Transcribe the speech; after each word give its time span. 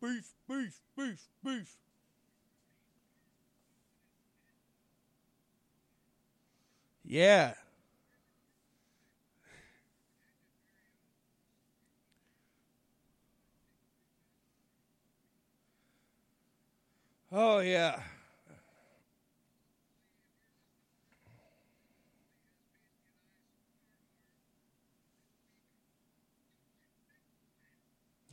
beef, 0.00 0.34
beef, 0.48 0.80
beef, 0.96 1.28
beef. 1.44 1.76
Yeah. 7.04 7.54
Oh 17.32 17.60
yeah. 17.60 18.00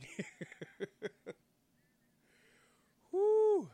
Woo. 3.12 3.68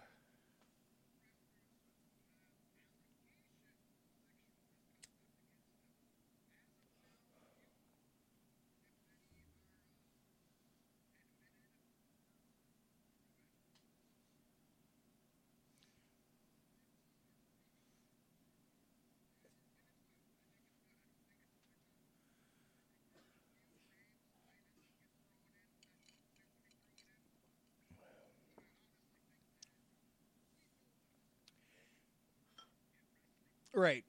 Right. 33.75 34.05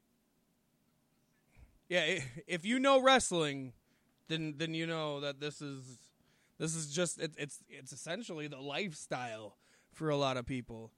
Yeah, 1.89 2.19
if 2.47 2.65
you 2.65 2.79
know 2.79 3.01
wrestling, 3.01 3.73
then 4.27 4.55
then 4.57 4.73
you 4.73 4.87
know 4.87 5.19
that 5.19 5.39
this 5.39 5.61
is 5.61 5.83
this 6.59 6.75
is 6.75 6.91
just 6.93 7.19
it, 7.19 7.33
it's 7.37 7.59
it's 7.69 7.91
essentially 7.91 8.47
the 8.47 8.59
lifestyle 8.59 9.57
for 9.93 10.09
a 10.09 10.17
lot 10.17 10.37
of 10.37 10.45
people. 10.45 10.91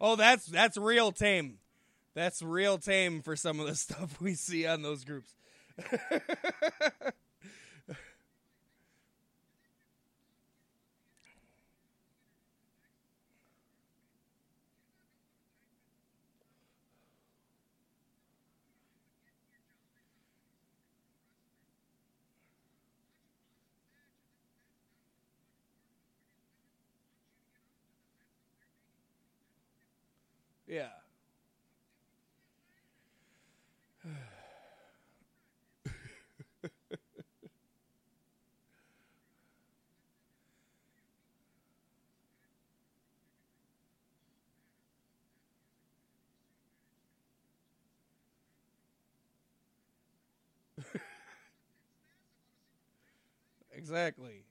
Oh, 0.00 0.16
that's 0.16 0.46
that's 0.46 0.76
real 0.76 1.12
tame. 1.12 1.58
That's 2.14 2.42
real 2.42 2.78
tame 2.78 3.22
for 3.22 3.36
some 3.36 3.60
of 3.60 3.66
the 3.66 3.74
stuff 3.76 4.20
we 4.20 4.34
see 4.34 4.66
on 4.66 4.82
those 4.82 5.04
groups. 5.04 5.34
Yeah. 30.66 30.90
Exactly. 53.80 54.44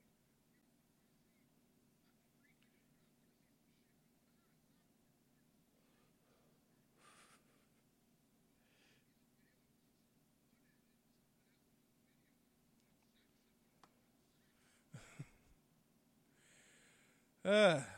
Uh. 17.46 17.82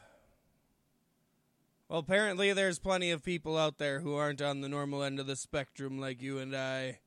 Well, 1.89 1.99
apparently 1.99 2.53
there's 2.53 2.79
plenty 2.79 3.11
of 3.11 3.21
people 3.21 3.57
out 3.57 3.77
there 3.77 3.99
who 3.99 4.15
aren't 4.15 4.41
on 4.41 4.61
the 4.61 4.69
normal 4.69 5.03
end 5.03 5.19
of 5.19 5.27
the 5.27 5.35
spectrum 5.35 5.99
like 5.99 6.21
you 6.21 6.37
and 6.39 6.55
I. 6.55 6.99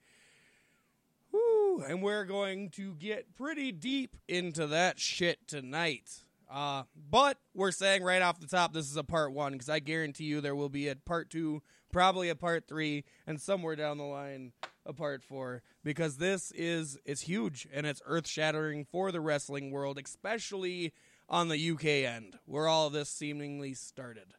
And 1.83 2.03
we're 2.03 2.25
going 2.25 2.71
to 2.71 2.95
get 2.95 3.37
pretty 3.37 3.73
deep 3.73 4.17
into 4.29 4.67
that 4.69 4.99
shit 4.99 5.47
tonight. 5.49 6.25
Uh, 6.51 6.85
but 7.11 7.39
we're 7.55 7.73
saying 7.73 8.03
right 8.03 8.23
off 8.23 8.39
the 8.39 8.47
top 8.47 8.73
this 8.73 8.91
is 8.91 8.97
a 8.97 9.03
part 9.03 9.33
one 9.33 9.53
because 9.53 9.69
I 9.69 9.81
guarantee 9.81 10.25
you 10.25 10.41
there 10.41 10.55
will 10.55 10.69
be 10.69 10.89
a 10.89 10.95
part 10.97 11.31
two, 11.31 11.63
probably 11.91 12.29
a 12.29 12.37
part 12.37 12.69
three, 12.69 13.05
and 13.27 13.41
somewhere 13.41 13.77
down 13.77 13.99
the 13.99 14.05
line 14.05 14.53
a 14.87 14.93
part 14.93 15.25
four 15.25 15.63
because 15.83 16.19
this 16.19 16.53
is 16.53 16.99
it's 17.05 17.23
huge 17.23 17.67
and 17.73 17.87
it's 17.87 18.03
earth 18.07 18.27
shattering 18.27 18.85
for 18.85 19.11
the 19.11 19.21
wrestling 19.21 19.71
world, 19.71 19.99
especially 19.99 20.93
on 21.29 21.49
the 21.49 21.71
UK 21.71 21.85
end 21.85 22.39
where 22.45 22.69
all 22.69 22.91
this 22.91 23.09
seemingly 23.09 23.75
started. 23.75 24.35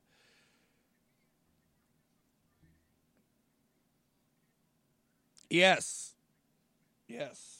Yes. 5.49 6.14
Yes. 7.07 7.54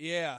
Yeah. 0.00 0.38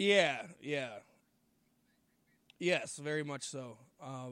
Yeah, 0.00 0.46
yeah. 0.62 1.00
Yes, 2.58 2.96
very 2.96 3.22
much 3.22 3.42
so. 3.42 3.76
Uh, 4.02 4.30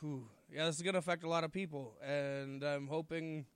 whew. 0.00 0.28
yeah, 0.52 0.66
this 0.66 0.76
is 0.76 0.82
going 0.82 0.92
to 0.94 0.98
affect 0.98 1.24
a 1.24 1.28
lot 1.28 1.42
of 1.44 1.52
people, 1.52 1.94
and 2.06 2.62
I'm 2.62 2.86
hoping, 2.86 3.46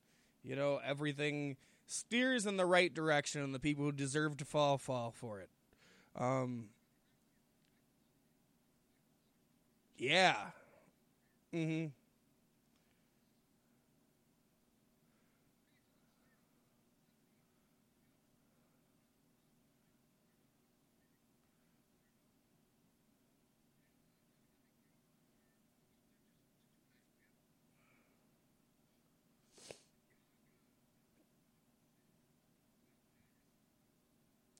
you 0.43 0.57
know, 0.57 0.81
everything 0.85 1.57
steers 1.87 2.47
in 2.47 2.57
the 2.57 2.65
right 2.65 2.93
direction, 2.93 3.43
and 3.43 3.55
the 3.55 3.59
people 3.59 3.85
who 3.85 3.93
deserve 3.93 4.39
to 4.39 4.45
fall 4.45 4.79
fall 4.79 5.11
for 5.11 5.41
it. 5.41 5.51
Um, 6.17 6.71
yeah. 9.99 10.37
Mm-hmm. 11.55 11.87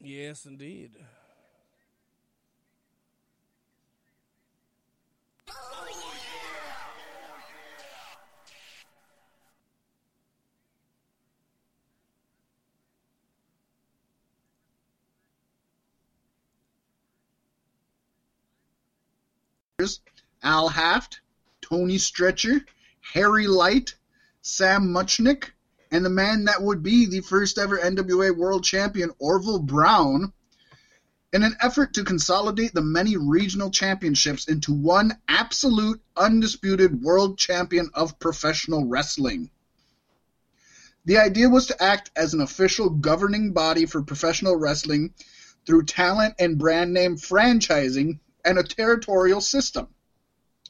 Yes, 0.01 0.47
indeed. 0.47 0.93
Al 20.43 20.69
Haft, 20.69 21.21
Tony 21.61 21.97
Stecher, 21.97 22.65
Harry 23.15 23.47
Light, 23.47 23.95
Sam 24.43 24.89
Muchnick, 24.89 25.51
and 25.91 26.05
the 26.05 26.11
man 26.11 26.45
that 26.45 26.63
would 26.63 26.83
be 26.83 27.07
the 27.07 27.21
first 27.21 27.59
ever 27.59 27.79
NWA 27.79 28.37
World 28.37 28.65
Champion, 28.65 29.11
Orville 29.19 29.59
Brown, 29.59 30.33
in 31.33 31.43
an 31.43 31.57
effort 31.61 31.95
to 31.95 32.05
consolidate 32.05 32.75
the 32.75 32.83
many 32.83 33.17
regional 33.17 33.71
championships 33.71 34.49
into 34.49 34.73
one 34.73 35.17
absolute, 35.29 36.01
undisputed 36.17 37.03
world 37.03 37.39
champion 37.39 37.91
of 37.95 38.19
professional 38.19 38.87
wrestling. 38.87 39.51
The 41.05 41.19
idea 41.19 41.49
was 41.49 41.67
to 41.67 41.83
act 41.83 42.11
as 42.15 42.35
an 42.35 42.41
official 42.41 42.91
governing 42.91 43.53
body 43.53 43.87
for 43.87 44.03
professional 44.03 44.57
wrestling 44.57 45.15
through 45.67 45.85
talent 45.85 46.35
and 46.39 46.59
brand 46.59 46.93
name 46.93 47.17
franchising 47.17 48.19
and 48.45 48.59
a 48.59 48.63
territorial 48.63 49.41
system. 49.41 49.89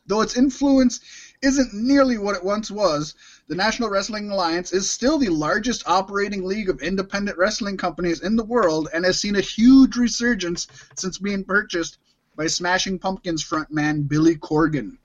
Though 0.07 0.21
its 0.23 0.37
influence 0.37 1.01
isn't 1.43 1.73
nearly 1.73 2.19
what 2.19 2.37
it 2.37 2.45
once 2.45 2.71
was, 2.71 3.15
the 3.51 3.57
National 3.57 3.91
Wrestling 3.91 4.31
Alliance 4.31 4.73
is 4.73 4.89
still 4.89 5.19
the 5.19 5.29
largest 5.29 5.83
operating 5.89 6.45
league 6.45 6.71
of 6.71 6.81
independent 6.83 7.37
wrestling 7.37 7.77
companies 7.77 8.21
in 8.21 8.37
the 8.37 8.45
world 8.45 8.89
and 8.95 9.05
has 9.05 9.21
seen 9.21 9.35
a 9.35 9.41
huge 9.41 9.97
resurgence 9.97 10.69
since 10.95 11.19
being 11.19 11.43
purchased 11.43 11.99
by 12.37 12.47
Smashing 12.47 13.01
Pumpkins 13.01 13.43
frontman 13.43 14.07
Billy 14.07 14.37
Corgan. 14.37 14.99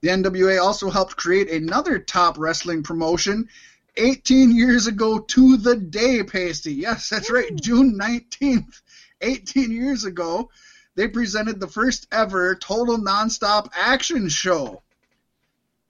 The 0.00 0.08
NWA 0.08 0.60
also 0.60 0.90
helped 0.90 1.16
create 1.16 1.48
another 1.48 2.00
top 2.00 2.38
wrestling 2.38 2.82
promotion 2.82 3.48
18 3.96 4.50
years 4.56 4.88
ago 4.88 5.20
to 5.20 5.58
the 5.58 5.76
day, 5.76 6.24
Pasty. 6.24 6.74
Yes, 6.74 7.08
that's 7.08 7.30
right, 7.30 7.54
June 7.54 7.96
19th. 7.96 8.82
18 9.20 9.70
years 9.70 10.04
ago, 10.04 10.50
they 10.96 11.06
presented 11.06 11.60
the 11.60 11.68
first 11.68 12.08
ever 12.10 12.56
total 12.56 12.98
nonstop 12.98 13.68
action 13.76 14.28
show. 14.28 14.82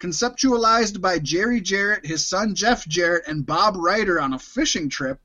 Conceptualized 0.01 1.01
by 1.01 1.19
Jerry 1.19 1.61
Jarrett, 1.61 2.07
his 2.07 2.27
son 2.27 2.55
Jeff 2.55 2.87
Jarrett, 2.87 3.27
and 3.27 3.45
Bob 3.45 3.75
Ryder 3.77 4.21
on 4.21 4.33
a 4.33 4.39
fishing 4.39 4.89
trip, 4.89 5.21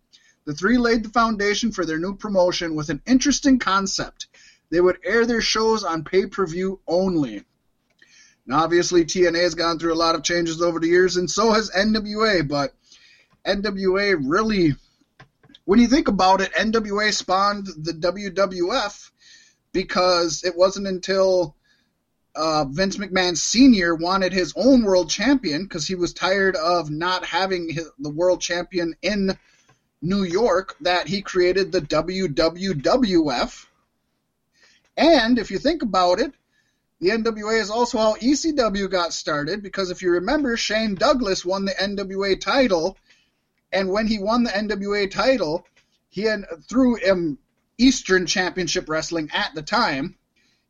the 0.46 0.54
three 0.54 0.80
laid 0.80 1.04
the 1.04 1.10
foundation 1.10 1.72
for 1.72 1.86
their 1.86 2.00
new 2.00 2.16
promotion 2.16 2.74
with 2.76 2.90
an 2.90 3.02
interesting 3.06 3.60
concept. 3.60 4.28
They 4.72 4.82
would 4.82 4.98
air 5.04 5.28
their 5.28 5.42
shows 5.42 5.84
on 5.84 6.04
pay 6.04 6.26
per 6.26 6.48
view 6.48 6.80
only. 6.88 7.44
Now, 8.48 8.64
obviously, 8.64 9.06
TNA 9.06 9.44
has 9.44 9.56
gone 9.56 9.78
through 9.78 9.94
a 9.94 9.96
lot 9.96 10.16
of 10.16 10.24
changes 10.24 10.62
over 10.62 10.80
the 10.80 10.88
years, 10.88 11.18
and 11.18 11.30
so 11.30 11.52
has 11.52 11.70
NWA, 11.70 12.48
but 12.48 12.74
NWA 13.46 14.18
really, 14.20 14.76
when 15.66 15.80
you 15.80 15.88
think 15.88 16.08
about 16.08 16.42
it, 16.42 16.52
NWA 16.54 17.14
spawned 17.14 17.68
the 17.68 17.94
WWF 17.94 19.12
because 19.72 20.44
it 20.44 20.58
wasn't 20.58 20.88
until 20.88 21.56
uh, 22.36 22.66
Vince 22.66 22.98
McMahon 22.98 23.38
Sr. 23.38 23.96
wanted 23.96 24.34
his 24.34 24.54
own 24.56 24.84
world 24.84 25.10
champion 25.10 25.64
because 25.64 25.88
he 25.88 25.96
was 25.96 26.14
tired 26.14 26.56
of 26.56 26.90
not 26.90 27.26
having 27.26 27.70
his, 27.70 27.90
the 28.00 28.10
world 28.10 28.42
champion 28.42 28.96
in 29.02 29.38
New 30.02 30.24
York 30.24 30.76
that 30.82 31.08
he 31.08 31.22
created 31.22 31.72
the 31.72 31.82
WWWF. 31.82 33.66
And 34.98 35.40
if 35.40 35.52
you 35.52 35.60
think 35.60 35.82
about 35.82 36.20
it, 36.20 36.34
the 37.00 37.10
NWA 37.10 37.60
is 37.60 37.70
also 37.70 37.98
how 37.98 38.16
ECW 38.16 38.90
got 38.90 39.14
started 39.14 39.62
because 39.62 39.92
if 39.92 40.02
you 40.02 40.12
remember, 40.12 40.56
Shane 40.58 40.96
Douglas 40.96 41.46
won 41.46 41.66
the 41.66 41.74
NWA 41.74 42.40
title, 42.40 42.98
and 43.72 43.90
when 43.90 44.08
he 44.08 44.20
won 44.20 44.44
the 44.44 44.52
NWA 44.52 45.10
title, 45.10 45.66
he 46.10 46.22
had 46.22 46.46
through 46.70 47.04
um, 47.10 47.38
Eastern 47.78 48.26
Championship 48.26 48.88
Wrestling 48.88 49.30
at 49.34 49.54
the 49.54 49.64
time 49.64 50.16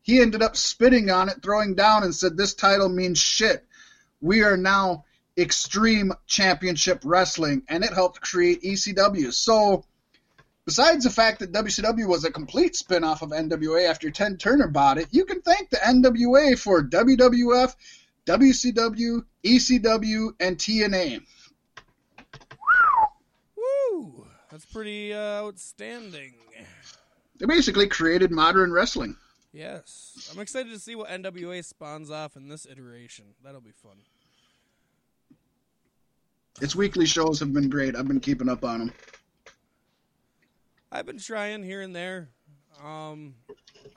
he 0.04 0.22
ended 0.22 0.44
up 0.44 0.56
spitting 0.56 1.10
on 1.10 1.30
it, 1.30 1.42
throwing 1.42 1.76
down, 1.76 2.04
and 2.04 2.14
said, 2.14 2.38
This 2.38 2.54
title 2.54 2.90
means 2.90 3.20
shit. 3.20 3.66
We 4.22 4.44
are 4.44 4.58
now 4.58 5.06
Extreme 5.38 6.14
Championship 6.28 7.02
Wrestling, 7.04 7.64
and 7.68 7.84
it 7.84 7.94
helped 7.94 8.22
create 8.22 8.62
ECW. 8.62 9.34
So, 9.34 9.86
besides 10.66 11.06
the 11.06 11.10
fact 11.10 11.40
that 11.40 11.54
WCW 11.54 12.06
was 12.06 12.26
a 12.26 12.32
complete 12.32 12.76
spin 12.76 13.04
off 13.06 13.22
of 13.22 13.30
NWA 13.30 13.90
after 13.90 14.12
Ted 14.12 14.40
Turner 14.40 14.68
bought 14.68 14.98
it, 14.98 15.08
you 15.12 15.26
can 15.26 15.42
thank 15.42 15.70
the 15.70 15.78
NWA 15.78 16.60
for 16.60 16.84
WWF, 16.84 17.74
WCW, 18.26 19.26
ECW, 19.44 20.34
and 20.40 20.58
TNA. 20.58 21.22
Woo! 23.56 24.28
That's 24.52 24.66
pretty 24.66 25.14
uh, 25.14 25.46
outstanding. 25.46 26.34
They 27.40 27.46
basically 27.46 27.88
created 27.88 28.32
modern 28.32 28.72
wrestling. 28.72 29.18
Yes. 29.54 30.30
I'm 30.34 30.42
excited 30.42 30.72
to 30.72 30.80
see 30.80 30.96
what 30.96 31.10
NWA 31.10 31.64
spawns 31.64 32.10
off 32.10 32.36
in 32.36 32.48
this 32.48 32.66
iteration. 32.70 33.26
That'll 33.44 33.62
be 33.62 33.72
fun. 33.72 33.98
Its 36.60 36.76
weekly 36.76 37.06
shows 37.06 37.40
have 37.40 37.54
been 37.54 37.70
great. 37.70 37.96
I've 37.96 38.08
been 38.08 38.20
keeping 38.20 38.50
up 38.50 38.66
on 38.66 38.80
them. 38.80 38.94
I've 40.92 41.06
been 41.06 41.20
trying 41.20 41.64
here 41.64 41.82
and 41.82 41.96
there. 41.96 42.30
Um, 42.84 43.36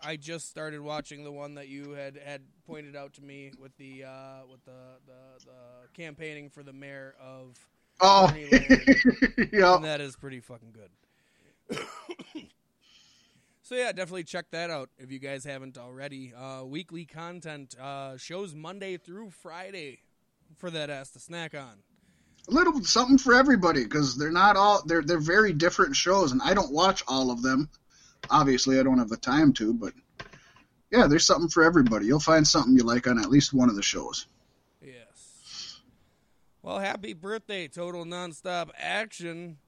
I 0.02 0.16
just 0.16 0.48
started 0.48 0.80
watching 0.80 1.24
the 1.24 1.32
one 1.32 1.54
that 1.54 1.68
you 1.68 1.90
had, 1.92 2.18
had 2.22 2.42
pointed 2.66 2.94
out 2.94 3.14
to 3.14 3.22
me 3.22 3.52
with 3.60 3.76
the 3.78 4.04
uh, 4.04 4.40
with 4.50 4.64
the, 4.64 4.72
the, 5.06 5.44
the 5.46 5.88
campaigning 5.94 6.50
for 6.50 6.62
the 6.62 6.72
mayor 6.72 7.14
of 7.20 7.58
Oh, 8.00 8.30
yeah, 8.36 9.78
that 9.82 10.00
is 10.00 10.16
pretty 10.16 10.40
fucking 10.40 10.72
good. 10.72 11.78
So 13.66 13.74
yeah, 13.74 13.90
definitely 13.90 14.22
check 14.22 14.52
that 14.52 14.70
out 14.70 14.90
if 14.96 15.10
you 15.10 15.18
guys 15.18 15.42
haven't 15.42 15.76
already. 15.76 16.32
Uh, 16.32 16.62
weekly 16.64 17.04
content 17.04 17.74
uh, 17.80 18.16
shows 18.16 18.54
Monday 18.54 18.96
through 18.96 19.30
Friday 19.30 19.98
for 20.56 20.70
that 20.70 20.88
ass 20.88 21.10
to 21.10 21.18
snack 21.18 21.52
on. 21.52 21.82
A 22.48 22.52
little 22.52 22.80
something 22.84 23.18
for 23.18 23.34
everybody 23.34 23.82
because 23.82 24.16
they're 24.16 24.30
not 24.30 24.54
all 24.54 24.84
they're 24.86 25.02
they're 25.02 25.18
very 25.18 25.52
different 25.52 25.96
shows, 25.96 26.30
and 26.30 26.40
I 26.42 26.54
don't 26.54 26.70
watch 26.70 27.02
all 27.08 27.32
of 27.32 27.42
them. 27.42 27.68
Obviously, 28.30 28.78
I 28.78 28.84
don't 28.84 29.00
have 29.00 29.08
the 29.08 29.16
time 29.16 29.52
to, 29.54 29.74
but 29.74 29.94
yeah, 30.92 31.08
there's 31.08 31.26
something 31.26 31.48
for 31.48 31.64
everybody. 31.64 32.06
You'll 32.06 32.20
find 32.20 32.46
something 32.46 32.76
you 32.76 32.84
like 32.84 33.08
on 33.08 33.18
at 33.18 33.30
least 33.30 33.52
one 33.52 33.68
of 33.68 33.74
the 33.74 33.82
shows. 33.82 34.28
Yes. 34.80 35.80
Well, 36.62 36.78
happy 36.78 37.14
birthday, 37.14 37.66
Total 37.66 38.04
Nonstop 38.04 38.70
Action. 38.78 39.58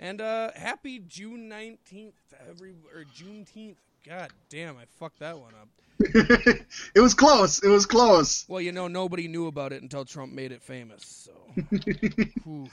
And 0.00 0.20
uh, 0.22 0.50
happy 0.56 0.98
June 1.06 1.50
19th 1.50 2.14
every 2.48 2.74
or 2.94 3.04
Juneteenth. 3.14 3.76
God 4.08 4.30
damn, 4.48 4.78
I 4.78 4.84
fucked 4.98 5.18
that 5.18 5.38
one 5.38 5.52
up. 5.60 5.68
it 6.94 7.00
was 7.00 7.12
close. 7.12 7.62
It 7.62 7.68
was 7.68 7.84
close. 7.84 8.46
Well, 8.48 8.62
you 8.62 8.72
know, 8.72 8.88
nobody 8.88 9.28
knew 9.28 9.46
about 9.46 9.74
it 9.74 9.82
until 9.82 10.06
Trump 10.06 10.32
made 10.32 10.52
it 10.52 10.62
famous. 10.62 11.28
So, 11.28 11.32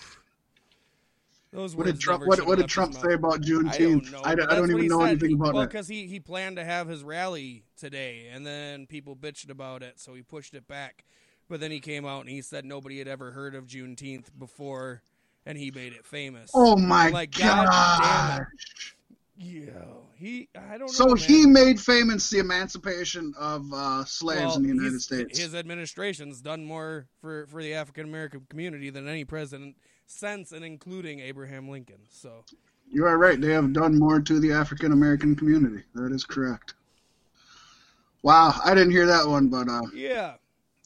those 1.52 1.76
what 1.76 1.88
did 1.88 2.00
Trump? 2.00 2.26
What, 2.26 2.48
what 2.48 2.60
did 2.60 2.70
Trump 2.70 2.94
say 2.94 3.12
about 3.12 3.42
Juneteenth? 3.42 4.16
I 4.24 4.34
don't, 4.34 4.50
I, 4.50 4.54
I 4.54 4.56
don't 4.56 4.72
even 4.72 4.88
know 4.88 5.02
anything 5.02 5.34
about 5.34 5.48
well, 5.48 5.50
it. 5.50 5.56
Well, 5.56 5.66
because 5.66 5.90
he 5.90 6.08
he 6.08 6.22
planned 6.22 6.56
to 6.56 6.64
have 6.64 6.88
his 6.88 7.04
rally 7.04 7.66
today, 7.76 8.30
and 8.32 8.48
then 8.48 8.88
people 8.88 9.18
bitched 9.18 9.50
about 9.50 9.84
it, 9.84 10.00
so 10.00 10.14
he 10.14 10.22
pushed 10.22 10.54
it 10.54 10.66
back. 10.66 11.04
But 11.50 11.60
then 11.60 11.72
he 11.72 11.82
came 11.82 12.06
out 12.06 12.22
and 12.22 12.30
he 12.30 12.42
said 12.42 12.64
nobody 12.64 13.00
had 13.00 13.10
ever 13.10 13.32
heard 13.32 13.54
of 13.54 13.68
Juneteenth 13.68 14.28
before 14.38 15.02
and 15.48 15.58
he 15.58 15.72
made 15.72 15.94
it 15.94 16.06
famous. 16.06 16.52
Oh 16.54 16.76
my 16.76 17.10
like, 17.10 17.32
god! 17.32 17.66
God 17.66 18.46
Yeah, 19.38 19.70
he. 20.16 20.50
I 20.56 20.78
don't 20.78 20.82
know. 20.82 20.88
So 20.88 21.16
he 21.16 21.46
made 21.46 21.80
famous 21.80 22.30
the 22.30 22.40
emancipation 22.40 23.34
of 23.40 23.72
uh, 23.74 24.04
slaves 24.04 24.42
Well, 24.42 24.56
in 24.58 24.64
the 24.64 24.70
United 24.70 25.02
States. 25.02 25.40
His 25.40 25.56
administration's 25.56 26.42
done 26.42 26.66
more 26.66 27.08
for, 27.22 27.48
for 27.48 27.64
the 27.64 27.74
African 27.74 28.06
American 28.06 28.46
community 28.50 28.90
than 28.90 29.08
any 29.08 29.24
president 29.24 29.78
since 30.06 30.52
and 30.52 30.66
including 30.66 31.22
Abraham 31.22 31.70
Lincoln. 31.70 32.00
So 32.10 32.44
You 32.90 33.06
are 33.06 33.18
right. 33.18 33.40
They 33.40 33.54
have 33.54 33.72
done 33.72 33.98
more 33.98 34.20
to 34.20 34.40
the 34.40 34.52
African 34.52 34.92
American 34.92 35.36
community. 35.36 35.84
That 35.96 36.12
is 36.12 36.26
correct. 36.26 36.74
Wow, 38.22 38.54
I 38.66 38.74
didn't 38.74 38.92
hear 38.92 39.06
that 39.06 39.26
one, 39.26 39.48
but 39.48 39.70
uh, 39.70 39.84
yeah, 39.94 40.34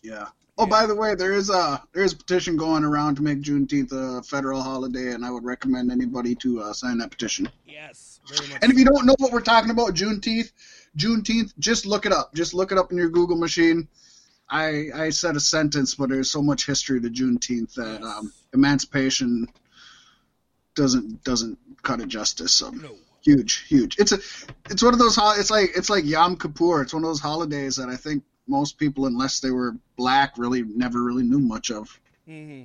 yeah. 0.04 0.28
Oh, 0.62 0.66
Yeah. 0.66 0.70
by 0.70 0.86
the 0.86 0.94
way, 0.96 1.16
there 1.16 1.34
is 1.34 1.50
a 1.50 1.82
there 1.92 2.04
is 2.04 2.14
a 2.14 2.18
petition 2.18 2.56
going 2.56 2.84
around 2.84 3.16
to 3.16 3.24
make 3.24 3.42
Juneteenth 3.42 3.92
a 3.92 4.22
federal 4.22 4.62
holiday, 4.62 5.12
and 5.14 5.26
I 5.26 5.32
would 5.32 5.44
recommend 5.44 5.92
anybody 5.92 6.36
to 6.36 6.62
uh, 6.62 6.74
sign 6.74 7.00
that 7.00 7.10
petition. 7.10 7.50
yes, 7.68 8.20
very 8.30 8.48
much. 8.48 8.60
And 8.62 8.72
if 8.72 8.78
you 8.78 8.86
don't 8.86 9.06
know 9.08 9.16
what 9.18 9.32
we're 9.32 9.42
talking 9.42 9.72
about, 9.72 9.96
Juneteenth, 9.96 10.52
Juneteenth, 10.96 11.54
just 11.58 11.88
look 11.88 12.06
it 12.06 12.12
up. 12.12 12.36
Just 12.36 12.54
look 12.54 12.72
it 12.72 12.78
up 12.78 12.92
in 12.92 12.98
your 12.98 13.10
Google 13.10 13.38
machine. 13.38 13.88
I 14.50 14.90
I 14.94 15.10
said 15.10 15.36
a 15.36 15.40
sentence, 15.40 15.96
but 15.96 16.10
there's 16.10 16.30
so 16.30 16.44
much 16.44 16.68
history 16.68 17.02
to 17.02 17.10
Juneteenth 17.10 17.74
that 17.74 18.04
um, 18.04 18.32
emancipation 18.54 19.48
doesn't 20.76 21.24
doesn't 21.24 21.58
cut 21.82 22.02
it 22.02 22.08
justice. 22.08 22.54
So 22.54 22.70
no, 22.70 22.92
huge, 23.24 23.66
huge. 23.68 23.98
It's 23.98 24.12
a 24.12 24.20
it's 24.70 24.84
one 24.84 24.94
of 24.94 25.00
those 25.00 25.18
it's 25.40 25.50
like 25.50 25.72
it's 25.76 25.90
like 25.90 26.06
Yom 26.06 26.38
Kippur. 26.38 26.84
It's 26.84 26.94
one 26.94 27.04
of 27.04 27.10
those 27.10 27.20
holidays 27.20 27.78
that 27.78 27.90
I 27.90 27.96
think 27.96 28.24
most 28.48 28.78
people, 28.78 29.06
unless 29.06 29.40
they 29.40 29.52
were 29.52 29.76
black, 30.02 30.36
really 30.36 30.64
never 30.64 31.04
really 31.04 31.22
knew 31.22 31.40
much 31.40 31.70
of. 31.70 32.00
hmm 32.26 32.64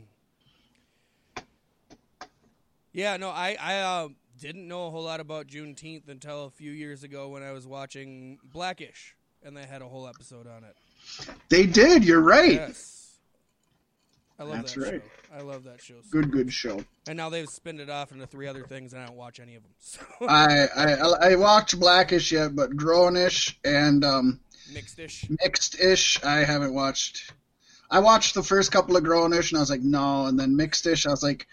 Yeah, 2.93 3.19
no, 3.19 3.29
I 3.29 3.57
I 3.61 3.75
uh, 3.81 4.09
didn't 4.41 4.67
know 4.67 4.87
a 4.87 4.91
whole 4.91 5.03
lot 5.03 5.21
about 5.21 5.49
Juneteenth 5.49 6.09
until 6.09 6.47
a 6.47 6.51
few 6.51 6.71
years 6.71 7.03
ago 7.03 7.29
when 7.29 7.43
I 7.43 7.53
was 7.53 7.67
watching 7.67 8.39
Blackish, 8.43 9.15
and 9.43 9.55
they 9.55 9.65
had 9.65 9.83
a 9.83 9.85
whole 9.87 10.09
episode 10.09 10.47
on 10.47 10.65
it. 10.65 10.77
They 11.51 11.67
did. 11.67 12.07
You're 12.07 12.23
right. 12.23 12.53
Yes, 12.53 12.96
I 14.39 14.43
love 14.43 14.53
That's 14.57 14.75
that 14.75 14.81
right. 14.81 15.03
show. 15.03 15.37
I 15.37 15.41
love 15.41 15.65
that 15.65 15.83
show. 15.83 15.95
so 16.03 16.11
Good, 16.11 16.31
good 16.31 16.53
show. 16.53 16.85
And 17.09 17.17
now 17.17 17.31
they've 17.31 17.49
spinned 17.49 17.81
it 17.81 17.89
off 17.89 18.13
into 18.13 18.27
three 18.27 18.47
other 18.47 18.65
things, 18.65 18.93
and 18.93 19.03
I 19.03 19.07
don't 19.07 19.17
watch 19.17 19.41
any 19.41 19.55
of 19.55 19.63
them. 19.63 19.73
So 19.81 20.01
I, 20.29 20.67
I 20.77 20.93
I 21.31 21.37
watched 21.37 21.79
Blackish 21.79 22.33
yet, 22.33 22.55
but 22.55 22.71
Grownish 22.71 23.55
and 23.65 24.05
um, 24.05 24.41
mixed 24.73 25.81
ish. 25.81 26.23
I 26.23 26.39
haven't 26.39 26.75
watched. 26.75 27.33
I 27.91 28.01
watched 28.01 28.35
the 28.35 28.43
first 28.43 28.73
couple 28.73 28.97
of 28.97 29.05
Grownish 29.05 29.51
and 29.51 29.59
I 29.59 29.61
was 29.61 29.71
like, 29.71 29.83
no, 29.83 30.27
and 30.27 30.39
then 30.39 30.57
Mixed 30.57 30.87
Ish 30.87 31.07
I 31.07 31.11
was 31.11 31.23
like, 31.23 31.47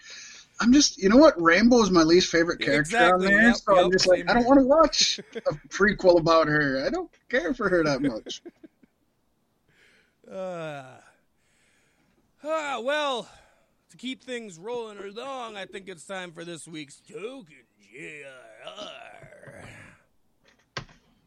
I'm 0.60 0.72
just, 0.72 0.98
you 0.98 1.08
know 1.08 1.16
what? 1.16 1.40
Rainbow 1.40 1.80
is 1.82 1.90
my 1.90 2.02
least 2.02 2.30
favorite 2.30 2.60
character 2.60 2.96
Exactly, 2.96 3.26
on 3.26 3.32
there, 3.32 3.42
yep, 3.42 3.56
so 3.56 3.76
I'm 3.76 3.84
yep, 3.84 3.92
just 3.92 4.06
like, 4.06 4.18
same 4.18 4.30
I 4.30 4.34
don't 4.34 4.44
want 4.44 4.60
to 4.60 4.66
watch 4.66 5.20
a 5.36 5.40
prequel 5.68 6.18
about 6.18 6.48
her. 6.48 6.84
I 6.86 6.90
don't 6.90 7.10
care 7.28 7.54
for 7.54 7.68
her 7.68 7.84
that 7.84 8.02
much. 8.02 8.42
Uh, 10.30 10.84
ah, 12.44 12.80
well, 12.82 13.28
to 13.90 13.96
keep 13.96 14.22
things 14.22 14.58
rolling 14.58 14.98
along, 14.98 15.56
I 15.56 15.64
think 15.66 15.88
it's 15.88 16.04
time 16.04 16.32
for 16.32 16.44
this 16.44 16.66
week's 16.66 17.00
token 17.00 17.46
JR. 17.92 19.66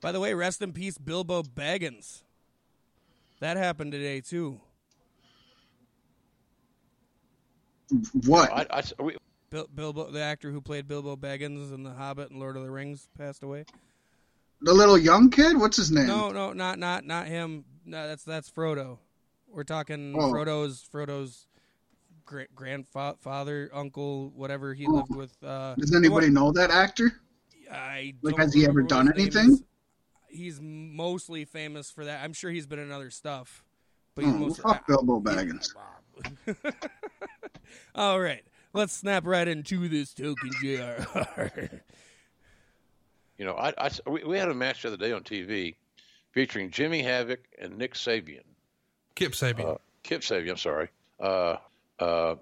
By 0.02 0.12
the 0.12 0.20
way, 0.20 0.34
rest 0.34 0.62
in 0.62 0.74
peace, 0.74 0.98
Bilbo 0.98 1.44
Baggins. 1.44 2.22
That 3.40 3.58
happened 3.58 3.92
today 3.92 4.22
too. 4.22 4.60
What? 8.26 8.52
I, 8.52 8.66
I, 8.70 8.84
we, 9.02 9.16
Bil- 9.50 9.70
Bilbo, 9.74 10.12
the 10.12 10.22
actor 10.22 10.52
who 10.52 10.60
played 10.60 10.88
Bilbo 10.88 11.16
Baggins 11.16 11.74
in 11.74 11.84
The 11.84 11.92
Hobbit 11.92 12.32
and 12.32 12.40
Lord 12.40 12.58
of 12.58 12.64
the 12.64 12.72
Rings, 12.72 13.08
passed 13.18 13.44
away. 13.44 13.64
the 14.62 14.74
little 14.74 14.98
young 14.98 15.30
kid? 15.30 15.58
What's 15.58 15.78
his 15.78 15.92
name? 15.92 16.08
No, 16.08 16.32
no, 16.32 16.52
not 16.54 16.80
not 16.80 17.06
not 17.06 17.28
him. 17.28 17.64
No, 17.86 18.08
that's 18.08 18.24
that's 18.24 18.50
Frodo. 18.50 18.98
We're 19.48 19.64
talking 19.64 20.16
Oh. 20.18 20.30
Frodo's 20.32 20.82
Frodo's 20.82 21.48
great 22.26 22.54
grandfather, 22.54 23.70
uncle, 23.74 24.30
whatever 24.32 24.74
he 24.74 24.86
Oh. 24.88 24.92
lived 24.92 25.16
with. 25.16 25.44
Uh, 25.44 25.76
Does 25.76 25.96
anybody 25.96 26.30
know 26.30 26.52
that 26.52 26.70
actor? 26.72 27.22
I 27.72 28.14
Like, 28.22 28.38
has 28.38 28.54
he 28.54 28.66
ever 28.66 28.82
done 28.82 29.12
anything? 29.14 29.60
He's 30.30 30.60
mostly 30.62 31.46
famous 31.46 31.90
for 31.90 32.06
that. 32.06 32.24
I'm 32.24 32.34
sure 32.34 32.52
he's 32.52 32.68
been 32.68 32.80
in 32.80 32.92
other 32.92 33.10
stuff, 33.10 33.64
but 34.16 34.24
he's 34.26 34.34
Oh, 34.34 34.38
well, 34.38 34.48
mostly. 34.50 34.64
fuck 34.64 34.88
Bilbo 34.88 35.20
Baggins. 35.20 35.74
All 37.96 38.20
right, 38.20 38.44
let's 38.74 38.94
snap 38.94 39.26
right 39.26 39.48
into 39.48 39.88
this 39.88 40.14
token, 40.14 40.52
Jr. 40.62 41.04
you 43.38 43.46
know, 43.46 43.54
I, 43.54 43.74
I, 43.78 43.90
we, 44.10 44.24
we 44.24 44.38
had 44.38 44.50
a 44.50 44.54
match 44.54 44.82
the 44.82 44.90
other 44.90 44.98
day 44.98 45.12
on 45.12 45.24
TV 45.24 45.76
featuring 46.32 46.72
Jimmy 46.72 47.02
Havoc 47.02 47.40
and 47.60 47.78
Nick 47.78 47.94
Sabian. 47.96 48.44
Kip 49.18 49.32
Sabian. 49.32 49.74
Uh, 49.74 49.78
Kip 50.04 50.22
Sabian, 50.22 50.52
I'm 50.52 50.58
sorry. 50.58 50.90
Uh, 51.20 51.56
uh, 52.00 52.36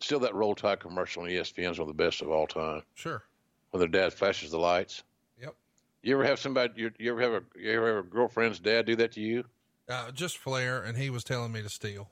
still, 0.00 0.18
that 0.20 0.34
Roll 0.34 0.54
Tide 0.54 0.80
commercial 0.80 1.22
on 1.22 1.28
ESPN 1.28 1.70
is 1.70 1.78
one 1.78 1.88
of 1.88 1.96
the 1.96 2.04
best 2.04 2.20
of 2.22 2.28
all 2.28 2.46
time. 2.46 2.82
sure. 2.94 3.22
When 3.70 3.78
their 3.78 3.88
dad 3.88 4.12
flashes 4.12 4.50
the 4.50 4.58
lights. 4.58 5.02
Yep. 5.40 5.54
You 6.02 6.14
ever 6.14 6.24
have 6.24 6.38
somebody? 6.38 6.72
You, 6.76 6.90
you 6.98 7.12
ever 7.12 7.20
have 7.20 7.32
a? 7.32 7.42
You 7.58 7.72
ever 7.72 7.96
have 7.96 8.04
a 8.04 8.08
girlfriend's 8.08 8.58
dad 8.58 8.86
do 8.86 8.96
that 8.96 9.12
to 9.12 9.20
you? 9.20 9.44
Uh, 9.88 10.10
just 10.10 10.38
Flair, 10.38 10.82
and 10.82 10.98
he 10.98 11.10
was 11.10 11.22
telling 11.24 11.52
me 11.52 11.62
to 11.62 11.68
steal. 11.68 12.10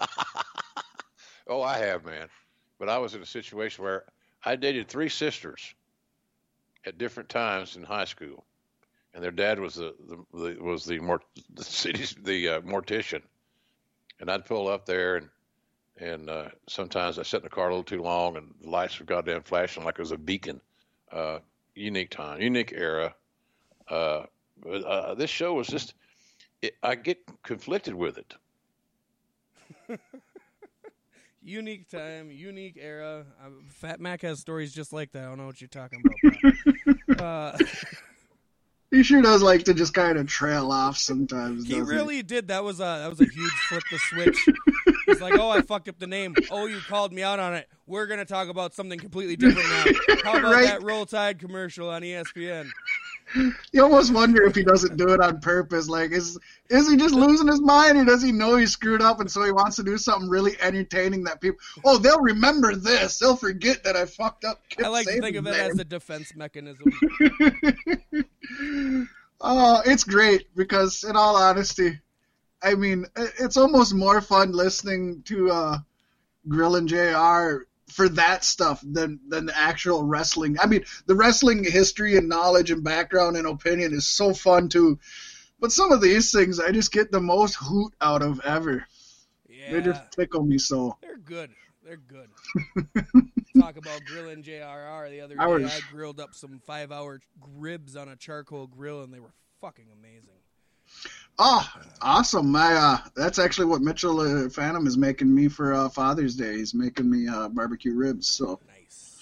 Oh, 1.48 1.62
I 1.62 1.78
have, 1.78 2.04
man. 2.04 2.28
But 2.78 2.90
I 2.90 2.98
was 2.98 3.14
in 3.14 3.22
a 3.22 3.26
situation 3.26 3.82
where 3.82 4.04
I 4.44 4.54
dated 4.54 4.86
three 4.86 5.08
sisters 5.08 5.74
at 6.84 6.98
different 6.98 7.30
times 7.30 7.76
in 7.76 7.82
high 7.82 8.04
school, 8.04 8.44
and 9.14 9.22
their 9.22 9.30
dad 9.30 9.58
was 9.58 9.74
the, 9.74 9.94
the, 10.08 10.38
the 10.38 10.62
was 10.62 10.84
the 10.84 10.98
mort 11.00 11.22
the 11.54 11.64
city's 11.64 12.14
the 12.22 12.48
uh, 12.48 12.60
mortician, 12.60 13.22
and 14.20 14.30
I'd 14.30 14.44
pull 14.44 14.68
up 14.68 14.86
there 14.86 15.16
and 15.16 15.28
and 16.00 16.30
uh, 16.30 16.48
sometimes 16.68 17.18
I 17.18 17.22
sat 17.22 17.38
in 17.38 17.44
the 17.44 17.50
car 17.50 17.66
a 17.68 17.70
little 17.70 17.84
too 17.84 18.02
long 18.02 18.36
and 18.36 18.54
the 18.60 18.70
lights 18.70 18.98
were 18.98 19.06
goddamn 19.06 19.42
flashing 19.42 19.84
like 19.84 19.98
it 19.98 20.02
was 20.02 20.12
a 20.12 20.18
beacon. 20.18 20.60
Uh, 21.10 21.38
unique 21.74 22.10
time, 22.10 22.40
unique 22.40 22.72
era. 22.74 23.14
Uh, 23.88 24.24
uh, 24.70 25.14
this 25.14 25.30
show 25.30 25.54
was 25.54 25.66
just 25.66 25.94
it, 26.62 26.74
I 26.82 26.94
get 26.94 27.18
conflicted 27.42 27.94
with 27.94 28.18
it. 28.18 28.34
unique 31.42 31.88
time, 31.88 32.30
unique 32.30 32.78
era. 32.80 33.24
Uh, 33.42 33.50
Fat 33.68 34.00
Mac 34.00 34.22
has 34.22 34.40
stories 34.40 34.72
just 34.72 34.92
like 34.92 35.12
that. 35.12 35.24
I 35.24 35.26
don't 35.26 35.38
know 35.38 35.46
what 35.46 35.60
you're 35.60 35.68
talking 35.68 36.02
about. 36.04 37.58
He 38.90 39.02
sure 39.02 39.20
does 39.20 39.42
like 39.42 39.64
to 39.64 39.74
just 39.74 39.92
kind 39.92 40.16
of 40.16 40.26
trail 40.26 40.72
off 40.72 40.96
sometimes. 40.96 41.66
he 41.66 41.78
really 41.80 42.22
did. 42.22 42.48
That 42.48 42.64
was 42.64 42.80
a 42.80 42.84
that 42.84 43.10
was 43.10 43.20
a 43.20 43.26
huge 43.26 43.52
flip 43.68 43.82
the 43.90 43.98
switch. 43.98 44.48
It's 45.06 45.20
like, 45.20 45.38
oh, 45.38 45.50
I 45.50 45.60
fucked 45.62 45.88
up 45.88 45.98
the 45.98 46.06
name. 46.06 46.34
Oh, 46.50 46.66
you 46.66 46.80
called 46.88 47.12
me 47.12 47.22
out 47.22 47.38
on 47.38 47.54
it. 47.54 47.68
We're 47.86 48.06
gonna 48.06 48.24
talk 48.24 48.48
about 48.48 48.72
something 48.74 48.98
completely 48.98 49.36
different 49.36 49.68
now. 49.68 50.16
How 50.24 50.38
about 50.38 50.52
Right. 50.52 50.66
that 50.66 50.82
Roll 50.82 51.04
Tide 51.06 51.38
commercial 51.38 51.90
on 51.90 52.02
ESPN? 52.02 52.70
You 53.72 53.82
almost 53.82 54.10
wonder 54.14 54.42
if 54.44 54.54
he 54.54 54.64
doesn't 54.64 54.96
do 54.96 55.08
it 55.12 55.20
on 55.20 55.40
purpose. 55.40 55.86
Like, 55.86 56.12
is 56.12 56.38
is 56.70 56.88
he 56.90 56.96
just 56.96 57.14
losing 57.14 57.46
his 57.46 57.60
mind, 57.60 57.98
or 57.98 58.06
does 58.06 58.22
he 58.22 58.32
know 58.32 58.56
he 58.56 58.64
screwed 58.64 59.02
up, 59.02 59.20
and 59.20 59.30
so 59.30 59.44
he 59.44 59.52
wants 59.52 59.76
to 59.76 59.82
do 59.82 59.98
something 59.98 60.30
really 60.30 60.56
entertaining 60.62 61.24
that 61.24 61.42
people? 61.42 61.58
Oh, 61.84 61.98
they'll 61.98 62.22
remember 62.22 62.74
this. 62.74 63.18
They'll 63.18 63.36
forget 63.36 63.84
that 63.84 63.96
I 63.96 64.06
fucked 64.06 64.46
up. 64.46 64.62
I 64.82 64.88
like 64.88 65.06
to 65.06 65.20
think 65.20 65.36
of 65.36 65.46
it 65.46 65.52
Sabian's 65.54 65.74
as 65.74 65.78
a 65.78 65.84
defense 65.84 66.34
mechanism. 66.34 66.90
oh, 69.40 69.82
it's 69.84 70.04
great 70.04 70.54
because, 70.54 71.04
in 71.04 71.16
all 71.16 71.36
honesty, 71.36 72.00
I 72.62 72.74
mean, 72.74 73.06
it's 73.16 73.56
almost 73.56 73.94
more 73.94 74.20
fun 74.20 74.52
listening 74.52 75.22
to 75.26 75.50
uh, 75.50 75.78
Grill 76.48 76.76
and 76.76 76.88
Jr. 76.88 77.64
for 77.88 78.08
that 78.10 78.44
stuff 78.44 78.82
than 78.84 79.20
than 79.28 79.46
the 79.46 79.56
actual 79.56 80.04
wrestling. 80.04 80.58
I 80.60 80.66
mean, 80.66 80.84
the 81.06 81.14
wrestling 81.14 81.64
history 81.64 82.16
and 82.16 82.28
knowledge 82.28 82.70
and 82.70 82.82
background 82.82 83.36
and 83.36 83.46
opinion 83.46 83.92
is 83.92 84.06
so 84.06 84.34
fun 84.34 84.68
too. 84.68 84.98
But 85.60 85.72
some 85.72 85.92
of 85.92 86.00
these 86.00 86.30
things, 86.30 86.60
I 86.60 86.70
just 86.70 86.92
get 86.92 87.10
the 87.10 87.20
most 87.20 87.56
hoot 87.56 87.92
out 88.00 88.22
of 88.22 88.40
ever. 88.44 88.86
They 89.70 89.82
just 89.82 90.00
tickle 90.12 90.42
me 90.44 90.58
so. 90.58 90.96
they're 91.02 91.18
good. 91.18 91.50
They're 91.88 91.96
good. 91.96 92.28
Talk 93.58 93.78
about 93.78 94.04
grilling 94.04 94.42
JR 94.42 94.50
the 95.08 95.22
other 95.22 95.34
day. 95.34 95.40
I 95.40 95.46
I, 95.46 95.80
grilled 95.90 96.20
up 96.20 96.34
some 96.34 96.60
five-hour 96.66 97.22
ribs 97.56 97.96
on 97.96 98.10
a 98.10 98.16
charcoal 98.16 98.66
grill, 98.66 99.02
and 99.02 99.12
they 99.12 99.20
were 99.20 99.32
fucking 99.62 99.86
amazing. 99.98 100.28
Oh, 101.38 101.66
awesome! 102.02 102.50
My 102.52 102.74
uh, 102.74 102.98
that's 103.16 103.38
actually 103.38 103.68
what 103.68 103.80
Mitchell 103.80 104.20
uh, 104.20 104.50
Phantom 104.50 104.86
is 104.86 104.98
making 104.98 105.34
me 105.34 105.48
for 105.48 105.72
uh, 105.72 105.88
Father's 105.88 106.36
Day. 106.36 106.58
He's 106.58 106.74
making 106.74 107.10
me 107.10 107.26
uh, 107.26 107.48
barbecue 107.48 107.94
ribs. 107.94 108.28
So 108.28 108.60
Nice. 108.68 109.18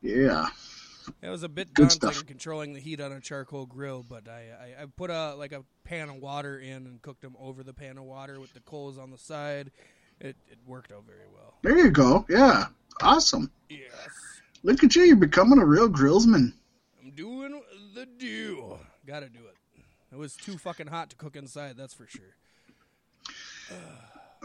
yeah, 0.00 0.46
It 1.20 1.30
was 1.30 1.42
a 1.42 1.48
bit 1.48 1.74
Good 1.74 1.88
daunting 1.88 2.12
stuff. 2.12 2.26
controlling 2.26 2.74
the 2.74 2.80
heat 2.80 3.00
on 3.00 3.10
a 3.10 3.20
charcoal 3.20 3.66
grill, 3.66 4.04
but 4.08 4.28
I, 4.28 4.76
I, 4.78 4.82
I 4.82 4.86
put 4.86 5.10
a 5.10 5.34
like 5.34 5.50
a 5.50 5.64
pan 5.82 6.10
of 6.10 6.16
water 6.16 6.60
in 6.60 6.86
and 6.86 7.02
cooked 7.02 7.22
them 7.22 7.34
over 7.40 7.64
the 7.64 7.74
pan 7.74 7.98
of 7.98 8.04
water 8.04 8.38
with 8.38 8.54
the 8.54 8.60
coals 8.60 8.98
on 8.98 9.10
the 9.10 9.18
side. 9.18 9.72
It, 10.20 10.36
it 10.50 10.58
worked 10.66 10.92
out 10.92 11.04
very 11.06 11.26
well. 11.32 11.54
there 11.62 11.78
you 11.78 11.90
go. 11.90 12.24
Yeah, 12.28 12.66
awesome. 13.02 13.50
Yes. 13.68 14.08
Look 14.62 14.82
at 14.82 14.96
you, 14.96 15.02
you're 15.04 15.16
becoming 15.16 15.58
a 15.60 15.64
real 15.64 15.88
grillsman. 15.88 16.52
I'm 17.02 17.10
doing 17.12 17.60
the 17.94 18.06
do. 18.18 18.78
Gotta 19.06 19.28
do 19.28 19.38
it. 19.40 19.82
It 20.12 20.16
was 20.16 20.34
too 20.36 20.58
fucking 20.58 20.86
hot 20.88 21.10
to 21.10 21.16
cook 21.16 21.36
inside, 21.36 21.76
that's 21.76 21.94
for 21.94 22.06
sure. 22.06 22.34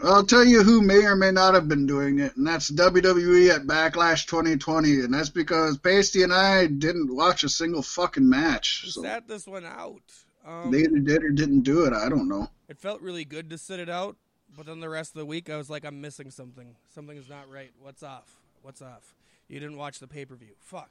I'll 0.02 0.26
tell 0.26 0.44
you 0.44 0.62
who 0.64 0.82
may 0.82 1.04
or 1.04 1.14
may 1.14 1.30
not 1.30 1.54
have 1.54 1.68
been 1.68 1.86
doing 1.86 2.18
it, 2.18 2.36
and 2.36 2.44
that's 2.46 2.68
WWE 2.70 3.54
at 3.54 3.62
Backlash 3.62 4.26
2020, 4.26 5.00
and 5.00 5.14
that's 5.14 5.28
because 5.30 5.78
Pasty 5.78 6.24
and 6.24 6.32
I 6.32 6.66
didn't 6.66 7.14
watch 7.14 7.44
a 7.44 7.48
single 7.48 7.80
fucking 7.82 8.28
match. 8.28 8.90
So 8.90 9.02
sat 9.02 9.28
this 9.28 9.46
one 9.46 9.64
out. 9.64 10.02
Um, 10.44 10.72
they 10.72 10.78
either 10.80 10.98
did 10.98 11.22
or 11.22 11.30
didn't 11.30 11.60
do 11.62 11.84
it. 11.84 11.92
I 11.92 12.08
don't 12.08 12.28
know. 12.28 12.48
it 12.68 12.78
felt 12.78 13.00
really 13.02 13.24
good 13.24 13.48
to 13.50 13.56
sit 13.56 13.78
it 13.78 13.88
out, 13.88 14.16
but 14.56 14.66
then 14.66 14.80
the 14.80 14.88
rest 14.88 15.10
of 15.12 15.18
the 15.18 15.26
week 15.26 15.50
I 15.50 15.56
was 15.56 15.70
like, 15.70 15.84
I'm 15.84 16.00
missing 16.00 16.30
something. 16.30 16.76
Something's 16.94 17.28
not 17.28 17.50
right. 17.50 17.70
What's 17.80 18.02
off? 18.02 18.36
What's 18.62 18.82
off? 18.82 19.14
You 19.48 19.60
didn't 19.60 19.76
watch 19.76 19.98
the 19.98 20.06
pay 20.06 20.24
per 20.24 20.34
view. 20.36 20.54
Fuck. 20.60 20.90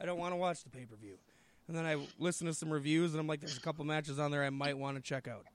I 0.00 0.06
don't 0.06 0.18
want 0.18 0.32
to 0.32 0.36
watch 0.36 0.62
the 0.62 0.70
pay 0.70 0.84
per 0.86 0.96
view. 0.96 1.16
And 1.68 1.76
then 1.76 1.86
I 1.86 1.96
listened 2.18 2.48
to 2.50 2.54
some 2.54 2.70
reviews, 2.70 3.12
and 3.12 3.20
I'm 3.20 3.26
like, 3.26 3.40
there's 3.40 3.56
a 3.56 3.60
couple 3.60 3.84
matches 3.84 4.18
on 4.18 4.30
there 4.30 4.42
I 4.42 4.50
might 4.50 4.76
want 4.76 4.96
to 4.96 5.02
check 5.02 5.28
out. 5.28 5.46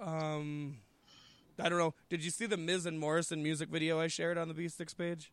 Um, 0.00 0.76
I 1.58 1.68
don't 1.68 1.78
know. 1.78 1.94
Did 2.10 2.24
you 2.24 2.30
see 2.30 2.46
the 2.46 2.56
Miz 2.56 2.86
and 2.86 2.98
Morrison 3.00 3.42
music 3.42 3.68
video 3.70 3.98
I 3.98 4.08
shared 4.08 4.36
on 4.36 4.48
the 4.48 4.54
Beefsticks 4.54 4.96
page? 4.96 5.32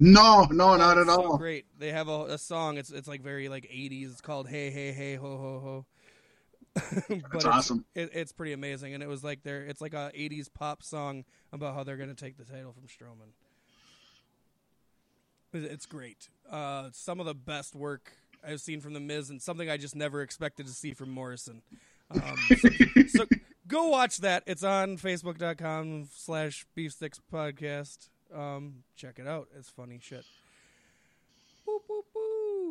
No, 0.00 0.46
no, 0.50 0.76
not 0.76 0.98
at 0.98 1.06
so 1.06 1.32
all. 1.32 1.38
great. 1.38 1.66
They 1.78 1.92
have 1.92 2.08
a, 2.08 2.24
a 2.24 2.38
song. 2.38 2.78
It's 2.78 2.90
it's 2.90 3.06
like 3.06 3.22
very 3.22 3.48
like 3.48 3.64
80s. 3.64 4.10
It's 4.10 4.20
called 4.20 4.48
Hey 4.48 4.70
Hey 4.70 4.92
Hey 4.92 5.14
Ho 5.14 5.36
Ho 5.38 5.60
Ho. 5.60 5.86
but 6.74 7.08
That's 7.08 7.34
it's, 7.34 7.44
awesome. 7.44 7.84
It, 7.94 8.10
it's 8.12 8.32
pretty 8.32 8.52
amazing, 8.52 8.94
and 8.94 9.02
it 9.02 9.08
was 9.08 9.22
like 9.22 9.42
their 9.42 9.62
it's 9.62 9.80
like 9.80 9.94
a 9.94 10.10
80s 10.16 10.52
pop 10.52 10.82
song 10.82 11.24
about 11.52 11.74
how 11.74 11.84
they're 11.84 11.96
gonna 11.96 12.14
take 12.14 12.36
the 12.36 12.44
title 12.44 12.72
from 12.72 12.84
Strowman. 12.84 13.30
It's 15.52 15.86
great. 15.86 16.28
Uh, 16.50 16.88
some 16.92 17.20
of 17.20 17.26
the 17.26 17.34
best 17.34 17.76
work 17.76 18.12
I've 18.46 18.60
seen 18.60 18.80
from 18.80 18.92
the 18.92 19.00
Miz, 19.00 19.30
and 19.30 19.40
something 19.40 19.70
I 19.70 19.76
just 19.76 19.94
never 19.94 20.20
expected 20.20 20.66
to 20.66 20.72
see 20.72 20.94
from 20.94 21.10
Morrison. 21.10 21.62
Um, 22.10 22.36
so, 22.58 22.68
so 23.06 23.26
go 23.68 23.88
watch 23.88 24.18
that. 24.18 24.42
It's 24.46 24.64
on 24.64 24.98
Facebook.com 24.98 26.08
slash 26.12 26.66
Beefsticks 26.76 27.20
Podcast. 27.32 28.08
Um, 28.34 28.82
check 28.96 29.18
it 29.18 29.28
out. 29.28 29.48
It's 29.56 29.70
funny 29.70 30.00
shit. 30.02 30.24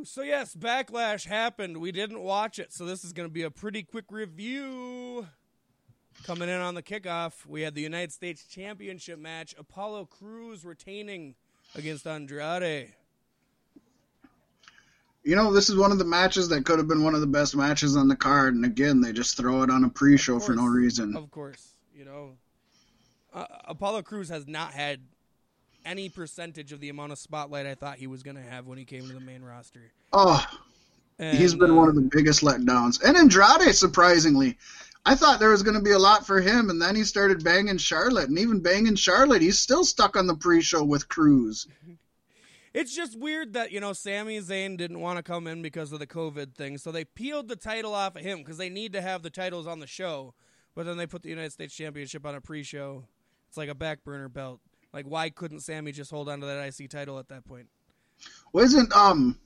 Boop, 0.04 0.08
boop, 0.08 0.10
boo. 0.10 0.10
So 0.10 0.22
yes, 0.22 0.56
Backlash 0.56 1.28
happened. 1.28 1.78
We 1.78 1.92
didn't 1.92 2.22
watch 2.22 2.60
it, 2.60 2.74
so 2.74 2.86
this 2.86 3.04
is 3.04 3.14
going 3.14 3.28
to 3.28 3.34
be 3.34 3.44
a 3.44 3.52
pretty 3.52 3.84
quick 3.84 4.06
review. 4.12 5.28
Coming 6.26 6.50
in 6.50 6.62
on 6.62 6.76
the 6.76 6.84
kickoff, 6.84 7.46
we 7.48 7.62
had 7.62 7.76
the 7.76 7.82
United 7.82 8.12
States 8.12 8.46
Championship 8.46 9.20
match. 9.20 9.56
Apollo 9.58 10.06
Crews 10.06 10.64
retaining 10.64 11.36
against 11.76 12.06
Andrade. 12.06 12.94
You 15.24 15.36
know, 15.36 15.54
this 15.54 15.70
is 15.70 15.76
one 15.76 15.92
of 15.92 15.98
the 16.00 16.06
matches 16.06 16.50
that 16.50 16.66
could 16.66 16.80
have 16.80 16.88
been 16.88 17.04
one 17.04 17.16
of 17.16 17.22
the 17.22 17.28
best 17.28 17.56
matches 17.56 17.96
on 17.96 18.08
the 18.10 18.16
card, 18.16 18.56
and 18.56 18.66
again, 18.66 19.02
they 19.02 19.14
just 19.14 19.38
throw 19.38 19.64
it 19.64 19.70
on 19.70 19.84
a 19.86 19.90
pre-show 19.90 20.40
for 20.40 20.54
no 20.54 20.66
reason. 20.66 21.16
Of 21.16 21.32
course, 21.32 21.76
you 21.96 22.04
know, 22.06 22.34
uh, 23.34 23.46
Apollo 23.66 24.04
Crews 24.04 24.30
has 24.30 24.48
not 24.48 24.74
had 24.74 25.00
any 25.86 26.10
percentage 26.10 26.72
of 26.72 26.80
the 26.80 26.90
amount 26.90 27.12
of 27.12 27.18
spotlight 27.18 27.66
I 27.66 27.76
thought 27.76 27.98
he 27.98 28.08
was 28.08 28.24
going 28.24 28.38
to 28.38 28.44
have 28.44 28.68
when 28.68 28.78
he 28.78 28.86
came 28.86 29.08
to 29.08 29.14
the 29.14 29.20
main 29.20 29.44
roster. 29.44 29.92
Oh, 30.12 30.46
And, 31.20 31.38
he's 31.38 31.54
been 31.54 31.72
uh, 31.72 31.76
one 31.76 31.90
of 31.90 31.96
the 31.96 32.10
biggest 32.14 32.42
letdowns. 32.42 33.04
And 33.04 33.18
Andrade, 33.18 33.76
surprisingly, 33.76 34.58
I 35.06 35.16
thought 35.16 35.40
there 35.40 35.50
was 35.50 35.64
going 35.64 35.76
to 35.76 35.84
be 35.84 35.92
a 35.92 36.00
lot 36.00 36.26
for 36.26 36.40
him, 36.40 36.70
and 36.70 36.82
then 36.82 36.96
he 36.96 37.04
started 37.04 37.44
banging 37.44 37.78
Charlotte, 37.78 38.30
and 38.30 38.40
even 38.40 38.62
banging 38.62 38.96
Charlotte, 38.96 39.42
he's 39.42 39.60
still 39.60 39.84
stuck 39.84 40.16
on 40.16 40.28
the 40.28 40.36
pre-show 40.36 40.84
with 40.84 41.08
Crews. 41.08 41.68
It's 42.74 42.96
just 42.96 43.20
weird 43.20 43.54
that 43.54 43.72
you 43.72 43.80
know 43.80 43.94
Sami 43.94 44.40
Zayn 44.40 44.78
didn't 44.78 45.00
want 45.00 45.18
to 45.18 45.24
come 45.24 45.46
in 45.46 45.62
because 45.62 45.92
of 45.92 46.00
the 46.00 46.08
COVID 46.08 46.56
thing, 46.56 46.80
so 46.80 46.92
they 46.92 47.06
peeled 47.06 47.48
the 47.48 47.56
title 47.56 47.94
off 47.94 48.16
of 48.16 48.24
him 48.24 48.40
because 48.40 48.58
they 48.58 48.70
need 48.70 48.94
to 48.94 49.02
have 49.02 49.22
the 49.22 49.30
titles 49.30 49.68
on 49.68 49.80
the 49.80 49.86
show. 49.86 50.34
But 50.74 50.88
then 50.88 50.98
they 50.98 51.06
put 51.06 51.22
the 51.22 51.30
United 51.30 51.52
States 51.52 51.76
Championship 51.76 52.26
on 52.26 52.34
a 52.34 52.42
pre-show. 52.42 53.06
It's 53.48 53.58
like 53.58 53.70
a 53.70 53.76
back 53.76 54.04
burner 54.04 54.28
belt. 54.28 54.60
Like, 54.94 55.06
why 55.06 55.30
couldn't 55.30 55.62
Sami 55.62 55.92
just 55.92 56.12
hold 56.12 56.30
on 56.30 56.40
to 56.40 56.46
that 56.46 56.80
IC 56.80 56.90
title 56.90 57.18
at 57.20 57.28
that 57.30 57.46
point? 57.46 57.68
Wasn't 58.54 58.96
um, 58.96 59.38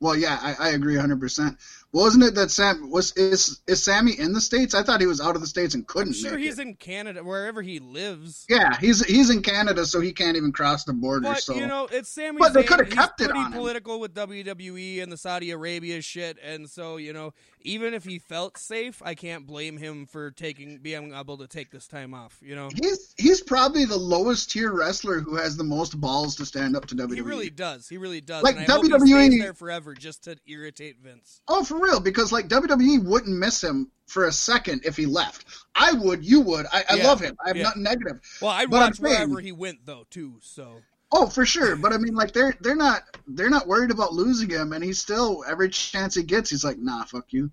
well, 0.00 0.16
yeah, 0.16 0.38
I, 0.40 0.68
I 0.68 0.68
agree 0.70 0.94
100. 0.94 1.20
percent 1.20 1.58
Wasn't 1.92 2.22
it 2.22 2.34
that 2.34 2.50
Sam 2.50 2.90
was 2.90 3.16
is 3.16 3.62
is 3.66 3.82
Sami 3.82 4.12
in 4.12 4.34
the 4.34 4.42
states? 4.42 4.74
I 4.74 4.82
thought 4.82 5.00
he 5.00 5.06
was 5.06 5.22
out 5.22 5.36
of 5.36 5.40
the 5.40 5.46
states 5.46 5.74
and 5.74 5.86
couldn't. 5.86 6.12
Sure, 6.12 6.32
make 6.32 6.40
he's 6.40 6.58
it. 6.58 6.66
in 6.66 6.74
Canada, 6.74 7.24
wherever 7.24 7.62
he 7.62 7.78
lives. 7.78 8.44
Yeah, 8.48 8.76
he's 8.78 9.02
he's 9.06 9.30
in 9.30 9.40
Canada, 9.40 9.86
so 9.86 10.00
he 10.00 10.12
can't 10.12 10.36
even 10.36 10.52
cross 10.52 10.84
the 10.84 10.92
border. 10.92 11.22
But 11.22 11.42
so 11.42 11.54
you 11.54 11.66
know, 11.66 11.88
it's 11.90 12.10
Sami. 12.10 12.38
But 12.38 12.52
they 12.52 12.62
coulda 12.62 12.84
kept 12.84 13.22
it 13.22 13.30
on 13.30 13.46
him. 13.46 13.58
political 13.58 14.00
with 14.00 14.14
WWE 14.14 15.02
and 15.02 15.10
the 15.10 15.16
Saudi 15.16 15.50
Arabia 15.50 16.02
shit, 16.02 16.36
and 16.44 16.68
so 16.68 16.98
you 16.98 17.14
know, 17.14 17.32
even 17.62 17.94
if 17.94 18.04
he 18.04 18.18
felt 18.18 18.58
safe, 18.58 19.00
I 19.02 19.14
can't 19.14 19.46
blame 19.46 19.78
him 19.78 20.04
for 20.04 20.30
taking 20.30 20.78
being 20.78 21.14
able 21.14 21.38
to 21.38 21.46
take 21.46 21.70
this 21.70 21.86
time 21.86 22.12
off. 22.12 22.38
You 22.42 22.54
know, 22.54 22.68
he's 22.82 23.14
he's 23.16 23.40
probably 23.40 23.86
the 23.86 23.96
lowest 23.96 24.50
tier 24.50 24.72
wrestler 24.72 25.20
who 25.20 25.36
has 25.36 25.56
the 25.56 25.64
most 25.64 25.98
balls 25.98 26.36
to 26.36 26.44
stand 26.44 26.76
up 26.76 26.84
to 26.86 26.94
WWE. 26.94 27.14
he 27.14 27.20
really 27.22 27.50
does. 27.50 27.88
He 27.88 27.96
really 27.96 28.20
does. 28.20 28.42
Like 28.42 28.56
and 28.56 28.68
I 28.68 28.72
hope 28.72 28.84
he 28.84 28.90
WWE 28.90 29.26
stays 29.26 29.40
there 29.40 29.54
forever 29.54 29.94
just 29.94 30.24
to 30.24 30.36
irritate 30.46 30.98
Vince. 31.02 31.40
Oh, 31.48 31.64
for 31.64 31.77
real? 31.80 32.00
Because 32.00 32.32
like 32.32 32.48
WWE 32.48 33.04
wouldn't 33.04 33.36
miss 33.36 33.62
him 33.62 33.90
for 34.06 34.26
a 34.26 34.32
second 34.32 34.82
if 34.84 34.96
he 34.96 35.06
left. 35.06 35.44
I 35.74 35.92
would. 35.92 36.24
You 36.24 36.40
would. 36.42 36.66
I, 36.72 36.84
I 36.88 36.94
Yeah, 36.96 37.06
love 37.06 37.20
him. 37.20 37.36
I 37.44 37.48
have 37.48 37.56
yeah. 37.56 37.62
nothing 37.64 37.82
negative. 37.82 38.20
Well, 38.40 38.50
I'd 38.50 38.70
But 38.70 38.76
I'm 38.78 38.82
watch 38.88 38.96
saying- 38.98 39.12
wherever 39.30 39.40
he 39.40 39.52
went 39.52 39.84
though, 39.86 40.06
too. 40.10 40.36
So 40.42 40.80
Oh, 41.10 41.26
for 41.26 41.46
sure. 41.46 41.74
But 41.76 41.92
I 41.92 41.96
mean, 41.98 42.14
like 42.14 42.32
they're 42.32 42.54
they're 42.60 42.76
not 42.76 43.02
they're 43.26 43.48
not 43.50 43.66
worried 43.66 43.90
about 43.90 44.12
losing 44.12 44.50
him, 44.50 44.72
and 44.74 44.84
he's 44.84 44.98
still 44.98 45.42
every 45.48 45.70
chance 45.70 46.14
he 46.14 46.22
gets, 46.22 46.50
he's 46.50 46.64
like, 46.64 46.78
nah, 46.78 47.04
fuck 47.04 47.32
you. 47.32 47.50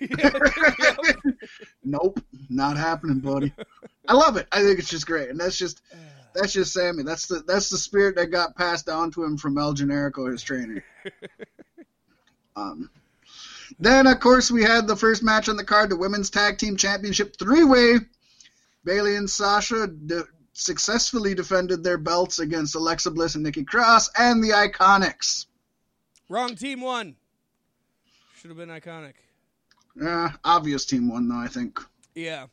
Nope, 1.84 2.20
not 2.50 2.76
happening, 2.76 3.20
buddy. 3.20 3.52
I 4.08 4.14
love 4.14 4.36
it. 4.36 4.48
I 4.50 4.62
think 4.62 4.78
it's 4.80 4.90
just 4.90 5.06
great, 5.06 5.30
and 5.30 5.38
that's 5.38 5.56
just 5.56 5.82
that's 6.34 6.52
just 6.52 6.72
Sami. 6.72 7.02
That's 7.04 7.26
the 7.26 7.44
that's 7.46 7.70
the 7.70 7.78
spirit 7.78 8.16
that 8.16 8.26
got 8.26 8.56
passed 8.56 8.86
down 8.86 9.10
to 9.12 9.22
him 9.24 9.36
from 9.36 9.56
El 9.58 9.74
Generico, 9.74 10.30
his 10.30 10.42
trainer. 10.42 10.84
um, 12.56 12.90
then 13.78 14.06
of 14.06 14.20
course 14.20 14.50
we 14.50 14.62
had 14.62 14.86
the 14.86 14.96
first 14.96 15.22
match 15.22 15.48
on 15.48 15.56
the 15.56 15.64
card, 15.64 15.90
the 15.90 15.96
women's 15.96 16.30
tag 16.30 16.58
team 16.58 16.76
championship 16.76 17.36
three 17.38 17.64
way. 17.64 17.96
Bayley 18.84 19.16
and 19.16 19.28
Sasha 19.28 19.86
de- 19.88 20.24
successfully 20.52 21.34
defended 21.34 21.82
their 21.82 21.98
belts 21.98 22.38
against 22.38 22.74
Alexa 22.76 23.10
Bliss 23.10 23.34
and 23.34 23.42
Nikki 23.44 23.64
Cross 23.64 24.10
and 24.18 24.42
the 24.42 24.50
Iconics. 24.50 25.46
wrong 26.28 26.54
team 26.54 26.80
won. 26.80 27.16
Should 28.36 28.50
have 28.50 28.56
been 28.58 28.68
iconic. 28.68 29.14
Yeah, 30.00 30.32
obvious 30.44 30.84
team 30.84 31.08
won 31.08 31.28
though, 31.28 31.38
I 31.40 31.48
think. 31.48 31.80
Yeah. 32.14 32.46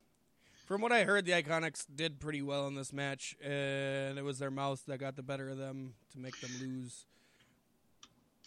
From 0.66 0.82
what 0.82 0.92
I 0.94 1.04
heard, 1.04 1.26
the 1.26 1.34
Iconics 1.34 1.86
did 1.94 2.20
pretty 2.22 2.42
well 2.42 2.68
in 2.68 2.74
this 2.76 2.94
match, 2.94 3.36
and 3.44 4.18
it 4.18 4.24
was 4.24 4.40
their 4.40 4.50
mouth 4.50 4.82
that 4.88 4.98
got 4.98 5.16
the 5.18 5.22
better 5.22 5.50
of 5.50 5.58
them 5.58 5.94
to 6.14 6.20
make 6.20 6.40
them 6.40 6.52
lose. 6.62 7.06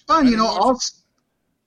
Well, 0.08 0.24
you 0.24 0.36
know, 0.36 0.46
all 0.46 0.80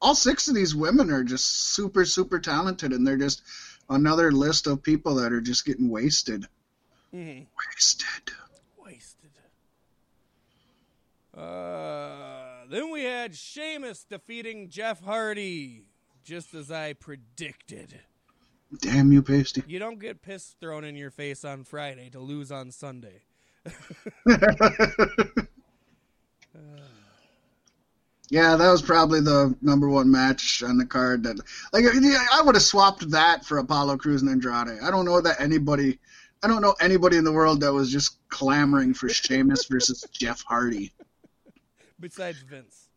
all 0.02 0.16
six 0.16 0.48
of 0.48 0.56
these 0.56 0.76
women 0.76 1.12
are 1.12 1.24
just 1.24 1.74
super, 1.74 2.06
super 2.06 2.40
talented, 2.40 2.94
and 2.94 3.06
they're 3.06 3.18
just 3.18 3.42
another 3.90 4.32
list 4.32 4.68
of 4.68 4.84
people 4.84 5.16
that 5.16 5.34
are 5.34 5.42
just 5.42 5.66
getting 5.66 5.90
wasted. 5.90 6.46
Mm-hmm. 7.14 7.46
Wasted. 7.68 8.34
Wasted. 8.78 9.32
Uh, 11.36 12.66
then 12.70 12.92
we 12.92 13.04
had 13.04 13.36
Sheamus 13.36 14.06
defeating 14.10 14.70
Jeff 14.70 15.04
Hardy, 15.04 15.86
just 16.24 16.54
as 16.54 16.72
I 16.72 16.94
predicted. 16.94 18.00
Damn 18.82 19.12
you, 19.12 19.24
Pasty. 19.24 19.64
You 19.68 19.80
don't 19.80 20.00
get 20.00 20.22
piss 20.22 20.56
thrown 20.60 20.84
in 20.84 20.96
your 20.96 21.10
face 21.10 21.44
on 21.44 21.64
Friday 21.64 22.10
to 22.12 22.20
lose 22.20 22.52
on 22.52 22.72
Sunday. 22.72 23.24
yeah, 28.30 28.56
that 28.56 28.72
was 28.72 28.82
probably 28.82 29.22
the 29.22 29.56
number 29.62 29.90
one 29.90 30.12
match 30.12 30.62
on 30.62 30.78
the 30.78 30.86
card. 30.86 31.24
That 31.24 31.40
like, 31.74 31.86
I 31.86 32.42
would 32.44 32.56
have 32.56 32.64
swapped 32.64 33.10
that 33.12 33.44
for 33.44 33.58
Apollo 33.58 33.98
Crews 33.98 34.22
and 34.22 34.30
Andrade. 34.30 34.80
I 34.84 34.92
don't 34.92 35.06
know 35.06 35.20
that 35.22 35.42
anybody. 35.42 36.00
I 36.44 36.48
don't 36.48 36.62
know 36.62 36.76
anybody 36.80 37.18
in 37.18 37.24
the 37.24 37.34
world 37.34 37.62
that 37.62 37.74
was 37.74 37.92
just 37.92 38.18
clamoring 38.30 38.94
for 38.94 39.10
Sheamus 39.10 39.66
versus 39.66 40.06
Jeff 40.12 40.44
Hardy. 40.44 40.94
Besides 42.00 42.42
Vince. 42.44 42.88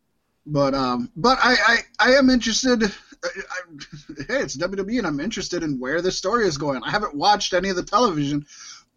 But 0.44 0.74
um, 0.74 1.10
but 1.16 1.38
I 1.42 1.54
I, 1.98 2.10
I 2.10 2.14
am 2.16 2.28
interested. 2.28 2.84
I, 2.84 3.28
I, 3.28 4.24
hey, 4.28 4.42
it's 4.42 4.56
WWE, 4.56 4.98
and 4.98 5.06
I'm 5.06 5.20
interested 5.20 5.62
in 5.62 5.80
where 5.80 6.02
this 6.02 6.18
story 6.18 6.46
is 6.46 6.58
going. 6.58 6.82
I 6.84 6.90
haven't 6.90 7.14
watched 7.14 7.54
any 7.54 7.70
of 7.70 7.76
the 7.76 7.84
television, 7.84 8.44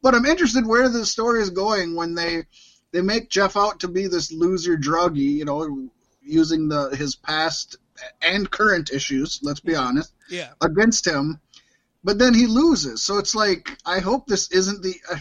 but 0.02 0.14
I'm 0.14 0.26
interested 0.26 0.68
where 0.68 0.90
the 0.90 1.06
story 1.06 1.42
is 1.42 1.50
going 1.50 1.96
when 1.96 2.14
they 2.14 2.44
they 2.92 3.02
make 3.02 3.30
Jeff 3.30 3.56
out 3.56 3.80
to 3.82 3.88
be 3.88 4.08
this 4.08 4.32
loser 4.32 4.78
druggie, 4.78 5.38
you 5.38 5.46
know, 5.46 5.90
using 6.26 6.68
the 6.68 6.90
his 6.90 7.16
past 7.16 7.78
and 8.22 8.50
current 8.50 8.92
issues. 8.92 9.40
Let's 9.42 9.60
be 9.60 9.74
mm-hmm. 9.74 9.88
honest 9.88 10.14
Yeah. 10.30 10.50
against 10.62 11.06
him. 11.08 11.40
But 12.04 12.20
then 12.20 12.36
he 12.36 12.46
loses, 12.46 13.02
so 13.02 13.18
it's 13.18 13.34
like 13.34 13.78
I 13.86 14.00
hope 14.00 14.28
this 14.28 14.52
isn't 14.52 14.84
the. 14.84 14.96
Uh, 15.12 15.18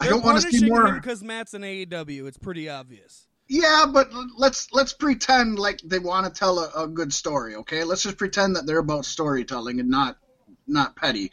I, 0.00 0.06
I 0.06 0.08
don't 0.08 0.24
want 0.24 0.42
to 0.42 0.50
see 0.50 0.68
more. 0.68 0.92
because 0.94 1.22
Matt's 1.22 1.54
in 1.54 1.62
AEW. 1.62 2.26
It's 2.26 2.38
pretty 2.38 2.68
obvious. 2.68 3.28
Yeah, 3.46 3.86
but 3.92 4.10
let's 4.36 4.68
let's 4.72 4.92
pretend 4.92 5.58
like 5.58 5.80
they 5.84 6.00
want 6.00 6.26
to 6.26 6.32
tell 6.32 6.58
a, 6.58 6.84
a 6.84 6.88
good 6.88 7.12
story, 7.12 7.54
okay? 7.56 7.84
Let's 7.84 8.02
just 8.02 8.16
pretend 8.18 8.56
that 8.56 8.66
they're 8.66 8.78
about 8.78 9.04
storytelling 9.04 9.78
and 9.78 9.88
not 9.90 10.16
not 10.66 10.96
petty. 10.96 11.30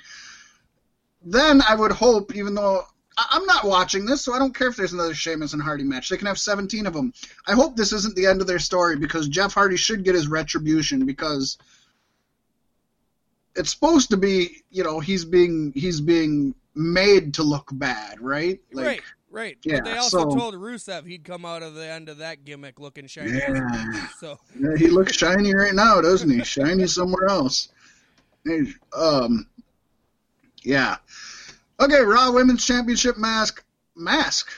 Then 1.24 1.62
I 1.68 1.76
would 1.76 1.92
hope, 1.92 2.36
even 2.36 2.54
though 2.54 2.84
I'm 3.30 3.46
not 3.46 3.66
watching 3.66 4.06
this, 4.06 4.22
so 4.22 4.34
I 4.34 4.40
don't 4.40 4.56
care 4.56 4.68
if 4.68 4.76
there's 4.76 4.94
another 4.94 5.14
Sheamus 5.14 5.54
and 5.54 5.62
Hardy 5.62 5.84
match. 5.84 6.10
They 6.10 6.18
can 6.18 6.28
have 6.28 6.40
17 6.40 6.88
of 6.88 6.94
them. 6.94 7.14
I 7.48 7.54
hope 7.54 7.76
this 7.76 7.94
isn't 7.94 8.16
the 8.16 8.26
end 8.28 8.42
of 8.42 8.48
their 8.48 8.60
story 8.60 8.96
because 8.98 9.28
Jeff 9.28 9.54
Hardy 9.54 9.78
should 9.78 10.04
get 10.04 10.16
his 10.16 10.28
retribution 10.28 11.06
because 11.06 11.58
it's 13.56 13.72
supposed 13.72 14.10
to 14.12 14.18
be, 14.18 14.64
you 14.70 14.84
know, 14.84 15.00
he's 15.00 15.26
being 15.26 15.74
he's 15.76 16.00
being 16.02 16.56
made 16.74 17.34
to 17.36 17.44
look 17.44 17.70
bad, 17.74 18.22
right? 18.22 18.60
Like, 18.72 18.86
right, 18.86 19.02
right. 19.30 19.58
yeah, 19.64 19.78
but 19.78 19.86
they 19.86 19.98
also 19.98 20.30
so- 20.30 20.36
told 20.38 20.54
Rusev 20.56 21.06
he'd 21.06 21.24
come 21.26 21.46
out 21.46 21.64
of 21.64 21.74
the 21.76 21.86
end 21.86 22.08
of 22.10 22.20
that 22.20 22.46
gimmick 22.46 22.80
looking 22.80 23.08
shiny. 23.08 23.32
Yeah. 23.34 24.08
So 24.20 24.38
Yeah, 24.58 24.78
he 24.78 24.88
looks 24.88 25.18
shiny 25.18 25.54
right 25.54 25.74
now, 25.74 26.00
doesn't 26.00 26.30
he? 26.30 26.44
shiny 26.44 26.88
somewhere 26.88 27.28
else. 27.28 27.70
Um, 28.96 29.48
yeah. 30.64 30.98
Okay, 31.82 32.02
Raw 32.02 32.32
Women's 32.32 32.66
Championship 32.66 33.18
mask. 33.18 33.64
Mask. 33.96 34.50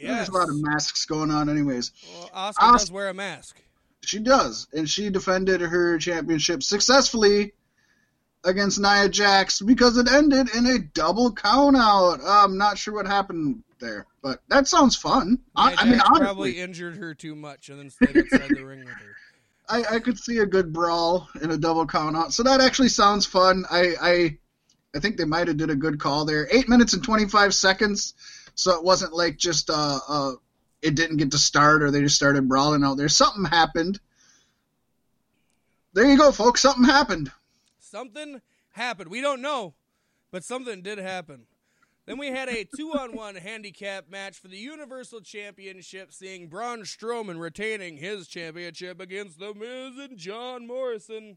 yeah, 0.00 0.16
There's 0.16 0.28
a 0.28 0.32
lot 0.32 0.48
of 0.48 0.60
masks 0.60 1.06
going 1.06 1.30
on, 1.30 1.48
anyways. 1.48 1.92
well, 2.12 2.30
Asuka 2.52 2.74
Os- 2.74 2.80
does 2.82 2.92
wear 2.92 3.08
a 3.08 3.14
mask. 3.14 3.56
She 4.04 4.18
does, 4.18 4.66
and 4.72 4.90
she 4.90 5.10
defended 5.10 5.60
her 5.60 5.96
championship 5.98 6.64
successfully 6.64 7.52
against 8.44 8.80
Nia 8.80 9.08
Jax 9.08 9.60
because 9.60 9.96
it 9.96 10.10
ended 10.10 10.52
in 10.56 10.66
a 10.66 10.80
double 10.80 11.32
countout. 11.32 12.20
I'm 12.26 12.58
not 12.58 12.78
sure 12.78 12.94
what 12.94 13.06
happened 13.06 13.62
there, 13.78 14.06
but 14.20 14.40
that 14.48 14.66
sounds 14.66 14.96
fun. 14.96 15.38
I, 15.54 15.76
I 15.78 15.84
mean, 15.84 16.00
honestly, 16.00 16.20
probably 16.24 16.58
injured 16.58 16.96
her 16.96 17.14
too 17.14 17.36
much 17.36 17.68
and 17.68 17.78
then 17.78 17.90
stayed 17.90 18.16
outside 18.16 18.50
the 18.50 18.64
ring 18.64 18.80
with 18.80 18.88
her. 18.88 19.16
I, 19.68 19.84
I 19.96 19.98
could 20.00 20.18
see 20.18 20.38
a 20.38 20.46
good 20.46 20.72
brawl 20.72 21.28
in 21.40 21.52
a 21.52 21.56
double 21.56 21.86
count 21.86 22.16
out. 22.16 22.32
So 22.32 22.42
that 22.42 22.60
actually 22.60 22.88
sounds 22.88 23.24
fun. 23.24 23.64
I 23.70 23.94
I, 24.00 24.38
I 24.94 24.98
think 24.98 25.16
they 25.16 25.24
might 25.24 25.48
have 25.48 25.56
did 25.56 25.70
a 25.70 25.76
good 25.76 25.98
call 25.98 26.24
there. 26.24 26.48
Eight 26.50 26.68
minutes 26.68 26.92
and 26.92 27.02
twenty 27.02 27.26
five 27.26 27.54
seconds. 27.54 28.14
So 28.54 28.72
it 28.72 28.84
wasn't 28.84 29.14
like 29.14 29.38
just 29.38 29.70
uh 29.70 30.00
uh 30.08 30.32
it 30.82 30.94
didn't 30.94 31.16
get 31.18 31.30
to 31.30 31.38
start 31.38 31.82
or 31.82 31.90
they 31.90 32.02
just 32.02 32.16
started 32.16 32.48
brawling 32.48 32.84
out 32.84 32.96
there. 32.96 33.08
Something 33.08 33.44
happened. 33.44 34.00
There 35.94 36.04
you 36.04 36.18
go, 36.18 36.32
folks. 36.32 36.62
Something 36.62 36.84
happened. 36.84 37.30
Something 37.78 38.40
happened. 38.72 39.10
We 39.10 39.20
don't 39.20 39.42
know, 39.42 39.74
but 40.30 40.44
something 40.44 40.82
did 40.82 40.98
happen. 40.98 41.46
Then 42.06 42.18
we 42.18 42.28
had 42.28 42.48
a 42.48 42.64
two 42.64 42.92
on 42.94 43.14
one 43.14 43.36
handicap 43.36 44.10
match 44.10 44.40
for 44.40 44.48
the 44.48 44.56
Universal 44.56 45.20
Championship, 45.20 46.12
seeing 46.12 46.48
Braun 46.48 46.80
Strowman 46.80 47.38
retaining 47.38 47.96
his 47.96 48.26
championship 48.26 49.00
against 49.00 49.38
The 49.38 49.54
Miz 49.54 49.98
and 49.98 50.18
John 50.18 50.66
Morrison. 50.66 51.36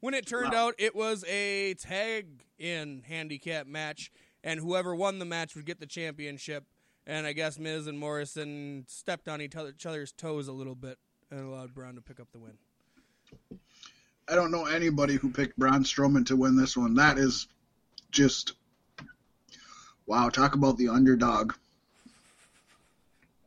When 0.00 0.14
it 0.14 0.26
turned 0.26 0.54
out 0.54 0.74
it 0.78 0.94
was 0.94 1.24
a 1.24 1.74
tag 1.74 2.44
in 2.58 3.02
handicap 3.06 3.66
match, 3.66 4.10
and 4.44 4.60
whoever 4.60 4.94
won 4.94 5.18
the 5.18 5.24
match 5.24 5.54
would 5.56 5.66
get 5.66 5.80
the 5.80 5.86
championship. 5.86 6.64
And 7.06 7.26
I 7.26 7.32
guess 7.32 7.58
Miz 7.58 7.86
and 7.86 7.98
Morrison 7.98 8.84
stepped 8.88 9.28
on 9.28 9.40
each 9.40 9.54
other- 9.54 9.70
each 9.70 9.86
other's 9.86 10.12
toes 10.12 10.48
a 10.48 10.52
little 10.52 10.74
bit 10.74 10.98
and 11.30 11.40
allowed 11.40 11.74
Braun 11.74 11.94
to 11.94 12.00
pick 12.02 12.20
up 12.20 12.30
the 12.32 12.38
win. 12.38 12.58
I 14.28 14.34
don't 14.34 14.50
know 14.50 14.66
anybody 14.66 15.14
who 15.14 15.30
picked 15.30 15.56
Braun 15.56 15.84
Strowman 15.84 16.26
to 16.26 16.36
win 16.36 16.56
this 16.56 16.76
one. 16.76 16.94
That 16.94 17.16
is 17.18 17.46
just 18.10 18.54
wow. 20.06 20.28
Talk 20.30 20.54
about 20.54 20.78
the 20.78 20.88
underdog. 20.88 21.54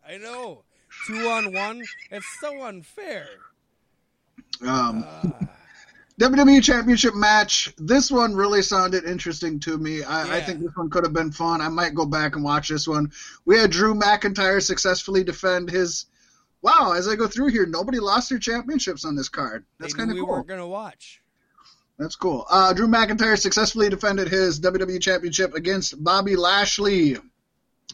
I 0.08 0.18
know. 0.18 0.64
Two 1.06 1.28
on 1.30 1.54
one. 1.54 1.84
It's 2.12 2.26
so 2.40 2.64
unfair. 2.64 3.28
Um, 4.62 5.04
Uh, 5.06 5.32
WWE 6.20 6.62
Championship 6.62 7.16
match. 7.16 7.74
This 7.78 8.12
one 8.12 8.36
really 8.36 8.62
sounded 8.62 9.06
interesting 9.06 9.58
to 9.62 9.78
me. 9.78 10.04
I, 10.04 10.38
I 10.38 10.42
think 10.42 10.60
this 10.60 10.76
one 10.76 10.90
could 10.90 11.06
have 11.06 11.14
been 11.14 11.32
fun. 11.32 11.62
I 11.62 11.70
might 11.70 11.96
go 11.96 12.06
back 12.06 12.36
and 12.36 12.44
watch 12.44 12.68
this 12.68 12.86
one. 12.86 13.14
We 13.46 13.58
had 13.58 13.72
Drew 13.72 13.94
McIntyre 13.94 14.62
successfully 14.62 15.24
defend 15.24 15.70
his. 15.70 16.08
Wow, 16.62 16.92
as 16.92 17.08
I 17.08 17.16
go 17.16 17.26
through 17.26 17.48
here, 17.48 17.66
nobody 17.66 18.00
lost 18.00 18.30
their 18.30 18.38
championships 18.38 19.06
on 19.06 19.16
this 19.16 19.30
card. 19.30 19.64
That's 19.80 19.94
kind 19.94 20.12
of 20.12 20.16
we 20.16 20.20
cool. 20.20 20.30
weren't 20.30 20.48
gonna 20.48 20.68
watch. 20.68 21.22
That's 21.98 22.18
cool. 22.18 22.46
Uh, 22.50 22.74
Drew 22.74 22.88
McIntyre 22.88 23.40
successfully 23.40 23.88
defended 23.88 24.28
his 24.28 24.60
WWE 24.60 25.02
Championship 25.02 25.54
against 25.54 26.04
Bobby 26.04 26.36
Lashley. 26.36 27.16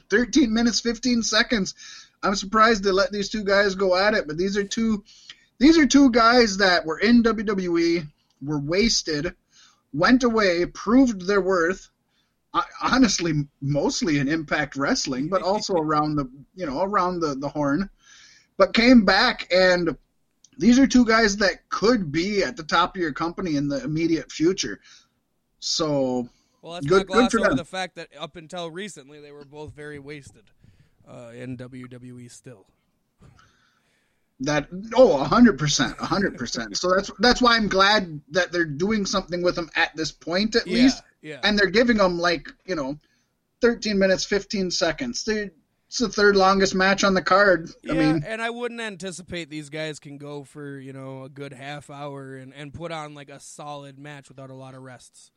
13 0.10 0.52
minutes 0.52 0.80
15 0.80 1.22
seconds. 1.22 1.76
I'm 2.24 2.36
surprised 2.36 2.84
they 2.84 2.92
let 2.92 3.12
these 3.12 3.30
two 3.30 3.44
guys 3.44 3.76
go 3.76 3.96
at 3.96 4.16
it, 4.16 4.26
but 4.26 4.36
these 4.36 4.58
are 4.58 4.64
two 4.64 5.04
these 5.58 5.78
are 5.78 5.86
two 5.86 6.12
guys 6.12 6.58
that 6.58 6.86
were 6.86 7.00
in 7.00 7.24
WWE, 7.24 8.08
were 8.46 8.60
wasted, 8.60 9.34
went 9.94 10.24
away, 10.24 10.66
proved 10.66 11.26
their 11.28 11.42
worth. 11.42 11.90
uh, 12.54 12.62
Honestly, 12.82 13.34
mostly 13.62 14.20
in 14.20 14.28
Impact 14.28 14.76
Wrestling, 14.76 15.28
but 15.30 15.42
also 15.42 15.74
around 15.86 16.16
the 16.16 16.30
you 16.56 16.66
know 16.66 16.82
around 16.82 17.20
the 17.20 17.36
the 17.36 17.50
horn, 17.50 17.90
but 18.58 18.74
came 18.74 19.06
back 19.06 19.48
and 19.54 19.98
these 20.58 20.80
are 20.80 20.88
two 20.88 21.04
guys 21.06 21.36
that 21.38 21.68
could 21.68 22.12
be 22.14 22.42
at 22.42 22.56
the 22.56 22.64
top 22.64 22.96
of 22.96 23.02
your 23.02 23.12
company 23.12 23.58
in 23.58 23.68
the 23.68 23.84
immediate 23.84 24.32
future. 24.32 24.80
So 25.60 26.30
Well, 26.62 26.74
let's 26.74 26.86
Good- 26.86 27.08
not 27.08 27.08
good 27.08 27.14
gloss 27.14 27.32
for 27.32 27.40
over 27.40 27.50
them. 27.50 27.58
the 27.58 27.66
fact 27.66 27.96
that 27.96 28.08
up 28.18 28.36
until 28.38 28.72
recently 28.72 29.20
they 29.20 29.32
were 29.34 29.44
both 29.46 29.74
very 29.74 30.00
wasted 30.00 30.44
uh, 31.08 31.32
in 31.36 31.58
WWE 31.58 32.32
still. 32.32 32.66
That 34.42 34.68
oh, 34.96 35.20
a 35.20 35.24
hundred 35.24 35.58
percent, 35.58 35.96
a 36.00 36.06
hundred 36.06 36.38
percent. 36.38 36.78
So 36.78 36.94
that's 36.94 37.12
that's 37.20 37.42
why 37.42 37.56
I'm 37.56 37.68
glad 37.68 38.20
that 38.32 38.52
they're 38.52 38.66
doing 38.66 39.06
something 39.06 39.42
with 39.42 39.56
them 39.56 39.70
at 39.76 39.96
this 39.96 40.12
point 40.12 40.56
at 40.56 40.68
yeah, 40.68 40.74
least, 40.74 41.04
yeah. 41.22 41.40
and 41.44 41.58
they're 41.58 41.68
giving 41.68 41.98
them 41.98 42.20
like 42.20 42.50
you 42.66 42.76
know, 42.76 43.00
13 43.62 43.98
minutes 43.98 44.26
15 44.26 44.72
seconds. 44.72 45.24
They, 45.24 45.50
it's 45.88 46.00
the 46.00 46.10
third 46.10 46.36
longest 46.36 46.76
match 46.76 47.04
on 47.04 47.14
the 47.14 47.22
card. 47.22 47.70
yeah, 47.84 47.94
I 47.94 47.96
mean, 47.96 48.24
and 48.28 48.42
I 48.42 48.50
wouldn't 48.50 48.82
anticipate 48.82 49.50
these 49.50 49.70
guys 49.70 50.00
can 50.00 50.18
go 50.18 50.44
for 50.44 50.80
you 50.80 50.92
know 50.92 51.24
a 51.24 51.30
good 51.30 51.54
half 51.54 51.90
hour 51.90 52.36
and, 52.36 52.54
and 52.54 52.74
put 52.74 52.92
on 52.92 53.14
like 53.14 53.30
a 53.30 53.40
solid 53.40 53.98
match 53.98 54.28
without 54.28 54.50
a 54.50 54.56
lot 54.56 54.74
of 54.74 54.82
rests. 54.82 55.32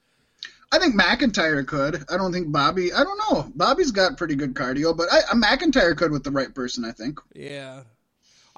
I 0.70 0.78
think 0.78 1.00
McIntyre 1.00 1.66
could. 1.66 2.04
I 2.10 2.16
don't 2.16 2.32
think 2.32 2.52
Bobby. 2.52 2.92
I 2.92 3.02
don't 3.02 3.20
know. 3.30 3.52
Bobby's 3.54 3.90
got 3.90 4.16
pretty 4.16 4.34
good 4.34 4.54
cardio, 4.54 4.96
but 4.96 5.08
I, 5.12 5.18
uh, 5.18 5.34
McIntyre 5.34 5.96
could 5.96 6.10
with 6.10 6.24
the 6.24 6.30
right 6.30 6.54
person. 6.54 6.84
I 6.84 6.92
think. 6.92 7.20
Yeah. 7.34 7.82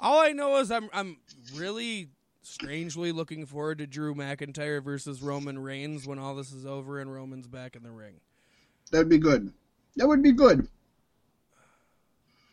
All 0.01 0.19
I 0.19 0.31
know 0.31 0.57
is 0.57 0.71
I'm 0.71 0.89
I'm 0.91 1.17
really 1.55 2.09
strangely 2.41 3.11
looking 3.11 3.45
forward 3.45 3.77
to 3.77 3.87
Drew 3.87 4.15
McIntyre 4.15 4.83
versus 4.83 5.21
Roman 5.21 5.59
Reigns 5.59 6.07
when 6.07 6.17
all 6.17 6.33
this 6.35 6.51
is 6.51 6.65
over 6.65 6.99
and 6.99 7.13
Roman's 7.13 7.47
back 7.47 7.75
in 7.75 7.83
the 7.83 7.91
ring. 7.91 8.15
That'd 8.91 9.09
be 9.09 9.19
good. 9.19 9.53
That 9.95 10.07
would 10.07 10.23
be 10.23 10.31
good. 10.31 10.67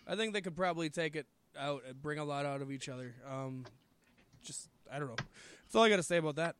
I 0.07 0.15
think 0.15 0.35
they 0.35 0.43
could 0.43 0.57
probably 0.57 0.91
take 0.91 1.17
it 1.17 1.27
out 1.59 1.83
and 1.89 2.01
bring 2.01 2.19
a 2.19 2.25
lot 2.25 2.45
out 2.45 2.61
of 2.61 2.71
each 2.71 2.89
other. 2.89 3.15
Um, 3.29 3.65
just 4.45 4.69
I 4.93 4.99
don't 4.99 5.09
know. 5.09 5.17
That's 5.17 5.75
all 5.75 5.83
I 5.83 5.89
got 5.89 5.97
to 5.97 6.03
say 6.03 6.19
about 6.19 6.37
that. 6.37 6.55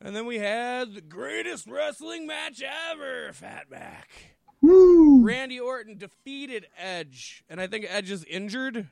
And 0.00 0.16
then 0.16 0.26
we 0.26 0.38
had 0.38 0.94
the 0.94 1.00
greatest 1.00 1.66
wrestling 1.66 2.26
match 2.26 2.62
ever, 2.62 3.32
Fatback. 3.32 4.34
Woo! 4.62 5.22
Randy 5.22 5.60
Orton 5.60 5.98
defeated 5.98 6.66
Edge, 6.76 7.44
and 7.50 7.60
I 7.60 7.66
think 7.66 7.86
Edge 7.88 8.10
is 8.10 8.24
injured. 8.24 8.88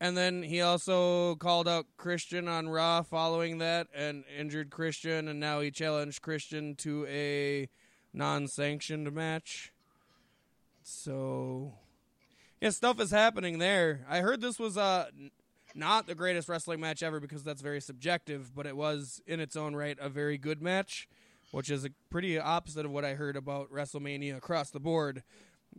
And 0.00 0.16
then 0.16 0.44
he 0.44 0.60
also 0.60 1.34
called 1.36 1.66
out 1.66 1.86
Christian 1.96 2.46
on 2.46 2.68
Raw 2.68 3.02
following 3.02 3.58
that 3.58 3.88
and 3.92 4.24
injured 4.38 4.70
Christian, 4.70 5.26
and 5.26 5.40
now 5.40 5.60
he 5.60 5.72
challenged 5.72 6.22
Christian 6.22 6.76
to 6.76 7.04
a 7.06 7.68
non 8.12 8.46
sanctioned 8.46 9.12
match. 9.12 9.72
So, 10.84 11.74
yeah, 12.60 12.70
stuff 12.70 13.00
is 13.00 13.10
happening 13.10 13.58
there. 13.58 14.06
I 14.08 14.20
heard 14.20 14.40
this 14.40 14.58
was 14.58 14.78
uh, 14.78 15.06
not 15.74 16.06
the 16.06 16.14
greatest 16.14 16.48
wrestling 16.48 16.80
match 16.80 17.02
ever 17.02 17.18
because 17.18 17.42
that's 17.42 17.60
very 17.60 17.80
subjective, 17.80 18.54
but 18.54 18.66
it 18.66 18.76
was 18.76 19.20
in 19.26 19.40
its 19.40 19.56
own 19.56 19.74
right 19.74 19.98
a 20.00 20.08
very 20.08 20.38
good 20.38 20.62
match, 20.62 21.08
which 21.50 21.70
is 21.70 21.84
a 21.84 21.90
pretty 22.08 22.38
opposite 22.38 22.86
of 22.86 22.92
what 22.92 23.04
I 23.04 23.14
heard 23.14 23.36
about 23.36 23.70
WrestleMania 23.72 24.36
across 24.36 24.70
the 24.70 24.80
board 24.80 25.24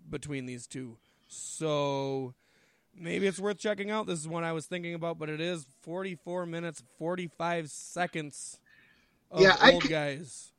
between 0.09 0.45
these 0.45 0.67
two. 0.67 0.97
So 1.27 2.33
maybe 2.99 3.27
it's 3.27 3.39
worth 3.39 3.57
checking 3.57 3.89
out. 3.91 4.07
This 4.07 4.19
is 4.19 4.27
one 4.27 4.43
I 4.43 4.53
was 4.53 4.65
thinking 4.65 4.93
about, 4.93 5.17
but 5.17 5.29
it 5.29 5.41
is 5.41 5.65
44 5.81 6.45
minutes 6.45 6.83
45 6.97 7.69
seconds 7.69 8.59
of 9.31 9.41
Yeah, 9.43 9.57
I 9.59 9.71
old 9.71 9.83
ca- 9.83 9.89
guys. 9.89 10.51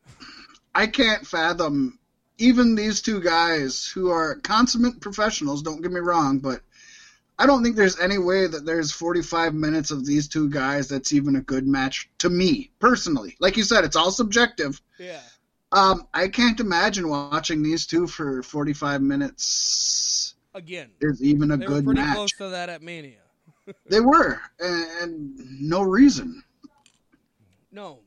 I 0.74 0.86
can't 0.86 1.26
fathom 1.26 1.98
even 2.38 2.74
these 2.74 3.02
two 3.02 3.20
guys 3.20 3.86
who 3.86 4.10
are 4.10 4.36
consummate 4.36 5.00
professionals. 5.00 5.62
Don't 5.62 5.82
get 5.82 5.92
me 5.92 6.00
wrong, 6.00 6.38
but 6.38 6.62
I 7.38 7.46
don't 7.46 7.62
think 7.62 7.76
there's 7.76 7.98
any 8.00 8.18
way 8.18 8.46
that 8.46 8.64
there's 8.64 8.92
45 8.92 9.54
minutes 9.54 9.90
of 9.90 10.06
these 10.06 10.28
two 10.28 10.48
guys 10.50 10.88
that's 10.88 11.12
even 11.12 11.36
a 11.36 11.40
good 11.42 11.66
match 11.66 12.10
to 12.18 12.30
me 12.30 12.70
personally. 12.78 13.36
Like 13.40 13.56
you 13.56 13.64
said, 13.64 13.84
it's 13.84 13.96
all 13.96 14.10
subjective. 14.10 14.80
Yeah. 14.98 15.20
Um, 15.72 16.06
I 16.14 16.28
can't 16.28 16.60
imagine 16.60 17.08
watching 17.08 17.62
these 17.62 17.86
two 17.86 18.06
for 18.06 18.42
45 18.42 19.02
minutes. 19.02 20.09
Again. 20.54 20.90
is 21.00 21.22
even 21.22 21.50
a 21.50 21.56
They 21.56 21.66
were 21.66 21.74
good 21.74 21.84
pretty 21.84 22.00
match. 22.00 22.14
close 22.16 22.30
to 22.38 22.48
that 22.50 22.68
at 22.68 22.82
Mania. 22.82 23.16
They 23.88 24.00
were, 24.00 24.40
and, 24.58 24.84
and 25.00 25.60
no 25.60 25.82
reason. 25.82 26.42
No. 27.70 28.00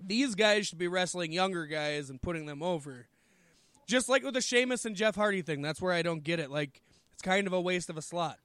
These 0.00 0.34
guys 0.34 0.66
should 0.66 0.78
be 0.78 0.88
wrestling 0.88 1.30
younger 1.32 1.66
guys 1.66 2.08
and 2.08 2.22
putting 2.22 2.46
them 2.46 2.62
over. 2.62 3.06
Just 3.86 4.08
like 4.08 4.22
with 4.22 4.34
the 4.34 4.40
Sheamus 4.40 4.84
and 4.86 4.96
Jeff 4.96 5.16
Hardy 5.16 5.42
thing. 5.42 5.60
That's 5.60 5.82
where 5.82 5.92
I 5.92 6.02
don't 6.02 6.22
get 6.22 6.38
it. 6.40 6.50
Like, 6.50 6.80
it's 7.12 7.22
kind 7.22 7.46
of 7.46 7.52
a 7.52 7.60
waste 7.60 7.90
of 7.90 7.96
a 7.98 8.02
slot. 8.02 8.38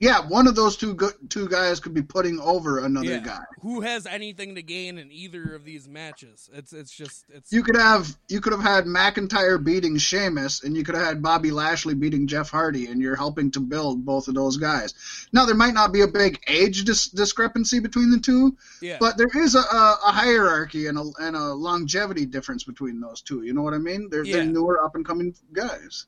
Yeah, 0.00 0.26
one 0.26 0.46
of 0.46 0.54
those 0.56 0.78
two 0.78 0.96
two 1.28 1.46
guys 1.46 1.78
could 1.78 1.92
be 1.92 2.00
putting 2.00 2.40
over 2.40 2.78
another 2.78 3.20
guy. 3.20 3.42
Who 3.60 3.82
has 3.82 4.06
anything 4.06 4.54
to 4.54 4.62
gain 4.62 4.96
in 4.96 5.12
either 5.12 5.54
of 5.54 5.66
these 5.66 5.86
matches? 5.86 6.48
It's 6.54 6.72
it's 6.72 6.90
just 6.90 7.26
it's 7.28 7.52
You 7.52 7.62
could 7.62 7.76
have 7.76 8.16
you 8.30 8.40
could 8.40 8.54
have 8.54 8.62
had 8.62 8.86
McIntyre 8.86 9.62
beating 9.62 9.98
Sheamus, 9.98 10.64
and 10.64 10.74
you 10.74 10.84
could 10.84 10.94
have 10.94 11.04
had 11.04 11.22
Bobby 11.22 11.50
Lashley 11.50 11.94
beating 11.94 12.26
Jeff 12.26 12.48
Hardy, 12.48 12.86
and 12.86 13.02
you're 13.02 13.14
helping 13.14 13.50
to 13.50 13.60
build 13.60 14.06
both 14.06 14.26
of 14.26 14.34
those 14.34 14.56
guys. 14.56 14.94
Now 15.34 15.44
there 15.44 15.54
might 15.54 15.74
not 15.74 15.92
be 15.92 16.00
a 16.00 16.08
big 16.08 16.40
age 16.48 16.84
dis- 16.84 17.10
discrepancy 17.10 17.78
between 17.78 18.10
the 18.10 18.20
two, 18.20 18.56
yeah. 18.80 18.96
but 18.98 19.18
there 19.18 19.28
is 19.36 19.54
a, 19.54 19.58
a, 19.58 19.98
a 20.06 20.12
hierarchy 20.12 20.86
and 20.86 20.96
a, 20.96 21.04
and 21.20 21.36
a 21.36 21.52
longevity 21.52 22.24
difference 22.24 22.64
between 22.64 23.00
those 23.00 23.20
two. 23.20 23.42
You 23.42 23.52
know 23.52 23.60
what 23.60 23.74
I 23.74 23.78
mean? 23.78 24.08
They're, 24.10 24.24
Yeah. 24.24 24.36
they're 24.36 24.46
newer 24.46 24.82
up 24.82 24.94
and 24.94 25.04
coming 25.04 25.34
guys. 25.52 26.06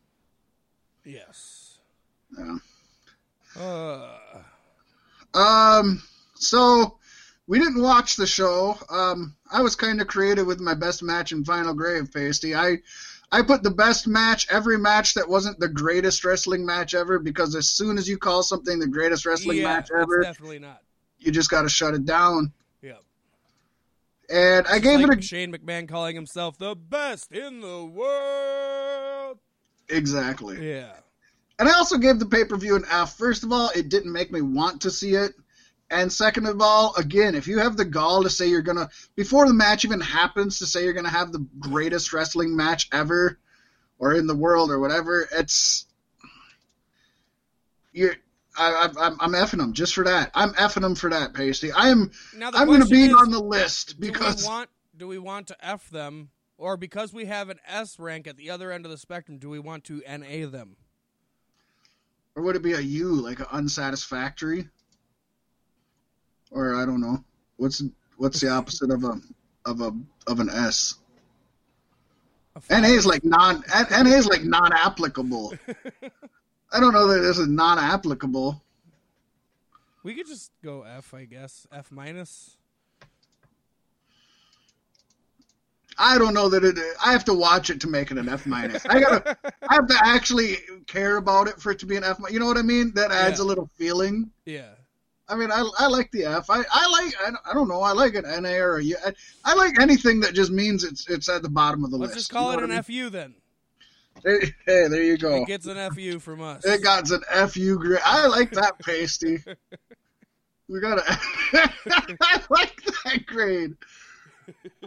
yes. 1.05 1.79
Yeah. 2.39 2.57
Uh, 3.59 4.19
Um, 5.35 6.03
so 6.35 6.99
we 7.47 7.59
didn't 7.59 7.83
watch 7.83 8.17
the 8.17 8.27
show. 8.27 8.77
Um, 8.91 9.35
I 9.51 9.63
was 9.63 9.77
kind 9.77 10.01
of 10.01 10.07
creative 10.07 10.47
with 10.47 10.61
my 10.61 10.75
best 10.75 11.03
match 11.03 11.33
in 11.33 11.45
Final 11.45 11.75
Grave, 11.75 12.11
Pasty. 12.13 12.55
I 12.55 12.79
I 13.31 13.41
put 13.43 13.63
the 13.63 13.71
best 13.71 14.07
match 14.07 14.47
every 14.51 14.77
match 14.79 15.15
that 15.15 15.27
wasn't 15.29 15.59
the 15.59 15.69
greatest 15.69 16.23
wrestling 16.25 16.67
match 16.67 16.95
ever 16.95 17.19
because 17.19 17.55
as 17.55 17.69
soon 17.69 17.97
as 17.97 18.07
you 18.09 18.19
call 18.19 18.43
something 18.43 18.79
the 18.79 18.87
greatest 18.87 19.25
wrestling 19.25 19.59
yeah, 19.59 19.65
match 19.77 19.89
ever, 19.97 20.23
definitely 20.23 20.59
not. 20.59 20.83
you 21.19 21.33
just 21.33 21.49
got 21.51 21.63
to 21.63 21.69
shut 21.71 21.95
it 21.95 22.05
down. 22.05 22.53
Yeah. 22.83 22.99
And 24.31 24.67
I 24.67 24.77
It's 24.77 24.85
gave 24.85 25.01
like 25.01 25.13
it 25.13 25.19
a 25.21 25.23
Shane 25.23 25.53
McMahon 25.53 25.89
calling 25.89 26.15
himself 26.15 26.59
the 26.59 26.75
best 26.77 27.33
in 27.33 27.61
the 27.61 27.85
world. 27.85 29.39
exactly. 29.89 30.71
Yeah. 30.71 30.93
And 31.63 31.69
I 31.69 31.75
also 31.75 31.97
gave 31.97 32.19
the 32.19 32.27
pay 32.27 32.45
per 32.45 32.57
view 32.57 32.75
an 32.75 32.83
F. 32.91 33.17
First 33.17 33.45
of 33.45 33.53
all, 33.53 33.71
it 33.73 33.89
didn't 33.89 34.13
make 34.13 34.33
me 34.33 34.41
want 34.41 34.81
to 34.81 34.91
see 34.91 35.15
it. 35.15 35.31
And 35.93 36.13
second 36.13 36.47
of 36.47 36.61
all, 36.61 36.93
again, 36.97 37.37
if 37.37 37.47
you 37.47 37.61
have 37.61 37.77
the 37.77 37.85
gall 37.85 38.25
to 38.25 38.31
say 38.31 38.49
you're 38.49 38.63
gonna 38.63 38.91
before 39.15 39.47
the 39.47 39.55
match 39.55 39.85
even 39.85 40.01
happens 40.01 40.59
to 40.59 40.67
say 40.67 40.83
you're 40.83 40.93
gonna 40.93 41.09
have 41.09 41.31
the 41.31 41.47
greatest 41.61 42.13
wrestling 42.13 42.57
match 42.57 42.89
ever, 42.91 43.39
or 44.01 44.13
in 44.13 44.27
the 44.27 44.35
world 44.35 44.73
or 44.73 44.81
whatever, 44.81 45.29
it's 45.31 45.87
you're. 47.93 48.17
I, 48.59 48.89
I, 48.99 49.07
I'm, 49.07 49.17
I'm 49.21 49.33
effing 49.33 49.59
them 49.59 49.73
just 49.73 49.95
for 49.95 50.03
that. 50.03 50.33
I'm 50.35 50.55
effing 50.55 50.83
them 50.83 50.97
for 50.97 51.11
that, 51.11 51.33
Pasty. 51.33 51.71
I 51.71 51.91
am. 51.91 52.11
Now 52.37 52.51
I'm 52.55 52.67
going 52.67 52.83
to 52.83 52.89
be 52.89 53.05
is, 53.05 53.15
on 53.15 53.31
the 53.31 53.39
list 53.39 54.01
do 54.01 54.09
because 54.09 54.43
we 54.43 54.49
want 54.49 54.69
do 54.97 55.07
we 55.07 55.19
want 55.19 55.47
to 55.47 55.57
F 55.65 55.89
them 55.91 56.31
or 56.59 56.77
because 56.77 57.13
we 57.13 57.27
have 57.27 57.51
an 57.51 57.61
S 57.69 58.01
rank 58.01 58.27
at 58.27 58.37
the 58.37 58.51
other 58.51 58.73
end 58.73 58.85
of 58.85 58.91
the 58.91 58.99
spectrum, 58.99 59.39
do 59.39 59.49
we 59.49 59.61
want 59.61 59.85
to 59.85 60.03
NA 60.09 60.49
them? 60.49 60.77
Or 62.35 62.43
would 62.43 62.57
it 62.57 62.63
be 62.63 62.73
a 62.73 62.81
U 62.81 63.09
like 63.15 63.41
an 63.41 63.47
unsatisfactory? 63.53 64.69
Or 66.51 66.75
I 66.75 66.85
don't 66.85 67.01
know. 67.01 67.25
What's 67.57 67.83
what's 68.17 68.41
the 68.41 68.51
opposite 68.51 68.91
of 68.91 69.05
a 69.05 69.21
of 69.65 69.81
a 69.81 69.93
of 70.27 70.41
an 70.41 70.51
S? 70.51 70.97
A 72.71 72.81
NA 72.81 72.89
is 72.89 73.07
like 73.07 73.25
non 73.25 73.63
NA 73.91 74.11
is 74.11 74.27
like 74.27 74.45
non 74.45 74.73
applicable. 74.73 75.55
I 76.73 76.81
don't 76.81 76.93
know 76.93 77.07
that 77.09 77.21
this 77.21 77.39
is 77.39 77.49
non 77.49 77.79
applicable. 77.79 78.63
We 80.03 80.15
could 80.15 80.27
just 80.27 80.51
go 80.65 80.83
F, 80.83 81.15
I 81.15 81.25
guess. 81.25 81.67
F 81.73 81.93
minus. 81.93 82.57
I 86.03 86.19
don't 86.19 86.35
know 86.35 86.49
that 86.49 86.65
it. 86.65 86.77
I 87.05 87.13
have 87.13 87.25
to 87.27 87.35
watch 87.35 87.71
it 87.71 87.81
to 87.83 87.89
make 87.89 88.11
it 88.11 88.19
an 88.19 88.29
F 88.29 88.45
minus. 88.47 88.85
I 88.87 88.99
gotta. 89.01 89.37
I 89.69 89.75
have 89.75 89.87
to 89.87 89.97
actually 90.05 90.57
care 90.87 91.17
about 91.17 91.47
it 91.49 91.61
for 91.61 91.71
it 91.71 91.79
to 91.79 91.87
be 91.87 91.97
an 91.97 92.03
F. 92.05 92.19
You 92.31 92.41
know 92.41 92.47
what 92.47 92.59
I 92.59 92.63
mean? 92.63 92.93
That 92.95 93.11
adds 93.13 93.39
Yeah. 93.39 93.45
a 93.45 93.47
little 93.47 93.71
feeling. 93.77 94.31
Yeah. 94.45 94.71
I 95.29 95.37
mean, 95.37 95.51
I, 95.53 95.67
I 95.79 95.87
like 95.87 96.11
the 96.11 96.25
F. 96.25 96.51
I, 96.51 96.63
I 96.71 96.89
like. 96.91 97.15
I, 97.25 97.31
don't- 97.31 97.39
I 97.51 97.55
don't 97.55 97.69
know. 97.69 97.81
I 97.81 97.93
like 97.93 98.15
an 98.17 98.25
NA 98.43 98.51
or 98.59 98.79
a 98.79 98.85
U. 98.85 98.97
I, 99.07 99.13
I 99.45 99.55
like 99.55 99.79
anything 99.81 100.21
that 100.21 100.35
just 100.35 100.51
means 100.51 100.83
it's 100.85 101.09
it's 101.09 101.29
at 101.29 101.43
the 101.43 101.49
bottom 101.49 101.85
of 101.85 101.91
the 101.93 101.97
Let's 101.97 102.15
list. 102.15 102.29
just 102.29 102.33
call 102.33 102.53
You 102.53 102.59
it 102.59 102.65
an 102.65 102.73
I 102.73 102.83
FU 102.83 103.09
then. 103.09 103.35
Hey, 104.25 104.53
hey, 104.67 104.89
there 104.89 105.03
you 105.03 105.17
go. 105.17 105.37
It 105.43 105.47
gets 105.47 105.67
an 105.67 105.91
FU 105.93 106.19
from 106.19 106.43
us. 106.43 106.65
It 106.65 106.83
got 106.83 107.09
an 107.11 107.23
FU 107.49 107.79
grade. 107.79 108.01
I 108.05 108.27
like 108.27 108.51
that 108.53 108.79
pasty. 108.81 109.39
We 110.69 110.81
got 110.81 110.99
a. 110.99 111.03
I 112.23 112.41
like 112.49 112.83
that 113.05 113.27
grade. 113.27 113.75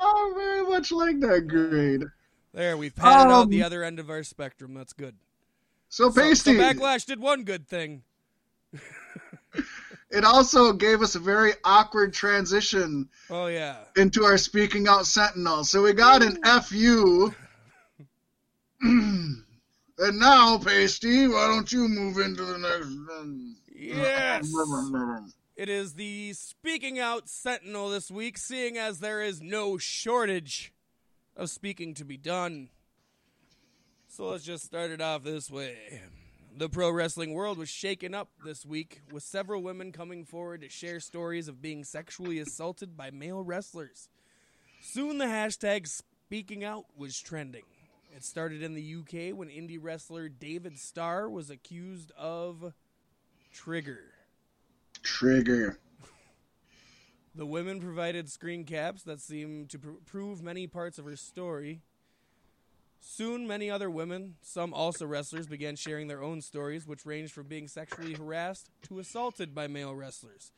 Oh, 0.08 0.34
very 0.36 0.64
much 0.64 0.92
like 0.92 1.20
that 1.22 1.48
grade. 1.48 2.04
there, 2.54 2.78
we've 2.78 2.94
out 3.00 3.32
Um, 3.32 3.50
the 3.50 3.64
other 3.64 3.84
end 3.84 4.00
of 4.00 4.10
our 4.12 4.24
spectrum. 4.24 4.74
That's 4.76 4.94
good. 4.94 5.16
So 5.90 6.10
So, 6.10 6.12
so 6.12 6.22
pasty. 6.22 6.54
Backlash 6.54 7.06
did 7.06 7.20
one 7.20 7.44
good 7.44 7.68
thing. 7.68 8.04
it 10.12 10.24
also 10.24 10.74
gave 10.74 11.02
us 11.02 11.16
a 11.16 11.20
very 11.20 11.54
awkward 11.64 12.14
transition 12.14 13.10
Oh 13.30 13.48
yeah. 13.48 13.78
into 13.96 14.24
our 14.26 14.38
speaking 14.38 14.88
out 14.88 15.08
sentinel. 15.08 15.64
So 15.64 15.82
we 15.82 15.94
got 15.94 16.22
an 16.22 16.38
FU. 16.62 17.34
and 18.82 19.44
now, 19.98 20.60
pasty, 20.60 21.28
why 21.28 21.48
don't 21.48 21.72
you 21.72 21.88
move 21.88 22.18
into 22.20 22.44
the 22.46 22.58
next 22.60 22.96
one? 23.10 23.56
Yes. 23.74 24.52
It 25.56 25.70
is 25.70 25.94
the 25.94 26.34
Speaking 26.34 27.00
Out 27.00 27.30
Sentinel 27.30 27.90
this 27.90 28.12
week, 28.12 28.38
seeing 28.38 28.78
as 28.78 29.00
there 29.00 29.22
is 29.22 29.42
no 29.42 29.78
shortage 29.78 30.74
of 31.38 31.50
speaking 31.50 31.94
to 31.94 32.04
be 32.04 32.18
done. 32.18 32.68
So 34.10 34.28
let's 34.28 34.44
just 34.44 34.66
start 34.66 34.92
it 34.92 35.00
off 35.00 35.24
this 35.24 35.50
way. 35.50 36.02
The 36.58 36.68
pro 36.68 36.92
wrestling 36.92 37.34
world 37.34 37.58
was 37.58 37.70
shaken 37.70 38.14
up 38.14 38.32
this 38.44 38.66
week, 38.66 39.00
with 39.14 39.24
several 39.24 39.64
women 39.64 39.94
coming 39.94 40.26
forward 40.26 40.60
to 40.60 40.68
share 40.68 41.00
stories 41.00 41.48
of 41.48 41.62
being 41.62 41.86
sexually 41.86 42.40
assaulted 42.40 42.98
by 42.98 43.10
male 43.12 43.42
wrestlers. 43.42 44.10
Soon 44.82 45.20
the 45.20 45.26
hashtag 45.26 45.88
Speaking 45.88 46.66
Out 46.66 46.84
was 46.98 47.18
trending. 47.18 47.64
It 48.14 48.26
started 48.26 48.62
in 48.62 48.74
the 48.74 48.96
UK 48.96 49.34
when 49.34 49.48
indie 49.48 49.80
wrestler 49.82 50.28
David 50.28 50.78
Starr 50.78 51.30
was 51.30 51.50
accused 51.50 52.12
of 52.18 52.74
Trigger. 53.54 54.15
Trigger. 55.06 55.78
The 57.36 57.46
women 57.46 57.80
provided 57.80 58.28
screen 58.28 58.64
caps 58.64 59.04
that 59.04 59.22
seemed 59.22 59.70
to 59.70 59.78
pr- 59.78 59.90
prove 60.06 60.42
many 60.42 60.66
parts 60.66 60.98
of 60.98 61.06
her 61.06 61.16
story. 61.16 61.82
Soon, 63.00 63.46
many 63.46 63.70
other 63.70 63.90
women, 63.90 64.36
some 64.42 64.74
also 64.74 65.06
wrestlers, 65.06 65.46
began 65.46 65.76
sharing 65.76 66.08
their 66.08 66.24
own 66.24 66.42
stories, 66.42 66.88
which 66.88 67.06
ranged 67.06 67.34
from 67.34 67.46
being 67.46 67.68
sexually 67.68 68.14
harassed 68.14 68.72
to 68.82 68.98
assaulted 68.98 69.54
by 69.54 69.68
male 69.68 69.94
wrestlers. 69.94 70.52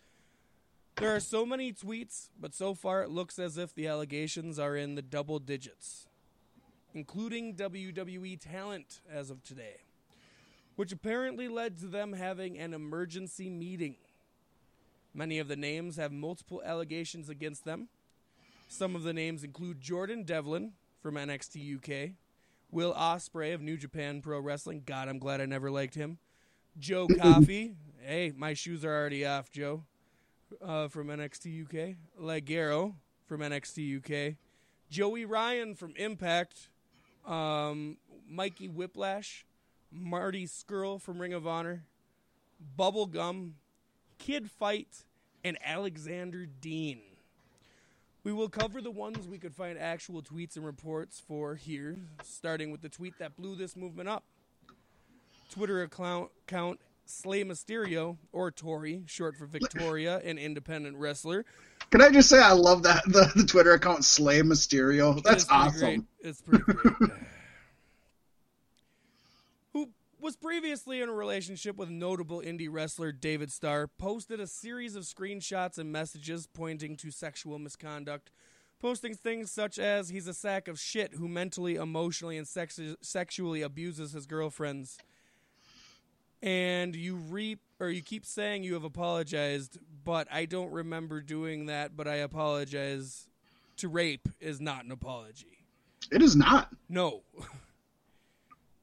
There 0.96 1.14
are 1.14 1.20
so 1.20 1.46
many 1.46 1.74
tweets, 1.74 2.30
but 2.40 2.56
so 2.56 2.74
far 2.74 3.04
it 3.04 3.10
looks 3.10 3.38
as 3.38 3.58
if 3.58 3.76
the 3.76 3.88
allegations 3.88 4.58
are 4.58 4.78
in 4.78 4.96
the 4.96 5.02
double 5.02 5.40
digits, 5.40 6.08
including 6.94 7.56
WWE 7.56 8.40
talent 8.40 9.02
as 9.12 9.30
of 9.30 9.44
today, 9.44 9.82
which 10.78 10.94
apparently 10.94 11.50
led 11.50 11.78
to 11.80 11.88
them 11.88 12.14
having 12.14 12.58
an 12.58 12.74
emergency 12.74 13.50
meeting. 13.50 13.98
Many 15.14 15.40
of 15.40 15.48
the 15.48 15.56
names 15.56 15.98
have 15.98 16.12
multiple 16.12 16.62
allegations 16.64 17.30
against 17.30 17.66
them. 17.66 17.90
Some 18.68 18.96
of 18.96 19.04
the 19.04 19.14
names 19.14 19.44
include 19.44 19.82
Jordan 19.82 20.24
Devlin 20.24 20.74
from 21.02 21.16
NXT 21.16 21.78
UK, 21.78 22.12
Will 22.70 22.94
Ospreay 22.94 23.54
of 23.54 23.62
New 23.62 23.78
Japan 23.78 24.22
Pro 24.22 24.40
Wrestling. 24.40 24.84
God, 24.86 25.08
I'm 25.08 25.20
glad 25.20 25.40
I 25.40 25.46
never 25.46 25.72
liked 25.72 25.96
him. 25.96 26.18
Joe 26.78 27.08
Coffey. 27.22 27.76
hey, 28.02 28.34
my 28.36 28.54
shoes 28.54 28.84
are 28.84 28.94
already 28.94 29.26
off, 29.26 29.52
Joe. 29.52 29.84
Uh, 30.62 30.88
from 30.88 31.08
NXT 31.08 31.64
UK. 31.64 31.96
Ligero 32.22 32.96
from 33.26 33.42
NXT 33.42 33.98
UK. 33.98 34.36
Joey 34.90 35.26
Ryan 35.26 35.76
from 35.76 35.94
Impact. 35.98 36.70
Um, 37.26 37.98
Mikey 38.30 38.68
Whiplash. 38.68 39.46
Marty 39.92 40.46
Scurll 40.46 41.02
from 41.02 41.20
Ring 41.20 41.34
of 41.34 41.48
Honor. 41.48 41.84
Bubblegum. 42.78 43.52
Kid 44.18 44.50
Fight, 44.50 45.06
and 45.44 45.58
Alexander 45.64 46.46
Dean. 46.46 47.02
We 48.24 48.34
will 48.34 48.50
cover 48.50 48.82
the 48.82 48.92
ones 48.92 49.28
we 49.28 49.38
could 49.38 49.56
find 49.56 49.78
actual 49.78 50.22
tweets 50.22 50.58
and 50.58 50.66
reports 50.66 51.22
for 51.26 51.56
here, 51.56 51.96
starting 52.24 52.72
with 52.72 52.82
the 52.82 52.90
tweet 52.90 53.18
that 53.20 53.38
blew 53.38 53.56
this 53.56 53.78
movement 53.78 54.10
up. 54.10 54.24
Twitter 55.50 55.82
account, 55.84 56.30
account 56.46 56.82
Slay 57.06 57.46
Mysterio, 57.46 58.18
or 58.34 58.52
Tori, 58.52 59.04
short 59.06 59.38
for 59.38 59.46
Victoria, 59.46 60.18
an 60.26 60.38
independent 60.38 60.98
wrestler. 60.98 61.46
Can 61.90 62.02
I 62.02 62.10
just 62.10 62.28
say 62.28 62.40
I 62.40 62.52
love 62.52 62.84
that 62.84 63.04
the, 63.08 63.32
the 63.34 63.46
Twitter 63.46 63.72
account 63.72 64.04
Slay 64.04 64.42
Mysterio. 64.42 65.24
That's 65.24 65.50
awesome. 65.50 65.80
Great. 65.80 66.02
It's 66.20 66.42
pretty 66.42 66.64
great. 66.66 67.12
Was 70.28 70.36
previously 70.36 71.00
in 71.00 71.08
a 71.08 71.14
relationship 71.14 71.78
with 71.78 71.90
notable 71.90 72.42
indie 72.42 72.68
wrestler 72.70 73.14
David 73.14 73.50
Starr, 73.50 73.88
posted 73.88 74.42
a 74.42 74.46
series 74.46 74.98
of 74.98 75.06
screenshots 75.06 75.78
and 75.78 75.90
messages 75.90 76.48
pointing 76.48 76.98
to 76.98 77.12
sexual 77.12 77.58
misconduct, 77.60 78.30
posting 78.78 79.16
things 79.16 79.50
such 79.50 79.80
as 79.80 80.10
he's 80.10 80.28
a 80.28 80.34
sack 80.34 80.68
of 80.68 80.82
shit 80.82 81.14
who 81.14 81.30
mentally, 81.30 81.76
emotionally, 81.76 82.38
and 82.38 82.46
sex- 82.46 82.78
sexually 83.00 83.62
abuses 83.62 84.12
his 84.12 84.26
girlfriends. 84.26 84.98
And 86.44 86.94
you 86.94 87.16
reap 87.16 87.62
or 87.80 87.90
you 87.90 88.02
keep 88.02 88.26
saying 88.26 88.66
you 88.66 88.74
have 88.74 88.84
apologized, 88.84 89.80
but 90.04 90.28
I 90.30 90.44
don't 90.44 90.74
remember 90.74 91.22
doing 91.22 91.68
that, 91.68 91.96
but 91.96 92.06
I 92.06 92.16
apologize. 92.16 93.30
To 93.78 93.88
rape 93.88 94.28
is 94.42 94.60
not 94.60 94.84
an 94.84 94.92
apology. 94.92 95.64
It 96.12 96.22
is 96.22 96.36
not. 96.36 96.76
No. 96.90 97.22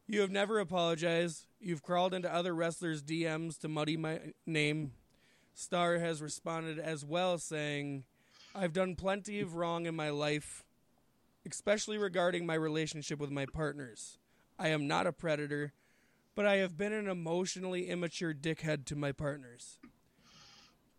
You 0.06 0.20
have 0.20 0.30
never 0.30 0.58
apologized. 0.58 1.46
You've 1.60 1.82
crawled 1.82 2.12
into 2.12 2.32
other 2.32 2.54
wrestlers' 2.54 3.02
DMs 3.02 3.58
to 3.60 3.68
muddy 3.68 3.96
my 3.96 4.20
name. 4.44 4.92
Star 5.54 5.98
has 5.98 6.20
responded 6.20 6.78
as 6.78 7.04
well, 7.04 7.38
saying, 7.38 8.04
I've 8.54 8.72
done 8.72 8.96
plenty 8.96 9.40
of 9.40 9.54
wrong 9.54 9.86
in 9.86 9.96
my 9.96 10.10
life, 10.10 10.64
especially 11.48 11.96
regarding 11.96 12.44
my 12.44 12.54
relationship 12.54 13.18
with 13.18 13.30
my 13.30 13.46
partners. 13.46 14.18
I 14.58 14.68
am 14.68 14.86
not 14.86 15.06
a 15.06 15.12
predator, 15.12 15.72
but 16.34 16.44
I 16.44 16.56
have 16.56 16.76
been 16.76 16.92
an 16.92 17.08
emotionally 17.08 17.88
immature 17.88 18.34
dickhead 18.34 18.84
to 18.86 18.96
my 18.96 19.12
partners. 19.12 19.78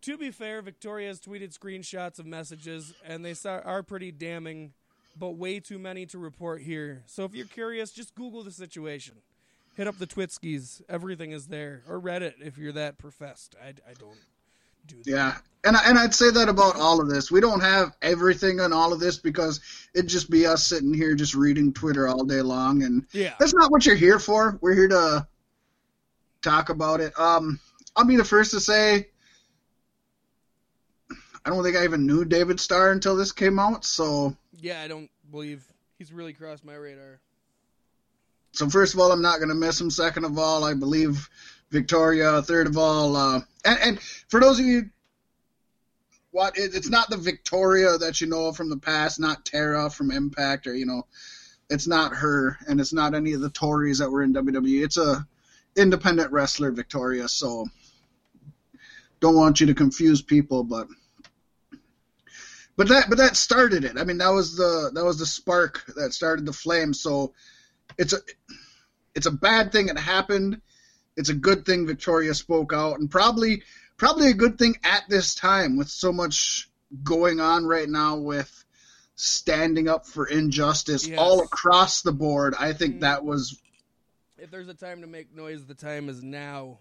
To 0.02 0.18
be 0.18 0.30
fair, 0.30 0.62
Victoria 0.62 1.08
has 1.08 1.20
tweeted 1.20 1.56
screenshots 1.56 2.18
of 2.18 2.26
messages, 2.26 2.92
and 3.04 3.24
they 3.24 3.34
are 3.44 3.82
pretty 3.82 4.10
damning 4.10 4.72
but 5.18 5.32
way 5.32 5.60
too 5.60 5.78
many 5.78 6.06
to 6.06 6.18
report 6.18 6.62
here. 6.62 7.02
So 7.06 7.24
if 7.24 7.34
you're 7.34 7.46
curious, 7.46 7.90
just 7.90 8.14
Google 8.14 8.42
the 8.42 8.50
situation. 8.50 9.14
Hit 9.74 9.86
up 9.86 9.98
the 9.98 10.06
Twitskis. 10.06 10.82
Everything 10.88 11.32
is 11.32 11.46
there. 11.46 11.82
Or 11.88 12.00
Reddit 12.00 12.34
if 12.40 12.58
you're 12.58 12.72
that 12.72 12.98
professed. 12.98 13.56
I, 13.62 13.68
I 13.68 13.94
don't 13.98 14.18
do 14.86 14.96
that. 15.04 15.10
Yeah. 15.10 15.36
And, 15.64 15.76
and 15.84 15.98
I'd 15.98 16.14
say 16.14 16.30
that 16.30 16.48
about 16.48 16.76
all 16.76 17.00
of 17.00 17.08
this. 17.08 17.30
We 17.30 17.40
don't 17.40 17.60
have 17.60 17.94
everything 18.00 18.60
on 18.60 18.72
all 18.72 18.92
of 18.92 19.00
this 19.00 19.18
because 19.18 19.60
it'd 19.94 20.08
just 20.08 20.30
be 20.30 20.46
us 20.46 20.64
sitting 20.64 20.94
here 20.94 21.14
just 21.14 21.34
reading 21.34 21.72
Twitter 21.72 22.08
all 22.08 22.24
day 22.24 22.40
long. 22.40 22.82
And 22.84 23.06
yeah. 23.12 23.34
that's 23.38 23.54
not 23.54 23.70
what 23.70 23.84
you're 23.84 23.96
here 23.96 24.18
for. 24.18 24.58
We're 24.60 24.74
here 24.74 24.88
to 24.88 25.26
talk 26.42 26.68
about 26.68 27.00
it. 27.00 27.18
Um, 27.18 27.58
I'll 27.94 28.04
be 28.04 28.16
the 28.16 28.24
first 28.24 28.52
to 28.52 28.60
say 28.60 29.08
I 31.46 31.50
don't 31.50 31.62
think 31.62 31.76
I 31.76 31.84
even 31.84 32.06
knew 32.06 32.24
David 32.24 32.58
Starr 32.58 32.90
until 32.90 33.14
this 33.14 33.30
came 33.30 33.60
out, 33.60 33.84
so 33.84 34.36
yeah, 34.60 34.80
I 34.80 34.88
don't 34.88 35.10
believe 35.30 35.64
he's 35.98 36.12
really 36.12 36.32
crossed 36.32 36.64
my 36.64 36.74
radar. 36.74 37.20
So 38.52 38.68
first 38.68 38.94
of 38.94 39.00
all, 39.00 39.12
I'm 39.12 39.22
not 39.22 39.38
going 39.38 39.50
to 39.50 39.54
miss 39.54 39.80
him. 39.80 39.90
Second 39.90 40.24
of 40.24 40.38
all, 40.38 40.64
I 40.64 40.74
believe 40.74 41.28
Victoria. 41.70 42.40
Third 42.42 42.66
of 42.66 42.78
all, 42.78 43.16
uh, 43.16 43.40
and, 43.64 43.78
and 43.82 44.00
for 44.00 44.40
those 44.40 44.58
of 44.58 44.64
you, 44.64 44.90
what 46.30 46.56
it, 46.56 46.74
it's 46.74 46.88
not 46.88 47.10
the 47.10 47.16
Victoria 47.16 47.98
that 47.98 48.20
you 48.20 48.26
know 48.26 48.52
from 48.52 48.70
the 48.70 48.76
past, 48.76 49.20
not 49.20 49.44
Tara 49.44 49.90
from 49.90 50.10
Impact, 50.10 50.66
or 50.66 50.74
you 50.74 50.86
know, 50.86 51.06
it's 51.68 51.86
not 51.86 52.14
her, 52.14 52.58
and 52.68 52.80
it's 52.80 52.92
not 52.92 53.14
any 53.14 53.32
of 53.32 53.40
the 53.40 53.50
Tories 53.50 53.98
that 53.98 54.10
were 54.10 54.22
in 54.22 54.34
WWE. 54.34 54.84
It's 54.84 54.96
a 54.96 55.26
independent 55.76 56.32
wrestler, 56.32 56.70
Victoria. 56.70 57.28
So 57.28 57.66
don't 59.20 59.36
want 59.36 59.60
you 59.60 59.66
to 59.66 59.74
confuse 59.74 60.22
people, 60.22 60.64
but 60.64 60.88
but 62.76 62.88
that 62.88 63.08
but 63.08 63.18
that 63.18 63.36
started 63.36 63.84
it. 63.84 63.98
I 63.98 64.04
mean, 64.04 64.18
that 64.18 64.30
was 64.30 64.56
the 64.56 64.90
that 64.94 65.04
was 65.04 65.18
the 65.18 65.26
spark 65.26 65.84
that 65.96 66.12
started 66.12 66.46
the 66.46 66.52
flame. 66.52 66.92
So 66.92 67.32
it's 67.98 68.12
a 68.12 68.18
it's 69.14 69.26
a 69.26 69.30
bad 69.30 69.72
thing 69.72 69.88
it 69.88 69.98
happened. 69.98 70.60
It's 71.16 71.30
a 71.30 71.34
good 71.34 71.64
thing 71.64 71.86
Victoria 71.86 72.34
spoke 72.34 72.72
out, 72.72 72.98
and 72.98 73.10
probably 73.10 73.62
probably 73.96 74.28
a 74.28 74.34
good 74.34 74.58
thing 74.58 74.76
at 74.84 75.04
this 75.08 75.34
time 75.34 75.76
with 75.76 75.88
so 75.88 76.12
much 76.12 76.68
going 77.02 77.40
on 77.40 77.64
right 77.64 77.88
now 77.88 78.16
with 78.16 78.64
standing 79.14 79.88
up 79.88 80.06
for 80.06 80.26
injustice 80.26 81.06
yes. 81.06 81.18
all 81.18 81.40
across 81.40 82.02
the 82.02 82.12
board. 82.12 82.54
I 82.58 82.72
think 82.74 82.96
mm. 82.96 83.00
that 83.00 83.24
was. 83.24 83.60
If 84.38 84.50
there's 84.50 84.68
a 84.68 84.74
time 84.74 85.00
to 85.00 85.06
make 85.06 85.34
noise, 85.34 85.64
the 85.64 85.74
time 85.74 86.10
is 86.10 86.22
now. 86.22 86.78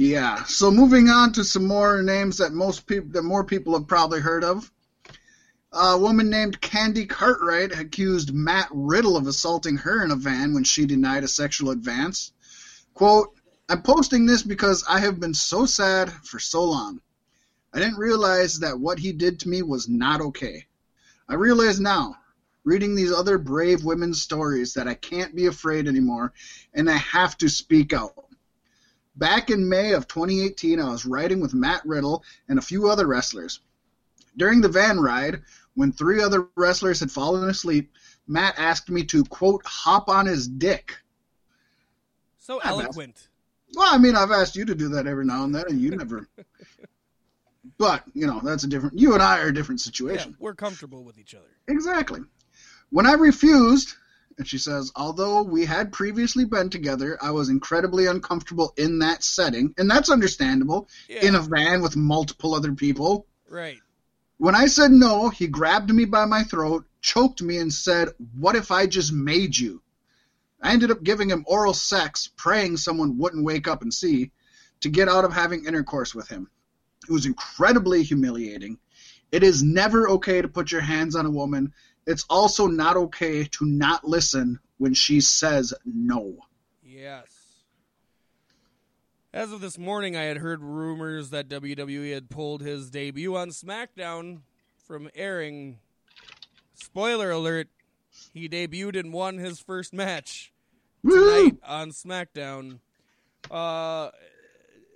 Yeah. 0.00 0.44
So 0.44 0.70
moving 0.70 1.10
on 1.10 1.30
to 1.34 1.44
some 1.44 1.66
more 1.66 2.02
names 2.02 2.38
that 2.38 2.54
most 2.54 2.86
people, 2.86 3.10
that 3.10 3.20
more 3.20 3.44
people 3.44 3.74
have 3.74 3.86
probably 3.86 4.18
heard 4.18 4.44
of. 4.44 4.72
A 5.72 5.98
woman 5.98 6.30
named 6.30 6.58
Candy 6.62 7.04
Cartwright 7.04 7.78
accused 7.78 8.32
Matt 8.32 8.68
Riddle 8.72 9.18
of 9.18 9.26
assaulting 9.26 9.76
her 9.76 10.02
in 10.02 10.10
a 10.10 10.16
van 10.16 10.54
when 10.54 10.64
she 10.64 10.86
denied 10.86 11.22
a 11.22 11.28
sexual 11.28 11.70
advance. 11.70 12.32
Quote, 12.94 13.38
I'm 13.68 13.82
posting 13.82 14.24
this 14.24 14.42
because 14.42 14.82
I 14.88 15.00
have 15.00 15.20
been 15.20 15.34
so 15.34 15.66
sad 15.66 16.10
for 16.10 16.38
so 16.38 16.64
long. 16.64 17.02
I 17.74 17.78
didn't 17.78 17.98
realize 17.98 18.58
that 18.60 18.80
what 18.80 18.98
he 18.98 19.12
did 19.12 19.38
to 19.40 19.50
me 19.50 19.60
was 19.60 19.86
not 19.86 20.22
okay. 20.22 20.64
I 21.28 21.34
realize 21.34 21.78
now, 21.78 22.16
reading 22.64 22.94
these 22.94 23.12
other 23.12 23.36
brave 23.36 23.84
women's 23.84 24.22
stories, 24.22 24.72
that 24.72 24.88
I 24.88 24.94
can't 24.94 25.36
be 25.36 25.44
afraid 25.44 25.86
anymore 25.86 26.32
and 26.72 26.88
I 26.88 26.96
have 26.96 27.36
to 27.36 27.50
speak 27.50 27.92
out. 27.92 28.14
Back 29.16 29.50
in 29.50 29.68
May 29.68 29.92
of 29.92 30.08
2018, 30.08 30.80
I 30.80 30.90
was 30.90 31.04
riding 31.04 31.40
with 31.40 31.54
Matt 31.54 31.84
Riddle 31.84 32.24
and 32.48 32.58
a 32.58 32.62
few 32.62 32.88
other 32.88 33.06
wrestlers. 33.06 33.60
During 34.36 34.60
the 34.60 34.68
van 34.68 35.00
ride, 35.00 35.42
when 35.74 35.92
three 35.92 36.22
other 36.22 36.48
wrestlers 36.56 37.00
had 37.00 37.10
fallen 37.10 37.48
asleep, 37.48 37.92
Matt 38.26 38.54
asked 38.58 38.88
me 38.88 39.04
to, 39.04 39.24
quote, 39.24 39.62
hop 39.66 40.08
on 40.08 40.26
his 40.26 40.46
dick. 40.46 40.96
So 42.38 42.60
I've 42.60 42.70
eloquent. 42.70 43.16
Asked, 43.16 43.28
well, 43.76 43.94
I 43.94 43.98
mean, 43.98 44.16
I've 44.16 44.30
asked 44.30 44.56
you 44.56 44.64
to 44.64 44.74
do 44.74 44.88
that 44.90 45.06
every 45.06 45.24
now 45.24 45.44
and 45.44 45.54
then, 45.54 45.64
and 45.68 45.80
you 45.80 45.90
never. 45.90 46.28
but, 47.78 48.04
you 48.14 48.26
know, 48.26 48.40
that's 48.42 48.64
a 48.64 48.68
different. 48.68 48.98
You 48.98 49.14
and 49.14 49.22
I 49.22 49.40
are 49.40 49.48
a 49.48 49.54
different 49.54 49.80
situation. 49.80 50.30
Yeah, 50.30 50.36
we're 50.38 50.54
comfortable 50.54 51.04
with 51.04 51.18
each 51.18 51.34
other. 51.34 51.50
Exactly. 51.68 52.20
When 52.90 53.06
I 53.06 53.14
refused, 53.14 53.94
and 54.40 54.48
she 54.48 54.56
says, 54.56 54.90
although 54.96 55.42
we 55.42 55.66
had 55.66 55.92
previously 55.92 56.46
been 56.46 56.70
together, 56.70 57.18
I 57.20 57.30
was 57.30 57.50
incredibly 57.50 58.06
uncomfortable 58.06 58.72
in 58.78 59.00
that 59.00 59.22
setting. 59.22 59.74
And 59.76 59.90
that's 59.90 60.08
understandable 60.08 60.88
yeah. 61.10 61.26
in 61.26 61.34
a 61.34 61.42
van 61.42 61.82
with 61.82 61.94
multiple 61.94 62.54
other 62.54 62.72
people. 62.72 63.26
Right. 63.50 63.76
When 64.38 64.54
I 64.54 64.64
said 64.64 64.92
no, 64.92 65.28
he 65.28 65.46
grabbed 65.46 65.92
me 65.92 66.06
by 66.06 66.24
my 66.24 66.42
throat, 66.44 66.86
choked 67.02 67.42
me, 67.42 67.58
and 67.58 67.70
said, 67.70 68.08
What 68.34 68.56
if 68.56 68.70
I 68.70 68.86
just 68.86 69.12
made 69.12 69.58
you? 69.58 69.82
I 70.62 70.72
ended 70.72 70.90
up 70.90 71.02
giving 71.02 71.28
him 71.28 71.44
oral 71.46 71.74
sex, 71.74 72.30
praying 72.34 72.78
someone 72.78 73.18
wouldn't 73.18 73.44
wake 73.44 73.68
up 73.68 73.82
and 73.82 73.92
see, 73.92 74.30
to 74.80 74.88
get 74.88 75.10
out 75.10 75.26
of 75.26 75.34
having 75.34 75.66
intercourse 75.66 76.14
with 76.14 76.28
him. 76.28 76.48
It 77.06 77.12
was 77.12 77.26
incredibly 77.26 78.04
humiliating. 78.04 78.78
It 79.30 79.42
is 79.42 79.62
never 79.62 80.08
okay 80.08 80.40
to 80.40 80.48
put 80.48 80.72
your 80.72 80.80
hands 80.80 81.14
on 81.14 81.26
a 81.26 81.30
woman, 81.30 81.74
it's 82.06 82.24
also 82.28 82.66
not 82.66 82.96
okay 82.96 83.44
to 83.44 83.64
not 83.64 84.04
listen 84.04 84.58
when 84.78 84.94
she 84.94 85.20
says 85.20 85.74
no. 85.84 86.38
Yes. 86.82 87.26
As 89.32 89.52
of 89.52 89.60
this 89.60 89.78
morning, 89.78 90.16
I 90.16 90.22
had 90.22 90.38
heard 90.38 90.60
rumors 90.60 91.30
that 91.30 91.48
WWE 91.48 92.12
had 92.12 92.30
pulled 92.30 92.62
his 92.62 92.90
debut 92.90 93.36
on 93.36 93.50
SmackDown 93.50 94.40
from 94.84 95.08
airing. 95.14 95.78
Spoiler 96.74 97.30
alert, 97.30 97.68
he 98.32 98.48
debuted 98.48 98.98
and 98.98 99.12
won 99.12 99.38
his 99.38 99.60
first 99.60 99.92
match 99.92 100.52
tonight 101.08 101.52
Woo! 101.52 101.58
on 101.64 101.90
SmackDown. 101.90 102.80
Uh, 103.48 104.10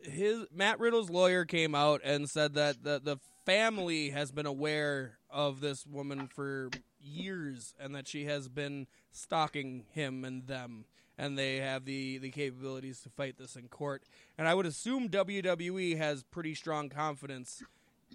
his 0.02 0.46
Matt 0.52 0.80
Riddle's 0.80 1.10
lawyer 1.10 1.44
came 1.44 1.74
out 1.74 2.00
and 2.04 2.28
said 2.28 2.54
that 2.54 2.82
the 2.82 3.00
the 3.02 3.18
family 3.44 4.10
has 4.10 4.32
been 4.32 4.46
aware 4.46 5.18
of 5.30 5.60
this 5.60 5.86
woman 5.86 6.28
for 6.28 6.70
years 7.04 7.74
and 7.78 7.94
that 7.94 8.08
she 8.08 8.24
has 8.24 8.48
been 8.48 8.86
stalking 9.12 9.84
him 9.92 10.24
and 10.24 10.46
them 10.46 10.84
and 11.16 11.38
they 11.38 11.56
have 11.56 11.84
the, 11.84 12.18
the 12.18 12.30
capabilities 12.30 13.00
to 13.00 13.08
fight 13.08 13.36
this 13.38 13.56
in 13.56 13.68
court. 13.68 14.02
And 14.36 14.48
I 14.48 14.54
would 14.54 14.66
assume 14.66 15.08
WWE 15.08 15.96
has 15.96 16.24
pretty 16.24 16.54
strong 16.54 16.88
confidence 16.88 17.62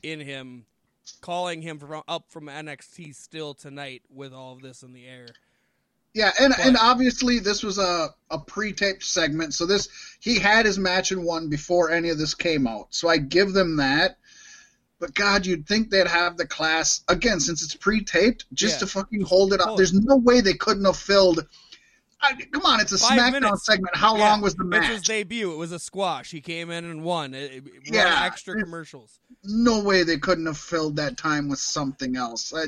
in 0.03 0.19
him, 0.19 0.65
calling 1.21 1.61
him 1.61 1.79
from 1.79 2.03
up 2.07 2.25
from 2.27 2.47
NXT 2.47 3.15
still 3.15 3.53
tonight 3.53 4.03
with 4.13 4.33
all 4.33 4.53
of 4.53 4.61
this 4.61 4.83
in 4.83 4.93
the 4.93 5.07
air. 5.07 5.27
Yeah, 6.13 6.31
and 6.39 6.53
but, 6.57 6.65
and 6.65 6.77
obviously 6.77 7.39
this 7.39 7.61
was 7.61 7.77
a 7.77 8.09
a 8.31 8.39
pre-taped 8.39 9.03
segment, 9.03 9.53
so 9.53 9.67
this 9.67 9.89
he 10.19 10.39
had 10.39 10.65
his 10.65 10.79
match 10.79 11.11
and 11.11 11.23
won 11.23 11.49
before 11.49 11.91
any 11.91 12.09
of 12.09 12.17
this 12.17 12.33
came 12.33 12.65
out. 12.65 12.87
So 12.89 13.07
I 13.07 13.17
give 13.17 13.53
them 13.53 13.77
that. 13.77 14.17
But 14.99 15.13
God, 15.13 15.45
you'd 15.45 15.65
think 15.65 15.89
they'd 15.89 16.07
have 16.07 16.37
the 16.37 16.45
class 16.45 17.03
again 17.07 17.39
since 17.39 17.63
it's 17.63 17.75
pre-taped, 17.75 18.45
just 18.53 18.75
yeah. 18.75 18.79
to 18.79 18.87
fucking 18.87 19.21
hold 19.21 19.53
it 19.53 19.61
up. 19.61 19.77
There's 19.77 19.93
no 19.93 20.17
way 20.17 20.41
they 20.41 20.55
couldn't 20.55 20.85
have 20.85 20.97
filled. 20.97 21.45
I, 22.21 22.33
come 22.51 22.65
on, 22.65 22.81
it's 22.81 22.91
a 22.91 22.97
Five 22.97 23.17
SmackDown 23.17 23.31
minutes. 23.31 23.65
segment. 23.65 23.95
How 23.95 24.17
yeah. 24.17 24.29
long 24.29 24.41
was 24.41 24.55
the 24.55 24.65
match? 24.65 24.83
It's 24.83 24.89
his 24.89 25.01
debut. 25.03 25.53
It 25.53 25.57
was 25.57 25.71
a 25.71 25.79
squash. 25.79 26.31
He 26.31 26.41
came 26.41 26.69
in 26.69 26.83
and 26.83 27.01
won. 27.03 27.33
It, 27.33 27.53
it 27.53 27.63
yeah, 27.85 28.23
extra 28.25 28.61
commercials. 28.61 29.19
No 29.45 29.81
way 29.81 30.03
they 30.03 30.17
couldn't 30.17 30.45
have 30.45 30.57
filled 30.57 30.97
that 30.97 31.15
time 31.15 31.47
with 31.47 31.59
something 31.59 32.17
else. 32.17 32.53
I, 32.53 32.65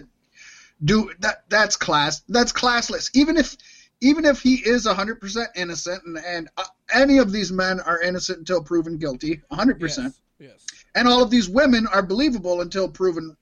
do 0.84 1.12
that. 1.20 1.44
That's 1.50 1.78
class. 1.78 2.22
That's 2.28 2.52
classless. 2.52 3.12
Even 3.14 3.38
if 3.38 3.56
even 4.04 4.26
if 4.26 4.42
he 4.42 4.56
is 4.56 4.88
100% 4.88 5.46
innocent, 5.56 6.04
and, 6.06 6.18
and 6.18 6.50
uh, 6.58 6.64
any 6.92 7.20
of 7.20 7.32
these 7.32 7.52
men 7.52 7.80
are 7.82 8.02
innocent 8.02 8.40
until 8.40 8.64
proven 8.64 8.98
guilty, 8.98 9.42
100%, 9.52 9.80
Yes. 9.80 10.22
Yes. 10.40 10.66
And 10.96 11.08
all 11.08 11.24
of 11.24 11.30
these 11.30 11.50
women 11.50 11.88
are 11.88 12.04
believable 12.04 12.62
until 12.62 12.90
proven 12.90 13.36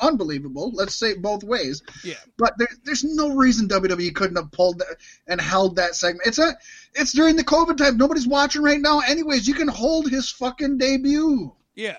unbelievable. 0.00 0.70
Let's 0.72 0.94
say 0.94 1.10
it 1.10 1.22
both 1.22 1.42
ways. 1.42 1.82
Yeah. 2.04 2.14
But 2.36 2.54
there, 2.58 2.68
there's 2.84 3.04
no 3.04 3.34
reason 3.34 3.68
WWE 3.68 4.14
couldn't 4.14 4.36
have 4.36 4.52
pulled 4.52 4.78
that 4.78 4.96
and 5.26 5.40
held 5.40 5.76
that 5.76 5.94
segment. 5.94 6.26
It's 6.26 6.38
a, 6.38 6.56
it's 6.94 7.12
during 7.12 7.36
the 7.36 7.44
COVID 7.44 7.76
time. 7.76 7.96
Nobody's 7.96 8.26
watching 8.26 8.62
right 8.62 8.80
now. 8.80 9.00
Anyways, 9.00 9.46
you 9.46 9.54
can 9.54 9.68
hold 9.68 10.10
his 10.10 10.30
fucking 10.30 10.78
debut. 10.78 11.52
Yeah. 11.74 11.98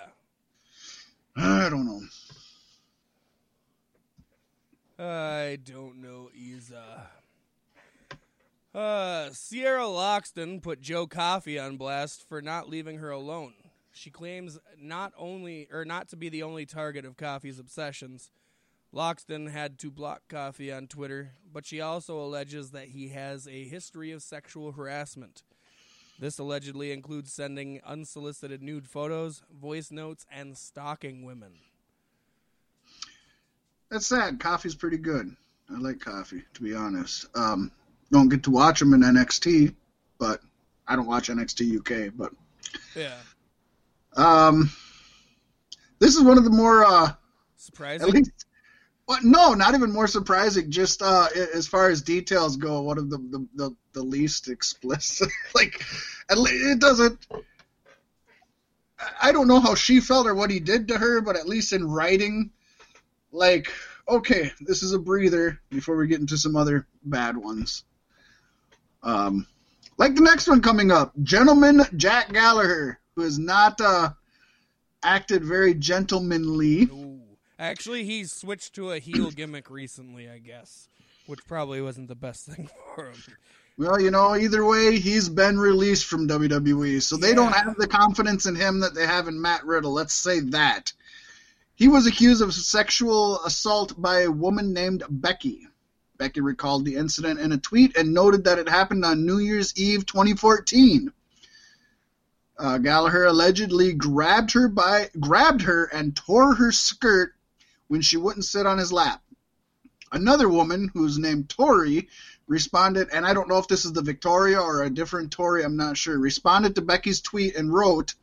I 1.36 1.68
don't 1.68 1.86
know. 1.86 2.00
I 4.98 5.58
don't 5.64 6.02
know, 6.02 6.28
Isa. 6.34 7.08
Uh, 8.74 9.30
Sierra 9.32 9.84
Loxton 9.84 10.62
put 10.62 10.80
Joe 10.80 11.06
Coffey 11.06 11.58
on 11.58 11.76
blast 11.76 12.28
for 12.28 12.42
not 12.42 12.68
leaving 12.68 12.98
her 12.98 13.10
alone. 13.10 13.54
She 13.92 14.10
claims 14.10 14.58
not 14.78 15.12
only 15.16 15.68
or 15.72 15.84
not 15.84 16.08
to 16.08 16.16
be 16.16 16.28
the 16.28 16.42
only 16.42 16.66
target 16.66 17.04
of 17.04 17.16
Coffey's 17.16 17.58
obsessions. 17.58 18.30
Loxton 18.94 19.50
had 19.50 19.78
to 19.78 19.90
block 19.90 20.22
Coffey 20.28 20.72
on 20.72 20.86
Twitter, 20.86 21.32
but 21.52 21.66
she 21.66 21.80
also 21.80 22.18
alleges 22.20 22.70
that 22.72 22.88
he 22.88 23.08
has 23.08 23.46
a 23.46 23.64
history 23.64 24.10
of 24.10 24.22
sexual 24.22 24.72
harassment. 24.72 25.42
This 26.18 26.38
allegedly 26.38 26.92
includes 26.92 27.32
sending 27.32 27.80
unsolicited 27.84 28.62
nude 28.62 28.86
photos, 28.86 29.42
voice 29.58 29.90
notes, 29.90 30.26
and 30.30 30.56
stalking 30.56 31.24
women. 31.24 31.52
That's 33.90 34.06
sad. 34.06 34.38
Coffey's 34.38 34.74
pretty 34.74 34.98
good. 34.98 35.34
I 35.70 35.78
like 35.78 36.00
Coffey, 36.00 36.42
to 36.54 36.62
be 36.62 36.74
honest. 36.74 37.26
Um, 37.34 37.70
don't 38.12 38.28
get 38.28 38.42
to 38.44 38.50
watch 38.50 38.82
him 38.82 38.92
in 38.92 39.00
NXT, 39.00 39.74
but 40.18 40.40
I 40.86 40.96
don't 40.96 41.06
watch 41.06 41.28
NXT 41.28 41.78
UK. 41.78 42.12
But 42.16 42.32
Yeah. 42.94 43.16
Um, 44.16 44.70
this 45.98 46.16
is 46.16 46.22
one 46.22 46.38
of 46.38 46.44
the 46.44 46.50
more 46.50 46.84
uh, 46.84 47.12
Surprising. 47.56 48.08
at 48.08 48.14
least. 48.14 48.46
Well, 49.06 49.18
no, 49.24 49.54
not 49.54 49.74
even 49.74 49.92
more 49.92 50.06
surprising. 50.06 50.70
Just 50.70 51.02
uh, 51.02 51.28
as 51.52 51.66
far 51.66 51.90
as 51.90 52.00
details 52.00 52.56
go, 52.56 52.82
one 52.82 52.98
of 52.98 53.10
the 53.10 53.18
the, 53.18 53.46
the, 53.54 53.76
the 53.92 54.02
least 54.02 54.48
explicit. 54.48 55.28
like, 55.54 55.84
at 56.30 56.38
le- 56.38 56.48
it 56.50 56.78
doesn't. 56.78 57.26
I 59.20 59.32
don't 59.32 59.48
know 59.48 59.60
how 59.60 59.74
she 59.74 60.00
felt 60.00 60.26
or 60.26 60.34
what 60.34 60.50
he 60.50 60.60
did 60.60 60.88
to 60.88 60.98
her, 60.98 61.22
but 61.22 61.36
at 61.36 61.48
least 61.48 61.72
in 61.72 61.90
writing, 61.90 62.50
like, 63.32 63.72
okay, 64.06 64.52
this 64.60 64.82
is 64.82 64.92
a 64.92 64.98
breather 64.98 65.58
before 65.70 65.96
we 65.96 66.06
get 66.06 66.20
into 66.20 66.36
some 66.36 66.54
other 66.54 66.86
bad 67.02 67.36
ones. 67.36 67.84
Um, 69.02 69.46
like 69.96 70.14
the 70.14 70.20
next 70.20 70.48
one 70.48 70.60
coming 70.60 70.90
up, 70.90 71.12
gentleman 71.22 71.82
Jack 71.96 72.32
Gallagher, 72.32 72.99
who 73.16 73.22
has 73.22 73.38
not 73.38 73.80
uh, 73.80 74.10
acted 75.02 75.44
very 75.44 75.74
gentlemanly. 75.74 76.82
Ooh. 76.84 77.20
Actually, 77.58 78.04
he 78.04 78.24
switched 78.24 78.74
to 78.74 78.92
a 78.92 78.98
heel 78.98 79.30
gimmick 79.36 79.70
recently, 79.70 80.30
I 80.30 80.38
guess, 80.38 80.88
which 81.26 81.44
probably 81.46 81.80
wasn't 81.82 82.08
the 82.08 82.14
best 82.14 82.46
thing 82.46 82.68
for 82.94 83.06
him. 83.06 83.22
Well, 83.76 84.00
you 84.00 84.10
know, 84.10 84.36
either 84.36 84.64
way, 84.64 84.98
he's 84.98 85.28
been 85.28 85.58
released 85.58 86.04
from 86.04 86.28
WWE, 86.28 87.00
so 87.00 87.16
they 87.16 87.34
don't 87.34 87.52
have 87.52 87.76
the 87.76 87.86
confidence 87.86 88.44
in 88.46 88.54
him 88.54 88.80
that 88.80 88.94
they 88.94 89.06
have 89.06 89.26
in 89.26 89.40
Matt 89.40 89.64
Riddle. 89.64 89.92
Let's 89.92 90.12
say 90.12 90.40
that. 90.40 90.92
He 91.76 91.88
was 91.88 92.06
accused 92.06 92.42
of 92.42 92.52
sexual 92.52 93.42
assault 93.42 93.98
by 93.98 94.20
a 94.20 94.30
woman 94.30 94.74
named 94.74 95.02
Becky. 95.08 95.66
Becky 96.18 96.42
recalled 96.42 96.84
the 96.84 96.96
incident 96.96 97.40
in 97.40 97.52
a 97.52 97.58
tweet 97.58 97.96
and 97.96 98.12
noted 98.12 98.44
that 98.44 98.58
it 98.58 98.68
happened 98.68 99.02
on 99.02 99.24
New 99.24 99.38
Year's 99.38 99.74
Eve 99.78 100.04
2014. 100.04 101.10
Uh, 102.60 102.76
Gallagher 102.76 103.24
allegedly 103.24 103.94
grabbed 103.94 104.52
her 104.52 104.68
by 104.68 105.08
grabbed 105.18 105.62
her 105.62 105.86
and 105.86 106.14
tore 106.14 106.54
her 106.54 106.70
skirt 106.70 107.32
when 107.88 108.02
she 108.02 108.18
wouldn't 108.18 108.44
sit 108.44 108.66
on 108.66 108.76
his 108.76 108.92
lap. 108.92 109.22
Another 110.12 110.46
woman, 110.46 110.90
who's 110.92 111.18
named 111.18 111.48
Tori, 111.48 112.10
responded, 112.46 113.08
and 113.14 113.24
I 113.24 113.32
don't 113.32 113.48
know 113.48 113.56
if 113.56 113.66
this 113.66 113.86
is 113.86 113.94
the 113.94 114.02
Victoria 114.02 114.60
or 114.60 114.82
a 114.82 114.90
different 114.90 115.30
Tori, 115.30 115.64
I'm 115.64 115.78
not 115.78 115.96
sure, 115.96 116.18
responded 116.18 116.74
to 116.74 116.82
Becky's 116.82 117.22
tweet 117.22 117.56
and 117.56 117.72
wrote, 117.72 118.14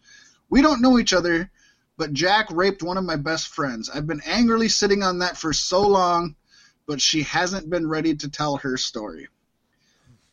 We 0.50 0.62
don't 0.62 0.84
know 0.84 1.00
each 1.00 1.14
other, 1.14 1.50
but 1.98 2.14
Jack 2.14 2.46
raped 2.52 2.84
one 2.84 2.98
of 2.98 3.06
my 3.06 3.16
best 3.16 3.48
friends. 3.48 3.90
I've 3.90 4.06
been 4.06 4.22
angrily 4.24 4.68
sitting 4.68 5.02
on 5.02 5.20
that 5.20 5.38
for 5.38 5.52
so 5.52 5.82
long, 5.82 6.36
but 6.86 7.02
she 7.02 7.24
hasn't 7.24 7.72
been 7.72 7.88
ready 7.88 8.16
to 8.16 8.30
tell 8.30 8.58
her 8.58 8.78
story. 8.78 9.30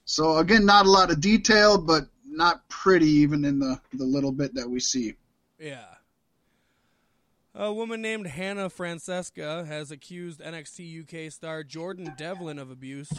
So, 0.04 0.36
again, 0.36 0.66
not 0.66 0.84
a 0.84 0.90
lot 0.90 1.10
of 1.10 1.22
detail, 1.22 1.78
but 1.78 2.08
not 2.36 2.68
pretty 2.68 3.08
even 3.08 3.44
in 3.44 3.58
the, 3.58 3.80
the 3.92 4.04
little 4.04 4.32
bit 4.32 4.54
that 4.54 4.68
we 4.68 4.80
see. 4.80 5.14
Yeah. 5.58 5.84
A 7.54 7.72
woman 7.72 8.02
named 8.02 8.26
Hannah 8.26 8.68
Francesca 8.68 9.64
has 9.64 9.90
accused 9.92 10.40
NXT 10.40 11.26
UK 11.26 11.32
star 11.32 11.62
Jordan 11.62 12.12
Devlin 12.16 12.58
of 12.58 12.70
abuse. 12.70 13.12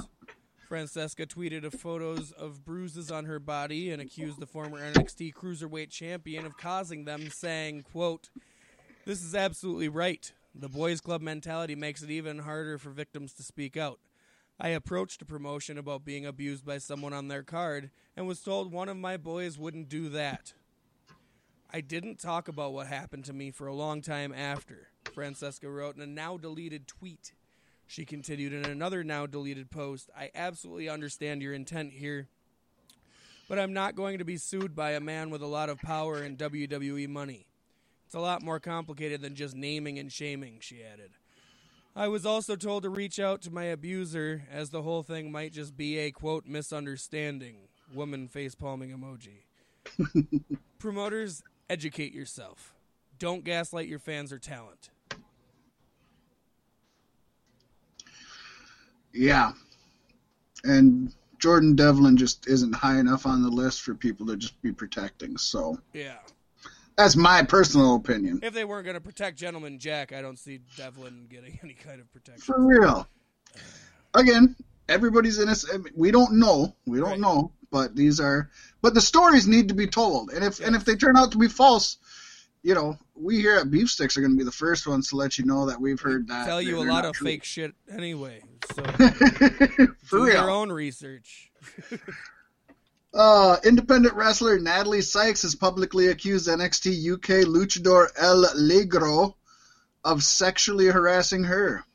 Francesca 0.67 1.25
tweeted 1.25 1.63
of 1.63 1.73
photos 1.73 2.31
of 2.31 2.65
bruises 2.65 3.11
on 3.11 3.25
her 3.25 3.39
body 3.39 3.91
and 3.91 4.01
accused 4.01 4.39
the 4.39 4.47
former 4.47 4.79
NXT 4.79 5.33
Cruiserweight 5.33 5.89
champion 5.89 6.45
of 6.45 6.57
causing 6.57 7.05
them, 7.05 7.29
saying, 7.29 7.83
quote, 7.83 8.29
This 9.05 9.23
is 9.23 9.35
absolutely 9.35 9.87
right. 9.87 10.31
The 10.53 10.69
boys 10.69 11.01
club 11.01 11.21
mentality 11.21 11.75
makes 11.75 12.01
it 12.01 12.09
even 12.09 12.39
harder 12.39 12.77
for 12.77 12.89
victims 12.89 13.31
to 13.33 13.43
speak 13.43 13.77
out. 13.77 13.99
I 14.59 14.69
approached 14.69 15.21
a 15.21 15.25
promotion 15.25 15.77
about 15.77 16.05
being 16.05 16.25
abused 16.25 16.65
by 16.65 16.77
someone 16.77 17.13
on 17.13 17.27
their 17.27 17.43
card 17.43 17.89
and 18.15 18.25
was 18.25 18.41
told 18.41 18.71
one 18.71 18.87
of 18.87 18.95
my 18.95 19.17
boys 19.17 19.57
wouldn't 19.57 19.89
do 19.89 20.07
that. 20.09 20.53
I 21.71 21.81
didn't 21.81 22.19
talk 22.21 22.47
about 22.47 22.71
what 22.71 22.87
happened 22.87 23.25
to 23.25 23.33
me 23.33 23.51
for 23.51 23.67
a 23.67 23.75
long 23.75 24.01
time 24.01 24.33
after, 24.33 24.87
Francesca 25.13 25.69
wrote 25.69 25.97
in 25.97 26.01
a 26.01 26.07
now 26.07 26.37
deleted 26.37 26.87
tweet. 26.87 27.33
She 27.85 28.05
continued 28.05 28.53
in 28.53 28.65
another 28.65 29.03
now 29.03 29.25
deleted 29.25 29.69
post 29.69 30.09
I 30.17 30.31
absolutely 30.33 30.87
understand 30.87 31.41
your 31.41 31.53
intent 31.53 31.91
here, 31.91 32.29
but 33.49 33.59
I'm 33.59 33.73
not 33.73 33.95
going 33.95 34.19
to 34.19 34.25
be 34.25 34.37
sued 34.37 34.73
by 34.73 34.91
a 34.91 35.01
man 35.01 35.29
with 35.31 35.41
a 35.41 35.47
lot 35.47 35.69
of 35.69 35.79
power 35.79 36.15
and 36.15 36.37
WWE 36.37 37.09
money. 37.09 37.45
It's 38.05 38.15
a 38.15 38.19
lot 38.19 38.41
more 38.41 38.61
complicated 38.61 39.21
than 39.21 39.35
just 39.35 39.55
naming 39.55 39.99
and 39.99 40.09
shaming, 40.09 40.59
she 40.61 40.81
added. 40.81 41.11
I 41.97 42.09
was 42.09 42.25
also 42.25 42.57
told 42.57 42.83
to 42.83 42.89
reach 42.89 43.19
out 43.19 43.41
to 43.43 43.51
my 43.51 43.65
abuser, 43.65 44.43
as 44.51 44.69
the 44.69 44.81
whole 44.81 45.01
thing 45.01 45.31
might 45.31 45.53
just 45.53 45.77
be 45.77 45.97
a 45.99 46.11
quote 46.11 46.45
misunderstanding. 46.45 47.69
Woman 47.93 48.27
face 48.27 48.53
palming 48.53 48.89
emoji. 48.89 49.45
Promoters, 50.79 51.41
educate 51.69 52.13
yourself. 52.13 52.73
Don't 53.17 53.45
gaslight 53.45 53.87
your 53.87 53.99
fans 53.99 54.33
or 54.33 54.39
talent. 54.39 54.89
Yeah. 59.13 59.53
And 60.65 61.13
Jordan 61.39 61.75
Devlin 61.75 62.17
just 62.17 62.47
isn't 62.49 62.73
high 62.73 62.99
enough 62.99 63.25
on 63.25 63.41
the 63.41 63.49
list 63.49 63.83
for 63.83 63.95
people 63.95 64.25
to 64.25 64.35
just 64.35 64.61
be 64.61 64.73
protecting. 64.73 65.37
So 65.37 65.79
Yeah. 65.93 66.17
That's 66.97 67.15
my 67.15 67.43
personal 67.43 67.95
opinion. 67.95 68.39
If 68.43 68.53
they 68.53 68.65
weren't 68.65 68.85
going 68.85 68.95
to 68.95 69.01
protect 69.01 69.37
Gentleman 69.37 69.79
Jack, 69.79 70.13
I 70.13 70.21
don't 70.21 70.39
see 70.39 70.59
Devlin 70.77 71.27
getting 71.29 71.59
any 71.63 71.73
kind 71.73 71.99
of 71.99 72.11
protection. 72.11 72.41
For 72.41 72.59
real. 72.65 73.07
Again, 74.13 74.55
everybody's 74.87 75.39
innocent. 75.39 75.89
We 75.95 76.11
don't 76.11 76.33
know. 76.39 76.75
We 76.85 76.99
don't 76.99 77.09
Right. 77.11 77.19
know. 77.19 77.51
But 77.71 77.95
these 77.95 78.19
are. 78.21 78.49
But 78.81 78.93
the 78.93 79.01
stories 79.01 79.47
need 79.47 79.67
to 79.69 79.73
be 79.73 79.87
told. 79.87 80.29
And 80.31 80.43
if 80.45 80.59
and 80.61 80.75
if 80.75 80.85
they 80.85 80.95
turn 80.95 81.17
out 81.17 81.33
to 81.33 81.37
be 81.37 81.49
false, 81.49 81.97
you 82.63 82.73
know, 82.73 82.97
we 83.15 83.37
here 83.41 83.55
at 83.57 83.69
Beef 83.69 83.89
Sticks 83.89 84.15
are 84.15 84.21
going 84.21 84.31
to 84.31 84.37
be 84.37 84.45
the 84.45 84.51
first 84.51 84.87
ones 84.87 85.09
to 85.09 85.17
let 85.17 85.37
you 85.37 85.43
know 85.45 85.65
that 85.65 85.81
we've 85.81 85.99
heard 85.99 86.27
that. 86.29 86.45
Tell 86.45 86.61
you 86.61 86.79
a 86.81 86.85
lot 86.89 87.03
of 87.03 87.13
true. 87.13 87.25
fake 87.27 87.43
shit 87.43 87.73
anyway. 87.91 88.41
So 88.73 88.83
For 90.03 90.17
do 90.19 90.25
real. 90.25 90.27
your 90.33 90.49
own 90.49 90.71
research. 90.71 91.51
Uh, 93.15 93.55
independent 93.63 94.13
wrestler 94.13 94.59
Natalie 94.59 95.01
Sykes 95.01 95.43
has 95.43 95.55
publicly 95.55 96.07
accused 96.07 96.49
NXT 96.49 97.13
UK 97.13 97.47
luchador 97.47 98.09
El 98.17 98.43
Ligero 98.55 99.35
of 100.03 100.21
sexually 100.21 100.87
harassing 100.87 101.45
her. 101.45 101.85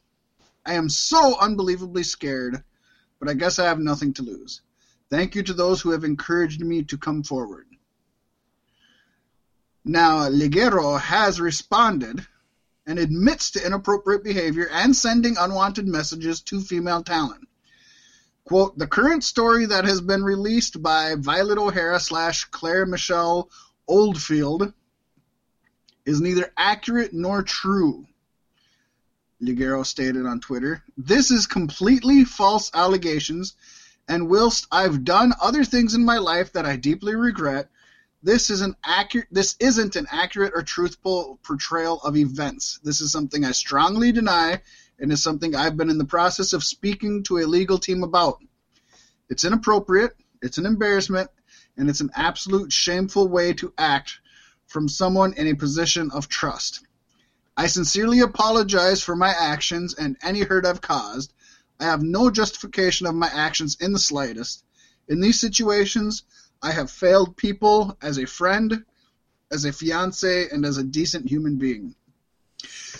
I 0.64 0.75
am 0.75 0.89
so 0.89 1.39
unbelievably 1.39 2.05
scared, 2.05 2.64
but 3.18 3.29
I 3.29 3.35
guess 3.35 3.59
I 3.59 3.66
have 3.66 3.79
nothing 3.79 4.14
to 4.14 4.23
lose. 4.23 4.62
Thank 5.11 5.35
you 5.35 5.43
to 5.43 5.53
those 5.53 5.83
who 5.83 5.91
have 5.91 6.05
encouraged 6.05 6.62
me 6.62 6.85
to 6.85 6.97
come 6.97 7.23
forward. 7.23 7.66
Now, 9.85 10.31
Ligero 10.31 10.99
has 10.99 11.39
responded 11.39 12.27
and 12.87 12.99
admits 12.99 13.51
to 13.51 13.66
inappropriate 13.66 14.25
behavior 14.25 14.71
and 14.73 14.97
sending 14.97 15.37
unwanted 15.37 15.87
messages 15.87 16.41
to 16.45 16.62
female 16.62 17.03
talent. 17.03 17.47
Quote, 18.51 18.77
the 18.77 18.89
current 18.89 19.23
story 19.23 19.67
that 19.67 19.85
has 19.85 20.01
been 20.01 20.25
released 20.25 20.83
by 20.83 21.15
Violet 21.15 21.57
O'Hara 21.57 22.01
slash 22.01 22.47
Claire 22.47 22.85
Michelle 22.85 23.49
Oldfield 23.87 24.73
is 26.05 26.21
neither 26.21 26.53
accurate 26.57 27.13
nor 27.13 27.45
true, 27.45 28.09
Ligero 29.41 29.87
stated 29.87 30.27
on 30.27 30.41
Twitter. 30.41 30.83
This 30.99 31.31
is 31.31 31.47
completely 31.47 32.25
false 32.25 32.73
allegations, 32.75 33.55
And 34.09 34.29
whilst 34.29 34.67
I've 34.73 35.05
done 35.05 35.33
other 35.41 35.63
things 35.63 35.95
in 35.95 36.05
my 36.05 36.19
life 36.19 36.53
that 36.55 36.67
I 36.67 36.75
deeply 36.75 37.15
regret, 37.15 37.71
this 38.21 38.51
is 38.51 38.63
an 38.63 38.75
accurate 38.85 39.29
this 39.31 39.55
isn't 39.61 39.95
an 39.95 40.09
accurate 40.11 40.55
or 40.57 40.65
truthful 40.65 41.39
portrayal 41.45 42.01
of 42.01 42.17
events. 42.17 42.81
This 42.83 43.01
is 43.01 43.13
something 43.13 43.45
I 43.45 43.53
strongly 43.53 44.11
deny 44.11 44.61
and 45.01 45.11
is 45.11 45.23
something 45.23 45.57
I've 45.57 45.77
been 45.77 45.91
in 45.91 45.99
the 45.99 46.05
process 46.05 46.53
of 46.53 46.63
speaking 46.63 47.23
to 47.25 47.39
a 47.39 47.47
legal 47.47 47.79
team 47.79 48.03
about. 48.03 48.39
It's 49.29 49.45
inappropriate, 49.45 50.15
it's 50.43 50.59
an 50.59 50.67
embarrassment, 50.67 51.31
and 51.77 51.89
it's 51.89 52.01
an 52.01 52.11
absolute 52.15 52.73
shameful 52.73 53.29
way 53.29 53.53
to 53.55 53.73
act 53.79 54.19
from 54.67 54.89
someone 54.89 55.33
in 55.33 55.49
a 55.49 55.55
position 55.55 56.11
of 56.13 56.29
trust. 56.29 56.85
I 57.57 57.67
sincerely 57.67 58.21
apologize 58.21 59.03
for 59.03 59.17
my 59.17 59.31
actions 59.31 59.95
and 59.95 60.17
any 60.23 60.41
hurt 60.41 60.65
I've 60.67 60.81
caused. 60.81 61.33
I 61.79 61.85
have 61.85 62.03
no 62.03 62.31
justification 62.31 63.07
of 63.07 63.15
my 63.15 63.29
actions 63.29 63.77
in 63.81 63.93
the 63.93 63.99
slightest. 63.99 64.65
In 65.09 65.21
these 65.21 65.41
situations, 65.41 66.23
I 66.63 66.73
have 66.73 66.91
failed 66.91 67.37
people 67.37 67.97
as 68.03 68.19
a 68.19 68.27
friend, 68.27 68.85
as 69.51 69.65
a 69.65 69.73
fiance, 69.73 70.49
and 70.51 70.65
as 70.65 70.77
a 70.77 70.85
decent 70.85 71.29
human 71.29 71.57
being. 71.57 71.95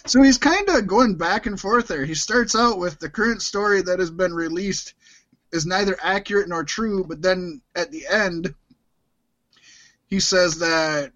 So 0.07 0.23
he's 0.23 0.39
kind 0.39 0.69
of 0.69 0.87
going 0.87 1.17
back 1.17 1.47
and 1.47 1.61
forth 1.61 1.89
there. 1.89 2.05
He 2.05 2.15
starts 2.15 2.55
out 2.55 2.79
with 2.79 2.99
the 2.99 3.11
current 3.11 3.43
story 3.43 3.83
that 3.83 3.99
has 3.99 4.11
been 4.11 4.35
released 4.35 4.95
is 5.53 5.67
neither 5.67 5.97
accurate 6.03 6.49
nor 6.49 6.65
true, 6.65 7.05
but 7.05 7.23
then 7.23 7.61
at 7.75 7.91
the 7.91 8.07
end, 8.07 8.55
he 10.07 10.21
says 10.21 10.59
that 10.59 11.13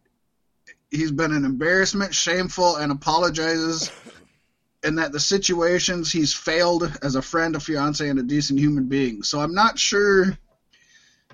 he's 0.90 1.12
been 1.12 1.32
an 1.32 1.44
embarrassment, 1.44 2.14
shameful, 2.14 2.76
and 2.76 2.92
apologizes, 2.92 3.90
and 4.82 4.98
that 4.98 5.12
the 5.12 5.20
situations 5.20 6.12
he's 6.12 6.34
failed 6.34 6.92
as 7.02 7.14
a 7.14 7.22
friend, 7.22 7.56
a 7.56 7.60
fiance, 7.60 8.08
and 8.08 8.18
a 8.18 8.22
decent 8.22 8.58
human 8.58 8.88
being. 8.88 9.22
So 9.22 9.40
I'm 9.40 9.54
not 9.54 9.78
sure. 9.78 10.36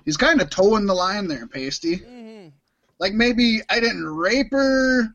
He's 0.05 0.17
kind 0.17 0.41
of 0.41 0.49
towing 0.49 0.85
the 0.85 0.93
line 0.93 1.27
there, 1.27 1.47
Pasty. 1.47 1.97
Mm-hmm. 1.97 2.49
Like 2.99 3.13
maybe 3.13 3.61
I 3.69 3.79
didn't 3.79 4.05
rape 4.05 4.51
her, 4.51 5.13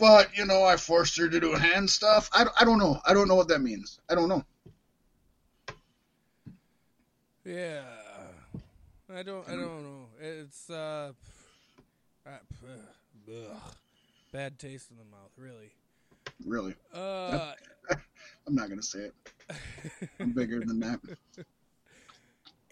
but 0.00 0.36
you 0.36 0.46
know 0.46 0.64
I 0.64 0.76
forced 0.76 1.16
her 1.18 1.28
to 1.28 1.38
do 1.40 1.52
hand 1.52 1.88
stuff. 1.88 2.28
I, 2.32 2.46
I 2.58 2.64
don't 2.64 2.78
know. 2.78 2.98
I 3.04 3.14
don't 3.14 3.28
know 3.28 3.36
what 3.36 3.48
that 3.48 3.60
means. 3.60 4.00
I 4.08 4.14
don't 4.14 4.28
know. 4.28 4.44
Yeah. 7.44 7.82
I 9.14 9.22
don't. 9.22 9.46
I 9.48 9.52
don't 9.52 9.82
know. 9.82 10.06
It's 10.20 10.70
uh, 10.70 11.12
bad 14.32 14.58
taste 14.58 14.90
in 14.90 14.96
the 14.96 15.04
mouth. 15.04 15.32
Really. 15.36 15.72
Really, 16.46 16.74
Uh, 16.94 17.52
I'm 18.46 18.54
not 18.54 18.68
gonna 18.68 18.82
say 18.82 19.00
it. 19.00 19.14
I'm 20.18 20.32
bigger 20.32 20.60
than 20.60 20.80
that. 20.80 21.00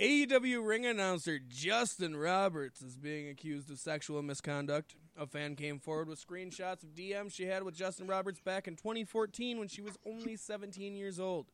AEW 0.01 0.65
ring 0.65 0.87
announcer 0.87 1.41
Justin 1.49 2.17
Roberts 2.17 2.83
is 2.83 2.97
being 2.97 3.29
accused 3.29 3.69
of 3.69 3.81
sexual 3.81 4.23
misconduct. 4.23 4.95
A 5.19 5.27
fan 5.27 5.57
came 5.57 5.81
forward 5.81 6.09
with 6.09 6.25
screenshots 6.25 6.85
of 6.85 6.95
DMs 6.95 7.35
she 7.35 7.47
had 7.47 7.65
with 7.65 7.75
Justin 7.75 8.07
Roberts 8.07 8.39
back 8.39 8.69
in 8.69 8.77
2014 8.77 9.59
when 9.59 9.67
she 9.67 9.83
was 9.83 9.99
only 10.07 10.37
17 10.37 10.95
years 10.95 11.19
old. 11.19 11.47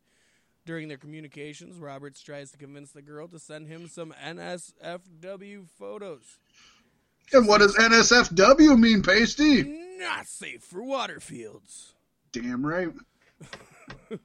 During 0.66 0.88
their 0.88 0.98
communications, 0.98 1.78
Roberts 1.78 2.22
tries 2.22 2.50
to 2.50 2.58
convince 2.58 2.90
the 2.92 3.00
girl 3.00 3.28
to 3.28 3.38
send 3.38 3.66
him 3.66 3.88
some 3.88 4.14
NSFW 4.22 5.66
photos. 5.78 6.38
And 7.32 7.48
what 7.48 7.62
does 7.62 7.74
NSFW 7.76 8.78
mean, 8.78 9.02
Pasty? 9.02 9.62
Not 9.98 10.26
safe 10.26 10.62
for 10.62 10.82
Waterfields. 10.82 11.92
Damn 12.32 12.66
right. 12.66 12.92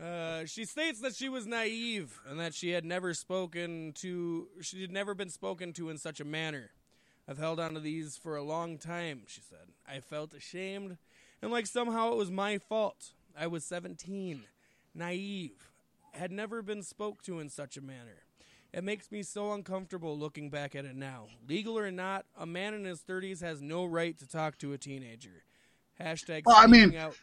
Uh, 0.00 0.46
she 0.46 0.64
states 0.64 1.00
that 1.00 1.14
she 1.14 1.28
was 1.28 1.46
naive 1.46 2.20
and 2.28 2.40
that 2.40 2.54
she 2.54 2.70
had 2.70 2.84
never 2.84 3.12
spoken 3.12 3.92
to, 3.94 4.48
she 4.62 4.80
had 4.80 4.90
never 4.90 5.14
been 5.14 5.28
spoken 5.28 5.72
to 5.74 5.90
in 5.90 5.98
such 5.98 6.20
a 6.20 6.24
manner. 6.24 6.70
I've 7.28 7.38
held 7.38 7.60
on 7.60 7.74
to 7.74 7.80
these 7.80 8.16
for 8.16 8.36
a 8.36 8.42
long 8.42 8.78
time, 8.78 9.22
she 9.26 9.40
said. 9.42 9.68
I 9.86 10.00
felt 10.00 10.32
ashamed 10.32 10.96
and 11.42 11.50
like 11.52 11.66
somehow 11.66 12.12
it 12.12 12.16
was 12.16 12.30
my 12.30 12.58
fault. 12.58 13.12
I 13.38 13.46
was 13.46 13.64
17, 13.64 14.42
naive, 14.94 15.70
had 16.12 16.32
never 16.32 16.62
been 16.62 16.82
spoke 16.82 17.22
to 17.22 17.38
in 17.38 17.48
such 17.48 17.76
a 17.76 17.80
manner. 17.82 18.22
It 18.72 18.84
makes 18.84 19.10
me 19.10 19.22
so 19.22 19.52
uncomfortable 19.52 20.16
looking 20.18 20.48
back 20.48 20.74
at 20.74 20.84
it 20.84 20.94
now. 20.96 21.26
Legal 21.48 21.78
or 21.78 21.90
not, 21.90 22.24
a 22.38 22.46
man 22.46 22.72
in 22.72 22.84
his 22.84 23.00
30s 23.00 23.42
has 23.42 23.60
no 23.60 23.84
right 23.84 24.16
to 24.18 24.28
talk 24.28 24.58
to 24.58 24.72
a 24.72 24.78
teenager. 24.78 25.42
Hashtag 26.00 26.42
Well, 26.46 26.56
I 26.56 26.66
mean- 26.66 26.96
out. 26.96 27.16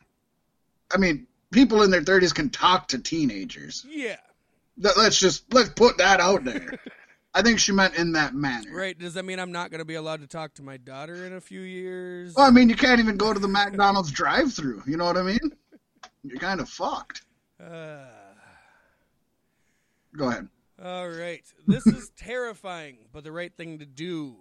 I 0.93 0.97
mean, 0.97 1.27
people 1.51 1.83
in 1.83 1.91
their 1.91 2.01
30s 2.01 2.33
can 2.33 2.49
talk 2.49 2.87
to 2.89 2.99
teenagers. 2.99 3.85
Yeah. 3.89 4.17
Let's 4.77 5.19
just 5.19 5.51
let's 5.53 5.69
put 5.69 5.97
that 5.97 6.19
out 6.19 6.43
there. 6.43 6.79
I 7.33 7.41
think 7.41 7.59
she 7.59 7.71
meant 7.71 7.95
in 7.95 8.13
that 8.13 8.33
manner. 8.33 8.75
Right. 8.75 8.97
Does 8.97 9.13
that 9.13 9.23
mean 9.23 9.39
I'm 9.39 9.51
not 9.51 9.69
going 9.69 9.79
to 9.79 9.85
be 9.85 9.95
allowed 9.95 10.21
to 10.21 10.27
talk 10.27 10.55
to 10.55 10.63
my 10.63 10.77
daughter 10.77 11.25
in 11.25 11.33
a 11.33 11.41
few 11.41 11.61
years? 11.61 12.33
Well, 12.35 12.47
I 12.47 12.49
mean, 12.51 12.69
you 12.69 12.75
can't 12.75 12.99
even 12.99 13.17
go 13.17 13.33
to 13.33 13.39
the 13.39 13.47
McDonald's 13.47 14.11
drive-through. 14.11 14.83
You 14.87 14.97
know 14.97 15.05
what 15.05 15.17
I 15.17 15.23
mean? 15.23 15.39
You're 16.23 16.39
kind 16.39 16.59
of 16.59 16.69
fucked. 16.69 17.21
Uh, 17.63 18.05
Go 20.15 20.29
ahead. 20.29 20.47
all 20.83 21.09
right. 21.09 21.43
This 21.67 21.85
is 21.85 22.09
terrifying, 22.17 22.97
but 23.13 23.23
the 23.23 23.31
right 23.31 23.53
thing 23.55 23.79
to 23.79 23.85
do. 23.85 24.35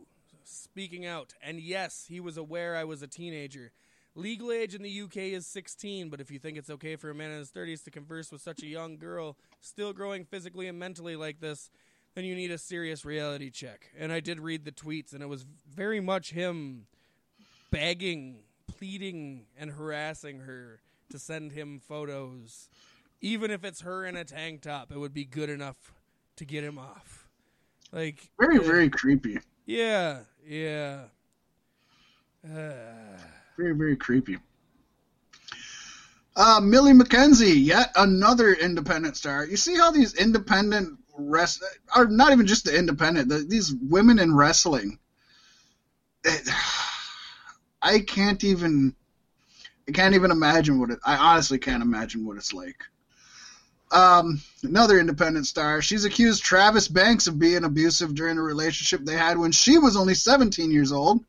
Speaking 0.45 1.05
out. 1.05 1.35
And 1.43 1.61
yes, 1.61 2.07
he 2.09 2.21
was 2.21 2.37
aware 2.37 2.77
I 2.77 2.85
was 2.85 3.03
a 3.03 3.09
teenager. 3.09 3.73
Legal 4.17 4.51
age 4.51 4.75
in 4.75 4.83
the 4.83 5.03
UK 5.03 5.17
is 5.19 5.47
16, 5.47 6.09
but 6.09 6.23
if 6.23 6.31
you 6.31 6.39
think 6.39 6.57
it's 6.57 6.71
okay 6.71 6.97
for 6.97 7.11
a 7.11 7.15
man 7.15 7.31
in 7.31 7.39
his 7.39 7.51
30s 7.51 7.85
to 7.85 7.91
converse 7.91 8.33
with 8.33 8.41
such 8.41 8.63
a 8.63 8.67
young 8.67 8.97
girl, 8.97 9.37
still 9.61 9.93
growing 9.93 10.25
physically 10.25 10.67
and 10.69 10.79
mentally 10.79 11.17
like 11.17 11.39
this, 11.41 11.71
then 12.15 12.25
you 12.25 12.35
need 12.35 12.51
a 12.51 12.57
serious 12.57 13.05
reality 13.05 13.51
check. 13.51 13.91
And 13.97 14.11
I 14.11 14.21
did 14.21 14.41
read 14.41 14.65
the 14.65 14.73
tweets, 14.73 15.13
and 15.13 15.23
it 15.23 15.29
was 15.29 15.45
very 15.71 16.01
much 16.01 16.31
him 16.33 16.87
begging, 17.71 18.39
pleading, 18.67 19.45
and 19.59 19.73
harassing 19.73 20.41
her 20.41 20.81
to 21.11 21.19
send 21.19 21.53
him 21.53 21.79
photos. 21.87 22.71
Even 23.21 23.51
if 23.51 23.65
it's 23.65 23.83
her 23.83 24.07
in 24.07 24.17
a 24.17 24.25
tank 24.25 24.63
top, 24.63 24.91
it 24.91 24.99
would 24.99 25.13
be 25.13 25.27
good 25.27 25.51
enough 25.51 25.93
to 26.37 26.47
get 26.47 26.65
him 26.65 26.79
off. 26.79 27.29
Like 27.93 28.31
Very, 28.41 28.59
uh, 28.59 28.63
very 28.63 28.89
creepy. 28.89 29.41
yeah, 29.67 30.21
yeah. 30.47 31.01
Uh, 32.43 33.19
Very, 33.57 33.75
very 33.75 33.97
creepy. 33.97 34.39
Uh, 36.35 36.61
Millie 36.63 36.93
McKenzie, 36.93 37.65
yet 37.65 37.93
another 37.97 38.53
independent 38.53 39.17
star. 39.17 39.47
You 39.47 39.57
see 39.57 39.75
how 39.77 39.91
these 39.91 40.15
independent 40.15 40.99
rest 41.17 41.65
are 41.95 42.05
not 42.07 42.33
even 42.33 42.47
just 42.47 42.67
the 42.67 42.77
independent. 42.77 43.29
The, 43.31 43.39
these 43.39 43.73
women 43.73 44.19
in 44.19 44.35
wrestling. 44.35 44.99
it- 46.25 46.49
I 47.83 48.01
can't 48.01 48.43
even. 48.43 48.95
I 49.89 49.93
can't 49.93 50.15
even 50.15 50.33
imagine 50.33 50.81
what 50.81 50.91
it. 50.91 50.99
I 51.05 51.15
honestly 51.17 51.59
can't 51.59 51.83
imagine 51.83 52.27
what 52.27 52.37
it's 52.37 52.53
like. 52.53 52.83
Um, 53.93 54.41
another 54.65 54.99
independent 54.99 55.47
star. 55.47 55.81
She's 55.81 56.05
accused 56.05 56.43
Travis 56.43 56.89
Banks 56.89 57.29
of 57.29 57.39
being 57.39 57.63
abusive 57.63 58.15
during 58.15 58.39
a 58.39 58.43
relationship 58.43 59.05
they 59.05 59.17
had 59.17 59.39
when 59.39 59.53
she 59.53 59.79
was 59.79 59.97
only 59.97 60.15
17 60.15 60.73
years 60.73 60.91
old. 60.91 61.25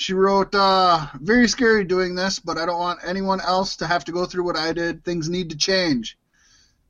She 0.00 0.14
wrote, 0.14 0.54
uh, 0.54 1.08
very 1.20 1.48
scary 1.48 1.82
doing 1.82 2.14
this, 2.14 2.38
but 2.38 2.56
I 2.56 2.66
don't 2.66 2.78
want 2.78 3.00
anyone 3.04 3.40
else 3.40 3.74
to 3.78 3.86
have 3.88 4.04
to 4.04 4.12
go 4.12 4.26
through 4.26 4.44
what 4.44 4.56
I 4.56 4.72
did. 4.72 5.02
Things 5.02 5.28
need 5.28 5.50
to 5.50 5.56
change. 5.56 6.16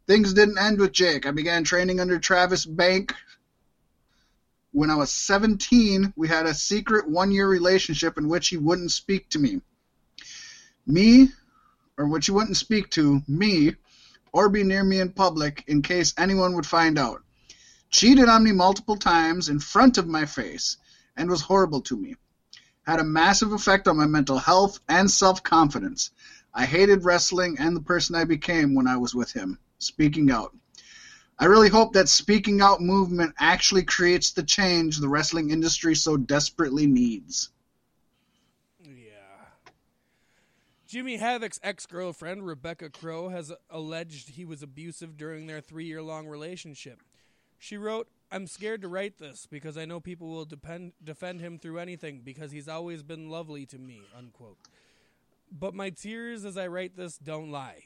Things 0.06 0.34
didn't 0.34 0.59
end 0.59 0.78
with 0.78 0.92
Jake. 0.92 1.24
I 1.24 1.30
began 1.30 1.64
training 1.64 2.00
under 2.00 2.18
Travis 2.18 2.66
Bank. 2.66 3.14
When 4.72 4.90
I 4.90 4.96
was 4.96 5.11
17, 5.11 6.12
we 6.16 6.28
had 6.28 6.44
a 6.44 6.52
secret 6.52 7.09
one 7.09 7.30
year 7.30 7.48
relationship 7.48 8.18
in 8.18 8.28
which 8.28 8.48
he 8.48 8.59
wouldn't 8.59 8.90
speak 8.90 9.30
to 9.30 9.38
me. 9.38 9.62
Me, 10.86 11.30
or 11.96 12.09
which 12.09 12.26
he 12.26 12.32
wouldn't 12.32 12.59
speak 12.59 12.90
to 12.90 13.22
me, 13.26 13.74
or 14.32 14.50
be 14.50 14.64
near 14.64 14.84
me 14.84 15.00
in 15.00 15.12
public 15.12 15.64
in 15.66 15.80
case 15.80 16.12
anyone 16.18 16.54
would 16.56 16.66
find 16.66 16.98
out. 16.98 17.22
Cheated 17.88 18.28
on 18.28 18.44
me 18.44 18.52
multiple 18.52 18.98
times 18.98 19.48
in 19.48 19.61
front 19.61 19.96
of 19.96 20.06
my 20.06 20.26
face 20.26 20.76
and 21.16 21.30
was 21.30 21.40
horrible 21.40 21.80
to 21.80 21.96
me 21.96 22.14
had 22.89 23.01
a 23.01 23.05
massive 23.05 23.53
effect 23.53 23.86
on 23.86 23.99
my 23.99 24.07
mental 24.07 24.39
health 24.39 24.80
and 24.89 25.11
self 25.11 25.43
confidence. 25.43 26.11
I 26.55 26.64
hated 26.64 27.05
wrestling 27.05 27.59
and 27.59 27.76
the 27.76 27.82
person 27.82 28.16
I 28.16 28.24
became 28.24 28.74
when 28.74 28.86
I 28.86 28.97
was 28.97 29.14
with 29.14 29.30
him. 29.30 29.59
Speaking 29.78 30.30
out. 30.30 30.57
I 31.39 31.45
really 31.45 31.68
hope 31.68 31.93
that 31.93 32.09
speaking 32.09 32.62
out 32.62 32.80
movement 32.80 33.34
actually 33.39 33.84
creates 33.84 34.32
the 34.32 34.43
change 34.43 34.97
the 34.97 35.09
wrestling 35.09 35.51
industry 35.51 35.95
so 35.95 36.16
desperately 36.16 36.86
needs. 36.86 37.51
Yeah. 38.82 38.95
Jimmy 40.86 41.18
Havoc's 41.18 41.61
ex 41.62 41.84
girlfriend, 41.84 42.47
Rebecca 42.47 42.89
Crow, 42.89 43.28
has 43.28 43.53
alleged 43.68 44.30
he 44.30 44.47
was 44.47 44.62
abusive 44.62 45.18
during 45.18 45.47
their 45.47 45.61
three 45.61 45.84
year 45.84 46.03
long 46.03 46.26
relationship. 46.26 47.03
She 47.59 47.76
wrote, 47.76 48.09
I'm 48.31 48.47
scared 48.47 48.83
to 48.83 48.89
write 48.89 49.18
this 49.18 49.47
because 49.51 49.79
I 49.79 49.87
know 49.87 50.01
people 50.01 50.29
will 50.29 50.45
depend, 50.45 50.93
defend 51.03 51.41
him 51.41 51.59
through 51.59 51.79
anything 51.79 52.20
because 52.22 52.53
he's 52.53 52.68
always 52.68 53.03
been 53.03 53.31
lovely 53.31 53.64
to 53.66 53.79
me. 53.79 54.03
Unquote. 54.16 54.59
But 55.51 55.74
my 55.74 55.91
tears 55.91 56.45
as 56.45 56.59
I 56.59 56.66
write 56.66 56.97
this 56.97 57.16
don't 57.16 57.51
lie. 57.51 57.85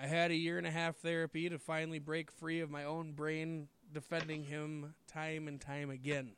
I 0.00 0.06
had 0.06 0.30
a 0.30 0.36
year 0.36 0.58
and 0.58 0.66
a 0.66 0.70
half 0.70 0.96
therapy 0.96 1.48
to 1.48 1.58
finally 1.58 1.98
break 1.98 2.30
free 2.30 2.60
of 2.60 2.70
my 2.70 2.84
own 2.84 3.12
brain 3.12 3.68
defending 3.92 4.44
him 4.44 4.94
time 5.06 5.48
and 5.48 5.60
time 5.60 5.88
again. 5.88 6.32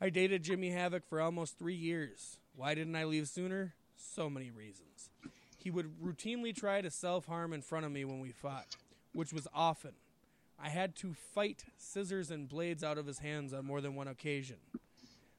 I 0.00 0.08
dated 0.08 0.42
Jimmy 0.42 0.70
Havoc 0.70 1.06
for 1.06 1.20
almost 1.20 1.58
three 1.58 1.74
years. 1.74 2.38
Why 2.56 2.74
didn't 2.74 2.96
I 2.96 3.04
leave 3.04 3.28
sooner? 3.28 3.74
So 3.96 4.30
many 4.30 4.50
reasons. 4.50 5.10
He 5.56 5.70
would 5.70 6.00
routinely 6.02 6.54
try 6.54 6.80
to 6.80 6.90
self 6.90 7.26
harm 7.26 7.52
in 7.52 7.62
front 7.62 7.84
of 7.84 7.92
me 7.92 8.04
when 8.04 8.20
we 8.20 8.32
fought, 8.32 8.76
which 9.12 9.32
was 9.32 9.46
often. 9.54 9.92
I 10.62 10.68
had 10.68 10.94
to 10.96 11.14
fight 11.34 11.64
scissors 11.76 12.30
and 12.30 12.48
blades 12.48 12.84
out 12.84 12.96
of 12.96 13.06
his 13.06 13.18
hands 13.18 13.52
on 13.52 13.66
more 13.66 13.80
than 13.80 13.96
one 13.96 14.06
occasion. 14.06 14.58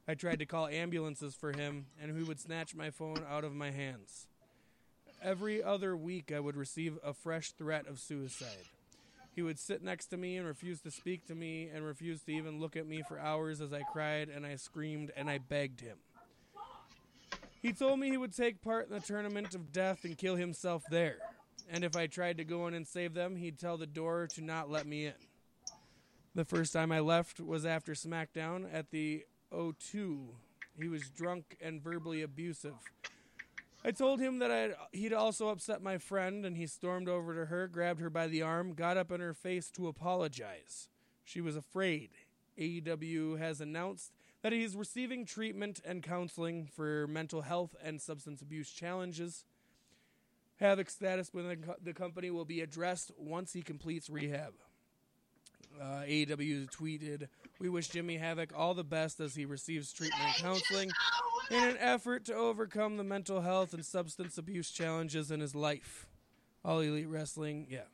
I 0.06 0.16
tried 0.16 0.40
to 0.40 0.46
call 0.46 0.68
ambulances 0.68 1.34
for 1.34 1.54
him, 1.54 1.86
and 2.02 2.16
he 2.16 2.24
would 2.24 2.42
snatch 2.42 2.76
my 2.76 2.90
phone 2.90 3.24
out 3.30 3.46
of 3.46 3.56
my 3.56 3.72
hands. 3.72 4.28
Every 5.22 5.64
other 5.64 5.96
week, 5.96 6.34
I 6.36 6.42
would 6.42 6.58
receive 6.58 7.00
a 7.02 7.14
fresh 7.14 7.52
threat 7.52 7.88
of 7.88 8.00
suicide. 8.00 8.68
He 9.34 9.42
would 9.42 9.58
sit 9.58 9.82
next 9.82 10.08
to 10.08 10.18
me 10.18 10.36
and 10.36 10.46
refuse 10.46 10.82
to 10.82 10.92
speak 10.92 11.26
to 11.28 11.36
me 11.36 11.70
and 11.74 11.86
refuse 11.86 12.22
to 12.24 12.34
even 12.34 12.60
look 12.60 12.76
at 12.76 12.86
me 12.86 13.02
for 13.08 13.18
hours 13.18 13.62
as 13.62 13.72
I 13.72 13.84
cried 13.84 14.28
and 14.28 14.46
I 14.46 14.58
screamed 14.58 15.12
and 15.16 15.30
I 15.30 15.38
begged 15.38 15.80
him. 15.80 15.98
He 17.62 17.72
told 17.72 18.00
me 18.00 18.10
he 18.10 18.18
would 18.18 18.36
take 18.36 18.62
part 18.62 18.90
in 18.90 18.94
the 18.94 19.00
tournament 19.00 19.56
of 19.56 19.72
death 19.72 20.04
and 20.04 20.18
kill 20.18 20.36
himself 20.36 20.84
there. 20.92 21.20
And 21.72 21.84
if 21.84 21.96
I 21.96 22.08
tried 22.08 22.38
to 22.38 22.44
go 22.44 22.68
in 22.68 22.74
and 22.74 22.88
save 22.88 23.14
them, 23.14 23.36
he'd 23.36 23.60
tell 23.60 23.78
the 23.78 23.88
door 23.88 24.28
to 24.36 24.42
not 24.42 24.70
let 24.70 24.86
me 24.86 25.06
in. 25.08 25.14
The 26.36 26.46
first 26.46 26.74
time 26.74 26.92
I 26.92 27.00
left 27.00 27.40
was 27.40 27.66
after 27.66 27.94
SmackDown 27.94 28.68
at 28.72 28.92
the 28.92 29.24
O2. 29.52 30.28
He 30.80 30.88
was 30.88 31.10
drunk 31.10 31.58
and 31.62 31.82
verbally 31.82 32.22
abusive. 32.22 32.74
I 33.86 33.92
told 33.92 34.20
him 34.20 34.40
that 34.40 34.50
I'd, 34.50 34.74
he'd 34.92 35.14
also 35.14 35.50
upset 35.50 35.84
my 35.84 35.98
friend, 35.98 36.46
and 36.46 36.56
he 36.56 36.68
stormed 36.68 37.10
over 37.10 37.36
to 37.36 37.46
her, 37.48 37.68
grabbed 37.68 38.00
her 38.00 38.10
by 38.10 38.28
the 38.28 38.42
arm, 38.42 38.74
got 38.74 38.98
up 38.98 39.12
in 39.12 39.20
her 39.20 39.34
face 39.34 39.70
to 39.72 39.88
apologize. 39.88 40.88
She 41.24 41.42
was 41.42 41.56
afraid. 41.56 42.12
AEW 42.58 43.38
has 43.40 43.60
announced 43.60 44.12
that 44.42 44.54
he's 44.54 44.76
receiving 44.76 45.26
treatment 45.26 45.82
and 45.86 46.02
counseling 46.02 46.66
for 46.66 47.08
mental 47.08 47.42
health 47.42 47.76
and 47.84 48.02
substance 48.02 48.42
abuse 48.42 48.72
challenges. 48.72 49.46
Havoc's 50.60 50.94
status 50.94 51.34
within 51.34 51.64
the 51.82 51.94
company 51.94 52.30
will 52.30 52.46
be 52.46 52.62
addressed 52.62 53.12
once 53.18 53.54
he 53.54 53.62
completes 53.62 54.10
rehab. 54.10 54.54
Uh, 55.82 56.04
AEW 56.06 56.70
tweeted, 56.70 57.28
We 57.60 57.70
wish 57.70 57.90
Jimmy 57.90 58.18
Havoc 58.18 58.52
all 58.56 58.74
the 58.74 58.84
best 58.84 59.20
as 59.20 59.36
he 59.36 59.46
receives 59.46 59.92
treatment 59.92 60.22
and 60.24 60.36
counseling 60.36 60.92
in 61.50 61.64
an 61.64 61.78
effort 61.80 62.26
to 62.26 62.36
overcome 62.36 62.98
the 62.98 63.04
mental 63.04 63.42
health 63.42 63.74
and 63.74 63.84
substance 63.84 64.38
abuse 64.38 64.70
challenges 64.70 65.32
in 65.32 65.40
his 65.40 65.56
life. 65.56 66.08
All 66.64 66.80
Elite 66.80 67.08
Wrestling, 67.08 67.68
yeah. 67.70 67.86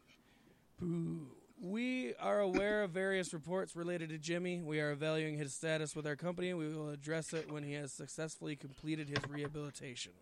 Boo. 0.80 1.28
We 1.62 2.14
are 2.22 2.40
aware 2.40 2.84
of 2.84 2.92
various 2.92 3.34
reports 3.34 3.76
related 3.76 4.10
to 4.10 4.18
Jimmy. 4.18 4.62
We 4.62 4.80
are 4.80 4.92
evaluating 4.92 5.38
his 5.38 5.54
status 5.54 5.94
with 5.94 6.08
our 6.08 6.16
company. 6.16 6.54
We 6.54 6.70
will 6.70 6.90
address 6.90 7.34
it 7.34 7.52
when 7.52 7.64
he 7.64 7.74
has 7.74 7.92
successfully 7.92 8.56
completed 8.56 9.10
his 9.10 9.20
rehabilitation. 9.30 10.14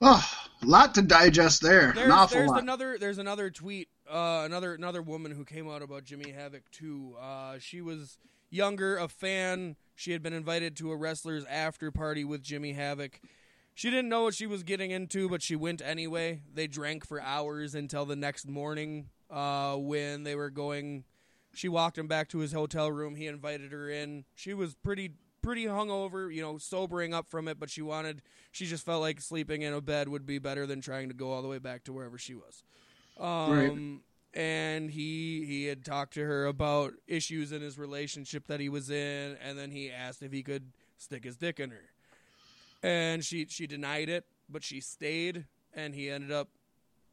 Oh, 0.00 0.24
a 0.62 0.66
lot 0.66 0.94
to 0.94 1.02
digest 1.02 1.62
there. 1.62 1.90
An 1.90 1.96
There's, 1.96 2.10
awful 2.12 2.38
there's 2.38 2.50
lot. 2.50 2.62
another 2.62 2.98
there's 2.98 3.18
another 3.18 3.50
tweet 3.50 3.88
uh, 4.10 4.42
another 4.44 4.74
another 4.74 5.02
woman 5.02 5.32
who 5.32 5.44
came 5.44 5.68
out 5.68 5.82
about 5.82 6.04
Jimmy 6.04 6.30
Havoc 6.30 6.70
too. 6.70 7.16
Uh, 7.20 7.58
she 7.58 7.80
was 7.80 8.18
younger, 8.50 8.96
a 8.96 9.08
fan. 9.08 9.76
She 9.94 10.12
had 10.12 10.22
been 10.22 10.32
invited 10.32 10.76
to 10.76 10.92
a 10.92 10.96
wrestler's 10.96 11.44
after 11.46 11.90
party 11.90 12.24
with 12.24 12.42
Jimmy 12.42 12.72
Havoc. 12.72 13.20
She 13.74 13.90
didn't 13.90 14.08
know 14.08 14.24
what 14.24 14.34
she 14.34 14.46
was 14.46 14.62
getting 14.64 14.90
into, 14.90 15.28
but 15.28 15.42
she 15.42 15.54
went 15.54 15.82
anyway. 15.84 16.42
They 16.52 16.66
drank 16.66 17.06
for 17.06 17.20
hours 17.20 17.74
until 17.74 18.06
the 18.06 18.16
next 18.16 18.48
morning 18.48 19.08
uh, 19.30 19.76
when 19.76 20.24
they 20.24 20.34
were 20.34 20.50
going. 20.50 21.04
She 21.54 21.68
walked 21.68 21.96
him 21.98 22.08
back 22.08 22.28
to 22.30 22.38
his 22.38 22.52
hotel 22.52 22.90
room. 22.90 23.14
He 23.14 23.26
invited 23.26 23.72
her 23.72 23.88
in. 23.88 24.24
She 24.34 24.52
was 24.52 24.74
pretty 24.74 25.12
pretty 25.42 25.64
hungover, 25.66 26.34
you 26.34 26.42
know, 26.42 26.58
sobering 26.58 27.14
up 27.14 27.28
from 27.28 27.48
it, 27.48 27.58
but 27.58 27.70
she 27.70 27.82
wanted 27.82 28.22
she 28.50 28.66
just 28.66 28.84
felt 28.84 29.00
like 29.00 29.20
sleeping 29.20 29.62
in 29.62 29.72
a 29.72 29.80
bed 29.80 30.08
would 30.08 30.26
be 30.26 30.38
better 30.38 30.66
than 30.66 30.80
trying 30.80 31.08
to 31.08 31.14
go 31.14 31.32
all 31.32 31.42
the 31.42 31.48
way 31.48 31.58
back 31.58 31.84
to 31.84 31.92
wherever 31.92 32.18
she 32.18 32.34
was. 32.34 32.62
Um 33.18 34.02
and 34.34 34.90
he 34.90 35.44
he 35.46 35.64
had 35.66 35.84
talked 35.84 36.14
to 36.14 36.24
her 36.24 36.46
about 36.46 36.92
issues 37.06 37.52
in 37.52 37.62
his 37.62 37.78
relationship 37.78 38.46
that 38.46 38.60
he 38.60 38.68
was 38.68 38.90
in 38.90 39.36
and 39.42 39.58
then 39.58 39.70
he 39.70 39.90
asked 39.90 40.22
if 40.22 40.32
he 40.32 40.42
could 40.42 40.72
stick 40.96 41.24
his 41.24 41.36
dick 41.36 41.58
in 41.60 41.70
her. 41.70 41.90
And 42.82 43.24
she 43.24 43.46
she 43.48 43.66
denied 43.66 44.08
it, 44.08 44.24
but 44.48 44.62
she 44.62 44.80
stayed 44.80 45.46
and 45.74 45.94
he 45.94 46.10
ended 46.10 46.30
up 46.30 46.48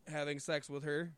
having 0.07 0.39
sex 0.39 0.69
with 0.69 0.84
her. 0.84 1.11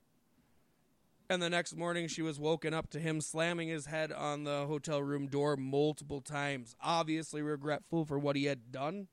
And 1.30 1.42
the 1.42 1.50
next 1.50 1.76
morning, 1.76 2.08
she 2.08 2.22
was 2.22 2.40
woken 2.40 2.74
up 2.74 2.90
to 2.92 3.00
him 3.00 3.20
slamming 3.20 3.68
his 3.68 3.88
head 3.88 4.14
on 4.14 4.46
the 4.46 4.66
hotel 4.66 5.04
room 5.04 5.28
door 5.28 5.58
multiple 5.58 6.22
times, 6.22 6.76
obviously 6.82 7.42
regretful 7.42 8.06
for 8.06 8.18
what 8.18 8.38
he 8.38 8.46
had 8.46 8.72
done, 8.72 9.08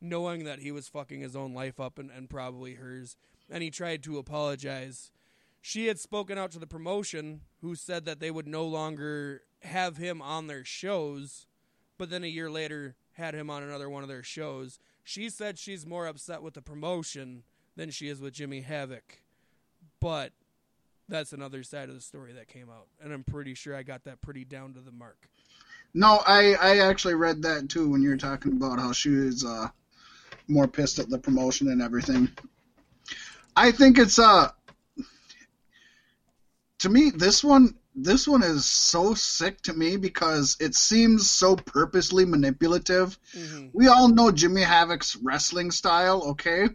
knowing 0.00 0.44
that 0.44 0.60
he 0.60 0.70
was 0.70 0.88
fucking 0.88 1.20
his 1.20 1.34
own 1.34 1.52
life 1.52 1.80
up 1.80 1.98
and, 1.98 2.10
and 2.10 2.30
probably 2.30 2.74
hers. 2.74 3.16
And 3.50 3.64
he 3.64 3.70
tried 3.70 4.04
to 4.04 4.18
apologize. 4.18 5.10
She 5.60 5.86
had 5.86 5.98
spoken 5.98 6.38
out 6.38 6.52
to 6.52 6.60
the 6.60 6.68
promotion, 6.68 7.40
who 7.62 7.74
said 7.74 8.04
that 8.04 8.20
they 8.20 8.30
would 8.30 8.46
no 8.46 8.64
longer 8.64 9.42
have 9.62 9.96
him 9.96 10.22
on 10.22 10.46
their 10.46 10.64
shows, 10.64 11.48
but 11.98 12.10
then 12.10 12.22
a 12.22 12.28
year 12.28 12.50
later 12.50 12.94
had 13.12 13.34
him 13.34 13.50
on 13.50 13.62
another 13.62 13.90
one 13.90 14.02
of 14.02 14.08
their 14.08 14.22
shows. 14.22 14.78
She 15.02 15.28
said 15.30 15.58
she's 15.58 15.86
more 15.86 16.06
upset 16.06 16.42
with 16.42 16.54
the 16.54 16.62
promotion 16.62 17.42
than 17.76 17.90
she 17.90 18.08
is 18.08 18.20
with 18.20 18.34
Jimmy 18.34 18.60
Havoc. 18.60 19.22
But 20.00 20.32
that's 21.08 21.32
another 21.32 21.62
side 21.62 21.88
of 21.88 21.94
the 21.94 22.00
story 22.00 22.32
that 22.34 22.48
came 22.48 22.68
out, 22.70 22.86
and 23.02 23.12
I'm 23.12 23.24
pretty 23.24 23.54
sure 23.54 23.76
I 23.76 23.82
got 23.82 24.04
that 24.04 24.20
pretty 24.22 24.44
down 24.44 24.74
to 24.74 24.80
the 24.80 24.92
mark. 24.92 25.28
No, 25.92 26.20
I 26.26 26.54
I 26.54 26.78
actually 26.78 27.14
read 27.14 27.42
that 27.42 27.68
too 27.68 27.88
when 27.88 28.02
you 28.02 28.10
were 28.10 28.16
talking 28.16 28.52
about 28.52 28.78
how 28.78 28.92
she 28.92 29.10
was 29.10 29.44
uh, 29.44 29.68
more 30.48 30.68
pissed 30.68 30.98
at 30.98 31.08
the 31.08 31.18
promotion 31.18 31.68
and 31.68 31.80
everything. 31.80 32.30
I 33.56 33.70
think 33.70 33.98
it's 33.98 34.18
uh 34.18 34.50
to 36.80 36.88
me 36.88 37.10
this 37.10 37.44
one 37.44 37.76
this 37.94 38.26
one 38.26 38.42
is 38.42 38.66
so 38.66 39.14
sick 39.14 39.60
to 39.62 39.72
me 39.72 39.96
because 39.96 40.56
it 40.58 40.74
seems 40.74 41.30
so 41.30 41.54
purposely 41.54 42.24
manipulative. 42.24 43.16
Mm-hmm. 43.32 43.68
We 43.72 43.86
all 43.86 44.08
know 44.08 44.32
Jimmy 44.32 44.62
Havoc's 44.62 45.14
wrestling 45.16 45.70
style, 45.70 46.30
okay? 46.30 46.68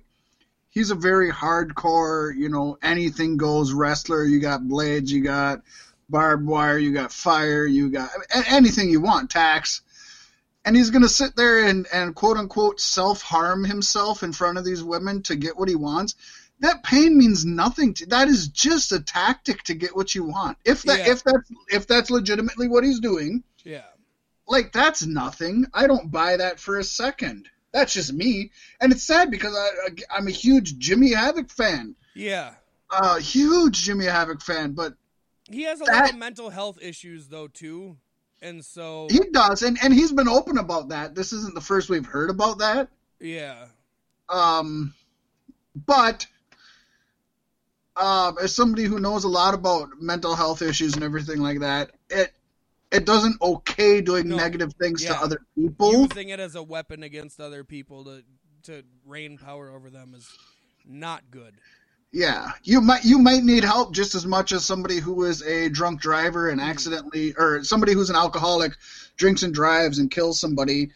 He's 0.80 0.92
a 0.92 0.96
very 0.96 1.30
hardcore, 1.30 2.34
you 2.34 2.48
know, 2.48 2.78
anything 2.82 3.36
goes 3.36 3.74
wrestler. 3.74 4.24
You 4.24 4.40
got 4.40 4.66
blades, 4.66 5.12
you 5.12 5.22
got 5.22 5.62
barbed 6.08 6.48
wire, 6.48 6.78
you 6.78 6.94
got 6.94 7.12
fire, 7.12 7.66
you 7.66 7.90
got 7.90 8.10
anything 8.48 8.90
you 8.90 9.02
want, 9.02 9.30
tax. 9.30 9.82
And 10.64 10.78
he's 10.78 10.90
going 10.90 11.02
to 11.02 11.10
sit 11.10 11.36
there 11.36 11.66
and, 11.66 11.86
and 11.92 12.16
quote 12.16 12.38
unquote 12.38 12.80
self 12.80 13.22
harm 13.22 13.66
himself 13.66 14.24
in 14.24 14.32
front 14.32 14.58
of 14.58 14.64
these 14.64 14.82
women 14.82 15.22
to 15.24 15.36
get 15.36 15.58
what 15.58 15.68
he 15.68 15.76
wants. 15.76 16.16
That 16.62 16.82
pain 16.82 17.18
means 17.18 17.44
nothing 17.46 17.94
to 17.96 18.06
that 18.06 18.30
is 18.30 18.48
just 18.48 18.94
a 18.94 19.02
tactic 19.02 19.64
to 19.64 19.74
get 19.74 19.98
what 19.98 20.16
you 20.16 20.24
want. 20.24 20.60
If 20.64 20.84
that 20.84 21.00
Yeah. 21.00 21.12
if 21.12 21.24
that's 21.26 21.52
if 21.68 21.88
that's 21.88 22.10
legitimately 22.10 22.70
what 22.70 22.86
he's 22.86 23.02
doing, 23.02 23.44
Yeah. 23.66 23.84
like 24.48 24.72
that's 24.72 25.06
nothing. 25.06 25.66
I 25.74 25.88
don't 25.88 26.10
buy 26.10 26.38
that 26.38 26.58
for 26.58 26.80
a 26.80 26.86
second. 26.86 27.50
That's 27.72 27.94
just 27.94 28.12
me, 28.14 28.52
and 28.82 28.92
it's 28.92 29.04
sad 29.04 29.30
because 29.30 29.56
I, 29.56 29.90
I'm 30.18 30.28
a 30.28 30.32
huge 30.32 30.78
Jimmy 30.80 31.12
Havoc 31.14 31.50
fan, 31.52 31.96
Yeah. 32.16 32.54
a 32.92 33.20
huge 33.20 33.84
Jimmy 33.84 34.06
Havoc 34.06 34.42
fan. 34.42 34.72
But 34.74 34.96
He 35.50 35.64
has 35.64 35.80
a 35.80 35.86
lot 35.86 36.10
of 36.10 36.18
mental 36.18 36.50
health 36.50 36.80
issues 36.82 37.28
though 37.28 37.48
too. 37.48 37.98
And 38.42 38.64
so 38.64 39.08
he 39.12 39.20
does, 39.34 39.62
and 39.64 39.78
and 39.84 39.94
he's 39.94 40.12
been 40.14 40.30
open 40.30 40.58
about 40.58 40.90
that. 40.90 41.14
This 41.14 41.34
isn't 41.34 41.54
the 41.56 41.62
first 41.62 41.90
we've 41.90 42.06
heard 42.06 42.30
about 42.30 42.60
that. 42.60 42.88
yeah. 43.20 43.66
Um, 44.30 44.94
but 45.76 46.26
um, 47.98 48.38
as 48.42 48.56
somebody 48.56 48.84
who 48.86 49.00
knows 49.00 49.26
a 49.26 49.28
lot 49.30 49.54
about 49.54 49.90
mental 50.02 50.36
health 50.36 50.62
issues 50.62 50.96
and 50.96 51.04
everything 51.04 51.40
like 51.42 51.60
that, 51.60 51.92
it 52.10 52.32
it 52.92 53.06
doesn't 53.06 53.42
okay 53.42 54.02
doing 54.02 54.28
No. 54.30 54.38
negative 54.38 54.74
things 54.80 55.04
Yeah. 55.04 55.14
to 55.14 55.22
other 55.22 55.42
people. 55.56 55.92
Using 55.94 56.30
it 56.30 56.40
as 56.40 56.56
a 56.56 56.64
weapon 56.64 57.04
against 57.04 57.40
other 57.40 57.64
people 57.64 58.04
to 58.06 58.24
to 58.64 58.84
reign 59.06 59.38
power 59.38 59.70
over 59.72 59.90
them 59.90 60.14
is 60.14 60.28
not 60.86 61.24
good. 61.32 61.54
Yeah, 62.12 62.52
you 62.64 62.82
might 62.82 63.06
you 63.06 63.20
might 63.20 63.44
need 63.44 63.64
help 63.64 63.94
just 63.94 64.16
as 64.16 64.26
much 64.26 64.52
as 64.52 64.66
somebody 64.66 64.98
who 64.98 65.24
is 65.24 65.42
a 65.44 65.70
drunk 65.70 66.02
driver 66.02 66.50
Mm-hmm. 66.50 66.60
and 66.60 66.70
accidentally, 66.70 67.34
or 67.38 67.64
somebody 67.64 67.94
who's 67.94 68.10
an 68.10 68.16
alcoholic, 68.16 68.74
drinks 69.16 69.44
and 69.44 69.54
drives 69.54 70.00
and 70.00 70.10
kills 70.12 70.40
somebody. 70.40 70.90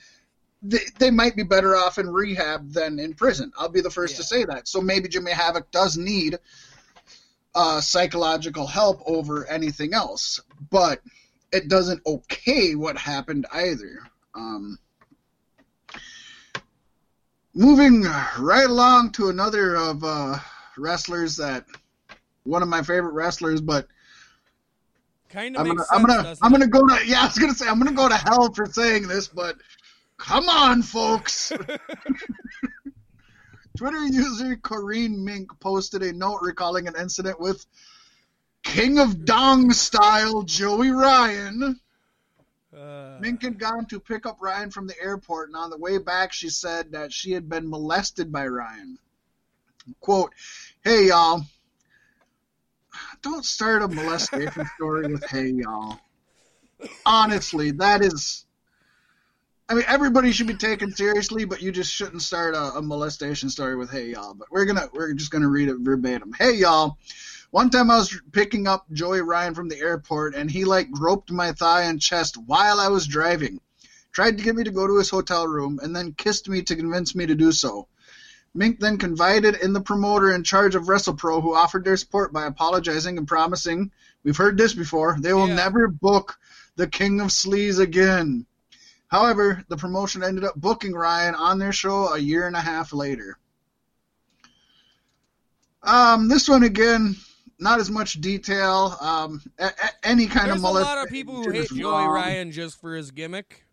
They, 0.66 0.80
they 0.98 1.12
might 1.12 1.36
be 1.36 1.44
better 1.44 1.76
off 1.76 1.98
in 2.00 2.10
rehab 2.10 2.72
than 2.72 2.98
in 2.98 3.14
prison. 3.16 3.52
I'll 3.58 3.68
be 3.70 3.82
the 3.82 3.90
first 3.92 4.16
to 4.16 4.24
say 4.24 4.46
that. 4.46 4.68
So 4.68 4.80
maybe 4.82 5.10
Jimmy 5.10 5.32
Havoc 5.34 5.70
does 5.72 5.98
need 5.98 6.40
uh, 7.54 7.82
psychological 7.82 8.66
help 8.66 9.02
over 9.06 9.46
anything 9.46 9.94
else, 9.94 10.40
but 10.72 11.02
it 11.54 11.70
doesn't 11.70 12.02
okay 12.06 12.76
what 12.76 12.98
happened 12.98 13.46
either. 13.54 14.00
Um, 14.36 14.78
moving 17.54 18.04
right 18.40 18.66
along 18.68 19.12
to 19.14 19.30
another 19.30 19.76
of 19.76 20.04
uh, 20.04 20.38
wrestlers 20.78 21.38
that 21.38 21.66
one 22.44 22.64
of 22.64 22.68
my 22.68 22.82
favorite 22.82 23.14
wrestlers, 23.14 23.62
but 23.62 23.88
Kind 25.30 25.56
of 25.56 25.62
I'm 25.62 25.68
gonna, 25.68 25.80
sense. 25.80 25.90
I'm 25.92 26.04
gonna, 26.06 26.36
I'm 26.44 26.52
gonna 26.52 26.68
go 26.68 26.86
to, 26.88 27.08
yeah, 27.08 27.22
I 27.22 27.26
was 27.26 27.40
gonna 27.40 27.56
say, 27.56 27.68
I'm 27.68 27.80
gonna 27.80 27.92
go 27.92 28.08
to 28.08 28.16
hell 28.16 28.54
for 28.54 28.68
saying 28.68 29.08
this, 29.08 29.28
but 29.28 29.56
come 30.18 30.48
on, 30.48 30.84
folks. 30.84 31.52
Twitter 33.76 34.06
user 34.06 34.56
Corrine 34.58 35.24
Mink 35.24 35.50
posted 35.60 36.04
a 36.04 36.14
note 36.14 36.38
recalling 36.44 36.88
an 36.88 36.94
incident 37.00 37.40
with 37.40 37.66
King 38.64 39.00
of 39.00 39.26
Dong 39.26 39.72
style 39.72 40.42
Joey 40.42 40.92
Ryan. 40.92 41.80
Uh, 42.76 43.18
Mink 43.20 43.44
had 43.44 43.60
gone 43.60 43.86
to 43.88 44.00
pick 44.00 44.26
up 44.26 44.38
Ryan 44.42 44.72
from 44.72 44.88
the 44.88 45.00
airport, 45.00 45.50
and 45.50 45.56
on 45.56 45.70
the 45.70 45.78
way 45.78 46.00
back, 46.00 46.34
she 46.34 46.50
said 46.50 46.92
that 46.94 47.14
she 47.14 47.32
had 47.32 47.48
been 47.48 47.70
molested 47.70 48.32
by 48.32 48.48
Ryan. 48.48 48.98
Quote, 50.00 50.34
Hey, 50.84 51.08
y'all. 51.08 51.44
Don't 53.22 53.46
start 53.46 53.82
a 53.82 53.88
molestation 53.88 54.66
story 54.76 55.12
with 55.12 55.26
hey, 55.26 55.48
y'all. 55.48 56.00
Honestly, 57.06 57.72
that 57.72 58.02
is. 58.02 58.46
I 59.70 59.76
mean, 59.76 59.86
everybody 59.88 60.32
should 60.32 60.48
be 60.48 60.56
taken 60.56 60.92
seriously, 60.94 61.46
but 61.46 61.62
you 61.62 61.72
just 61.72 61.92
shouldn't 61.92 62.22
start 62.22 62.54
a, 62.54 62.74
a 62.76 62.82
molestation 62.82 63.50
story 63.50 63.76
with 63.76 63.90
"Hey 63.90 64.10
y'all." 64.12 64.34
But 64.34 64.52
we're 64.52 64.66
gonna 64.66 64.90
we're 64.94 65.14
just 65.14 65.32
gonna 65.32 65.48
read 65.48 65.70
it 65.70 65.78
verbatim. 65.80 66.34
Hey 66.34 66.56
y'all, 66.56 66.98
one 67.54 67.70
time 67.70 67.92
I 67.92 67.98
was 67.98 68.20
picking 68.32 68.66
up 68.66 68.92
Joey 68.92 69.22
Ryan 69.22 69.54
from 69.54 69.70
the 69.70 69.78
airport, 69.78 70.34
and 70.34 70.50
he 70.50 70.66
like 70.66 70.90
groped 70.90 71.32
my 71.32 71.52
thigh 71.52 71.84
and 71.84 72.02
chest 72.02 72.36
while 72.36 72.80
I 72.80 72.88
was 72.88 73.06
driving. 73.06 73.62
Tried 74.12 74.40
to 74.40 74.44
get 74.44 74.56
me 74.56 74.64
to 74.64 74.72
go 74.72 74.88
to 74.88 74.98
his 74.98 75.12
hotel 75.12 75.46
room, 75.48 75.80
and 75.84 75.96
then 75.96 76.14
kissed 76.14 76.50
me 76.50 76.64
to 76.64 76.76
convince 76.76 77.14
me 77.14 77.28
to 77.28 77.36
do 77.36 77.52
so. 77.52 77.88
Mink 78.56 78.80
then 78.80 78.98
confided 78.98 79.54
in 79.62 79.72
the 79.72 79.82
promoter 79.82 80.34
in 80.34 80.44
charge 80.44 80.74
of 80.74 80.86
WrestlePro, 80.86 81.44
who 81.44 81.54
offered 81.54 81.86
their 81.86 81.96
support 81.96 82.34
by 82.34 82.48
apologizing 82.48 83.20
and 83.20 83.28
promising, 83.28 83.92
"We've 84.24 84.36
heard 84.36 84.58
this 84.58 84.74
before. 84.74 85.16
They 85.20 85.34
will 85.34 85.48
Yeah. 85.48 85.54
never 85.54 85.88
book 85.88 86.40
the 86.76 86.88
King 86.88 87.22
of 87.22 87.28
Sleaze 87.28 87.78
again." 87.78 88.48
However, 89.10 89.64
the 89.68 89.78
promotion 89.78 90.24
ended 90.24 90.44
up 90.44 90.56
booking 90.56 90.94
Ryan 90.94 91.36
on 91.36 91.60
their 91.60 91.72
show 91.72 92.16
a 92.16 92.18
year 92.18 92.48
and 92.48 92.56
a 92.56 92.62
half 92.62 92.94
later. 92.94 93.38
Um, 95.84 96.30
this 96.30 96.50
one 96.50 96.64
again, 96.64 97.16
not 97.64 97.80
as 97.80 97.90
much 97.90 98.22
detail. 98.22 98.96
Um, 99.02 99.42
a- 99.58 99.66
a- 99.66 100.06
any 100.08 100.28
kind 100.28 100.50
There's 100.50 100.60
of 100.60 100.66
a 100.66 100.72
lot 100.72 100.98
of 101.00 101.10
people 101.10 101.42
who 101.44 101.50
hate 101.50 101.70
Joey 101.70 101.84
wrong. 101.84 102.10
Ryan 102.10 102.52
just 102.52 102.80
for 102.80 102.96
his 102.96 103.10
gimmick. 103.12 103.64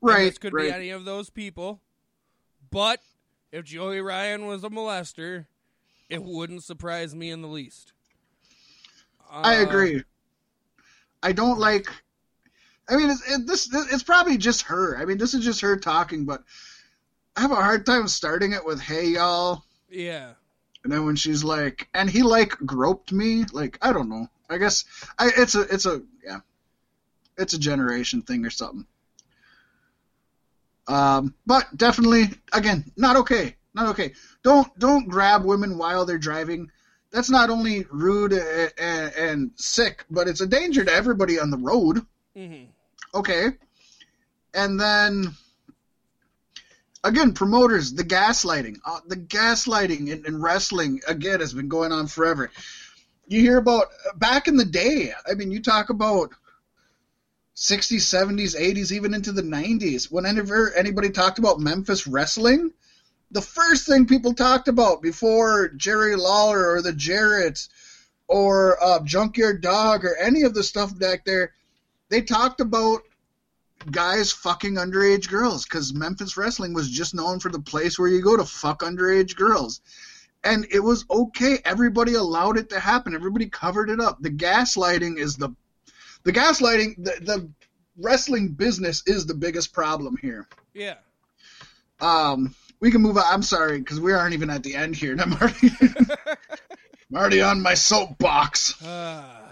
and 0.00 0.10
Right, 0.10 0.24
this 0.26 0.38
could 0.38 0.52
right. 0.54 0.68
be 0.68 0.72
any 0.72 0.90
of 0.90 1.04
those 1.04 1.28
people. 1.30 1.80
But 2.70 3.00
if 3.52 3.64
Joey 3.64 4.00
Ryan 4.00 4.46
was 4.46 4.62
a 4.64 4.68
molester, 4.70 5.46
it 6.08 6.22
wouldn't 6.22 6.62
surprise 6.64 7.14
me 7.14 7.30
in 7.30 7.42
the 7.42 7.48
least. 7.48 7.92
I 9.30 9.56
Uh, 9.58 9.62
agree. 9.62 10.04
I 11.22 11.32
don't 11.32 11.58
like. 11.58 11.88
I 12.88 12.96
mean, 12.96 13.10
it's, 13.10 13.28
it, 13.28 13.46
this 13.46 13.68
it's 13.92 14.04
probably 14.04 14.36
just 14.38 14.62
her. 14.62 14.96
I 14.96 15.04
mean, 15.04 15.18
this 15.18 15.34
is 15.34 15.44
just 15.44 15.60
her 15.62 15.76
talking, 15.76 16.24
but 16.24 16.44
I 17.34 17.40
have 17.40 17.50
a 17.50 17.56
hard 17.56 17.84
time 17.84 18.06
starting 18.06 18.52
it 18.52 18.64
with 18.64 18.80
"Hey 18.80 19.08
y'all," 19.08 19.64
Yeah. 19.90 20.34
And 20.86 20.92
then 20.92 21.04
when 21.04 21.16
she's 21.16 21.42
like, 21.42 21.88
"And 21.94 22.08
he 22.08 22.22
like 22.22 22.50
groped 22.64 23.10
me," 23.10 23.44
like 23.52 23.76
I 23.82 23.92
don't 23.92 24.08
know. 24.08 24.28
I 24.48 24.58
guess 24.58 24.84
I 25.18 25.32
it's 25.36 25.56
a 25.56 25.62
it's 25.62 25.84
a 25.84 26.00
yeah, 26.24 26.38
it's 27.36 27.54
a 27.54 27.58
generation 27.58 28.22
thing 28.22 28.46
or 28.46 28.50
something. 28.50 28.86
Um, 30.86 31.34
but 31.44 31.76
definitely, 31.76 32.30
again, 32.52 32.84
not 32.96 33.16
okay. 33.16 33.56
Not 33.74 33.88
okay. 33.88 34.12
Don't 34.44 34.68
don't 34.78 35.08
grab 35.08 35.44
women 35.44 35.76
while 35.76 36.04
they're 36.04 36.18
driving. 36.18 36.70
That's 37.10 37.30
not 37.30 37.50
only 37.50 37.84
rude 37.90 38.32
and, 38.32 38.72
and, 38.78 39.14
and 39.16 39.50
sick, 39.56 40.04
but 40.08 40.28
it's 40.28 40.40
a 40.40 40.46
danger 40.46 40.84
to 40.84 40.92
everybody 40.92 41.40
on 41.40 41.50
the 41.50 41.58
road. 41.58 42.06
hmm 42.36 42.62
Okay. 43.12 43.48
And 44.54 44.78
then 44.78 45.34
again, 47.06 47.32
promoters, 47.32 47.92
the 47.92 48.04
gaslighting. 48.04 48.78
Uh, 48.84 49.00
the 49.06 49.16
gaslighting 49.16 50.08
in, 50.08 50.26
in 50.26 50.40
wrestling 50.40 51.00
again 51.06 51.40
has 51.40 51.54
been 51.54 51.68
going 51.68 51.92
on 51.92 52.06
forever. 52.06 52.50
You 53.26 53.40
hear 53.40 53.58
about 53.58 53.86
back 54.16 54.48
in 54.48 54.56
the 54.56 54.64
day. 54.64 55.12
I 55.28 55.34
mean, 55.34 55.50
you 55.50 55.60
talk 55.60 55.90
about 55.90 56.30
60s, 57.56 58.02
70s, 58.02 58.58
80s, 58.58 58.92
even 58.92 59.14
into 59.14 59.32
the 59.32 59.42
90s. 59.42 60.10
Whenever 60.10 60.72
anybody 60.72 61.10
talked 61.10 61.38
about 61.38 61.60
Memphis 61.60 62.06
wrestling, 62.06 62.72
the 63.30 63.40
first 63.42 63.86
thing 63.86 64.06
people 64.06 64.34
talked 64.34 64.68
about 64.68 65.02
before 65.02 65.68
Jerry 65.68 66.16
Lawler 66.16 66.72
or 66.72 66.82
the 66.82 66.92
Jarretts 66.92 67.68
or 68.28 68.82
uh, 68.82 69.00
Junkyard 69.04 69.62
Dog 69.62 70.04
or 70.04 70.16
any 70.16 70.42
of 70.42 70.54
the 70.54 70.62
stuff 70.62 70.96
back 70.96 71.24
there, 71.24 71.52
they 72.08 72.20
talked 72.20 72.60
about 72.60 73.02
guys 73.90 74.32
fucking 74.32 74.74
underage 74.74 75.28
girls 75.28 75.64
because 75.64 75.94
Memphis 75.94 76.36
wrestling 76.36 76.74
was 76.74 76.90
just 76.90 77.14
known 77.14 77.40
for 77.40 77.50
the 77.50 77.60
place 77.60 77.98
where 77.98 78.08
you 78.08 78.22
go 78.22 78.36
to 78.36 78.44
fuck 78.44 78.80
underage 78.80 79.36
girls. 79.36 79.80
And 80.44 80.66
it 80.70 80.80
was 80.80 81.04
okay. 81.10 81.58
Everybody 81.64 82.14
allowed 82.14 82.58
it 82.58 82.70
to 82.70 82.80
happen. 82.80 83.14
Everybody 83.14 83.48
covered 83.48 83.90
it 83.90 84.00
up. 84.00 84.20
The 84.20 84.30
gaslighting 84.30 85.18
is 85.18 85.36
the 85.36 85.50
the 86.22 86.32
gaslighting 86.32 87.04
the, 87.04 87.12
the 87.20 87.50
wrestling 87.96 88.48
business 88.48 89.02
is 89.06 89.26
the 89.26 89.34
biggest 89.34 89.72
problem 89.72 90.16
here. 90.20 90.46
Yeah. 90.74 90.94
Um 92.00 92.54
we 92.80 92.90
can 92.90 93.00
move 93.00 93.16
on. 93.16 93.24
I'm 93.26 93.42
sorry 93.42 93.78
because 93.78 94.00
we 94.00 94.12
aren't 94.12 94.34
even 94.34 94.50
at 94.50 94.62
the 94.62 94.76
end 94.76 94.94
here. 94.94 95.16
I'm 95.20 95.32
already 95.32 95.70
I'm 95.80 97.16
already 97.16 97.42
on 97.42 97.62
my 97.62 97.74
soapbox. 97.74 98.74
Ah. 98.84 99.45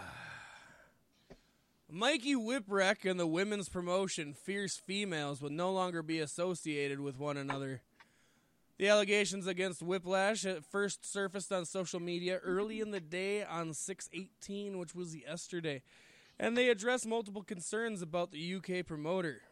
Mikey 1.96 2.34
Whiplash 2.34 3.04
and 3.04 3.20
the 3.20 3.26
women's 3.26 3.68
promotion 3.68 4.34
Fierce 4.34 4.76
Females 4.76 5.40
will 5.40 5.52
no 5.52 5.70
longer 5.70 6.02
be 6.02 6.18
associated 6.18 6.98
with 6.98 7.20
one 7.20 7.36
another. 7.36 7.82
The 8.78 8.88
allegations 8.88 9.46
against 9.46 9.80
Whiplash 9.80 10.44
first 10.72 11.08
surfaced 11.08 11.52
on 11.52 11.64
social 11.64 12.00
media 12.00 12.38
early 12.38 12.80
in 12.80 12.90
the 12.90 12.98
day 12.98 13.44
on 13.44 13.74
618, 13.74 14.76
which 14.76 14.96
was 14.96 15.14
yesterday, 15.14 15.82
and 16.36 16.56
they 16.56 16.68
address 16.68 17.06
multiple 17.06 17.44
concerns 17.44 18.02
about 18.02 18.32
the 18.32 18.56
UK 18.56 18.84
promoter. 18.84 19.42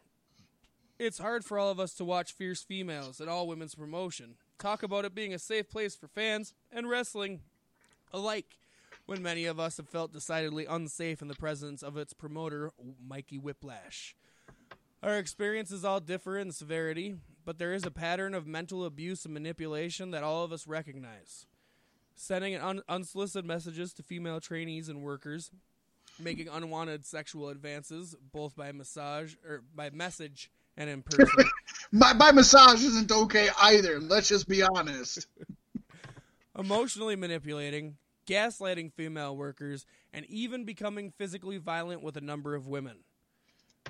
It's 0.99 1.19
hard 1.19 1.45
for 1.45 1.57
all 1.57 1.71
of 1.71 1.79
us 1.79 1.93
to 1.93 2.03
watch 2.03 2.33
Fierce 2.33 2.61
Females 2.61 3.21
and 3.21 3.29
all 3.29 3.47
women's 3.47 3.75
promotion. 3.75 4.35
Talk 4.59 4.83
about 4.83 5.05
it 5.05 5.15
being 5.15 5.33
a 5.33 5.39
safe 5.39 5.69
place 5.69 5.95
for 5.95 6.09
fans 6.09 6.53
and 6.73 6.89
wrestling 6.89 7.39
alike 8.11 8.57
when 9.05 9.21
many 9.21 9.45
of 9.45 9.59
us 9.59 9.77
have 9.77 9.89
felt 9.89 10.13
decidedly 10.13 10.65
unsafe 10.65 11.21
in 11.21 11.27
the 11.27 11.35
presence 11.35 11.83
of 11.83 11.97
its 11.97 12.13
promoter, 12.13 12.71
Mikey 13.05 13.37
Whiplash. 13.37 14.15
Our 15.01 15.17
experiences 15.17 15.83
all 15.83 15.99
differ 15.99 16.37
in 16.37 16.51
severity, 16.51 17.15
but 17.43 17.57
there 17.57 17.73
is 17.73 17.85
a 17.85 17.91
pattern 17.91 18.33
of 18.33 18.47
mental 18.47 18.85
abuse 18.85 19.25
and 19.25 19.33
manipulation 19.33 20.11
that 20.11 20.23
all 20.23 20.45
of 20.45 20.53
us 20.53 20.65
recognize. 20.65 21.45
Sending 22.15 22.55
un- 22.55 22.83
unsolicited 22.87 23.45
messages 23.45 23.91
to 23.93 24.03
female 24.03 24.39
trainees 24.39 24.87
and 24.87 25.03
workers, 25.03 25.51
making 26.17 26.47
unwanted 26.47 27.05
sexual 27.05 27.49
advances, 27.49 28.15
both 28.31 28.55
by 28.55 28.71
massage 28.71 29.35
or 29.45 29.63
by 29.75 29.89
message 29.89 30.49
and 30.77 30.89
in 30.89 31.01
person. 31.01 31.45
My, 31.91 32.11
my 32.13 32.31
massage 32.31 32.83
isn't 32.83 33.11
okay 33.11 33.49
either. 33.61 33.99
Let's 33.99 34.27
just 34.27 34.47
be 34.47 34.63
honest. 34.63 35.27
emotionally 36.57 37.15
manipulating, 37.15 37.97
gaslighting 38.25 38.93
female 38.93 39.35
workers, 39.35 39.85
and 40.11 40.25
even 40.27 40.65
becoming 40.65 41.11
physically 41.11 41.57
violent 41.57 42.01
with 42.01 42.17
a 42.17 42.21
number 42.21 42.55
of 42.55 42.67
women. 42.67 42.97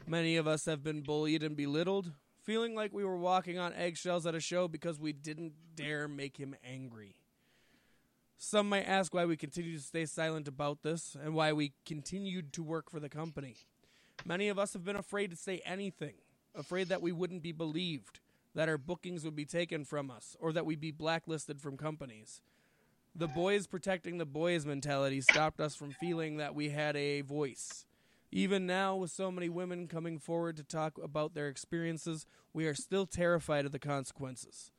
Many 0.07 0.37
of 0.37 0.47
us 0.47 0.65
have 0.65 0.83
been 0.83 1.01
bullied 1.01 1.43
and 1.43 1.55
belittled, 1.55 2.11
feeling 2.43 2.75
like 2.75 2.91
we 2.93 3.05
were 3.05 3.17
walking 3.17 3.57
on 3.57 3.73
eggshells 3.73 4.25
at 4.25 4.35
a 4.35 4.39
show 4.39 4.67
because 4.67 4.99
we 4.99 5.13
didn't 5.13 5.53
dare 5.75 6.07
make 6.07 6.37
him 6.37 6.55
angry. 6.63 7.15
Some 8.37 8.67
might 8.67 8.87
ask 8.87 9.13
why 9.13 9.25
we 9.25 9.37
continue 9.37 9.77
to 9.77 9.83
stay 9.83 10.05
silent 10.05 10.49
about 10.49 10.83
this 10.83 11.15
and 11.21 11.33
why 11.33 11.53
we 11.53 11.73
continued 11.85 12.51
to 12.53 12.63
work 12.63 12.89
for 12.89 12.99
the 12.99 13.07
company. 13.07 13.55
Many 14.25 14.49
of 14.49 14.59
us 14.59 14.73
have 14.73 14.83
been 14.83 14.97
afraid 14.97 15.31
to 15.31 15.37
say 15.37 15.61
anything, 15.65 16.15
afraid 16.53 16.89
that 16.89 17.01
we 17.01 17.13
wouldn't 17.13 17.41
be 17.41 17.53
believed, 17.53 18.19
that 18.53 18.67
our 18.67 18.77
bookings 18.77 19.23
would 19.23 19.35
be 19.35 19.45
taken 19.45 19.85
from 19.85 20.11
us, 20.11 20.35
or 20.39 20.51
that 20.51 20.65
we'd 20.65 20.81
be 20.81 20.91
blacklisted 20.91 21.61
from 21.61 21.77
companies. 21.77 22.41
The 23.15 23.27
boys 23.27 23.67
protecting 23.67 24.17
the 24.17 24.25
boys 24.25 24.65
mentality 24.65 25.21
stopped 25.21 25.59
us 25.59 25.75
from 25.75 25.91
feeling 25.91 26.37
that 26.37 26.55
we 26.55 26.69
had 26.69 26.95
a 26.95 27.21
voice. 27.21 27.85
Even 28.31 28.65
now, 28.65 28.95
with 28.95 29.11
so 29.11 29.31
many 29.31 29.49
women 29.49 29.87
coming 29.87 30.17
forward 30.17 30.57
to 30.57 30.63
talk 30.63 30.97
about 30.97 31.35
their 31.35 31.47
experiences, 31.47 32.25
we 32.51 32.65
are 32.65 32.73
still 32.73 33.05
terrified 33.05 33.65
of 33.65 33.71
the 33.71 33.77
consequences. 33.77 34.71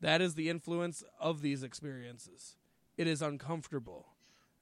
That 0.00 0.20
is 0.20 0.34
the 0.34 0.48
influence 0.48 1.02
of 1.18 1.42
these 1.42 1.64
experiences. 1.64 2.54
It 2.96 3.08
is 3.08 3.20
uncomfortable, 3.20 4.06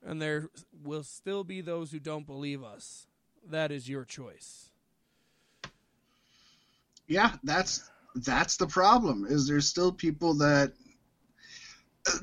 and 0.02 0.22
there 0.22 0.48
will 0.82 1.02
still 1.02 1.44
be 1.44 1.60
those 1.60 1.92
who 1.92 2.00
don't 2.00 2.26
believe 2.26 2.64
us. 2.64 3.06
That 3.46 3.70
is 3.70 3.90
your 3.90 4.06
choice. 4.06 4.70
Yeah, 7.06 7.32
that's 7.42 7.90
that's 8.14 8.56
the 8.56 8.66
problem. 8.66 9.26
Is 9.28 9.46
there's 9.46 9.68
still 9.68 9.92
people 9.92 10.32
that 10.38 10.72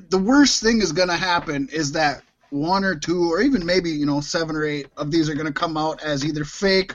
the 0.08 0.18
worst 0.18 0.62
thing 0.62 0.80
is 0.80 0.92
going 0.92 1.08
to 1.08 1.16
happen 1.16 1.68
is 1.72 1.92
that 1.92 2.22
one 2.50 2.84
or 2.84 2.94
two 2.94 3.32
or 3.32 3.40
even 3.40 3.64
maybe 3.64 3.90
you 3.90 4.06
know 4.06 4.20
seven 4.20 4.54
or 4.54 4.64
eight 4.64 4.86
of 4.96 5.10
these 5.10 5.28
are 5.28 5.34
going 5.34 5.46
to 5.46 5.52
come 5.52 5.76
out 5.76 6.02
as 6.02 6.24
either 6.24 6.44
fake 6.44 6.94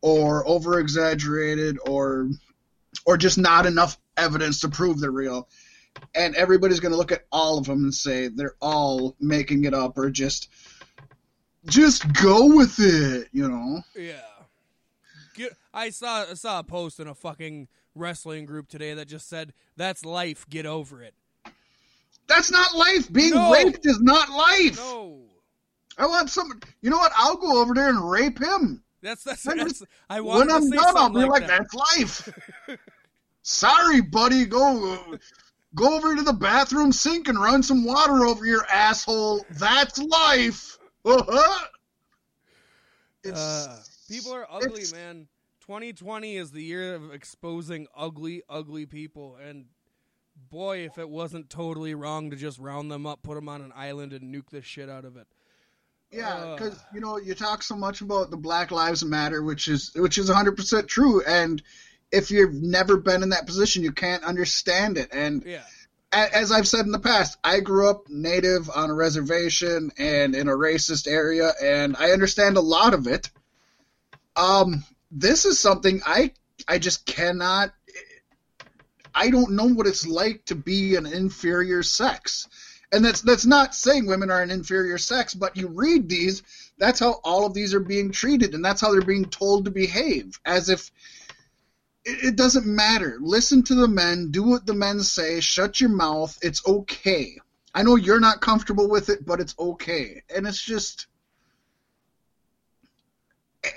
or 0.00 0.46
over 0.46 0.80
exaggerated 0.80 1.78
or 1.86 2.28
or 3.06 3.16
just 3.16 3.38
not 3.38 3.64
enough 3.64 3.98
evidence 4.16 4.60
to 4.60 4.68
prove 4.68 5.00
they're 5.00 5.10
real 5.10 5.48
and 6.14 6.34
everybody's 6.34 6.80
going 6.80 6.90
to 6.90 6.98
look 6.98 7.12
at 7.12 7.26
all 7.30 7.58
of 7.58 7.66
them 7.66 7.84
and 7.84 7.94
say 7.94 8.28
they're 8.28 8.56
all 8.60 9.14
making 9.20 9.64
it 9.64 9.72
up 9.72 9.96
or 9.96 10.10
just 10.10 10.48
just 11.66 12.12
go 12.14 12.54
with 12.56 12.74
it 12.78 13.28
you 13.32 13.48
know 13.48 13.80
Yeah. 13.96 14.20
Get, 15.34 15.56
I 15.72 15.90
saw 15.90 16.26
I 16.30 16.34
saw 16.34 16.58
a 16.58 16.64
post 16.64 17.00
in 17.00 17.06
a 17.06 17.14
fucking 17.14 17.68
wrestling 17.94 18.44
group 18.44 18.68
today 18.68 18.92
that 18.94 19.08
just 19.08 19.28
said, 19.28 19.54
"That's 19.76 20.04
life. 20.04 20.46
Get 20.48 20.66
over 20.66 21.02
it." 21.02 21.14
That's 22.26 22.50
not 22.50 22.74
life 22.76 23.12
being 23.12 23.34
No. 23.34 23.52
raped 23.52 23.84
is 23.86 24.00
not 24.00 24.30
life 24.30 24.76
No. 24.78 25.20
i 25.98 26.06
want 26.06 26.30
some 26.30 26.60
you 26.80 26.90
know 26.90 26.98
what 26.98 27.12
i'll 27.16 27.36
go 27.36 27.60
over 27.60 27.74
there 27.74 27.88
and 27.88 28.10
rape 28.10 28.38
him 28.40 28.82
That's 29.02 29.24
that's, 29.24 29.44
When- 29.44 29.58
that's 29.58 29.82
I 30.08 30.20
when 30.20 30.48
to 30.48 30.54
I'm 30.54 30.70
done, 30.70 30.96
I'll 30.96 31.10
be 31.10 31.20
like, 31.20 31.30
like 31.42 31.46
that. 31.48 31.58
"That's 31.58 31.74
life." 31.74 32.78
Sorry, 33.42 34.00
buddy. 34.00 34.44
Go, 34.46 35.16
go 35.74 35.96
over 35.96 36.14
to 36.14 36.22
the 36.22 36.32
bathroom 36.32 36.92
sink 36.92 37.26
and 37.26 37.36
run 37.36 37.60
some 37.64 37.84
water 37.84 38.24
over 38.24 38.46
your 38.46 38.64
asshole. 38.66 39.44
That's 39.58 39.98
life. 39.98 40.78
it's, 43.24 43.38
Uh, 43.38 43.82
people 44.08 44.32
are 44.32 44.46
ugly, 44.50 44.84
man. 44.92 45.26
2020 45.60 46.36
is 46.36 46.50
the 46.50 46.62
year 46.62 46.94
of 46.94 47.12
exposing 47.12 47.86
ugly, 47.96 48.42
ugly 48.48 48.86
people, 48.86 49.36
and 49.36 49.66
boy, 50.52 50.84
if 50.84 50.98
it 50.98 51.08
wasn't 51.08 51.50
totally 51.50 51.94
wrong 51.96 52.30
to 52.30 52.36
just 52.36 52.58
round 52.60 52.90
them 52.92 53.06
up, 53.06 53.22
put 53.22 53.34
them 53.34 53.48
on 53.48 53.62
an 53.62 53.72
island, 53.74 54.12
and 54.12 54.32
nuke 54.32 54.50
the 54.50 54.62
shit 54.62 54.88
out 54.88 55.04
of 55.04 55.16
it. 55.16 55.26
Yeah, 56.12 56.28
Uh. 56.34 56.54
because 56.56 56.78
you 56.94 57.00
know 57.00 57.16
you 57.16 57.34
talk 57.34 57.62
so 57.62 57.74
much 57.74 58.02
about 58.02 58.30
the 58.30 58.36
Black 58.36 58.70
Lives 58.70 59.02
Matter, 59.04 59.42
which 59.42 59.66
is 59.66 59.90
which 59.96 60.18
is 60.18 60.28
100 60.28 60.56
percent 60.56 60.86
true, 60.86 61.22
and 61.24 61.60
if 62.12 62.30
you've 62.30 62.52
never 62.54 62.98
been 62.98 63.22
in 63.22 63.30
that 63.30 63.46
position, 63.46 63.82
you 63.82 63.92
can't 63.92 64.22
understand 64.22 64.98
it. 64.98 65.08
And 65.12 65.42
Yeah, 65.46 65.62
a- 66.12 66.36
as 66.36 66.52
I've 66.52 66.68
said 66.68 66.84
in 66.84 66.92
the 66.92 66.98
past, 67.00 67.38
I 67.42 67.60
grew 67.60 67.88
up 67.88 68.10
native 68.10 68.68
on 68.68 68.90
a 68.90 68.94
reservation 68.94 69.90
and 69.96 70.34
in 70.36 70.48
a 70.48 70.52
racist 70.52 71.08
area, 71.10 71.52
and 71.62 71.96
I 71.96 72.10
understand 72.10 72.58
a 72.58 72.60
lot 72.60 72.92
of 72.92 73.06
it. 73.06 73.30
Um, 74.36 74.84
this 75.10 75.44
is 75.46 75.58
something 75.58 76.02
I 76.04 76.32
I 76.68 76.78
just 76.78 77.06
cannot. 77.06 77.72
I 79.14 79.30
don't 79.30 79.52
know 79.52 79.66
what 79.66 79.86
it's 79.86 80.06
like 80.06 80.44
to 80.46 80.54
be 80.54 80.96
an 80.96 81.06
inferior 81.06 81.82
sex, 81.82 82.48
and 82.92 83.04
that's 83.04 83.22
that's 83.22 83.46
not 83.46 83.74
saying 83.74 84.06
women 84.06 84.30
are 84.30 84.42
an 84.42 84.50
inferior 84.50 84.98
sex, 84.98 85.34
but 85.34 85.56
you 85.56 85.68
read 85.68 86.08
these, 86.08 86.42
that's 86.78 87.00
how 87.00 87.20
all 87.24 87.46
of 87.46 87.54
these 87.54 87.74
are 87.74 87.80
being 87.80 88.10
treated, 88.10 88.54
and 88.54 88.64
that's 88.64 88.80
how 88.80 88.92
they're 88.92 89.02
being 89.02 89.26
told 89.26 89.64
to 89.64 89.70
behave, 89.70 90.38
as 90.44 90.68
if 90.68 90.90
it, 92.04 92.36
doesn't 92.36 92.66
matter. 92.66 93.18
Listen 93.20 93.62
to 93.64 93.74
the 93.74 93.88
men, 93.88 94.30
do 94.30 94.42
what 94.42 94.66
the 94.66 94.74
men 94.74 95.00
say, 95.00 95.40
shut 95.40 95.80
your 95.80 95.90
mouth. 95.90 96.36
It's 96.42 96.66
okay. 96.66 97.38
I 97.74 97.82
know 97.82 97.96
you're 97.96 98.20
not 98.20 98.40
comfortable 98.40 98.88
with 98.88 99.08
it, 99.08 99.24
but 99.24 99.40
it's 99.40 99.54
okay. 99.58 100.22
And 100.34 100.46
it's 100.46 100.62
just. 100.62 101.06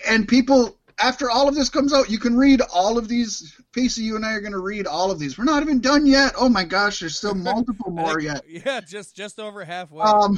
And 0.08 0.28
people, 0.28 0.80
after 0.98 1.30
all 1.30 1.48
of 1.50 1.56
this 1.56 1.70
comes 1.70 1.94
out, 1.94 2.10
you 2.10 2.18
can 2.20 2.38
read 2.38 2.62
all 2.74 2.98
of 2.98 3.08
these. 3.08 3.54
Pacey, 3.74 4.04
you 4.04 4.16
and 4.16 4.26
I 4.26 4.34
are 4.34 4.40
going 4.42 4.54
to 4.54 4.60
read 4.60 4.88
all 4.88 5.12
of 5.12 5.20
these. 5.20 5.38
We're 5.38 5.44
not 5.44 5.62
even 5.62 5.82
done 5.82 6.06
yet. 6.06 6.34
Oh 6.38 6.48
my 6.48 6.64
gosh, 6.64 7.00
there's 7.00 7.18
still 7.18 7.36
multiple 7.36 7.92
more 7.92 8.20
yet. 8.20 8.44
Yeah, 8.48 8.80
just 8.80 9.16
just 9.16 9.40
over 9.40 9.66
halfway. 9.66 10.02
Um, 10.04 10.38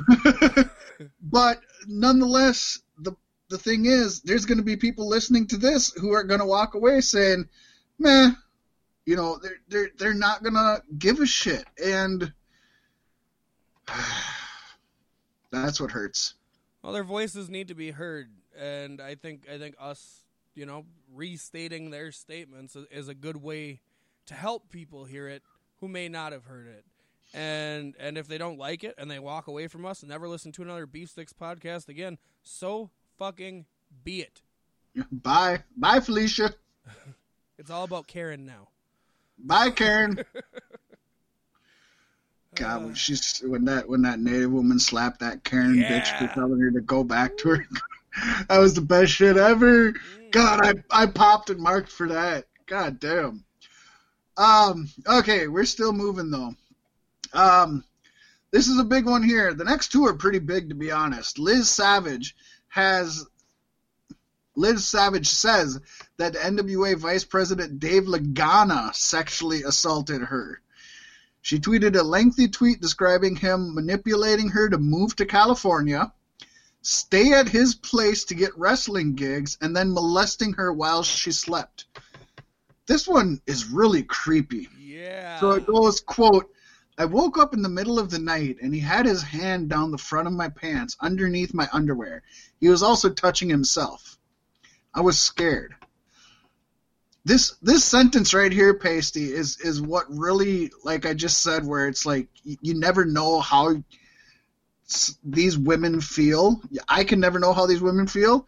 but 1.22 1.60
nonetheless, 1.88 2.80
the 3.00 3.14
the 3.50 3.58
thing 3.58 3.86
is, 3.86 4.22
there's 4.22 4.46
going 4.46 4.58
to 4.58 4.64
be 4.64 4.76
people 4.76 5.08
listening 5.08 5.48
to 5.48 5.58
this 5.58 5.92
who 5.94 6.12
are 6.14 6.24
going 6.24 6.40
to 6.40 6.46
walk 6.46 6.74
away 6.74 7.02
saying, 7.02 7.48
"Meh," 8.00 8.32
you 9.06 9.16
know, 9.16 9.38
they're 9.38 9.60
they're 9.70 9.90
they're 9.98 10.14
not 10.14 10.42
going 10.42 10.56
to 10.56 10.82
give 10.98 11.20
a 11.20 11.26
shit, 11.28 11.66
and 11.84 12.34
that's 15.52 15.80
what 15.80 15.92
hurts. 15.92 16.34
well, 16.82 16.94
their 16.94 17.04
voices 17.04 17.50
need 17.50 17.68
to 17.68 17.76
be 17.76 17.92
heard, 17.92 18.32
and 18.60 19.00
I 19.00 19.14
think 19.16 19.44
I 19.54 19.58
think 19.60 19.76
us, 19.80 20.24
you 20.58 20.66
know, 20.66 20.86
restating 21.14 21.92
their 21.92 22.12
statements 22.12 22.76
is, 22.92 23.08
a 23.08 23.14
good 23.14 23.38
way 23.38 23.80
to 24.26 24.34
help 24.34 24.70
people 24.70 25.06
hear 25.06 25.28
it 25.28 25.44
who 25.80 25.88
may 25.88 26.10
not 26.10 26.32
have 26.32 26.46
heard 26.46 26.68
it. 26.68 26.84
And 27.34 27.94
and 28.00 28.18
if 28.18 28.28
they 28.28 28.38
don't 28.38 28.58
like 28.58 28.84
it 28.84 28.96
and 28.98 29.12
they 29.12 29.20
walk 29.20 29.48
away 29.48 29.68
from 29.68 29.86
us 29.86 30.02
and 30.02 30.10
never 30.10 30.28
listen 30.28 30.52
to 30.54 30.64
another 30.64 30.88
Beef 30.88 31.10
Sticks 31.10 31.34
podcast 31.34 31.90
again, 31.90 32.18
so 32.42 32.90
fucking 33.18 33.66
be 34.04 34.22
it. 34.22 34.42
Bye, 35.12 35.64
bye, 35.76 36.00
Felicia. 36.00 36.54
It's 37.60 37.72
all 37.72 37.84
about 37.84 38.06
Karen 38.06 38.46
now. 38.46 38.68
Bye, 39.40 39.72
Karen. 39.72 40.20
God, 42.54 42.86
when 42.86 42.94
she's 42.94 43.42
when 43.44 43.66
that 43.66 43.90
when 43.90 44.04
that 44.04 44.20
native 44.20 44.52
woman 44.52 44.78
slapped 44.78 45.22
that 45.22 45.44
Karen 45.44 45.76
bitch 45.76 46.20
for 46.20 46.32
telling 46.36 46.60
her 46.60 46.70
to 46.70 46.82
go 46.82 47.04
back 47.04 47.36
to 47.38 47.50
her, 47.50 47.68
that 48.50 48.60
was 48.60 48.74
the 48.74 48.82
best 48.82 49.12
shit 49.12 49.38
ever. 49.38 49.94
God, 50.32 50.66
I 50.66 51.04
I 51.04 51.06
popped 51.08 51.50
and 51.50 51.60
marked 51.60 51.92
for 51.92 52.08
that. 52.10 52.46
God 52.66 53.00
damn. 53.00 53.44
Um. 54.36 54.90
Okay, 55.08 55.48
we're 55.48 55.66
still 55.66 55.94
moving 55.94 56.32
though. 56.32 56.54
Um. 57.34 57.84
This 58.52 58.68
is 58.68 58.80
a 58.80 58.86
big 58.86 59.06
one 59.06 59.24
here. 59.24 59.54
The 59.54 59.66
next 59.66 59.92
two 59.92 60.06
are 60.06 60.14
pretty 60.14 60.40
big, 60.40 60.70
to 60.70 60.76
be 60.76 60.92
honest. 60.92 61.38
Liz 61.38 61.70
Savage 61.70 62.36
has. 62.70 63.26
Liz 64.56 64.88
Savage 64.88 65.28
says 65.30 65.80
that 66.18 66.34
NWA 66.34 66.98
Vice 66.98 67.24
President 67.24 67.80
Dave 67.80 68.04
Lagana 68.04 68.94
sexually 68.96 69.64
assaulted 69.64 70.22
her. 70.22 70.62
She 71.42 71.60
tweeted 71.60 71.96
a 71.96 72.04
lengthy 72.04 72.48
tweet 72.48 72.82
describing 72.82 73.36
him 73.36 73.76
manipulating 73.76 74.50
her 74.50 74.68
to 74.70 74.78
move 74.78 75.16
to 75.18 75.26
California, 75.26 76.12
stay 76.88 77.34
at 77.34 77.50
his 77.50 77.76
place 77.76 78.24
to 78.26 78.34
get 78.34 78.58
wrestling 78.58 79.14
gigs, 79.16 79.58
and 79.62 79.76
then 79.76 79.94
molesting 79.94 80.54
her 80.54 80.72
while 80.72 81.04
she 81.04 81.32
slept. 81.32 81.86
This 82.88 83.06
one 83.08 83.42
is 83.46 83.66
really 83.70 84.04
creepy. 84.04 84.70
yeah. 84.80 85.40
So 85.40 85.52
it 85.52 85.66
goes, 85.68 86.00
quote, 86.00 86.50
I 86.98 87.06
woke 87.06 87.38
up 87.38 87.54
in 87.54 87.62
the 87.62 87.70
middle 87.70 88.00
of 88.00 88.10
the 88.10 88.20
night 88.20 88.58
and 88.62 88.74
he 88.74 88.80
had 88.80 89.06
his 89.06 89.22
hand 89.22 89.70
down 89.70 89.92
the 89.92 89.98
front 89.98 90.28
of 90.28 90.34
my 90.34 90.48
pants 90.48 90.96
underneath 91.02 91.54
my 91.54 91.68
underwear. 91.74 92.24
He 92.60 92.70
was 92.70 92.82
also 92.82 93.10
touching 93.10 93.50
himself. 93.50 94.18
I 94.94 95.02
was 95.02 95.20
scared. 95.20 95.76
This 97.26 97.56
this 97.62 97.84
sentence 97.84 98.34
right 98.34 98.52
here, 98.52 98.74
Pasty, 98.74 99.32
is 99.34 99.60
is 99.60 99.82
what 99.82 100.06
really, 100.10 100.72
like 100.86 101.06
I 101.06 101.14
just 101.14 101.44
said, 101.44 101.66
where 101.66 101.88
it's 101.88 102.06
like 102.06 102.30
y- 102.46 102.58
you 102.62 102.80
never 102.80 103.04
know 103.06 103.42
how 103.42 103.76
these 105.24 105.58
women 105.58 106.02
feel. 106.02 106.62
I 106.88 107.04
can 107.04 107.20
never 107.20 107.40
know 107.40 107.54
how 107.54 107.66
these 107.66 107.82
women 107.82 108.08
feel. 108.08 108.48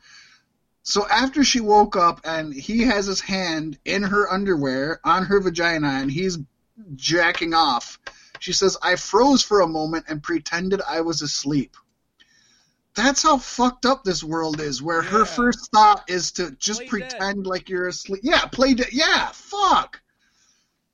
So 0.83 1.07
after 1.07 1.43
she 1.43 1.59
woke 1.59 1.95
up 1.95 2.21
and 2.23 2.53
he 2.53 2.83
has 2.83 3.05
his 3.05 3.21
hand 3.21 3.77
in 3.85 4.03
her 4.03 4.31
underwear 4.31 4.99
on 5.03 5.25
her 5.25 5.39
vagina 5.39 5.87
and 5.87 6.09
he's 6.09 6.37
jacking 6.95 7.53
off, 7.53 7.99
she 8.39 8.53
says, 8.53 8.77
I 8.81 8.95
froze 8.95 9.43
for 9.43 9.61
a 9.61 9.67
moment 9.67 10.05
and 10.07 10.23
pretended 10.23 10.81
I 10.81 11.01
was 11.01 11.21
asleep. 11.21 11.75
That's 12.95 13.21
how 13.21 13.37
fucked 13.37 13.85
up 13.85 14.03
this 14.03 14.23
world 14.23 14.59
is, 14.59 14.81
where 14.81 15.01
her 15.01 15.25
first 15.25 15.71
thought 15.71 16.03
is 16.09 16.31
to 16.33 16.51
just 16.51 16.85
Play 16.87 17.01
dead. 17.01 17.09
pretend 17.11 17.47
like 17.47 17.69
you're 17.69 17.87
asleep. 17.87 18.21
Yeah, 18.23 18.45
play 18.45 18.73
dead. 18.73 18.89
Yeah, 18.91 19.27
fuck. 19.27 20.01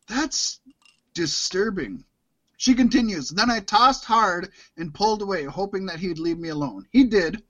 That's 0.07 0.59
disturbing. 1.13 2.03
She 2.57 2.73
continues, 2.73 3.29
Then 3.29 3.49
I 3.49 3.59
tossed 3.59 4.05
hard 4.05 4.49
and 4.77 4.93
pulled 4.93 5.21
away, 5.21 5.43
hoping 5.43 5.87
that 5.87 5.99
he'd 5.99 6.19
leave 6.19 6.39
me 6.39 6.49
alone. 6.49 6.87
He 6.91 7.03
did. 7.03 7.43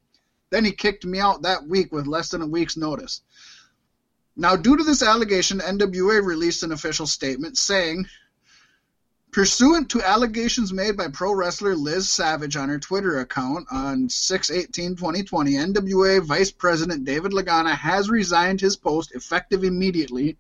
Then 0.50 0.66
he 0.66 0.72
kicked 0.72 1.06
me 1.06 1.20
out 1.20 1.44
that 1.44 1.68
week 1.68 1.92
with 1.92 2.08
less 2.08 2.30
than 2.30 2.42
a 2.42 2.48
week's 2.48 2.78
notice. 2.78 3.22
Now, 4.36 4.56
due 4.56 4.76
to 4.76 4.84
this 4.84 5.02
allegation, 5.02 5.60
NWA 5.60 6.24
released 6.24 6.64
an 6.64 6.72
official 6.72 7.08
statement 7.08 7.58
saying, 7.58 8.08
Pursuant 9.32 9.90
to 9.90 10.02
allegations 10.02 10.72
made 10.72 10.96
by 10.96 11.10
pro 11.10 11.34
wrestler 11.34 11.76
Liz 11.76 12.10
Savage 12.10 12.56
on 12.56 12.70
her 12.70 12.80
Twitter 12.80 13.20
account 13.20 13.68
on 13.70 14.08
6-18-2020, 14.08 14.96
NWA 15.28 16.24
Vice 16.24 16.52
President 16.52 17.04
David 17.04 17.34
Lagana 17.34 17.76
has 17.76 18.10
resigned 18.10 18.62
his 18.62 18.78
post 18.78 19.12
effective 19.14 19.66
immediately. 19.66 20.38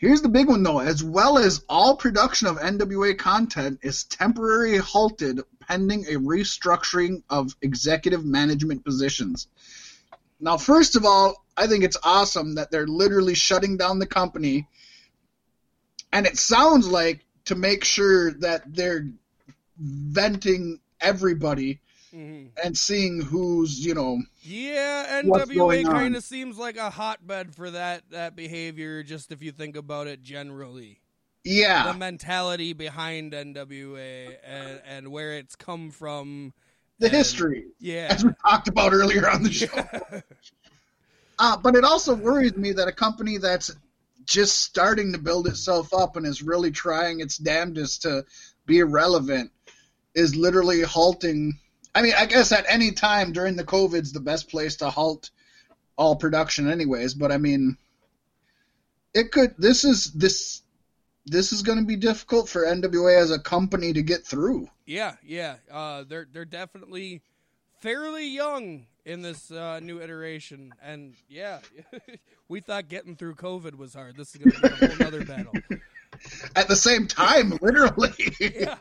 Here's 0.00 0.20
the 0.22 0.28
big 0.28 0.48
one 0.48 0.62
though, 0.62 0.80
as 0.80 1.02
well 1.02 1.38
as 1.38 1.64
all 1.68 1.96
production 1.96 2.48
of 2.48 2.58
NWA 2.58 3.16
content 3.16 3.80
is 3.82 4.04
temporarily 4.04 4.76
halted 4.76 5.40
pending 5.60 6.04
a 6.06 6.18
restructuring 6.18 7.22
of 7.30 7.56
executive 7.62 8.24
management 8.24 8.84
positions. 8.84 9.48
Now, 10.38 10.58
first 10.58 10.96
of 10.96 11.04
all, 11.04 11.44
I 11.56 11.66
think 11.66 11.82
it's 11.82 11.96
awesome 12.02 12.56
that 12.56 12.70
they're 12.70 12.86
literally 12.86 13.34
shutting 13.34 13.78
down 13.78 13.98
the 13.98 14.06
company 14.06 14.68
and 16.12 16.26
it 16.26 16.36
sounds 16.36 16.86
like 16.86 17.24
to 17.46 17.54
make 17.54 17.84
sure 17.84 18.32
that 18.32 18.62
they're 18.66 19.08
venting 19.78 20.80
everybody 21.00 21.80
Mhm. 22.16 22.50
and 22.64 22.76
seeing 22.78 23.20
who's 23.20 23.84
you 23.84 23.94
know 23.94 24.22
Yeah, 24.42 25.20
NWA 25.22 25.84
kind 25.84 26.16
of 26.16 26.24
seems 26.24 26.56
like 26.56 26.76
a 26.78 26.88
hotbed 26.88 27.54
for 27.54 27.70
that 27.72 28.04
that 28.10 28.34
behavior. 28.34 29.02
Just 29.02 29.32
if 29.32 29.42
you 29.42 29.52
think 29.52 29.76
about 29.76 30.06
it 30.06 30.22
generally, 30.22 31.00
Yeah, 31.44 31.92
the 31.92 31.98
mentality 31.98 32.72
behind 32.72 33.32
NWA 33.34 34.36
and 34.42 34.80
and 34.86 35.08
where 35.12 35.34
it's 35.34 35.56
come 35.56 35.90
from. 35.90 36.54
the 36.98 37.08
and- 37.08 37.14
history 37.16 37.66
Yeah. 37.78 38.08
as 38.10 38.24
we 38.24 38.30
talked 38.42 38.68
about 38.68 38.94
earlier 38.94 39.28
on 39.28 39.42
the 39.42 39.52
show. 39.52 39.66
Uh, 41.38 41.54
but 41.54 41.74
it 41.76 41.84
also 41.84 42.14
worries 42.14 42.56
me 42.56 42.72
that 42.72 42.88
a 42.88 42.92
company 42.92 43.36
that's 43.36 43.70
just 44.24 44.60
starting 44.62 45.12
to 45.12 45.18
build 45.18 45.46
itself 45.46 45.92
up 45.92 46.16
and 46.16 46.26
is 46.26 46.42
really 46.42 46.70
trying 46.70 47.20
its 47.20 47.36
damnedest 47.36 48.00
to 48.00 48.24
be 48.64 48.82
relevant 48.82 49.50
is 50.14 50.34
literally 50.34 50.80
halting. 50.80 51.58
I 51.96 52.02
mean, 52.02 52.12
I 52.14 52.26
guess 52.26 52.52
at 52.52 52.66
any 52.68 52.92
time 52.92 53.32
during 53.32 53.56
the 53.56 53.64
COVID's 53.64 54.12
the 54.12 54.20
best 54.20 54.50
place 54.50 54.76
to 54.76 54.90
halt 54.90 55.30
all 55.96 56.14
production, 56.14 56.70
anyways. 56.70 57.14
But 57.14 57.32
I 57.32 57.38
mean, 57.38 57.78
it 59.14 59.32
could. 59.32 59.54
This 59.56 59.82
is 59.84 60.12
this. 60.12 60.60
This 61.24 61.52
is 61.52 61.62
going 61.62 61.78
to 61.78 61.86
be 61.86 61.96
difficult 61.96 62.50
for 62.50 62.66
NWA 62.66 63.18
as 63.18 63.30
a 63.30 63.38
company 63.38 63.94
to 63.94 64.02
get 64.02 64.26
through. 64.26 64.68
Yeah, 64.84 65.14
yeah. 65.24 65.56
Uh, 65.72 66.04
they're 66.06 66.28
they're 66.30 66.44
definitely 66.44 67.22
fairly 67.80 68.28
young 68.28 68.84
in 69.06 69.22
this 69.22 69.50
uh, 69.50 69.80
new 69.80 69.98
iteration, 70.02 70.74
and 70.82 71.14
yeah, 71.30 71.60
we 72.48 72.60
thought 72.60 72.88
getting 72.88 73.16
through 73.16 73.36
COVID 73.36 73.74
was 73.74 73.94
hard. 73.94 74.18
This 74.18 74.34
is 74.34 74.42
going 74.42 74.52
to 74.52 74.60
be 74.60 74.84
a 74.84 74.96
whole 74.96 75.06
other 75.06 75.24
battle. 75.24 75.54
At 76.54 76.68
the 76.68 76.76
same 76.76 77.06
time, 77.06 77.58
literally. 77.62 78.12
Yeah. 78.38 78.76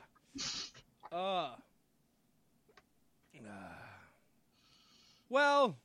Uh. 1.14 1.52
Well, 5.30 5.78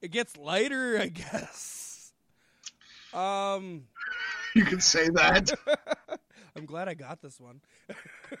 it 0.00 0.10
gets 0.10 0.36
lighter, 0.36 0.98
I 1.00 1.06
guess. 1.08 2.12
Um, 3.12 3.84
you 4.54 4.64
can 4.64 4.80
say 4.80 5.08
that. 5.10 5.52
I'm 6.56 6.64
glad 6.64 6.88
I 6.88 6.94
got 6.94 7.20
this 7.20 7.38
one. 7.40 7.60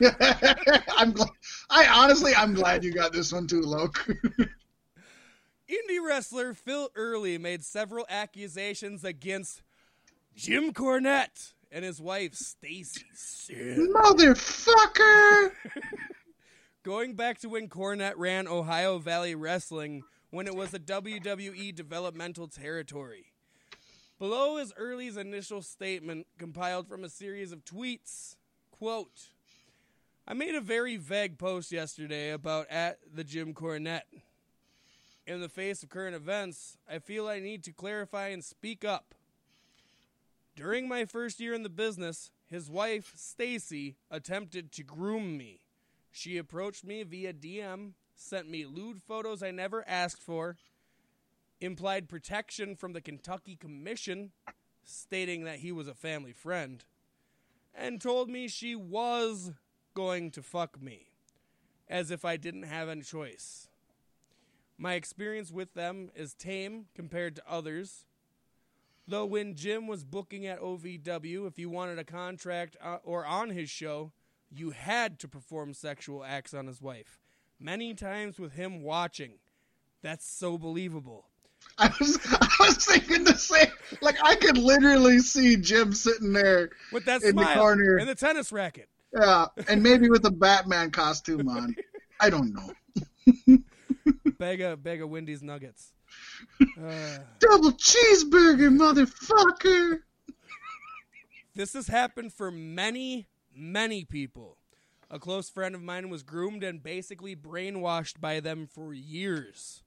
I'm 0.96 1.12
glad. 1.12 1.28
I 1.70 1.86
honestly, 1.86 2.34
I'm 2.34 2.54
glad 2.54 2.82
you 2.82 2.92
got 2.92 3.12
this 3.12 3.32
one 3.32 3.46
too, 3.46 3.60
Loke. 3.60 4.06
Indie 5.68 6.04
wrestler 6.04 6.54
Phil 6.54 6.90
Early 6.94 7.38
made 7.38 7.64
several 7.64 8.06
accusations 8.08 9.04
against 9.04 9.62
Jim 10.34 10.72
Cornette 10.72 11.52
and 11.70 11.84
his 11.84 12.00
wife 12.00 12.34
Stacy. 12.34 13.04
Motherfucker! 13.94 15.50
Going 16.86 17.14
back 17.14 17.40
to 17.40 17.48
when 17.48 17.68
Cornette 17.68 18.14
ran 18.16 18.46
Ohio 18.46 18.98
Valley 18.98 19.34
Wrestling 19.34 20.04
when 20.30 20.46
it 20.46 20.54
was 20.54 20.72
a 20.72 20.78
WWE 20.78 21.74
developmental 21.74 22.46
territory. 22.46 23.32
Below 24.20 24.58
is 24.58 24.72
Early's 24.76 25.16
initial 25.16 25.62
statement 25.62 26.28
compiled 26.38 26.86
from 26.86 27.02
a 27.02 27.08
series 27.08 27.50
of 27.50 27.64
tweets. 27.64 28.36
Quote, 28.70 29.30
I 30.28 30.34
made 30.34 30.54
a 30.54 30.60
very 30.60 30.96
vague 30.96 31.38
post 31.38 31.72
yesterday 31.72 32.30
about 32.30 32.68
at 32.70 33.00
the 33.12 33.24
Jim 33.24 33.52
Cornette. 33.52 34.06
In 35.26 35.40
the 35.40 35.48
face 35.48 35.82
of 35.82 35.88
current 35.88 36.14
events, 36.14 36.78
I 36.88 37.00
feel 37.00 37.26
I 37.26 37.40
need 37.40 37.64
to 37.64 37.72
clarify 37.72 38.28
and 38.28 38.44
speak 38.44 38.84
up. 38.84 39.12
During 40.54 40.86
my 40.86 41.04
first 41.04 41.40
year 41.40 41.52
in 41.52 41.64
the 41.64 41.68
business, 41.68 42.30
his 42.48 42.70
wife, 42.70 43.12
Stacy, 43.16 43.96
attempted 44.08 44.70
to 44.70 44.84
groom 44.84 45.36
me. 45.36 45.65
She 46.16 46.38
approached 46.38 46.82
me 46.82 47.02
via 47.02 47.34
DM, 47.34 47.92
sent 48.14 48.48
me 48.48 48.64
lewd 48.64 49.02
photos 49.02 49.42
I 49.42 49.50
never 49.50 49.86
asked 49.86 50.22
for, 50.22 50.56
implied 51.60 52.08
protection 52.08 52.74
from 52.74 52.94
the 52.94 53.02
Kentucky 53.02 53.54
Commission, 53.54 54.32
stating 54.82 55.44
that 55.44 55.58
he 55.58 55.72
was 55.72 55.88
a 55.88 55.94
family 55.94 56.32
friend, 56.32 56.82
and 57.74 58.00
told 58.00 58.30
me 58.30 58.48
she 58.48 58.74
was 58.74 59.52
going 59.92 60.30
to 60.30 60.42
fuck 60.42 60.80
me, 60.80 61.08
as 61.86 62.10
if 62.10 62.24
I 62.24 62.38
didn't 62.38 62.62
have 62.62 62.88
any 62.88 63.02
choice. 63.02 63.68
My 64.78 64.94
experience 64.94 65.52
with 65.52 65.74
them 65.74 66.10
is 66.16 66.32
tame 66.32 66.86
compared 66.94 67.36
to 67.36 67.42
others. 67.46 68.06
Though 69.06 69.26
when 69.26 69.54
Jim 69.54 69.86
was 69.86 70.02
booking 70.02 70.46
at 70.46 70.62
OVW, 70.62 71.46
if 71.46 71.58
you 71.58 71.68
wanted 71.68 71.98
a 71.98 72.04
contract 72.04 72.74
uh, 72.82 73.00
or 73.04 73.26
on 73.26 73.50
his 73.50 73.68
show, 73.68 74.12
you 74.50 74.70
had 74.70 75.18
to 75.20 75.28
perform 75.28 75.74
sexual 75.74 76.24
acts 76.24 76.54
on 76.54 76.66
his 76.66 76.80
wife. 76.80 77.20
Many 77.58 77.94
times 77.94 78.38
with 78.38 78.52
him 78.52 78.82
watching. 78.82 79.32
That's 80.02 80.28
so 80.28 80.58
believable. 80.58 81.26
I 81.78 81.90
was, 82.00 82.18
I 82.32 82.48
was 82.60 82.84
thinking 82.84 83.24
the 83.24 83.36
same. 83.36 83.66
Like 84.02 84.16
I 84.22 84.36
could 84.36 84.58
literally 84.58 85.18
see 85.18 85.56
Jim 85.56 85.92
sitting 85.92 86.32
there, 86.32 86.70
With 86.92 87.06
that 87.06 87.22
In 87.22 87.34
the 87.34 87.44
corner. 87.44 87.96
and 87.96 88.08
the 88.08 88.14
tennis 88.14 88.52
racket. 88.52 88.88
yeah, 89.18 89.46
and 89.68 89.82
maybe 89.82 90.08
with 90.10 90.24
a 90.26 90.30
Batman 90.30 90.90
costume 90.90 91.48
on. 91.48 91.74
I 92.20 92.30
don't 92.30 92.52
know. 92.54 93.58
Bag 94.38 94.60
of, 94.60 94.82
bag 94.82 95.02
of 95.02 95.08
Wendy's 95.10 95.42
nuggets. 95.42 95.92
Uh, 96.60 97.18
Double 97.40 97.72
cheeseburger, 97.72 98.70
motherfucker! 98.70 100.00
This 101.54 101.72
has 101.72 101.88
happened 101.88 102.32
for 102.32 102.50
many, 102.50 103.26
many 103.56 104.04
people. 104.04 104.58
A 105.10 105.18
close 105.18 105.48
friend 105.48 105.74
of 105.74 105.82
mine 105.82 106.10
was 106.10 106.22
groomed 106.22 106.62
and 106.62 106.82
basically 106.82 107.34
brainwashed 107.34 108.20
by 108.20 108.40
them 108.40 108.66
for 108.66 108.92
years. 108.92 109.82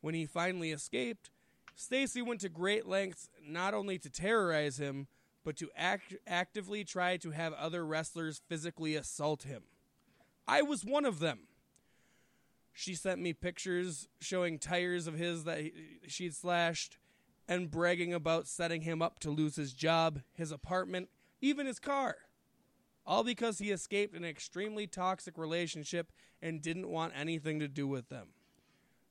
When 0.00 0.14
he 0.14 0.26
finally 0.26 0.72
escaped, 0.72 1.30
Stacy 1.74 2.22
went 2.22 2.40
to 2.40 2.48
great 2.48 2.86
lengths 2.86 3.28
not 3.46 3.74
only 3.74 3.98
to 3.98 4.10
terrorize 4.10 4.78
him, 4.78 5.08
but 5.44 5.56
to 5.58 5.70
act- 5.76 6.16
actively 6.26 6.84
try 6.84 7.16
to 7.18 7.30
have 7.30 7.52
other 7.52 7.86
wrestlers 7.86 8.42
physically 8.48 8.96
assault 8.96 9.44
him. 9.44 9.62
I 10.48 10.62
was 10.62 10.84
one 10.84 11.04
of 11.04 11.18
them. 11.18 11.40
She 12.72 12.94
sent 12.94 13.20
me 13.20 13.32
pictures 13.32 14.08
showing 14.20 14.58
tires 14.58 15.06
of 15.06 15.14
his 15.14 15.44
that 15.44 15.60
he- 15.60 16.00
she'd 16.08 16.34
slashed 16.34 16.98
and 17.46 17.70
bragging 17.70 18.12
about 18.12 18.48
setting 18.48 18.82
him 18.82 19.00
up 19.00 19.18
to 19.20 19.30
lose 19.30 19.56
his 19.56 19.72
job, 19.72 20.22
his 20.34 20.50
apartment, 20.50 21.10
even 21.40 21.66
his 21.66 21.78
car. 21.78 22.16
All 23.06 23.22
because 23.22 23.58
he 23.58 23.70
escaped 23.70 24.16
an 24.16 24.24
extremely 24.24 24.86
toxic 24.86 25.38
relationship 25.38 26.10
and 26.42 26.60
didn't 26.60 26.88
want 26.88 27.12
anything 27.16 27.60
to 27.60 27.68
do 27.68 27.86
with 27.86 28.08
them. 28.08 28.28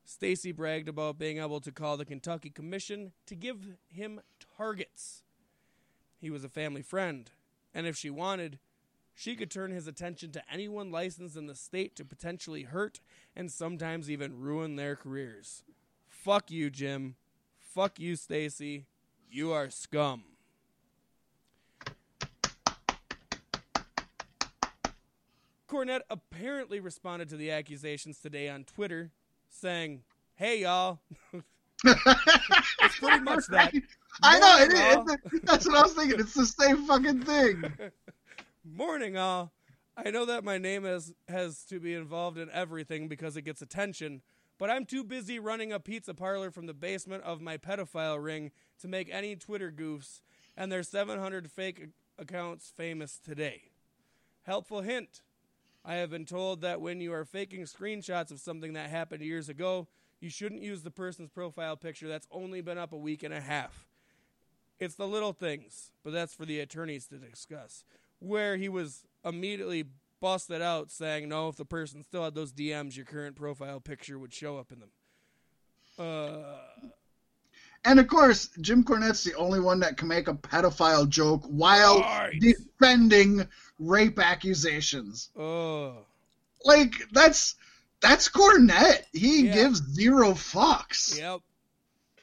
Stacy 0.04 0.52
bragged 0.52 0.90
about 0.90 1.18
being 1.18 1.40
able 1.40 1.62
to 1.62 1.72
call 1.72 1.98
the 1.98 2.06
Kentucky 2.06 2.50
Commission 2.50 3.14
to 3.26 3.36
give 3.36 3.58
him 3.88 4.22
targets. 4.58 5.24
He 6.20 6.30
was 6.30 6.44
a 6.44 6.50
family 6.50 6.82
friend, 6.82 7.32
and 7.74 7.88
if 7.88 7.98
she 7.98 8.10
wanted, 8.10 8.60
she 9.16 9.36
could 9.36 9.50
turn 9.50 9.72
his 9.72 9.88
attention 9.88 10.32
to 10.34 10.44
anyone 10.52 10.92
licensed 10.92 11.38
in 11.38 11.48
the 11.48 11.56
state 11.56 11.96
to 11.96 12.06
potentially 12.06 12.64
hurt 12.64 13.00
and 13.36 13.50
sometimes 13.50 14.12
even 14.12 14.40
ruin 14.40 14.76
their 14.76 14.96
careers. 14.96 15.64
Fuck 16.08 16.52
you, 16.52 16.70
Jim. 16.70 17.16
Fuck 17.58 18.00
you, 18.00 18.16
Stacy. 18.16 18.86
You 19.32 19.54
are 19.54 19.70
scum. 19.70 20.24
Cornette 25.68 26.02
apparently 26.10 26.80
responded 26.80 27.30
to 27.30 27.38
the 27.38 27.52
accusations 27.52 28.20
today 28.20 28.50
on 28.50 28.64
Twitter, 28.64 29.12
saying, 29.50 30.04
"Hey 30.36 30.62
y'all." 30.62 31.00
it's 31.84 33.00
pretty 33.00 33.20
much 33.22 33.48
that. 33.50 33.74
I 34.24 34.40
know 34.40 34.58
it 34.60 34.72
is. 35.34 35.42
That's 35.44 35.66
what 35.66 35.78
I 35.78 35.82
was 35.82 35.94
thinking. 35.94 36.20
It's 36.20 36.34
the 36.34 36.46
same 36.46 36.86
fucking 36.86 37.24
thing. 37.24 37.64
Morning, 38.64 39.18
all. 39.18 39.52
I 39.98 40.12
know 40.12 40.26
that 40.26 40.44
my 40.44 40.58
name 40.58 40.84
has 40.84 41.14
has 41.28 41.64
to 41.66 41.80
be 41.80 41.94
involved 41.94 42.38
in 42.38 42.50
everything 42.52 43.08
because 43.08 43.38
it 43.38 43.44
gets 43.44 43.62
attention, 43.62 44.22
but 44.58 44.70
I'm 44.70 44.86
too 44.86 45.04
busy 45.04 45.40
running 45.40 45.72
a 45.72 45.80
pizza 45.80 46.14
parlor 46.14 46.52
from 46.52 46.66
the 46.66 46.74
basement 46.74 47.24
of 47.24 47.42
my 47.42 47.58
pedophile 47.58 48.22
ring 48.22 48.52
to 48.82 48.88
make 48.88 49.10
any 49.12 49.36
Twitter 49.36 49.72
goofs, 49.72 50.22
and 50.56 50.72
there's 50.72 50.90
700 50.90 51.50
fake 51.50 51.88
accounts 52.18 52.72
famous 52.76 53.18
today. 53.18 53.72
Helpful 54.44 54.82
hint. 54.82 55.22
I 55.88 55.96
have 55.96 56.10
been 56.10 56.26
told 56.26 56.62
that 56.62 56.82
when 56.82 57.00
you 57.00 57.14
are 57.14 57.24
faking 57.26 57.62
screenshots 57.62 58.32
of 58.32 58.40
something 58.40 58.74
that 58.74 58.90
happened 58.90 59.22
years 59.22 59.50
ago, 59.50 59.88
you 60.20 60.32
shouldn't 60.32 60.64
use 60.64 60.82
the 60.82 60.90
person's 60.90 61.30
profile 61.30 61.78
picture 61.78 62.08
that's 62.08 62.28
only 62.32 62.62
been 62.62 62.80
up 62.80 62.92
a 62.92 62.98
week 62.98 63.22
and 63.22 63.34
a 63.34 63.40
half. 63.40 63.88
It's 64.80 64.96
the 64.96 65.08
little 65.08 65.32
things, 65.32 65.92
but 66.04 66.12
that's 66.12 66.34
for 66.34 66.46
the 66.46 66.60
attorneys 66.60 67.06
to 67.08 67.18
discuss. 67.18 67.86
Where 68.18 68.58
he 68.58 68.68
was 68.68 69.04
immediately 69.24 69.86
busted 70.20 70.62
out 70.62 70.90
saying, 70.90 71.30
no, 71.30 71.50
if 71.50 71.56
the 71.56 71.66
person 71.66 72.02
still 72.02 72.24
had 72.24 72.34
those 72.34 72.52
DMs, 72.52 72.96
your 72.96 73.06
current 73.06 73.36
profile 73.36 73.80
picture 73.80 74.18
would 74.18 74.34
show 74.34 74.58
up 74.58 74.72
in 74.72 74.80
them. 74.80 74.90
Uh, 76.00 76.88
And 77.86 78.00
of 78.00 78.08
course, 78.08 78.50
Jim 78.62 78.84
Cornette's 78.84 79.24
the 79.24 79.36
only 79.36 79.60
one 79.60 79.80
that 79.82 79.96
can 79.98 80.08
make 80.08 80.28
a 80.28 80.34
pedophile 80.34 81.08
joke 81.08 81.44
while 81.48 82.00
Right. 82.02 82.40
defending 82.40 83.48
rape 83.80 84.18
accusations. 84.20 85.30
Oh. 85.38 86.00
Like 86.64 86.96
that's 87.12 87.56
that's 88.02 88.28
Cornette. 88.30 89.04
He 89.14 89.46
Yeah. 89.46 89.54
gives 89.54 89.82
zero 89.94 90.32
fucks. 90.32 91.18
Yep. 91.18 91.42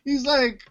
He's 0.04 0.24
like, 0.26 0.62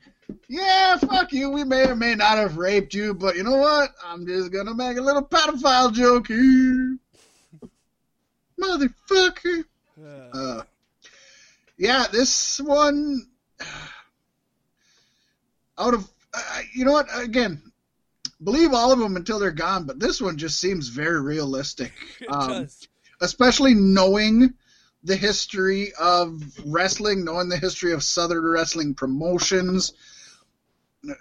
yeah, 0.50 0.98
fuck 0.98 1.32
you. 1.32 1.50
We 1.50 1.64
may 1.64 1.88
or 1.88 1.96
may 1.96 2.16
not 2.16 2.38
have 2.38 2.58
raped 2.58 2.94
you, 2.94 3.14
but 3.14 3.36
you 3.38 3.44
know 3.44 3.56
what? 3.56 3.92
I'm 4.06 4.28
just 4.28 4.52
gonna 4.52 4.74
make 4.76 4.98
a 4.98 5.02
little 5.02 5.24
pedophile 5.26 5.94
joke 5.94 6.28
here, 6.28 6.98
motherfucker. 8.60 9.66
Uh, 10.02 10.08
Uh, 10.38 10.64
yeah, 11.78 12.08
this 12.12 12.60
one. 12.60 13.28
Out 15.78 15.93
of, 15.93 16.09
uh, 16.34 16.61
you 16.74 16.86
know 16.86 16.91
what? 16.91 17.07
Again, 17.15 17.61
believe 18.43 18.74
all 18.74 18.91
of 18.91 18.99
them 18.99 19.15
until 19.15 19.39
they're 19.39 19.51
gone, 19.51 19.86
but 19.86 19.99
this 19.99 20.22
one 20.22 20.38
just 20.38 20.59
seems 20.59 20.89
very 20.89 21.22
realistic. 21.22 21.93
Um, 22.30 22.67
especially 23.19 23.74
knowing 23.74 24.53
the 25.03 25.15
history 25.15 25.91
of 25.99 26.41
wrestling, 26.65 27.26
knowing 27.26 27.49
the 27.49 27.57
history 27.57 27.93
of 27.93 28.03
Southern 28.03 28.43
wrestling 28.43 28.93
promotions. 28.93 29.93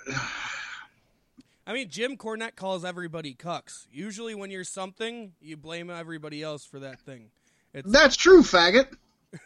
I 1.66 1.72
mean, 1.72 1.88
Jim 1.88 2.16
Cornette 2.16 2.57
calls 2.57 2.84
everybody 2.84 3.34
cucks. 3.34 3.86
Usually, 3.92 4.34
when 4.34 4.51
you're 4.51 4.64
something, 4.64 5.32
you 5.40 5.57
blame 5.57 5.88
everybody 5.88 6.42
else 6.42 6.64
for 6.64 6.80
that 6.80 7.01
thing. 7.01 7.30
It's 7.72 7.90
That's 7.90 8.16
true, 8.16 8.42
faggot. 8.42 8.88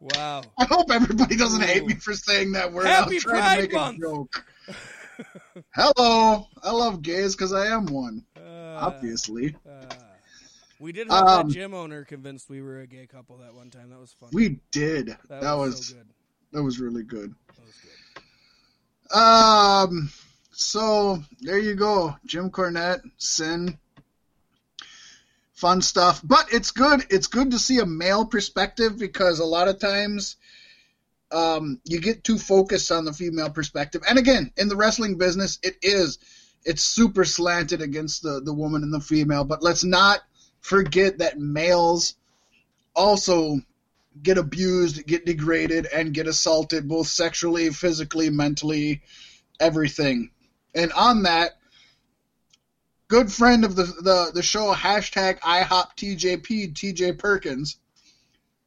wow. 0.00 0.42
I 0.58 0.64
hope 0.64 0.90
everybody 0.90 1.36
doesn't 1.36 1.62
hate 1.62 1.86
me 1.86 1.94
for 1.94 2.12
saying 2.14 2.52
that 2.52 2.72
word. 2.72 2.86
Happy 2.86 3.16
I'm 3.16 3.20
trying 3.20 3.40
Pride 3.42 3.56
to 3.56 3.62
make 3.62 3.72
Month. 3.72 3.98
a 3.98 4.00
joke. 4.00 4.44
Hello, 5.74 6.46
I 6.62 6.70
love 6.70 7.02
gays 7.02 7.34
because 7.34 7.52
I 7.52 7.66
am 7.66 7.86
one. 7.86 8.24
Uh, 8.36 8.78
Obviously, 8.80 9.56
uh, 9.68 9.86
we 10.78 10.92
did 10.92 11.10
have 11.10 11.24
Um, 11.26 11.48
that 11.48 11.54
gym 11.54 11.74
owner 11.74 12.04
convinced 12.04 12.48
we 12.48 12.62
were 12.62 12.80
a 12.80 12.86
gay 12.86 13.06
couple 13.06 13.38
that 13.38 13.52
one 13.54 13.70
time. 13.70 13.90
That 13.90 13.98
was 13.98 14.12
fun. 14.12 14.28
we 14.32 14.60
did. 14.70 15.08
that, 15.28 15.40
That, 15.40 15.54
was, 15.54 15.74
was 15.76 15.86
so 15.88 15.94
good. 15.96 16.06
that 16.52 16.62
was 16.62 16.78
really 16.78 17.02
good. 17.02 17.34
That 17.56 17.64
was 17.66 17.74
good. 17.82 19.18
Um, 19.18 20.10
so 20.52 21.18
there 21.40 21.58
you 21.58 21.74
go, 21.74 22.14
Jim 22.26 22.50
Cornette, 22.50 23.00
Sin, 23.16 23.76
fun 25.58 25.82
stuff. 25.82 26.20
But 26.22 26.52
it's 26.52 26.70
good. 26.70 27.04
It's 27.10 27.26
good 27.26 27.50
to 27.50 27.58
see 27.58 27.78
a 27.78 27.86
male 27.86 28.24
perspective 28.24 28.96
because 28.96 29.40
a 29.40 29.44
lot 29.44 29.66
of 29.66 29.80
times, 29.80 30.36
um, 31.32 31.80
you 31.84 32.00
get 32.00 32.22
too 32.22 32.38
focused 32.38 32.92
on 32.92 33.04
the 33.04 33.12
female 33.12 33.50
perspective. 33.50 34.02
And 34.08 34.18
again, 34.18 34.52
in 34.56 34.68
the 34.68 34.76
wrestling 34.76 35.18
business, 35.18 35.58
it 35.62 35.76
is 35.82 36.18
it's 36.64 36.82
super 36.82 37.24
slanted 37.24 37.82
against 37.82 38.22
the 38.22 38.40
the 38.40 38.54
woman 38.54 38.82
and 38.82 38.94
the 38.94 39.00
female. 39.00 39.44
But 39.44 39.62
let's 39.62 39.84
not 39.84 40.20
forget 40.60 41.18
that 41.18 41.38
males 41.38 42.14
also 42.94 43.58
get 44.22 44.38
abused, 44.38 45.06
get 45.06 45.26
degraded, 45.26 45.86
and 45.92 46.14
get 46.14 46.28
assaulted 46.28 46.88
both 46.88 47.08
sexually, 47.08 47.70
physically, 47.70 48.30
mentally, 48.30 49.02
everything. 49.60 50.30
And 50.74 50.92
on 50.92 51.24
that, 51.24 51.57
good 53.08 53.32
friend 53.32 53.64
of 53.64 53.74
the 53.74 53.84
the, 53.84 54.30
the 54.34 54.42
show, 54.42 54.72
hashtag 54.74 55.40
IHOPTJP, 55.40 56.74
TJ 56.74 57.18
Perkins, 57.18 57.78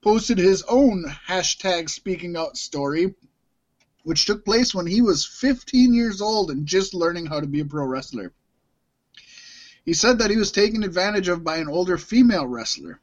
posted 0.01 0.39
his 0.39 0.63
own 0.63 1.05
hashtag 1.27 1.89
speaking 1.89 2.35
out 2.35 2.57
story, 2.57 3.13
which 4.03 4.25
took 4.25 4.43
place 4.43 4.73
when 4.73 4.87
he 4.87 5.01
was 5.01 5.25
15 5.25 5.93
years 5.93 6.21
old 6.21 6.49
and 6.49 6.65
just 6.65 6.95
learning 6.95 7.27
how 7.27 7.39
to 7.39 7.47
be 7.47 7.59
a 7.59 7.65
pro 7.65 7.85
wrestler. 7.85 8.33
He 9.85 9.93
said 9.93 10.19
that 10.19 10.31
he 10.31 10.37
was 10.37 10.51
taken 10.51 10.83
advantage 10.83 11.27
of 11.27 11.43
by 11.43 11.57
an 11.57 11.69
older 11.69 11.97
female 11.97 12.47
wrestler. 12.47 12.99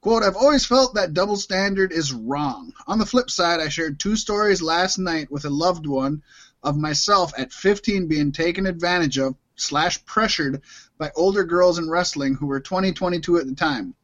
Quote, 0.00 0.22
I've 0.22 0.36
always 0.36 0.66
felt 0.66 0.94
that 0.94 1.14
double 1.14 1.36
standard 1.36 1.90
is 1.92 2.12
wrong. 2.12 2.72
On 2.86 2.98
the 2.98 3.06
flip 3.06 3.30
side, 3.30 3.60
I 3.60 3.68
shared 3.68 3.98
two 3.98 4.16
stories 4.16 4.60
last 4.60 4.98
night 4.98 5.30
with 5.30 5.44
a 5.44 5.50
loved 5.50 5.86
one 5.86 6.22
of 6.62 6.76
myself 6.76 7.32
at 7.38 7.52
15 7.52 8.06
being 8.08 8.32
taken 8.32 8.66
advantage 8.66 9.18
of 9.18 9.36
slash 9.56 10.04
pressured 10.04 10.62
by 10.98 11.10
older 11.16 11.44
girls 11.44 11.78
in 11.78 11.88
wrestling 11.88 12.34
who 12.34 12.46
were 12.46 12.60
20, 12.60 12.92
22 12.92 13.38
at 13.38 13.46
the 13.46 13.54
time. 13.54 13.94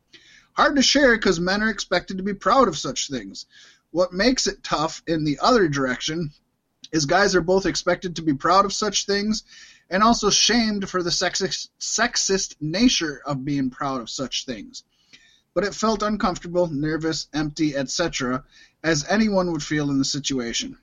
Hard 0.53 0.77
to 0.77 0.83
share 0.83 1.17
because 1.17 1.41
men 1.41 1.63
are 1.63 1.71
expected 1.71 2.17
to 2.17 2.23
be 2.23 2.35
proud 2.35 2.69
of 2.69 2.79
such 2.79 3.09
things. 3.09 3.47
What 3.91 4.13
makes 4.13 4.47
it 4.47 4.63
tough 4.63 5.03
in 5.07 5.25
the 5.25 5.39
other 5.41 5.69
direction 5.69 6.33
is 6.93 7.07
guys 7.07 7.35
are 7.35 7.41
both 7.41 7.67
expected 7.67 8.17
to 8.17 8.23
be 8.23 8.35
proud 8.35 8.65
of 8.65 8.73
such 8.73 9.07
things 9.07 9.45
and 9.89 10.03
also 10.03 10.31
shamed 10.31 10.89
for 10.89 11.03
the 11.03 11.11
sexist, 11.11 11.69
sexist 11.81 12.57
nature 12.61 13.21
of 13.25 13.45
being 13.45 13.71
proud 13.71 14.01
of 14.01 14.11
such 14.11 14.45
things 14.45 14.85
but 15.55 15.65
it 15.65 15.75
felt 15.75 16.03
uncomfortable, 16.03 16.69
nervous, 16.69 17.27
empty, 17.33 17.77
etc., 17.77 18.45
as 18.83 19.05
anyone 19.09 19.51
would 19.53 19.63
feel 19.63 19.91
in 19.91 19.99
the 19.99 20.05
situation. 20.05 20.79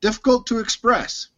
Difficult 0.00 0.46
to 0.46 0.60
express. 0.60 1.28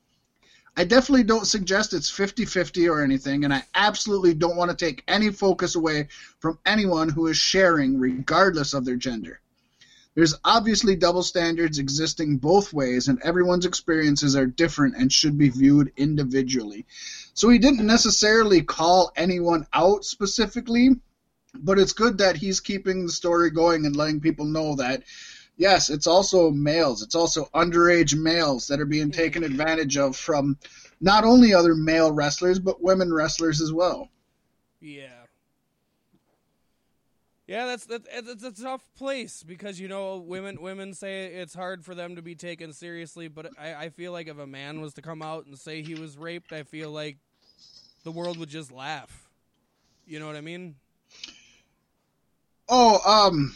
I 0.77 0.85
definitely 0.85 1.23
don't 1.23 1.47
suggest 1.47 1.95
it's 1.95 2.11
50 2.11 2.45
50 2.47 2.89
or 2.89 3.03
anything, 3.03 3.45
and 3.45 3.55
I 3.55 3.63
absolutely 3.75 4.35
don't 4.35 4.57
want 4.57 4.71
to 4.71 4.77
take 4.77 5.05
any 5.07 5.31
focus 5.31 5.77
away 5.77 6.09
from 6.41 6.59
anyone 6.67 7.09
who 7.09 7.29
is 7.29 7.37
sharing, 7.37 7.99
regardless 7.99 8.75
of 8.75 8.85
their 8.85 8.97
gender. 8.97 9.41
There's 10.17 10.35
obviously 10.45 10.95
double 10.97 11.23
standards 11.23 11.79
existing 11.79 12.39
both 12.39 12.73
ways, 12.73 13.09
and 13.09 13.21
everyone's 13.23 13.67
experiences 13.67 14.37
are 14.37 14.47
different 14.47 14.97
and 14.97 15.13
should 15.13 15.39
be 15.39 15.49
viewed 15.49 15.93
individually. 15.97 16.87
So 17.35 17.49
he 17.49 17.59
didn't 17.59 17.87
necessarily 17.87 18.63
call 18.63 19.13
anyone 19.17 19.67
out 19.73 20.05
specifically, 20.05 20.91
but 21.55 21.79
it's 21.79 21.93
good 21.93 22.19
that 22.19 22.37
he's 22.37 22.61
keeping 22.61 23.07
the 23.07 23.13
story 23.13 23.51
going 23.51 23.87
and 23.87 23.97
letting 23.97 24.21
people 24.21 24.45
know 24.45 24.77
that 24.77 25.03
yes, 25.57 25.91
it's 25.91 26.07
also 26.07 26.51
males, 26.51 27.03
it's 27.03 27.15
also 27.15 27.49
underage 27.55 28.17
males 28.17 28.67
that 28.69 28.81
are 28.81 28.87
being 28.87 29.11
taken 29.11 29.45
advantage 29.45 29.97
of 29.97 30.17
from 30.17 30.59
not 31.01 31.25
only 31.25 31.53
other 31.53 31.75
male 31.75 32.13
wrestlers 32.13 32.59
but 32.59 32.83
women 32.83 33.13
wrestlers 33.13 33.61
as 33.61 33.73
well. 33.73 34.09
Yeah. 34.81 35.25
Yeah, 37.47 37.67
that's 37.67 37.85
that, 37.87 38.03
it's 38.11 38.43
a 38.43 38.53
tough 38.53 38.89
place 38.97 39.43
because 39.43 39.79
you 39.79 39.87
know 39.87 40.17
women 40.17 40.63
women 40.63 40.95
say 40.95 41.27
it's 41.27 41.55
hard 41.55 41.85
for 41.85 41.95
them 41.95 42.17
to 42.17 42.23
be 42.23 42.35
taken 42.35 42.73
seriously, 42.73 43.29
but 43.29 43.51
I, 43.59 43.75
I 43.75 43.89
feel 43.91 44.13
like 44.13 44.29
if 44.29 44.39
a 44.39 44.47
man 44.47 44.81
was 44.81 44.95
to 44.95 45.03
come 45.03 45.21
out 45.21 45.45
and 45.45 45.59
say 45.59 45.83
he 45.83 45.95
was 45.95 46.17
raped, 46.17 46.55
I 46.55 46.63
feel 46.63 46.91
like 46.91 47.19
the 48.03 48.11
world 48.11 48.39
would 48.39 48.49
just 48.49 48.73
laugh. 48.73 49.29
You 50.07 50.21
know 50.21 50.27
what 50.27 50.37
I 50.37 50.41
mean? 50.41 50.77
Oh, 52.71 52.99
um 53.05 53.55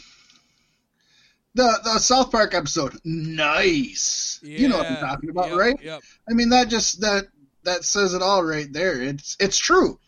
the 1.59 1.79
the 1.83 1.99
South 1.99 2.31
Park 2.31 2.53
episode. 2.55 2.95
Nice. 3.03 4.39
you 4.41 4.69
know 4.69 4.77
what 4.77 4.87
I'm 4.87 4.97
talking 4.97 5.29
about, 5.29 5.49
yep, 5.49 5.57
right? 5.57 5.75
Yep. 5.81 6.01
I 6.29 6.33
mean 6.33 6.49
that 6.49 6.69
just 6.69 7.01
that 7.01 7.27
that 7.63 7.83
says 7.83 8.13
it 8.13 8.21
all 8.21 8.43
right 8.43 8.71
there. 8.71 9.01
It's 9.01 9.35
it's 9.39 9.57
true. 9.57 9.99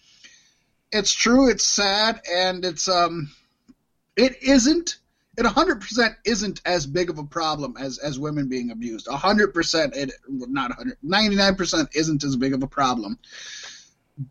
It's 0.92 1.14
true, 1.14 1.50
it's 1.50 1.64
sad 1.64 2.22
and 2.34 2.64
it's 2.64 2.88
um 2.88 3.32
it 4.16 4.42
isn't 4.42 4.98
it 5.38 5.46
100% 5.46 6.16
isn't 6.26 6.62
as 6.66 6.86
big 6.86 7.10
of 7.10 7.18
a 7.18 7.24
problem 7.24 7.76
as 7.78 7.98
as 7.98 8.18
women 8.18 8.48
being 8.48 8.72
abused. 8.72 9.08
100% 9.08 9.96
it 9.96 10.12
not 10.30 10.70
100 10.78 10.98
99% 11.04 11.96
isn't 11.96 12.24
as 12.24 12.36
big 12.38 12.54
of 12.54 12.64
a 12.64 12.68
problem. 12.68 13.20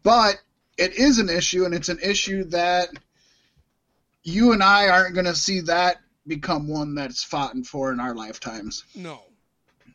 But 0.03 0.41
it 0.79 0.95
is 0.95 1.19
an 1.19 1.29
issue 1.29 1.67
and 1.67 1.75
it's 1.75 1.91
an 1.91 1.99
issue 2.03 2.45
that 2.45 2.89
you 4.23 4.53
and 4.53 4.63
I 4.63 4.89
aren't 4.89 5.15
going 5.15 5.27
to 5.27 5.35
see 5.35 5.61
that 5.63 5.99
become 6.27 6.69
one 6.69 6.95
that's 6.95 7.23
fought 7.23 7.57
for 7.67 7.93
in 7.93 8.01
our 8.01 8.15
lifetimes. 8.15 8.85
No. 8.95 9.23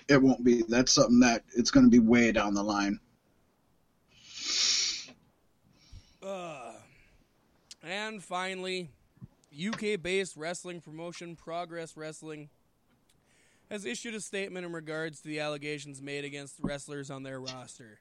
It 0.08 0.22
won't 0.22 0.44
be. 0.44 0.64
That's 0.68 0.92
something 0.92 1.20
that 1.22 1.44
it's 1.56 1.72
going 1.72 1.86
to 1.86 1.90
be 1.90 2.00
way 2.00 2.32
down 2.32 2.54
the 2.54 2.64
line. 2.64 3.00
Uh, 6.22 6.74
and 7.84 8.24
finally, 8.24 8.90
UK 9.56 10.02
based 10.02 10.36
wrestling 10.36 10.82
promotion 10.82 11.36
Progress 11.36 11.96
Wrestling 11.96 12.50
has 13.70 13.86
issued 13.86 14.14
a 14.14 14.22
statement 14.22 14.66
in 14.66 14.72
regards 14.72 15.22
to 15.22 15.28
the 15.28 15.40
allegations 15.40 16.02
made 16.02 16.24
against 16.24 16.56
wrestlers 16.62 17.10
on 17.10 17.24
their 17.24 17.40
roster, 17.40 18.00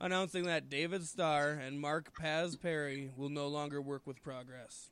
announcing 0.00 0.44
that 0.44 0.70
David 0.70 1.04
Starr 1.04 1.50
and 1.50 1.80
Mark 1.80 2.16
Paz 2.16 2.56
Perry 2.56 3.10
will 3.16 3.28
no 3.28 3.48
longer 3.48 3.80
work 3.80 4.02
with 4.06 4.22
Progress, 4.22 4.90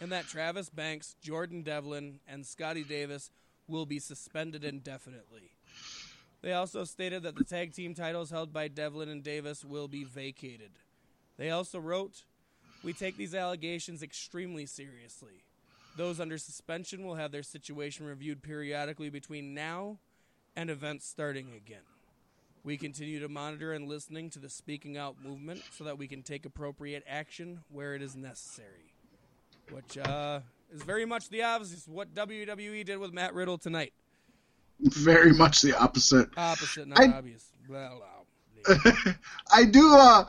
and 0.00 0.12
that 0.12 0.28
Travis 0.28 0.70
Banks, 0.70 1.16
Jordan 1.20 1.62
Devlin, 1.62 2.20
and 2.28 2.46
Scotty 2.46 2.84
Davis 2.84 3.30
will 3.66 3.86
be 3.86 3.98
suspended 3.98 4.64
indefinitely. 4.64 5.50
They 6.40 6.52
also 6.52 6.84
stated 6.84 7.24
that 7.24 7.36
the 7.36 7.44
tag 7.44 7.72
team 7.74 7.94
titles 7.94 8.30
held 8.30 8.52
by 8.52 8.68
Devlin 8.68 9.08
and 9.08 9.22
Davis 9.22 9.64
will 9.64 9.88
be 9.88 10.04
vacated. 10.04 10.70
They 11.36 11.50
also 11.50 11.78
wrote, 11.78 12.24
We 12.84 12.92
take 12.92 13.16
these 13.16 13.34
allegations 13.34 14.02
extremely 14.02 14.66
seriously. 14.66 15.44
Those 15.96 16.20
under 16.20 16.38
suspension 16.38 17.04
will 17.04 17.16
have 17.16 17.32
their 17.32 17.42
situation 17.42 18.06
reviewed 18.06 18.42
periodically 18.42 19.10
between 19.10 19.52
now 19.52 19.98
and 20.54 20.70
events 20.70 21.08
starting 21.08 21.52
again. 21.56 21.82
We 22.62 22.76
continue 22.76 23.18
to 23.20 23.28
monitor 23.28 23.72
and 23.72 23.88
listening 23.88 24.30
to 24.30 24.38
the 24.38 24.48
speaking 24.48 24.96
out 24.96 25.16
movement 25.24 25.62
so 25.76 25.84
that 25.84 25.98
we 25.98 26.06
can 26.06 26.22
take 26.22 26.44
appropriate 26.44 27.02
action 27.08 27.60
where 27.70 27.94
it 27.94 28.02
is 28.02 28.14
necessary. 28.14 28.92
Which 29.70 29.98
uh, 29.98 30.40
is 30.72 30.82
very 30.82 31.04
much 31.04 31.28
the 31.28 31.42
opposite 31.42 31.86
of 31.86 31.88
what 31.88 32.14
WWE 32.14 32.84
did 32.84 32.98
with 32.98 33.12
Matt 33.12 33.34
Riddle 33.34 33.58
tonight. 33.58 33.92
Very 34.80 35.32
much 35.32 35.60
the 35.62 35.76
opposite. 35.76 36.28
Opposite, 36.36 36.88
not 36.88 37.00
I- 37.00 37.12
obvious. 37.12 37.44
Blah, 37.68 37.90
blah, 37.90 38.76
blah. 38.76 39.12
I 39.52 39.64
do 39.66 39.94
uh 39.94 40.24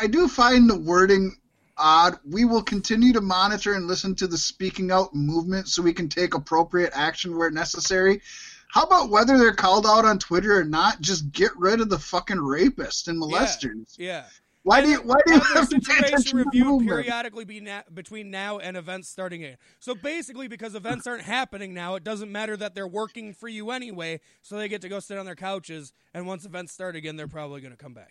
I 0.00 0.06
do 0.06 0.28
find 0.28 0.68
the 0.68 0.78
wording 0.78 1.36
odd. 1.76 2.18
We 2.28 2.44
will 2.44 2.62
continue 2.62 3.12
to 3.12 3.20
monitor 3.20 3.74
and 3.74 3.86
listen 3.86 4.14
to 4.16 4.26
the 4.26 4.38
speaking 4.38 4.90
out 4.90 5.14
movement 5.14 5.68
so 5.68 5.82
we 5.82 5.92
can 5.92 6.08
take 6.08 6.34
appropriate 6.34 6.92
action 6.94 7.36
where 7.36 7.50
necessary. 7.50 8.22
How 8.68 8.82
about 8.82 9.10
whether 9.10 9.38
they're 9.38 9.54
called 9.54 9.86
out 9.86 10.04
on 10.04 10.18
Twitter 10.18 10.58
or 10.58 10.64
not, 10.64 11.00
just 11.00 11.32
get 11.32 11.56
rid 11.56 11.80
of 11.80 11.88
the 11.88 11.98
fucking 11.98 12.36
rapists 12.36 13.08
and 13.08 13.20
molesters. 13.22 13.94
Yeah. 13.96 14.24
Why 14.66 14.80
do 14.80 14.88
you 14.88 14.96
why 14.96 15.14
do 15.24 15.34
you 15.34 15.38
have 15.38 15.68
to 15.68 15.78
pay 15.78 15.98
attention 15.98 16.38
reviewed 16.38 16.88
periodically 16.88 17.44
be 17.44 17.60
na- 17.60 17.82
between 17.94 18.32
now 18.32 18.58
and 18.58 18.76
events 18.76 19.08
starting 19.08 19.44
again. 19.44 19.58
So 19.78 19.94
basically, 19.94 20.48
because 20.48 20.74
events 20.74 21.06
aren't 21.06 21.22
happening 21.22 21.72
now, 21.72 21.94
it 21.94 22.02
doesn't 22.02 22.32
matter 22.32 22.56
that 22.56 22.74
they're 22.74 22.88
working 22.88 23.32
for 23.32 23.46
you 23.46 23.70
anyway. 23.70 24.18
So 24.42 24.56
they 24.56 24.66
get 24.66 24.82
to 24.82 24.88
go 24.88 24.98
sit 24.98 25.18
on 25.18 25.24
their 25.24 25.36
couches, 25.36 25.92
and 26.12 26.26
once 26.26 26.44
events 26.44 26.72
start 26.72 26.96
again, 26.96 27.14
they're 27.14 27.28
probably 27.28 27.60
going 27.60 27.74
to 27.74 27.76
come 27.76 27.94
back. 27.94 28.10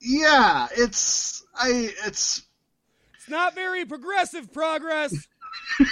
Yeah, 0.00 0.66
it's 0.76 1.44
I 1.54 1.92
it's 2.04 2.42
It's 3.14 3.28
not 3.28 3.54
very 3.54 3.84
progressive 3.84 4.52
progress. 4.52 5.14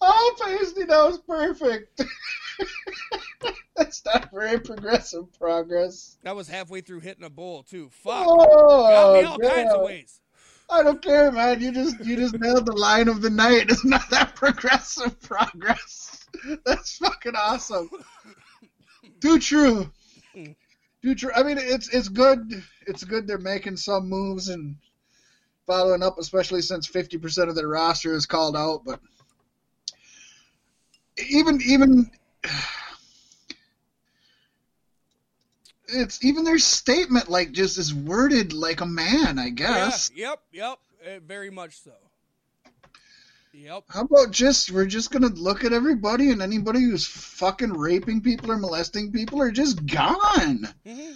Oh, 0.00 0.36
Pasty, 0.40 0.84
that 0.84 1.04
was 1.04 1.18
perfect. 1.18 2.02
That's 3.84 4.04
not 4.04 4.30
very 4.32 4.58
progressive 4.58 5.32
progress. 5.38 6.18
That 6.24 6.34
was 6.34 6.48
halfway 6.48 6.80
through 6.80 7.00
hitting 7.00 7.24
a 7.24 7.30
bowl 7.30 7.62
too. 7.62 7.90
Fuck. 7.90 8.24
Oh, 8.26 8.88
Got 8.90 9.38
me 9.38 9.46
all 9.46 9.54
kinds 9.54 9.72
of 9.72 9.82
ways. 9.82 10.20
I 10.70 10.82
don't 10.82 11.00
care, 11.00 11.30
man. 11.30 11.60
You 11.60 11.72
just 11.72 12.04
you 12.04 12.16
just 12.16 12.38
nailed 12.38 12.66
the 12.66 12.76
line 12.76 13.08
of 13.08 13.22
the 13.22 13.30
night. 13.30 13.70
It's 13.70 13.84
not 13.84 14.10
that 14.10 14.34
progressive 14.34 15.20
progress. 15.20 16.26
That's 16.66 16.98
fucking 16.98 17.36
awesome. 17.36 17.88
Too 19.20 19.38
true. 19.38 19.90
Too 20.34 21.14
true. 21.14 21.30
I 21.34 21.44
mean, 21.44 21.58
it's 21.58 21.88
it's 21.88 22.08
good. 22.08 22.62
It's 22.86 23.04
good 23.04 23.26
they're 23.26 23.38
making 23.38 23.76
some 23.76 24.08
moves 24.08 24.48
and 24.48 24.76
following 25.66 26.02
up, 26.02 26.18
especially 26.18 26.62
since 26.62 26.86
fifty 26.86 27.16
percent 27.16 27.48
of 27.48 27.54
their 27.54 27.68
roster 27.68 28.12
is 28.12 28.26
called 28.26 28.56
out. 28.56 28.82
But 28.84 29.00
even 31.30 31.60
even 31.62 32.10
it's 35.88 36.24
even 36.24 36.44
their 36.44 36.58
statement 36.58 37.28
like 37.28 37.52
just 37.52 37.78
is 37.78 37.94
worded 37.94 38.52
like 38.52 38.80
a 38.80 38.86
man. 38.86 39.38
I 39.38 39.50
guess. 39.50 40.10
Yeah, 40.14 40.30
yep, 40.30 40.42
yep. 40.52 40.78
Uh, 41.04 41.20
very 41.26 41.50
much 41.50 41.80
so. 41.82 41.92
Yep. 43.52 43.84
How 43.88 44.02
about 44.02 44.30
just 44.30 44.70
we're 44.70 44.86
just 44.86 45.10
gonna 45.10 45.28
look 45.28 45.64
at 45.64 45.72
everybody 45.72 46.30
and 46.30 46.42
anybody 46.42 46.80
who's 46.80 47.06
fucking 47.06 47.72
raping 47.72 48.20
people 48.20 48.52
or 48.52 48.56
molesting 48.56 49.10
people 49.10 49.42
are 49.42 49.50
just 49.50 49.84
gone. 49.86 50.68
hmm 50.86 51.12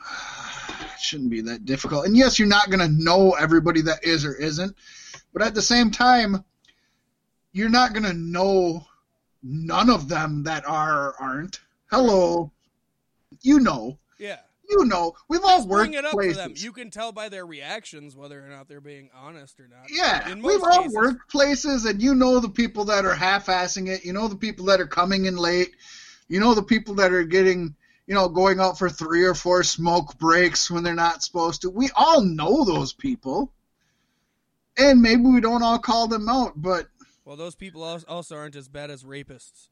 It 0.94 1.00
shouldn't 1.00 1.30
be 1.30 1.42
that 1.42 1.64
difficult. 1.64 2.06
And 2.06 2.16
yes, 2.16 2.38
you're 2.38 2.48
not 2.48 2.70
gonna 2.70 2.88
know 2.88 3.32
everybody 3.32 3.82
that 3.82 4.04
is 4.04 4.24
or 4.24 4.34
isn't, 4.34 4.74
but 5.32 5.42
at 5.42 5.54
the 5.54 5.62
same 5.62 5.90
time, 5.90 6.44
you're 7.52 7.68
not 7.68 7.92
gonna 7.92 8.14
know 8.14 8.86
none 9.42 9.90
of 9.90 10.08
them 10.08 10.44
that 10.44 10.66
are 10.66 11.08
or 11.08 11.14
aren't. 11.20 11.60
Hello, 11.90 12.52
you 13.40 13.60
know, 13.60 13.98
Yeah. 14.18 14.40
you 14.68 14.84
know, 14.84 15.14
we've 15.28 15.44
all 15.44 15.66
worked 15.66 15.94
it 15.94 16.04
up 16.04 16.12
places. 16.12 16.36
them. 16.36 16.54
You 16.56 16.72
can 16.72 16.90
tell 16.90 17.12
by 17.12 17.28
their 17.28 17.44
reactions 17.46 18.14
whether 18.16 18.44
or 18.44 18.48
not 18.48 18.68
they're 18.68 18.80
being 18.80 19.10
honest 19.14 19.58
or 19.60 19.68
not. 19.68 19.86
Yeah, 19.90 20.34
we've 20.34 20.62
all 20.62 20.82
cases. 20.82 20.94
worked 20.94 21.30
places, 21.30 21.84
and 21.84 22.00
you 22.02 22.14
know 22.14 22.40
the 22.40 22.48
people 22.48 22.84
that 22.86 23.04
are 23.04 23.14
half-assing 23.14 23.88
it. 23.88 24.04
You 24.04 24.12
know 24.12 24.28
the 24.28 24.36
people 24.36 24.66
that 24.66 24.80
are 24.80 24.86
coming 24.86 25.24
in 25.26 25.36
late. 25.36 25.74
You 26.28 26.40
know 26.40 26.54
the 26.54 26.62
people 26.62 26.94
that 26.96 27.12
are 27.12 27.24
getting, 27.24 27.74
you 28.06 28.14
know, 28.14 28.28
going 28.28 28.60
out 28.60 28.78
for 28.78 28.88
three 28.88 29.24
or 29.24 29.34
four 29.34 29.62
smoke 29.64 30.16
breaks 30.18 30.70
when 30.70 30.82
they're 30.84 30.94
not 30.94 31.22
supposed 31.22 31.62
to. 31.62 31.70
We 31.70 31.90
all 31.94 32.22
know 32.22 32.64
those 32.64 32.92
people, 32.94 33.52
and 34.78 35.02
maybe 35.02 35.22
we 35.22 35.40
don't 35.40 35.62
all 35.62 35.78
call 35.78 36.08
them 36.08 36.28
out, 36.28 36.52
but 36.56 36.88
Well, 37.24 37.36
those 37.36 37.54
people 37.54 37.82
also 38.08 38.36
aren't 38.36 38.56
as 38.56 38.68
bad 38.68 38.90
as 38.90 39.04
rapists. 39.04 39.68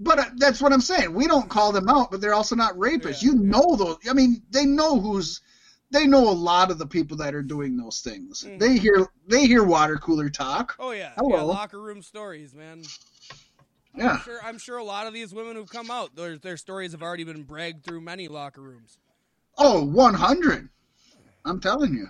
But 0.00 0.18
uh, 0.18 0.24
that's 0.36 0.60
what 0.60 0.72
I'm 0.72 0.80
saying. 0.80 1.14
We 1.14 1.26
don't 1.26 1.48
call 1.48 1.72
them 1.72 1.88
out, 1.88 2.10
but 2.10 2.20
they're 2.20 2.34
also 2.34 2.56
not 2.56 2.74
rapists. 2.74 3.22
Yeah, 3.22 3.30
you 3.30 3.34
yeah. 3.34 3.50
know 3.50 3.76
those. 3.76 3.98
I 4.08 4.14
mean, 4.14 4.42
they 4.50 4.64
know 4.64 4.98
who's. 4.98 5.40
They 5.92 6.06
know 6.06 6.30
a 6.30 6.32
lot 6.32 6.70
of 6.70 6.78
the 6.78 6.86
people 6.86 7.16
that 7.18 7.34
are 7.34 7.42
doing 7.42 7.76
those 7.76 8.00
things. 8.00 8.44
Mhm. 8.44 8.58
They 8.58 8.76
hear 8.78 9.08
they 9.26 9.46
hear 9.46 9.62
water 9.62 9.96
cooler 9.96 10.30
talk. 10.30 10.76
Oh 10.78 10.92
yeah, 10.92 11.12
yeah. 11.16 11.42
Locker 11.42 11.80
room 11.80 12.02
stories, 12.02 12.54
man. 12.54 12.82
Yeah. 13.96 14.12
I'm 14.12 14.20
sure, 14.20 14.40
I'm 14.44 14.58
sure 14.58 14.78
a 14.78 14.84
lot 14.84 15.06
of 15.06 15.12
these 15.12 15.34
women 15.34 15.56
who've 15.56 15.68
come 15.68 15.90
out, 15.90 16.14
their 16.14 16.38
their 16.38 16.56
stories 16.56 16.92
have 16.92 17.02
already 17.02 17.24
been 17.24 17.42
bragged 17.42 17.84
through 17.84 18.00
many 18.00 18.28
locker 18.28 18.62
rooms. 18.62 18.98
Oh, 19.58 19.84
100. 19.84 20.68
I'm 21.44 21.60
telling 21.60 21.94
you. 21.94 22.06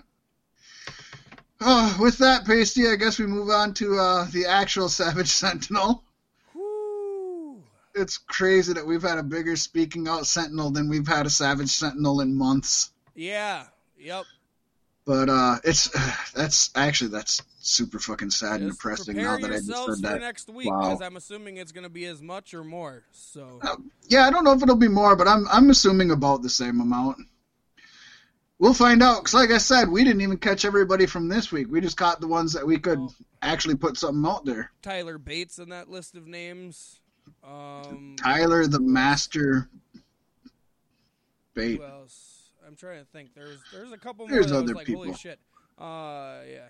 Oh, 1.59 1.97
with 1.99 2.19
that, 2.19 2.45
Pasty, 2.45 2.87
I 2.87 2.95
guess 2.95 3.19
we 3.19 3.25
move 3.25 3.49
on 3.49 3.73
to 3.75 3.97
uh, 3.97 4.25
the 4.31 4.45
actual 4.45 4.89
Savage 5.01 5.29
Sentinel. 5.29 6.03
It's 7.95 8.17
crazy 8.17 8.73
that 8.73 8.85
we've 8.85 9.01
had 9.01 9.17
a 9.17 9.23
bigger 9.23 9.55
speaking 9.55 10.07
out 10.07 10.25
Sentinel 10.27 10.71
than 10.71 10.89
we've 10.89 11.07
had 11.07 11.25
a 11.25 11.29
Savage 11.29 11.69
Sentinel 11.69 12.21
in 12.21 12.35
months. 12.35 12.91
Yeah. 13.15 13.65
Yep. 13.99 14.25
But 15.05 15.29
uh, 15.29 15.55
it's 15.63 15.89
that's 16.33 16.69
actually 16.75 17.09
that's 17.09 17.41
super 17.59 17.99
fucking 17.99 18.29
sad 18.31 18.61
and 18.61 18.71
depressing 18.71 19.17
now 19.17 19.37
that 19.37 19.51
I 19.51 19.55
just 19.55 19.67
said 19.67 20.01
that. 20.09 20.21
next 20.21 20.49
week 20.49 20.69
Wow. 20.69 20.81
because 20.81 21.01
I'm 21.01 21.15
assuming 21.15 21.57
it's 21.57 21.71
going 21.71 21.83
to 21.83 21.89
be 21.89 22.05
as 22.05 22.21
much 22.21 22.53
or 22.53 22.63
more. 22.63 23.03
So 23.11 23.59
Yeah, 24.07 24.25
I 24.25 24.31
don't 24.31 24.43
know 24.43 24.53
if 24.53 24.63
it'll 24.63 24.75
be 24.75 24.87
more, 24.87 25.15
but 25.15 25.27
I'm 25.27 25.45
I'm 25.51 25.69
assuming 25.69 26.11
about 26.11 26.41
the 26.43 26.49
same 26.49 26.79
amount. 26.81 27.17
We'll 28.59 28.73
find 28.75 29.01
out. 29.01 29.23
Cause 29.23 29.33
like 29.33 29.49
I 29.49 29.57
said, 29.57 29.89
we 29.89 30.03
didn't 30.03 30.21
even 30.21 30.37
catch 30.37 30.65
everybody 30.65 31.07
from 31.07 31.27
this 31.27 31.51
week. 31.51 31.67
We 31.69 31.81
just 31.81 31.97
caught 31.97 32.21
the 32.21 32.27
ones 32.27 32.53
that 32.53 32.65
we 32.65 32.77
could 32.77 32.99
Oh. 32.99 33.11
actually 33.41 33.75
put 33.75 33.97
something 33.97 34.23
out 34.29 34.45
there. 34.45 34.71
Tyler 34.83 35.17
Bates 35.17 35.57
in 35.57 35.69
that 35.69 35.89
list 35.89 36.15
of 36.15 36.27
names. 36.27 36.99
Um, 37.43 38.15
Tyler 38.17 38.67
the 38.67 38.79
Master 38.79 39.69
Bait. 41.53 41.77
Who 41.77 41.83
else? 41.83 42.51
I'm 42.65 42.75
trying 42.75 42.99
to 42.99 43.05
think. 43.05 43.33
There's 43.35 43.59
there's 43.73 43.91
a 43.91 43.97
couple 43.97 44.27
more. 44.27 44.35
There's 44.35 44.51
other 44.51 44.73
like, 44.73 44.87
Holy 44.87 45.09
people. 45.09 45.13
shit. 45.13 45.39
Uh, 45.77 46.41
yeah, 46.47 46.53
yeah. 46.53 46.67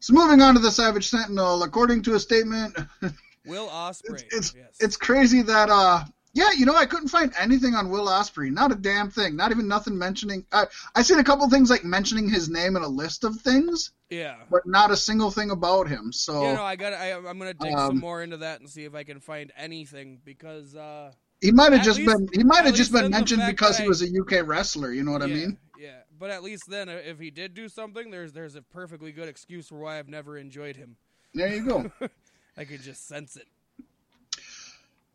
So 0.00 0.14
moving 0.14 0.40
on 0.40 0.54
to 0.54 0.60
the 0.60 0.70
Savage 0.70 1.08
Sentinel, 1.08 1.62
according 1.62 2.02
to 2.02 2.14
a 2.14 2.20
statement, 2.20 2.76
Will 3.46 3.68
Ospreay. 3.68 4.14
it's 4.14 4.24
it's, 4.30 4.54
yes. 4.56 4.76
it's 4.80 4.96
crazy 4.96 5.42
that 5.42 5.68
uh 5.70 6.04
yeah, 6.36 6.50
you 6.52 6.66
know 6.66 6.76
I 6.76 6.84
couldn't 6.84 7.08
find 7.08 7.32
anything 7.38 7.74
on 7.74 7.88
Will 7.88 8.06
Ospreay, 8.06 8.50
not 8.52 8.70
a 8.70 8.74
damn 8.74 9.08
thing, 9.10 9.36
not 9.36 9.52
even 9.52 9.66
nothing 9.66 9.96
mentioning. 9.96 10.44
I 10.52 10.66
I 10.94 11.00
seen 11.00 11.18
a 11.18 11.24
couple 11.24 11.48
things 11.48 11.70
like 11.70 11.82
mentioning 11.82 12.28
his 12.28 12.50
name 12.50 12.76
in 12.76 12.82
a 12.82 12.88
list 12.88 13.24
of 13.24 13.36
things, 13.40 13.92
yeah. 14.10 14.36
but 14.50 14.66
not 14.66 14.90
a 14.90 14.96
single 14.96 15.30
thing 15.30 15.50
about 15.50 15.88
him. 15.88 16.12
So 16.12 16.42
Yeah, 16.42 16.54
no, 16.54 16.62
I 16.62 16.76
got. 16.76 16.92
I, 16.92 17.12
I'm 17.14 17.38
gonna 17.38 17.54
dig 17.54 17.72
Um, 17.72 17.86
some 17.92 17.98
more 18.00 18.22
into 18.22 18.36
that 18.36 18.60
and 18.60 18.68
see 18.68 18.84
if 18.84 18.94
I 18.94 19.02
can 19.02 19.18
find 19.18 19.50
anything 19.56 20.20
because. 20.24 20.76
uh 20.76 21.12
he 21.42 21.52
might 21.52 21.72
have 21.72 21.84
just 21.84 21.98
least- 21.98 22.10
been 22.16 22.28
he 22.32 22.44
might 22.44 22.64
have 22.64 22.74
just 22.74 22.92
been 22.92 23.10
mentioned 23.10 23.42
because 23.46 23.76
that 23.76 23.82
he 23.82 23.88
was 23.88 24.02
a 24.02 24.06
UK 24.06 24.46
wrestler. 24.46 24.92
You 24.92 25.04
know 25.04 25.12
what 25.12 25.22
I 25.22 25.26
mean? 25.26 25.58
Yeah, 25.78 26.00
but 26.18 26.30
at 26.30 26.42
least 26.42 26.64
then, 26.68 26.88
uh, 26.88 26.98
if 27.04 27.18
he 27.18 27.30
did 27.30 27.52
do 27.54 27.68
something, 27.68 28.10
there's 28.10 28.32
there's 28.32 28.56
a 28.56 28.62
perfectly 28.62 29.12
good 29.12 29.28
excuse 29.28 29.68
for 29.68 29.78
why 29.78 29.98
I've 29.98 30.08
never 30.08 30.38
enjoyed 30.38 30.76
him. 30.76 30.96
There 31.34 31.54
you 31.54 31.66
go. 31.66 31.90
I 32.56 32.64
could 32.64 32.82
just 32.82 33.06
sense 33.06 33.36
it. 33.36 33.46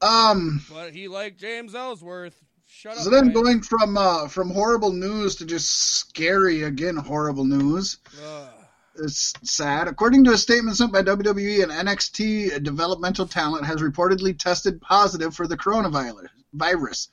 Um. 0.01 0.63
But 0.71 0.93
he 0.93 1.07
liked 1.07 1.39
James 1.39 1.75
Ellsworth. 1.75 2.39
Shut 2.67 2.97
up. 2.97 3.03
So 3.03 3.09
then 3.09 3.27
Ryan. 3.27 3.33
going 3.33 3.61
from 3.61 3.97
uh, 3.97 4.27
from 4.27 4.49
horrible 4.49 4.93
news 4.93 5.35
to 5.37 5.45
just 5.45 5.69
scary 5.69 6.63
again 6.63 6.95
horrible 6.95 7.45
news. 7.45 7.97
Ugh. 8.23 8.49
It's 8.95 9.33
sad. 9.43 9.87
According 9.87 10.25
to 10.25 10.31
a 10.31 10.37
statement 10.37 10.75
sent 10.75 10.91
by 10.91 11.01
WWE, 11.01 11.63
an 11.63 11.69
NXT 11.69 12.61
developmental 12.61 13.25
talent 13.25 13.65
has 13.65 13.81
reportedly 13.81 14.37
tested 14.37 14.81
positive 14.81 15.33
for 15.33 15.47
the 15.47 15.57
coronavirus. 15.57 17.07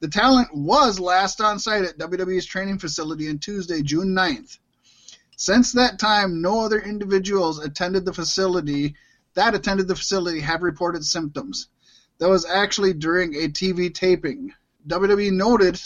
The 0.00 0.08
talent 0.08 0.48
was 0.54 1.00
last 1.00 1.40
on 1.40 1.58
site 1.58 1.84
at 1.84 1.98
WWE's 1.98 2.44
training 2.44 2.78
facility 2.78 3.30
on 3.30 3.38
Tuesday, 3.38 3.80
June 3.80 4.14
9th. 4.14 4.58
Since 5.36 5.72
that 5.72 5.98
time, 5.98 6.42
no 6.42 6.60
other 6.60 6.78
individuals 6.78 7.64
attended 7.64 8.04
the 8.04 8.12
facility 8.12 8.94
that 9.36 9.54
attended 9.54 9.86
the 9.86 9.96
facility 9.96 10.40
have 10.40 10.62
reported 10.62 11.04
symptoms. 11.04 11.68
That 12.18 12.28
was 12.28 12.46
actually 12.46 12.94
during 12.94 13.34
a 13.34 13.48
TV 13.48 13.92
taping. 13.92 14.52
WWE 14.88 15.32
noted 15.32 15.80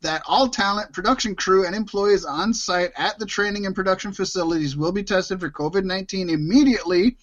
that 0.00 0.22
all 0.26 0.48
talent, 0.48 0.92
production 0.92 1.34
crew, 1.34 1.66
and 1.66 1.74
employees 1.74 2.24
on 2.24 2.54
site 2.54 2.92
at 2.96 3.18
the 3.18 3.26
training 3.26 3.66
and 3.66 3.74
production 3.74 4.12
facilities 4.12 4.76
will 4.76 4.92
be 4.92 5.02
tested 5.02 5.40
for 5.40 5.50
COVID 5.50 5.84
19 5.84 6.30
immediately 6.30 7.16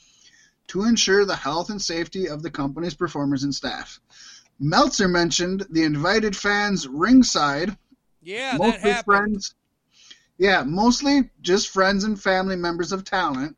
to 0.67 0.83
ensure 0.85 1.25
the 1.25 1.35
health 1.35 1.69
and 1.69 1.81
safety 1.81 2.27
of 2.27 2.41
the 2.41 2.49
company's 2.49 2.95
performers 2.95 3.43
and 3.43 3.53
staff. 3.53 3.99
Meltzer 4.59 5.07
mentioned 5.07 5.65
the 5.69 5.83
invited 5.83 6.35
fans 6.35 6.87
ringside, 6.87 7.77
Yeah, 8.21 8.57
that 8.57 8.59
mostly 8.59 8.93
friends. 9.05 9.53
Yeah, 10.37 10.63
mostly 10.63 11.29
just 11.41 11.69
friends 11.69 12.03
and 12.03 12.21
family 12.21 12.55
members 12.55 12.91
of 12.91 13.03
talent 13.03 13.55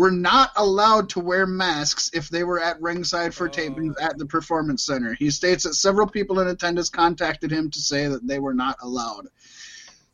were 0.00 0.10
not 0.10 0.50
allowed 0.56 1.10
to 1.10 1.20
wear 1.20 1.46
masks 1.46 2.10
if 2.14 2.30
they 2.30 2.42
were 2.42 2.58
at 2.58 2.80
ringside 2.80 3.34
for 3.34 3.48
Oh. 3.48 3.50
tapings 3.50 3.92
at 4.00 4.16
the 4.16 4.24
performance 4.24 4.82
center. 4.82 5.12
He 5.12 5.30
states 5.30 5.64
that 5.64 5.74
several 5.74 6.06
people 6.06 6.40
in 6.40 6.48
attendance 6.48 6.88
contacted 6.88 7.50
him 7.50 7.70
to 7.70 7.78
say 7.78 8.08
that 8.08 8.26
they 8.26 8.38
were 8.38 8.54
not 8.54 8.78
allowed. 8.80 9.28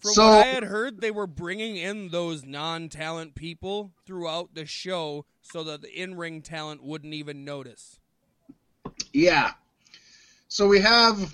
From 0.00 0.10
so 0.10 0.26
what 0.28 0.44
I 0.44 0.48
had 0.48 0.64
heard, 0.64 1.00
they 1.00 1.12
were 1.12 1.28
bringing 1.28 1.76
in 1.76 2.08
those 2.08 2.44
non-talent 2.44 3.36
people 3.36 3.92
throughout 4.04 4.54
the 4.54 4.66
show 4.66 5.24
so 5.40 5.62
that 5.62 5.82
the 5.82 5.92
in-ring 6.02 6.42
talent 6.42 6.82
wouldn't 6.82 7.14
even 7.14 7.44
notice. 7.44 8.00
yeah. 9.12 9.52
So 10.48 10.66
we 10.66 10.80
have 10.80 11.32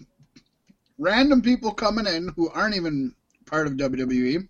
random 0.99 1.41
people 1.41 1.73
coming 1.73 2.07
in 2.07 2.29
who 2.37 2.51
aren't 2.51 2.77
even 2.77 3.15
part 3.47 3.67
of 3.67 3.79
WWE. 3.79 4.47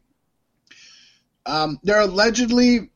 Um, 1.46 1.78
they're 1.84 2.00
allegedly 2.00 2.88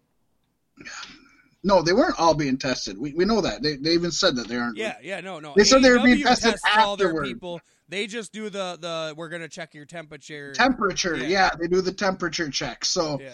no, 1.62 1.82
they 1.82 1.92
weren't 1.92 2.18
all 2.18 2.34
being 2.34 2.58
tested. 2.58 2.96
We, 2.98 3.12
we 3.14 3.24
know 3.24 3.40
that. 3.40 3.62
They, 3.62 3.76
they 3.76 3.90
even 3.90 4.10
said 4.10 4.36
that 4.36 4.48
they 4.48 4.56
aren't. 4.56 4.76
Yeah, 4.76 4.96
yeah, 5.02 5.20
no, 5.20 5.40
no. 5.40 5.52
They 5.56 5.64
said 5.64 5.82
they 5.82 5.90
were 5.90 6.02
being 6.02 6.22
tested 6.22 6.52
tests 6.52 6.66
all 6.76 6.96
their 6.96 7.08
afterward. 7.08 7.24
people. 7.26 7.60
They 7.88 8.06
just 8.06 8.32
do 8.32 8.50
the 8.50 8.76
the 8.80 9.14
we're 9.16 9.28
gonna 9.28 9.48
check 9.48 9.72
your 9.74 9.84
temperature. 9.84 10.52
Temperature, 10.52 11.16
Yeah. 11.16 11.26
yeah. 11.28 11.50
they 11.58 11.68
do 11.68 11.80
the 11.80 11.92
temperature 11.92 12.50
check. 12.50 12.84
So, 12.84 13.20
yeah. 13.20 13.30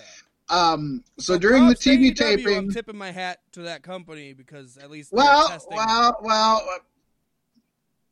um, 0.51 1.03
so 1.19 1.39
during 1.39 1.69
the 1.69 1.75
TV 1.75 2.11
AEW, 2.13 2.17
taping, 2.17 2.57
I'm 2.59 2.71
tipping 2.71 2.97
my 2.99 3.11
hat 3.13 3.41
to 3.53 3.63
that 3.63 3.83
company 3.83 4.35
because 4.35 4.77
at 4.77 4.91
least 4.91 5.13
Well, 5.13 5.59
well, 5.71 6.17
well. 6.23 6.63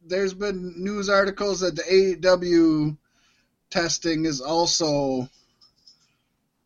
There's 0.02 0.32
been 0.32 0.72
news 0.82 1.10
articles 1.10 1.60
that 1.60 1.76
the 1.76 1.82
AEW 1.82 2.96
testing 3.68 4.24
is 4.24 4.40
also 4.40 5.28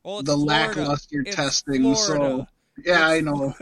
Well, 0.04 0.22
the 0.22 0.34
Florida. 0.36 0.44
lackluster 0.80 1.22
It's 1.26 1.34
testing. 1.34 1.94
So 1.96 2.14
Florida. 2.14 2.48
Yeah, 2.84 3.06
I 3.06 3.20
know, 3.20 3.54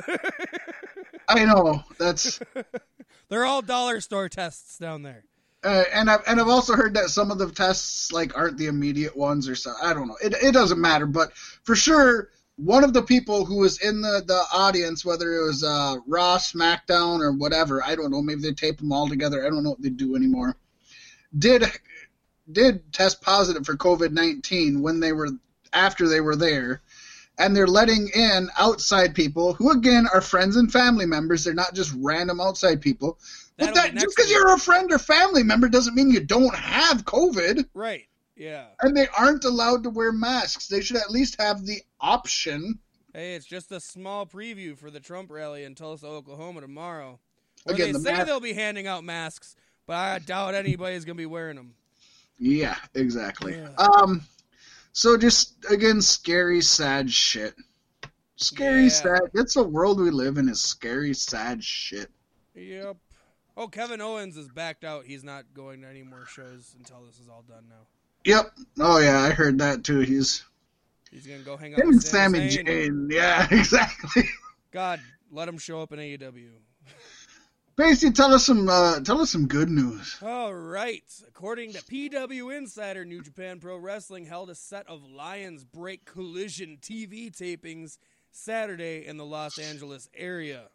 I 1.28 1.44
know. 1.44 1.82
That's 1.98 2.40
They're 3.28 3.44
all 3.44 3.62
dollar 3.62 4.01
store 4.01 4.28
tests 4.28 4.78
down 4.78 5.02
there. 5.02 5.24
uh, 5.64 5.84
and 5.93 6.10
I've 6.10 6.22
and 6.26 6.40
I've 6.40 6.48
also 6.48 6.74
heard 6.74 6.94
that 6.94 7.10
some 7.10 7.30
of 7.30 7.39
the 7.39 7.51
tests 7.51 8.12
like 8.12 8.36
aren't 8.36 8.59
the 8.59 8.66
immediate 8.66 9.16
ones 9.16 9.48
or 9.48 9.55
so. 9.55 9.72
I 9.82 9.94
don't 9.94 10.09
know. 10.09 10.16
It 10.22 10.34
it 10.43 10.52
doesn't 10.52 10.80
matter, 10.80 11.06
but 11.06 11.32
for 11.34 11.74
sure. 11.74 12.28
One 12.56 12.84
of 12.84 12.93
the 12.93 13.02
people 13.02 13.47
who 13.47 13.56
was 13.60 13.80
in 13.80 14.02
the, 14.02 14.22
the 14.24 14.44
audience, 14.52 15.06
whether 15.06 15.32
it 15.34 15.47
was 15.47 15.64
uh, 15.64 15.97
Raw, 16.06 16.36
SmackDown, 16.36 17.20
or 17.20 17.32
whatever, 17.32 17.82
I 17.82 17.97
don't 17.97 18.10
know. 18.10 18.20
Maybe 18.20 18.43
they 18.43 18.52
tape 18.52 18.76
them 18.76 18.93
all 18.93 19.09
together. 19.09 19.44
I 19.44 19.48
don't 19.48 19.64
know 19.64 19.70
what 19.70 19.80
they 19.82 19.89
do 19.89 20.14
anymore. 20.14 20.55
Did 21.36 21.64
did 22.52 22.93
test 22.93 23.22
positive 23.22 23.64
for 23.64 23.74
COVID 23.74 24.12
nineteen 24.12 24.82
when 24.82 25.01
they 25.01 25.12
were 25.12 25.30
after 25.72 26.06
they 26.06 26.20
were 26.20 26.36
there, 26.36 26.82
and 27.43 27.56
they're 27.56 27.66
letting 27.66 28.09
in 28.14 28.48
outside 28.59 29.14
people 29.14 29.52
who 29.55 29.70
again 29.73 30.06
are 30.12 30.20
friends 30.20 30.56
and 30.56 30.73
family 30.73 31.06
members. 31.06 31.44
They're 31.44 31.55
not 31.55 31.74
just 31.74 31.93
random 31.98 32.40
outside 32.40 32.81
people. 32.81 33.19
But 33.59 33.74
That'll 33.74 33.82
that 33.82 33.94
just 33.94 34.16
because 34.16 34.31
you're 34.31 34.55
a 34.55 34.59
friend 34.59 34.90
or 34.93 34.98
family 34.98 35.43
member 35.43 35.69
doesn't 35.69 35.94
mean 35.94 36.10
you 36.10 36.20
don't 36.20 36.55
have 36.55 37.05
COVID. 37.05 37.66
Right. 37.74 38.06
Yeah. 38.36 38.66
And 38.81 38.97
they 38.97 39.09
aren't 39.19 39.44
allowed 39.44 39.82
to 39.82 39.90
wear 39.90 40.12
masks. 40.12 40.69
They 40.69 40.81
should 40.81 40.97
at 40.97 41.10
least 41.10 41.40
have 41.40 41.66
the 41.66 41.82
option. 42.01 42.78
Hey, 43.12 43.35
it's 43.35 43.44
just 43.44 43.70
a 43.73 43.81
small 43.81 44.24
preview 44.24 44.78
for 44.78 44.90
the 44.90 45.01
Trump 45.01 45.31
rally 45.31 45.64
in 45.64 45.74
Tulsa, 45.74 46.06
Oklahoma 46.06 46.60
tomorrow. 46.62 47.19
Where 47.64 47.74
Again, 47.74 47.89
they 47.89 47.93
the 47.93 48.01
say 48.01 48.12
mask- 48.12 48.27
they'll 48.27 48.40
be 48.40 48.55
handing 48.55 48.86
out 48.86 49.05
masks, 49.05 49.55
but 49.86 49.97
I 49.97 50.19
doubt 50.20 50.55
anybody's 50.55 51.05
gonna 51.05 51.16
be 51.16 51.27
wearing 51.27 51.56
them. 51.56 51.74
Yeah, 52.39 52.77
exactly. 52.94 53.56
Yeah. 53.56 53.69
Um, 53.77 54.23
so 54.93 55.16
just 55.16 55.56
again, 55.70 56.01
scary, 56.01 56.60
sad 56.60 57.10
shit. 57.10 57.55
Scary, 58.36 58.85
Yeah. 58.85 58.89
sad. 58.89 59.20
It's 59.35 59.55
the 59.55 59.62
world 59.62 60.01
we 60.01 60.10
live 60.10 60.39
in. 60.39 60.48
Is 60.48 60.60
scary, 60.60 61.14
sad 61.14 61.62
shit. 61.62 62.10
Yep. 62.55 62.97
Oh, 63.56 63.69
Kevin 63.69 64.01
Owens 64.01 64.36
is 64.36 64.48
backed 64.48 64.82
out. 64.85 65.05
He's 65.05 65.23
not 65.23 65.44
going 65.55 65.82
to 65.82 65.89
any 65.89 66.02
more 66.02 66.27
shows 66.27 66.74
until 66.78 67.02
this 67.05 67.19
is 67.20 67.28
all 67.28 67.44
done 67.48 67.64
now. 67.69 67.86
Yep. 68.24 68.52
Oh 68.81 68.98
yeah, 68.98 69.20
I 69.20 69.31
heard 69.31 69.59
that 69.59 69.85
too. 69.85 70.01
He's 70.01 70.44
He's 71.10 71.27
gonna 71.27 71.40
go 71.40 71.56
hang 71.59 71.74
out 71.74 71.81
him 71.81 71.89
with 71.89 71.97
and 71.97 72.02
Sami 72.05 72.39
Zayn. 72.48 72.64
Zayn. 72.66 73.12
Yeah, 73.12 73.47
exactly. 73.51 74.24
God, 74.73 75.01
let 75.31 75.48
him 75.48 75.59
show 75.59 75.82
up 75.82 75.93
in 75.93 75.98
AEW. 75.98 76.48
Basically, 77.82 78.12
tell 78.12 78.32
us 78.32 78.46
some. 78.46 78.68
Uh, 78.68 79.00
tell 79.00 79.20
us 79.20 79.30
some 79.30 79.48
good 79.48 79.68
news. 79.68 80.16
All 80.22 80.54
right. 80.54 81.02
According 81.26 81.72
to 81.72 81.82
PW 81.82 82.56
Insider, 82.56 83.04
New 83.04 83.20
Japan 83.20 83.59
Pro 83.59 83.76
Wrestling 83.76 84.24
held 84.24 84.50
a 84.50 84.54
set 84.54 84.88
of 84.88 85.02
Lions 85.04 85.64
Break 85.64 86.04
Collision 86.04 86.78
TV 86.80 87.36
tapings 87.36 87.98
Saturday 88.30 89.04
in 89.04 89.16
the 89.16 89.24
Los 89.24 89.59
Angeles 89.59 90.09
area. 90.14 90.68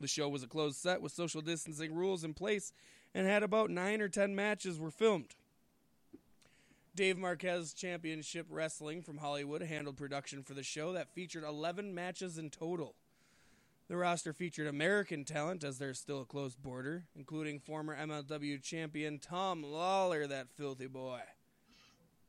The 0.00 0.08
show 0.08 0.28
was 0.28 0.42
a 0.42 0.48
closed 0.48 0.78
set 0.78 1.00
with 1.00 1.12
social 1.12 1.42
distancing 1.42 1.94
rules 1.94 2.24
in 2.24 2.34
place 2.34 2.72
and 3.14 3.24
had 3.24 3.44
about 3.44 3.70
nine 3.70 4.00
or 4.00 4.08
ten 4.08 4.34
matches 4.34 4.80
were 4.80 4.90
filmed. 4.90 5.36
Dave 6.96 7.18
Marquez 7.18 7.72
Championship 7.72 8.46
Wrestling 8.50 9.02
from 9.02 9.18
Hollywood 9.18 9.62
handled 9.62 9.96
production 9.96 10.42
for 10.42 10.54
the 10.54 10.64
show 10.64 10.92
that 10.94 11.14
featured 11.14 11.44
11 11.44 11.94
matches 11.94 12.36
in 12.36 12.50
total. 12.50 12.96
The 13.90 13.96
roster 13.96 14.32
featured 14.32 14.68
American 14.68 15.24
talent, 15.24 15.64
as 15.64 15.78
there's 15.78 15.98
still 15.98 16.20
a 16.20 16.24
closed 16.24 16.62
border, 16.62 17.06
including 17.16 17.58
former 17.58 17.96
MLW 17.96 18.62
champion 18.62 19.18
Tom 19.18 19.64
Lawlor, 19.64 20.28
that 20.28 20.48
filthy 20.48 20.86
boy. 20.86 21.18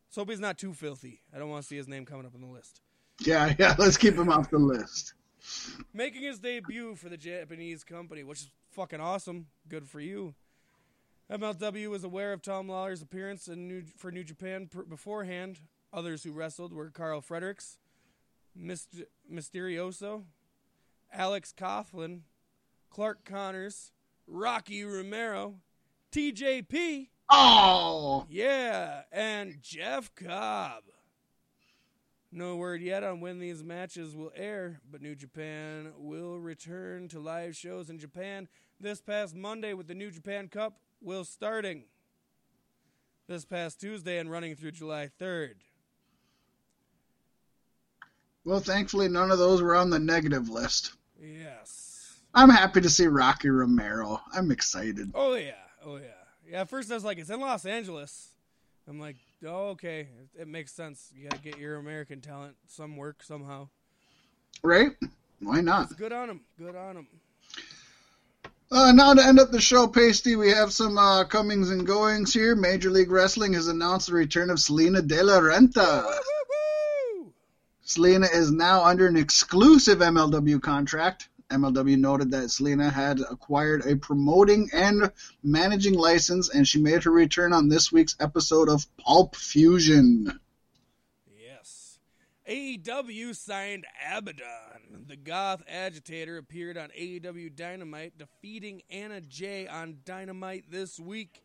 So 0.09 0.21
hope 0.21 0.31
he's 0.31 0.39
not 0.39 0.57
too 0.57 0.73
filthy. 0.73 1.21
I 1.31 1.37
don't 1.37 1.51
want 1.51 1.61
to 1.61 1.67
see 1.67 1.77
his 1.77 1.87
name 1.87 2.03
coming 2.03 2.25
up 2.25 2.33
on 2.33 2.41
the 2.41 2.47
list. 2.47 2.81
Yeah, 3.19 3.53
yeah. 3.59 3.75
Let's 3.77 3.95
keep 3.95 4.15
him 4.15 4.27
off 4.29 4.49
the 4.49 4.57
list. 4.57 5.13
Making 5.93 6.23
his 6.23 6.39
debut 6.39 6.95
for 6.95 7.09
the 7.09 7.17
Japanese 7.17 7.83
company, 7.83 8.23
which 8.23 8.39
is 8.39 8.49
fucking 8.71 8.99
awesome. 8.99 9.45
Good 9.69 9.87
for 9.87 9.99
you. 9.99 10.33
MLW 11.31 11.91
was 11.91 12.03
aware 12.03 12.33
of 12.33 12.41
Tom 12.41 12.69
Lawlor's 12.69 13.03
appearance 13.03 13.47
in 13.47 13.67
New, 13.67 13.83
for 13.97 14.11
New 14.11 14.23
Japan 14.23 14.65
pr- 14.65 14.81
beforehand. 14.81 15.59
Others 15.93 16.23
who 16.23 16.31
wrestled 16.31 16.73
were 16.73 16.89
Karl 16.89 17.21
Fredericks, 17.21 17.77
Myst- 18.55 19.03
Mysterioso, 19.31 20.23
Alex 21.13 21.53
Coughlin, 21.57 22.21
Clark 22.89 23.25
Connors, 23.25 23.91
Rocky 24.27 24.83
Romero, 24.83 25.55
TJP, 26.11 27.07
Oh, 27.33 28.25
yeah, 28.29 29.03
and 29.11 29.61
Jeff 29.61 30.13
Cobb. 30.15 30.83
No 32.29 32.57
word 32.57 32.81
yet 32.81 33.03
on 33.03 33.21
when 33.21 33.39
these 33.39 33.63
matches 33.63 34.15
will 34.15 34.33
air, 34.35 34.81
but 34.89 35.01
New 35.01 35.15
Japan 35.15 35.93
will 35.97 36.39
return 36.39 37.07
to 37.09 37.19
live 37.19 37.55
shows 37.55 37.89
in 37.89 37.99
Japan 37.99 38.49
this 38.81 38.99
past 39.01 39.33
Monday 39.35 39.73
with 39.73 39.87
the 39.87 39.93
New 39.93 40.11
Japan 40.11 40.49
Cup 40.49 40.77
will 41.01 41.23
starting 41.23 41.83
this 43.27 43.45
past 43.45 43.79
Tuesday 43.79 44.17
and 44.17 44.29
running 44.29 44.55
through 44.55 44.71
July 44.71 45.09
3rd. 45.19 45.55
well, 48.43 48.59
thankfully 48.59 49.07
none 49.07 49.31
of 49.31 49.39
those 49.39 49.61
were 49.61 49.75
on 49.75 49.89
the 49.89 49.99
negative 49.99 50.49
list. 50.49 50.93
Yes. 51.21 52.17
I'm 52.33 52.49
happy 52.49 52.81
to 52.81 52.89
see 52.89 53.07
Rocky 53.07 53.49
Romero. 53.49 54.19
I'm 54.33 54.51
excited. 54.51 55.11
Oh 55.13 55.35
yeah. 55.35 55.51
Oh 55.85 55.97
yeah. 55.97 56.05
Yeah, 56.49 56.61
at 56.61 56.69
first 56.69 56.91
I 56.91 56.95
was 56.95 57.03
like 57.03 57.17
it's 57.17 57.29
in 57.29 57.39
Los 57.39 57.65
Angeles. 57.65 58.29
I'm 58.87 58.99
like, 58.99 59.17
"Oh, 59.45 59.69
okay. 59.69 60.01
It, 60.01 60.41
it 60.41 60.47
makes 60.47 60.73
sense. 60.73 61.11
You 61.15 61.29
got 61.29 61.37
to 61.37 61.43
get 61.43 61.59
your 61.59 61.77
American 61.77 62.19
talent 62.19 62.55
some 62.67 62.97
work 62.97 63.23
somehow." 63.23 63.69
Right? 64.63 64.91
Why 65.39 65.61
not? 65.61 65.95
Good 65.97 66.11
on 66.11 66.29
him. 66.29 66.41
Good 66.57 66.75
on 66.75 66.97
him. 66.97 67.07
Uh, 68.71 68.91
now 68.93 69.13
to 69.13 69.23
end 69.23 69.39
up 69.39 69.51
the 69.51 69.59
show, 69.59 69.85
Pasty, 69.85 70.35
we 70.37 70.49
have 70.49 70.71
some 70.71 70.97
uh, 70.97 71.25
comings 71.25 71.71
and 71.71 71.85
goings 71.85 72.33
here. 72.33 72.55
Major 72.55 72.89
League 72.89 73.11
Wrestling 73.11 73.53
has 73.53 73.67
announced 73.67 74.07
the 74.07 74.13
return 74.13 74.49
of 74.49 74.59
Salina 74.59 75.01
De 75.01 75.21
La 75.21 75.39
Renta. 75.39 76.05
Salina 77.91 78.27
is 78.31 78.51
now 78.51 78.85
under 78.85 79.05
an 79.07 79.17
exclusive 79.17 79.99
MLW 79.99 80.61
contract. 80.61 81.27
MLW 81.49 81.97
noted 81.97 82.31
that 82.31 82.49
Salina 82.49 82.89
had 82.89 83.19
acquired 83.19 83.85
a 83.85 83.97
promoting 83.97 84.69
and 84.71 85.11
managing 85.43 85.95
license, 85.95 86.49
and 86.55 86.65
she 86.65 86.81
made 86.81 87.03
her 87.03 87.11
return 87.11 87.51
on 87.51 87.67
this 87.67 87.91
week's 87.91 88.15
episode 88.21 88.69
of 88.69 88.85
Pulp 88.95 89.35
Fusion. 89.35 90.39
Yes. 91.37 91.99
AEW 92.47 93.35
signed 93.35 93.85
Abaddon. 94.09 95.07
The 95.09 95.17
goth 95.17 95.61
agitator 95.67 96.37
appeared 96.37 96.77
on 96.77 96.91
AEW 96.97 97.53
Dynamite, 97.53 98.17
defeating 98.17 98.83
Anna 98.89 99.19
Jay 99.19 99.67
on 99.67 99.97
Dynamite 100.05 100.71
this 100.71 100.97
week. 100.97 101.43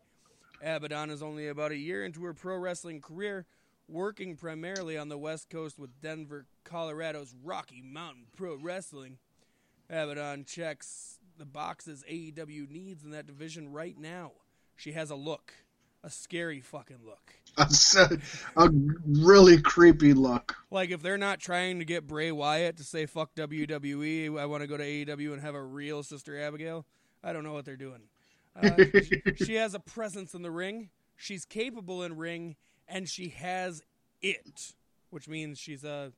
Abaddon 0.62 1.10
is 1.10 1.24
only 1.24 1.48
about 1.48 1.72
a 1.72 1.76
year 1.76 2.04
into 2.04 2.22
her 2.22 2.34
pro 2.34 2.56
wrestling 2.56 3.00
career, 3.00 3.46
working 3.88 4.36
primarily 4.36 4.96
on 4.96 5.08
the 5.08 5.18
West 5.18 5.50
Coast 5.50 5.78
with 5.78 6.00
Denver, 6.00 6.46
Colorado's 6.64 7.34
Rocky 7.42 7.82
Mountain 7.82 8.26
Pro 8.36 8.56
Wrestling. 8.56 9.18
Abaddon 9.88 10.44
checks 10.44 11.18
the 11.38 11.44
boxes 11.44 12.04
AEW 12.10 12.70
needs 12.70 13.04
in 13.04 13.10
that 13.10 13.26
division 13.26 13.70
right 13.72 13.96
now. 13.98 14.32
She 14.74 14.92
has 14.92 15.10
a 15.10 15.14
look, 15.14 15.54
a 16.02 16.10
scary 16.10 16.60
fucking 16.60 17.00
look. 17.04 17.34
A, 17.96 18.18
a 18.58 18.70
really 19.06 19.58
creepy 19.58 20.12
look. 20.12 20.56
Like 20.70 20.90
if 20.90 21.00
they're 21.00 21.16
not 21.16 21.40
trying 21.40 21.78
to 21.78 21.86
get 21.86 22.06
Bray 22.06 22.30
Wyatt 22.30 22.76
to 22.76 22.84
say 22.84 23.06
fuck 23.06 23.34
WWE, 23.34 24.38
I 24.38 24.44
want 24.44 24.62
to 24.62 24.66
go 24.66 24.76
to 24.76 24.84
AEW 24.84 25.32
and 25.32 25.40
have 25.40 25.54
a 25.54 25.62
real 25.62 26.02
Sister 26.02 26.38
Abigail. 26.38 26.84
I 27.24 27.32
don't 27.32 27.44
know 27.44 27.54
what 27.54 27.64
they're 27.64 27.76
doing. 27.76 28.02
Uh, 28.54 28.70
she, 29.02 29.44
she 29.44 29.54
has 29.54 29.74
a 29.74 29.80
presence 29.80 30.34
in 30.34 30.42
the 30.42 30.50
ring. 30.50 30.90
She's 31.16 31.46
capable 31.46 32.02
in 32.02 32.16
ring, 32.16 32.56
and 32.88 33.08
she 33.08 33.28
has 33.30 33.82
it, 34.22 34.74
which 35.10 35.28
means 35.28 35.58
she's 35.58 35.84
a 35.84 36.12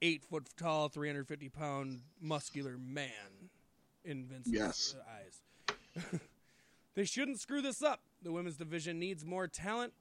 eight 0.00 0.24
foot 0.24 0.48
tall, 0.58 0.88
three 0.88 1.08
hundred 1.08 1.28
fifty 1.28 1.48
pound 1.48 2.00
muscular 2.20 2.76
man 2.78 3.50
in 4.04 4.24
Vince's 4.26 4.52
Yes. 4.52 4.96
eyes. 5.08 5.42
they 6.94 7.04
shouldn't 7.04 7.40
screw 7.40 7.62
this 7.62 7.82
up. 7.82 8.00
The 8.22 8.32
women's 8.32 8.56
division 8.56 8.98
needs 8.98 9.24
more 9.24 9.46
talent. 9.46 9.92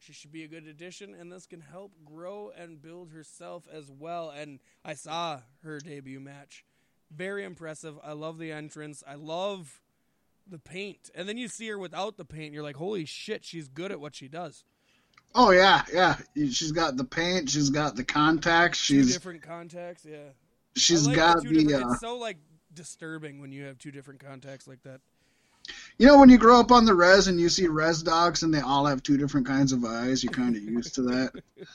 She 0.00 0.12
should 0.12 0.30
be 0.30 0.44
a 0.44 0.48
good 0.48 0.66
addition, 0.66 1.14
and 1.14 1.32
this 1.32 1.46
can 1.46 1.60
help 1.60 1.92
grow 2.04 2.52
and 2.56 2.80
build 2.80 3.10
herself 3.10 3.66
as 3.72 3.90
well. 3.90 4.30
And 4.30 4.60
I 4.84 4.94
saw 4.94 5.40
her 5.64 5.80
debut 5.80 6.20
match. 6.20 6.64
Very 7.10 7.42
impressive. 7.42 7.96
I 8.04 8.12
love 8.12 8.38
the 8.38 8.52
entrance. 8.52 9.02
I 9.08 9.14
love 9.16 9.80
the 10.46 10.58
paint. 10.58 11.10
And 11.16 11.28
then 11.28 11.36
you 11.36 11.48
see 11.48 11.66
her 11.68 11.78
without 11.78 12.16
the 12.16 12.24
paint. 12.24 12.54
You're 12.54 12.62
like, 12.62 12.76
holy 12.76 13.06
shit, 13.06 13.44
she's 13.44 13.66
good 13.66 13.90
at 13.90 13.98
what 14.00 14.14
she 14.14 14.28
does. 14.28 14.62
Oh 15.34 15.50
yeah, 15.50 15.82
yeah. 15.92 16.16
She's 16.34 16.72
got 16.72 16.96
the 16.96 17.04
paint. 17.04 17.50
She's 17.50 17.70
got 17.70 17.96
the 17.96 18.04
contacts. 18.04 18.86
Two 18.86 19.02
She's 19.02 19.12
different 19.12 19.42
contacts. 19.42 20.04
Yeah. 20.04 20.18
she's 20.74 21.06
like 21.06 21.16
got 21.16 21.42
two 21.42 21.50
the. 21.50 21.74
Uh, 21.74 21.90
It's 21.92 22.00
so 22.00 22.16
like 22.16 22.38
disturbing 22.74 23.40
when 23.40 23.52
you 23.52 23.64
have 23.64 23.78
two 23.78 23.90
different 23.90 24.24
contacts 24.24 24.66
like 24.66 24.82
that. 24.84 25.00
you 25.98 26.06
know, 26.06 26.18
when 26.18 26.28
you 26.28 26.38
grow 26.38 26.60
up 26.60 26.72
on 26.72 26.84
the 26.86 26.94
res 26.94 27.28
and 27.28 27.40
you 27.40 27.48
see 27.48 27.66
res 27.68 28.02
dogs 28.02 28.42
and 28.42 28.52
they 28.52 28.60
all 28.60 28.86
have 28.86 29.02
two 29.02 29.16
different 29.16 29.46
kinds 29.46 29.72
of 29.72 29.84
eyes, 29.84 30.22
you're 30.24 30.32
kind 30.32 30.56
of 30.56 30.62
used 30.62 30.94
to 30.96 31.02
that. 31.02 31.32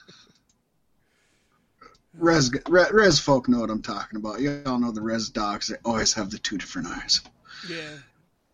Res, 2.16 2.52
res 2.70 2.92
res 2.92 3.20
folk 3.20 3.50
know 3.50 3.60
what 3.60 3.72
I'm 3.72 3.82
talking 3.82 4.18
about. 4.18 4.40
You 4.40 4.62
all 4.68 4.78
know 4.80 4.92
the 4.92 5.02
res 5.02 5.30
dogs. 5.30 5.68
They 5.68 5.78
always 5.84 6.14
have 6.14 6.30
the 6.30 6.38
two 6.38 6.60
different 6.60 6.88
eyes. 6.90 7.22
Yeah. 7.68 7.98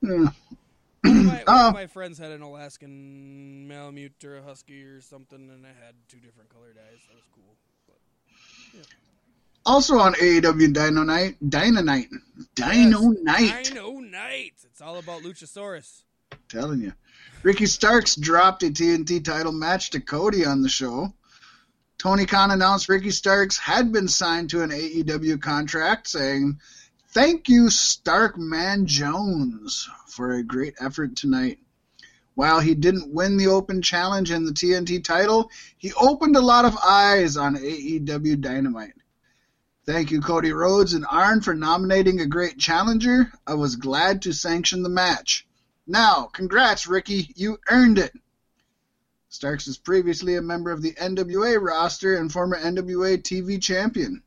Yeah. 0.01 0.29
My, 1.03 1.43
Oh. 1.47 1.67
of 1.69 1.69
uh, 1.69 1.71
my 1.73 1.87
friends 1.87 2.17
had 2.17 2.31
an 2.31 2.41
Alaskan 2.41 3.67
Malamute 3.67 4.23
or 4.23 4.37
a 4.37 4.43
Husky 4.43 4.83
or 4.83 5.01
something, 5.01 5.49
and 5.49 5.65
I 5.65 5.69
had 5.85 5.95
two 6.07 6.17
different 6.17 6.49
colored 6.53 6.77
eyes. 6.77 6.99
That 7.07 7.15
was 7.15 7.25
cool. 7.33 8.83
Also 9.65 9.99
on 9.99 10.13
AEW 10.15 10.73
Dino 10.73 11.03
Night, 11.03 11.37
Dino 11.47 11.81
Night, 11.81 12.07
Dino 12.55 13.11
Yes, 13.11 13.17
Night. 13.23 13.63
Dino 13.65 13.91
Night. 13.99 14.53
It's 14.63 14.81
all 14.81 14.97
about 14.97 15.21
Luchasaurus. 15.21 16.03
telling 16.47 16.81
you. 16.81 16.93
Ricky 17.43 17.65
Starks 17.67 18.15
dropped 18.15 18.63
a 18.63 18.67
TNT 18.67 19.23
title 19.23 19.51
match 19.51 19.91
to 19.91 19.99
Cody 19.99 20.45
on 20.45 20.61
the 20.61 20.69
show. 20.69 21.13
Tony 21.97 22.25
Khan 22.25 22.51
announced 22.51 22.89
Ricky 22.89 23.11
Starks 23.11 23.57
had 23.57 23.91
been 23.91 24.07
signed 24.07 24.49
to 24.51 24.61
an 24.63 24.71
AEW 24.71 25.41
contract, 25.41 26.07
saying, 26.07 26.59
Thank 27.11 27.49
you, 27.49 27.71
Stark 27.71 28.37
Man 28.37 28.85
Jones, 28.85 29.89
for 30.05 30.31
a 30.31 30.43
great 30.43 30.75
effort 30.79 31.15
tonight. 31.15 31.57
While 32.35 32.59
he 32.59 32.75
didn't 32.75 33.11
win 33.11 33.35
the 33.35 33.47
Open 33.47 33.81
Challenge 33.81 34.29
and 34.29 34.45
the 34.45 34.51
TNT 34.51 35.03
title, 35.03 35.49
he 35.75 35.91
opened 35.93 36.35
a 36.35 36.41
lot 36.41 36.65
of 36.65 36.77
eyes 36.77 37.35
on 37.35 37.55
AEW 37.55 38.39
Dynamite. 38.39 38.93
Thank 39.87 40.11
you, 40.11 40.21
Cody 40.21 40.53
Rhodes 40.53 40.93
and 40.93 41.03
Arn, 41.09 41.41
for 41.41 41.55
nominating 41.55 42.21
a 42.21 42.27
great 42.27 42.59
challenger. 42.59 43.31
I 43.47 43.55
was 43.55 43.75
glad 43.75 44.21
to 44.21 44.31
sanction 44.31 44.83
the 44.83 44.89
match. 44.89 45.47
Now, 45.87 46.29
congrats, 46.31 46.85
Ricky. 46.85 47.33
You 47.35 47.57
earned 47.71 47.97
it. 47.97 48.13
Starks 49.29 49.67
is 49.67 49.79
previously 49.79 50.35
a 50.35 50.43
member 50.43 50.69
of 50.69 50.83
the 50.83 50.93
NWA 50.93 51.59
roster 51.59 52.17
and 52.17 52.31
former 52.31 52.59
NWA 52.59 53.17
TV 53.17 53.59
champion. 53.59 54.21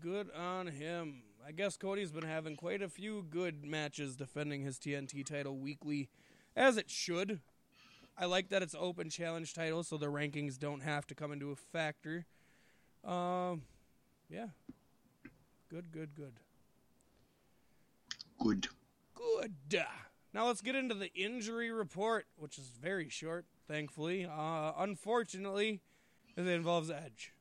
Good 0.00 0.30
on 0.34 0.66
him. 0.68 1.22
I 1.46 1.52
guess 1.52 1.76
Cody's 1.76 2.10
been 2.10 2.24
having 2.24 2.56
quite 2.56 2.80
a 2.80 2.88
few 2.88 3.26
good 3.28 3.64
matches 3.64 4.16
defending 4.16 4.62
his 4.62 4.78
TNT 4.78 5.24
title 5.26 5.58
weekly, 5.58 6.08
as 6.56 6.78
it 6.78 6.88
should. 6.88 7.40
I 8.16 8.24
like 8.24 8.48
that 8.48 8.62
it's 8.62 8.74
open 8.78 9.10
challenge 9.10 9.52
title, 9.52 9.82
so 9.82 9.98
the 9.98 10.06
rankings 10.06 10.58
don't 10.58 10.80
have 10.80 11.06
to 11.08 11.14
come 11.14 11.32
into 11.32 11.50
a 11.50 11.56
factor. 11.56 12.24
Um, 13.04 13.62
yeah, 14.30 14.48
good, 15.68 15.90
good, 15.92 16.14
good, 16.14 16.32
Good. 18.38 18.68
good. 19.14 19.84
Now 20.32 20.46
let's 20.46 20.62
get 20.62 20.76
into 20.76 20.94
the 20.94 21.12
injury 21.14 21.70
report, 21.70 22.26
which 22.36 22.56
is 22.58 22.70
very 22.80 23.10
short, 23.10 23.44
thankfully. 23.68 24.24
Uh, 24.24 24.72
unfortunately, 24.78 25.80
it 26.36 26.46
involves 26.46 26.90
Edge. 26.90 27.34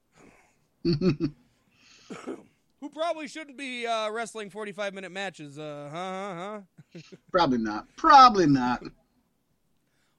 Who 2.82 2.90
probably 2.90 3.28
shouldn't 3.28 3.58
be 3.58 3.86
uh, 3.86 4.10
wrestling 4.10 4.50
45 4.50 4.94
minute 4.94 5.12
matches, 5.12 5.60
uh, 5.60 5.90
huh, 5.92 6.34
huh, 6.36 6.62
huh? 6.94 7.18
Probably 7.32 7.58
not. 7.58 7.88
Probably 7.98 8.46
not. 8.48 8.84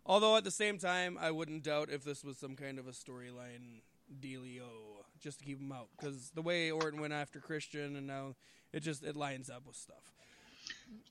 Although 0.05 0.37
at 0.37 0.45
the 0.45 0.51
same 0.51 0.79
time, 0.79 1.17
I 1.21 1.31
wouldn't 1.31 1.63
doubt 1.63 1.89
if 1.91 2.05
this 2.05 2.23
was 2.23 2.37
some 2.37 2.57
kind 2.57 2.79
of 2.79 2.87
a 2.87 2.91
storyline 2.91 3.81
dealio, 4.21 4.69
just 5.21 5.39
to 5.39 5.45
keep 5.45 5.61
him 5.61 5.73
out. 5.73 5.89
Because 5.99 6.31
the 6.35 6.43
way 6.43 6.71
Orton 6.71 7.01
went 7.01 7.13
after 7.13 7.39
Christian, 7.39 7.97
and 7.97 8.07
now 8.07 8.35
it 8.73 8.81
just 8.81 9.05
it 9.05 9.17
lines 9.17 9.49
up 9.49 9.67
with 9.67 9.77
stuff. 9.77 10.03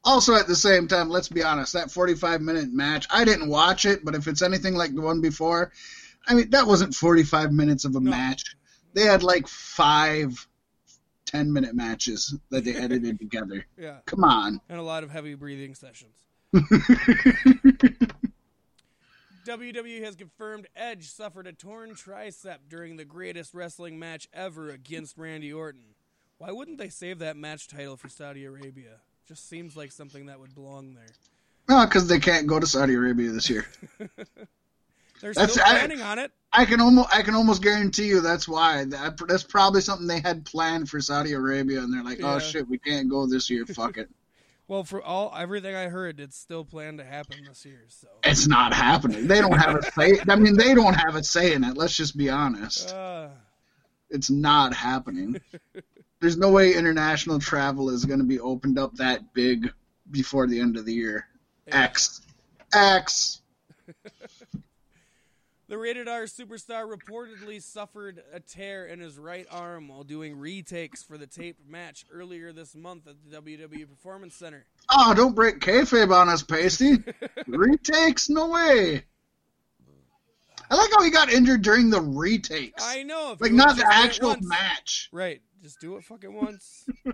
Also, 0.03 0.35
at 0.35 0.47
the 0.47 0.55
same 0.55 0.87
time, 0.87 1.09
let's 1.09 1.29
be 1.29 1.43
honest, 1.43 1.73
that 1.73 1.91
45 1.91 2.41
minute 2.41 2.71
match, 2.71 3.07
I 3.09 3.25
didn't 3.25 3.49
watch 3.49 3.85
it, 3.85 4.03
but 4.05 4.15
if 4.15 4.27
it's 4.27 4.41
anything 4.41 4.75
like 4.75 4.93
the 4.93 5.01
one 5.01 5.21
before, 5.21 5.71
I 6.27 6.35
mean, 6.35 6.49
that 6.51 6.67
wasn't 6.67 6.93
45 6.93 7.51
minutes 7.51 7.85
of 7.85 7.95
a 7.95 7.99
No. 7.99 8.11
match. 8.11 8.55
They 8.93 9.03
had 9.03 9.23
like 9.23 9.47
five 9.47 10.45
10 11.29 11.53
minute 11.53 11.75
matches 11.75 12.35
that 12.49 12.63
they 12.65 12.73
edited 12.75 13.19
together. 13.19 13.65
Yeah, 13.77 13.97
Come 14.05 14.23
on. 14.23 14.59
and 14.67 14.79
a 14.79 14.83
lot 14.83 15.03
of 15.03 15.11
heavy 15.11 15.35
breathing 15.35 15.75
sessions. 15.75 16.15
WWE 19.45 20.03
has 20.03 20.15
confirmed 20.15 20.67
Edge 20.75 21.09
suffered 21.09 21.47
a 21.47 21.53
torn 21.53 21.91
tricep 21.91 22.57
during 22.67 22.97
the 22.97 23.05
greatest 23.05 23.53
wrestling 23.53 23.97
match 23.99 24.27
ever 24.33 24.69
against 24.69 25.17
Randy 25.17 25.53
Orton. 25.53 25.95
Why 26.39 26.51
wouldn't 26.51 26.77
they 26.77 26.89
save 26.89 27.19
that 27.19 27.37
match 27.37 27.67
title 27.67 27.95
for 27.97 28.09
Saudi 28.09 28.45
Arabia? 28.45 29.01
Just 29.27 29.47
seems 29.47 29.77
like 29.77 29.91
something 29.91 30.25
that 30.27 30.39
would 30.39 30.55
belong 30.55 30.93
there. 30.95 31.05
No, 31.69 31.85
because 31.85 32.07
they 32.07 32.19
can't 32.19 32.47
go 32.47 32.59
to 32.59 32.65
Saudi 32.65 32.95
Arabia 32.95 33.29
this 33.29 33.49
year. 33.49 33.65
They're 35.21 35.33
That's- 35.33 35.51
still 35.53 35.63
I- 35.65 36.11
on 36.11 36.19
it. 36.19 36.31
I 36.51 36.65
can 36.65 36.81
almost 36.81 37.15
I 37.15 37.21
can 37.21 37.35
almost 37.35 37.61
guarantee 37.61 38.07
you 38.07 38.21
that's 38.21 38.47
why. 38.47 38.83
That, 38.85 39.19
that's 39.27 39.43
probably 39.43 39.81
something 39.81 40.07
they 40.07 40.19
had 40.19 40.45
planned 40.45 40.89
for 40.89 40.99
Saudi 40.99 41.33
Arabia, 41.33 41.81
and 41.81 41.93
they're 41.93 42.03
like, 42.03 42.19
Yeah. 42.19 42.33
"Oh 42.35 42.39
shit, 42.39 42.67
we 42.67 42.79
can't 42.79 43.07
go 43.07 43.27
this 43.27 43.49
year. 43.51 43.65
Fuck 43.67 43.97
it, 43.97 44.09
Well, 44.67 44.83
for 44.83 44.99
all 45.01 45.31
everything 45.37 45.75
I 45.75 45.89
heard, 45.89 46.19
it's 46.19 46.37
still 46.37 46.63
planned 46.65 46.97
to 46.99 47.03
happen 47.03 47.37
this 47.47 47.65
year. 47.65 47.83
So, 47.89 48.07
it's 48.23 48.47
not 48.47 48.73
happening." 48.73 49.27
They 49.27 49.41
don't 49.41 49.57
have 49.59 49.75
a 49.75 49.83
say. 49.91 50.19
I 50.27 50.35
mean, 50.37 50.57
they 50.57 50.73
don't 50.73 50.95
have 50.95 51.15
a 51.15 51.23
say 51.23 51.53
in 51.53 51.63
it. 51.63 51.77
Let's 51.77 51.95
just 51.95 52.17
be 52.17 52.29
honest. 52.29 52.93
uh, 52.93 53.27
It's 54.09 54.31
not 54.31 54.73
happening. 54.73 55.39
There's 56.19 56.37
no 56.37 56.49
way 56.49 56.73
international 56.73 57.37
travel 57.39 57.91
is 57.91 58.05
going 58.05 58.19
to 58.19 58.25
be 58.25 58.39
opened 58.39 58.79
up 58.79 58.95
that 58.95 59.33
big 59.35 59.71
before 60.09 60.47
the 60.47 60.59
end 60.59 60.77
of 60.77 60.85
the 60.85 60.93
year. 60.93 61.27
yeah. 61.67 61.83
X, 61.83 62.21
X. 62.73 63.41
The 65.69 65.77
rated 65.77 66.07
R 66.07 66.23
superstar 66.23 66.91
reportedly 66.91 67.61
suffered 67.61 68.23
a 68.33 68.39
tear 68.39 68.87
in 68.87 68.99
his 68.99 69.19
right 69.19 69.45
arm 69.51 69.87
while 69.87 70.03
doing 70.03 70.35
retakes 70.35 71.03
for 71.03 71.15
the 71.15 71.27
taped 71.27 71.69
match 71.69 72.05
earlier 72.11 72.51
this 72.51 72.75
month 72.75 73.07
at 73.07 73.17
the 73.23 73.39
WWE 73.39 73.87
Performance 73.87 74.33
Center. 74.33 74.65
Oh, 74.89 75.13
don't 75.13 75.35
break 75.35 75.59
kayfabe 75.59 76.11
on 76.11 76.27
us, 76.27 76.41
Pasty. 76.41 76.97
Retakes? 77.47 78.29
No 78.29 78.49
way. 78.49 79.03
I 80.71 80.75
like 80.75 80.89
how 80.91 81.03
he 81.03 81.11
got 81.11 81.31
injured 81.31 81.61
during 81.61 81.91
the 81.91 82.01
retakes. 82.01 82.83
I 82.83 83.03
know, 83.03 83.33
if 83.33 83.41
like 83.41 83.51
not 83.51 83.75
the 83.75 83.83
just 83.83 83.91
do 83.91 83.91
it 83.91 84.05
actual 84.05 84.35
match. 84.41 85.09
Right, 85.11 85.41
just 85.61 85.79
do 85.79 85.97
it 85.97 86.03
fucking 86.03 86.33
once. 86.33 86.87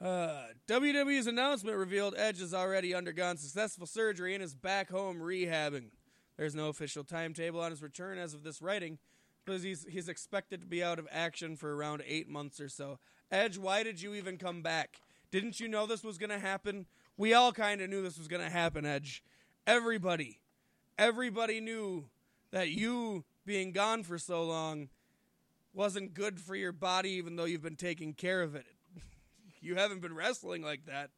uh, 0.00 0.42
WWE's 0.66 1.28
announcement 1.28 1.76
revealed 1.76 2.16
Edge 2.16 2.40
has 2.40 2.52
already 2.52 2.92
undergone 2.92 3.36
successful 3.36 3.86
surgery 3.86 4.34
and 4.34 4.42
is 4.42 4.54
back 4.54 4.90
home 4.90 5.18
rehabbing. 5.18 5.90
There's 6.36 6.54
no 6.54 6.68
official 6.68 7.04
timetable 7.04 7.60
on 7.60 7.70
his 7.70 7.82
return 7.82 8.18
as 8.18 8.34
of 8.34 8.42
this 8.42 8.60
writing, 8.60 8.98
but 9.44 9.60
he's 9.60 9.86
he's 9.88 10.08
expected 10.08 10.60
to 10.60 10.66
be 10.66 10.82
out 10.82 10.98
of 10.98 11.08
action 11.10 11.56
for 11.56 11.74
around 11.74 12.02
eight 12.06 12.28
months 12.28 12.60
or 12.60 12.68
so. 12.68 12.98
Edge, 13.30 13.58
why 13.58 13.82
did 13.82 14.00
you 14.00 14.14
even 14.14 14.36
come 14.36 14.62
back? 14.62 15.00
Didn't 15.30 15.58
you 15.58 15.68
know 15.68 15.86
this 15.86 16.04
was 16.04 16.18
going 16.18 16.30
to 16.30 16.38
happen? 16.38 16.86
we 17.16 17.34
all 17.34 17.52
kind 17.52 17.80
of 17.80 17.90
knew 17.90 18.02
this 18.02 18.18
was 18.18 18.28
going 18.28 18.42
to 18.42 18.50
happen, 18.50 18.84
Edge. 18.84 19.22
Everybody, 19.66 20.40
everybody 20.98 21.60
knew 21.60 22.06
that 22.52 22.70
you 22.70 23.24
being 23.44 23.72
gone 23.72 24.02
for 24.02 24.18
so 24.18 24.44
long 24.44 24.88
wasn't 25.72 26.14
good 26.14 26.40
for 26.40 26.54
your 26.54 26.72
body, 26.72 27.10
even 27.10 27.36
though 27.36 27.44
you've 27.44 27.62
been 27.62 27.76
taking 27.76 28.12
care 28.12 28.42
of 28.42 28.54
it. 28.54 28.66
you 29.60 29.74
haven't 29.76 30.00
been 30.00 30.14
wrestling 30.14 30.62
like 30.62 30.86
that. 30.86 31.10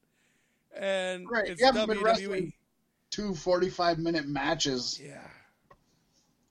And 0.76 1.26
Right, 1.30 1.48
it's 1.48 1.60
you 1.60 1.66
haven't 1.66 1.88
been 1.88 1.98
WWE. 1.98 2.52
Two 3.10 3.34
45 3.34 3.98
minute 3.98 4.26
matches. 4.26 5.00
Yeah. 5.02 5.20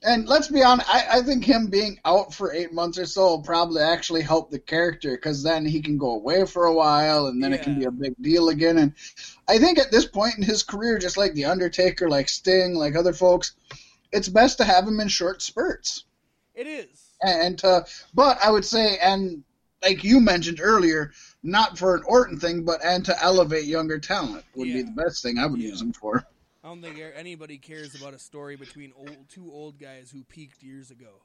And 0.03 0.27
let's 0.27 0.47
be 0.47 0.61
honest, 0.63 0.87
I, 0.93 1.19
I 1.19 1.21
think 1.21 1.43
him 1.43 1.67
being 1.67 1.99
out 2.05 2.33
for 2.33 2.53
eight 2.53 2.71
months 2.71 2.99
or 2.99 3.05
so 3.05 3.27
will 3.27 3.41
probably 3.41 3.81
actually 3.81 4.21
help 4.21 4.51
the 4.51 4.59
character 4.59 5.15
because 5.15 5.41
then 5.41 5.65
he 5.65 5.81
can 5.81 5.97
go 5.97 6.11
away 6.11 6.45
for 6.45 6.65
a 6.65 6.73
while 6.73 7.27
and 7.27 7.43
then 7.43 7.51
it 7.51 7.63
can 7.63 7.79
be 7.79 7.85
a 7.85 7.91
big 7.91 8.13
deal 8.21 8.49
again. 8.49 8.77
And 8.77 8.93
I 9.47 9.57
think 9.57 9.79
at 9.79 9.91
this 9.91 10.05
point 10.05 10.37
in 10.37 10.43
his 10.43 10.61
career, 10.61 10.99
just 10.99 11.17
like 11.17 11.33
The 11.33 11.45
Undertaker, 11.45 12.09
like 12.09 12.29
Sting, 12.29 12.75
like 12.75 12.95
other 12.95 13.11
folks, 13.13 13.53
it's 14.11 14.29
best 14.29 14.59
to 14.59 14.63
have 14.65 14.87
him 14.87 14.99
in 14.99 15.07
short 15.07 15.41
spurts. 15.41 16.03
It 16.53 16.67
is. 16.67 17.15
And 17.23 17.57
to, 17.59 17.85
but 18.13 18.37
I 18.43 18.51
would 18.51 18.65
say, 18.65 18.97
and 18.99 19.43
like 19.83 20.03
you 20.03 20.19
mentioned 20.19 20.59
earlier, 20.61 21.11
not 21.41 21.77
for 21.77 21.95
an 21.95 22.03
Orton 22.05 22.39
thing, 22.39 22.63
but 22.63 22.83
and 22.85 23.03
to 23.05 23.23
elevate 23.23 23.65
younger 23.65 23.97
talent 23.99 24.45
would 24.55 24.65
be 24.65 24.83
the 24.83 24.91
best 24.91 25.23
thing 25.23 25.39
I 25.39 25.47
would 25.47 25.59
Yeah. 25.59 25.69
use 25.69 25.81
him 25.81 25.93
for. 25.93 26.25
I 26.67 26.69
don't 26.69 26.81
think 26.81 27.01
anybody 27.15 27.57
cares 27.57 27.95
about 27.95 28.13
a 28.13 28.19
story 28.19 28.57
between 28.57 28.91
old, 28.97 29.15
two 29.29 29.49
old 29.49 29.79
guys 29.79 30.11
who 30.11 30.25
peaked 30.25 30.61
years 30.61 30.91
ago. 30.91 31.21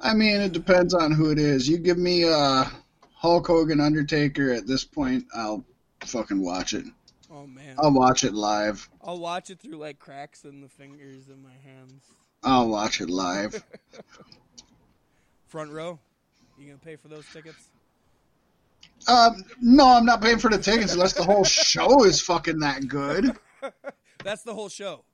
I 0.00 0.14
mean, 0.14 0.40
it 0.40 0.52
depends 0.52 0.94
on 0.94 1.12
who 1.12 1.30
it 1.30 1.38
is. 1.38 1.68
You 1.68 1.76
give 1.76 1.98
me 1.98 2.24
uh, 2.24 2.64
Hulk 3.12 3.46
Hogan, 3.46 3.82
Undertaker 3.82 4.50
at 4.50 4.66
this 4.66 4.82
point, 4.82 5.26
I'll 5.36 5.62
fucking 6.06 6.42
watch 6.42 6.72
it. 6.72 6.86
Oh 7.30 7.46
man, 7.46 7.74
I'll 7.78 7.92
watch 7.92 8.24
it 8.24 8.32
live. 8.32 8.88
I'll 9.02 9.18
watch 9.18 9.50
it 9.50 9.60
through 9.60 9.76
like 9.76 9.98
cracks 9.98 10.44
in 10.44 10.62
the 10.62 10.70
fingers 10.70 11.28
in 11.28 11.42
my 11.42 11.52
hands. 11.62 12.04
I'll 12.42 12.70
watch 12.70 13.02
it 13.02 13.10
live. 13.10 13.62
Front 15.48 15.70
row. 15.70 15.98
You 16.58 16.68
gonna 16.68 16.78
pay 16.78 16.96
for 16.96 17.08
those 17.08 17.26
tickets? 17.30 17.68
um, 19.06 19.44
no, 19.60 19.86
I'm 19.86 20.06
not 20.06 20.22
paying 20.22 20.38
for 20.38 20.48
the 20.48 20.56
tickets 20.56 20.94
unless 20.94 21.12
the 21.12 21.24
whole 21.24 21.44
show 21.44 22.04
is 22.04 22.22
fucking 22.22 22.60
that 22.60 22.88
good. 22.88 23.36
That's 24.22 24.42
the 24.42 24.54
whole 24.54 24.68
show. 24.68 25.04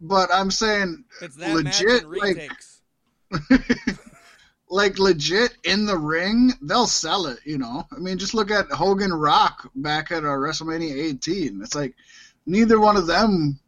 But 0.00 0.30
I'm 0.32 0.50
saying, 0.50 1.04
It's 1.20 1.36
that 1.36 1.64
match 1.64 1.80
Legit, 1.82 2.08
like- 2.08 2.50
like 4.70 4.98
legit 4.98 5.56
in 5.64 5.86
the 5.86 5.98
ring, 5.98 6.52
they'll 6.62 6.86
sell 6.86 7.26
it. 7.26 7.38
You 7.44 7.58
know, 7.58 7.86
I 7.94 7.98
mean, 7.98 8.18
just 8.18 8.34
look 8.34 8.50
at 8.50 8.66
Hogan 8.70 9.12
Rock 9.12 9.70
back 9.74 10.12
at 10.12 10.24
uh, 10.24 10.28
WrestleMania 10.28 10.92
18. 10.94 11.60
It's 11.62 11.74
like 11.74 11.94
neither 12.46 12.80
one 12.80 12.96
of 12.96 13.06
them 13.06 13.58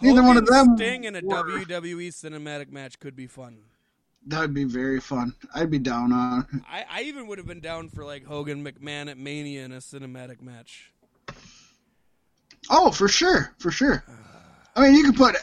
Neither 0.00 0.22
one 0.22 0.36
of 0.36 0.46
them 0.46 0.76
Sting 0.76 1.04
in 1.04 1.14
a 1.16 1.20
were- 1.22 1.44
WWE 1.44 2.08
cinematic 2.08 2.70
match 2.70 2.98
could 2.98 3.14
be 3.14 3.26
fun. 3.26 3.58
That'd 4.24 4.54
be 4.54 4.64
very 4.64 5.00
fun. 5.00 5.34
I'd 5.54 5.70
be 5.70 5.80
down 5.80 6.12
on. 6.12 6.64
I, 6.70 6.84
I 6.88 7.02
even 7.02 7.26
would 7.26 7.38
have 7.38 7.46
been 7.46 7.60
down 7.60 7.88
for 7.88 8.04
like 8.04 8.24
Hogan 8.24 8.64
McMahon 8.64 9.10
at 9.10 9.18
Mania 9.18 9.64
in 9.64 9.72
a 9.72 9.78
cinematic 9.78 10.40
match. 10.40 10.91
Oh, 12.70 12.90
for 12.90 13.08
sure, 13.08 13.54
for 13.58 13.70
sure. 13.70 14.04
I 14.76 14.82
mean, 14.82 14.94
you 14.96 15.02
can 15.04 15.14
put 15.14 15.36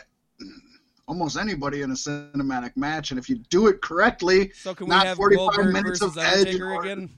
almost 1.07 1.37
anybody 1.37 1.81
in 1.81 1.91
a 1.91 1.95
cinematic 1.95 2.75
match, 2.77 3.11
and 3.11 3.19
if 3.19 3.29
you 3.29 3.37
do 3.49 3.67
it 3.67 3.81
correctly, 3.81 4.51
So 4.55 4.73
can 4.75 4.87
we 4.87 4.91
Not 4.91 5.05
have 5.07 5.17
45 5.17 5.37
Goldberg 5.37 5.73
minutes 5.73 6.01
of 6.01 6.17
Edge 6.17 6.59
or- 6.59 6.81
again? 6.81 7.09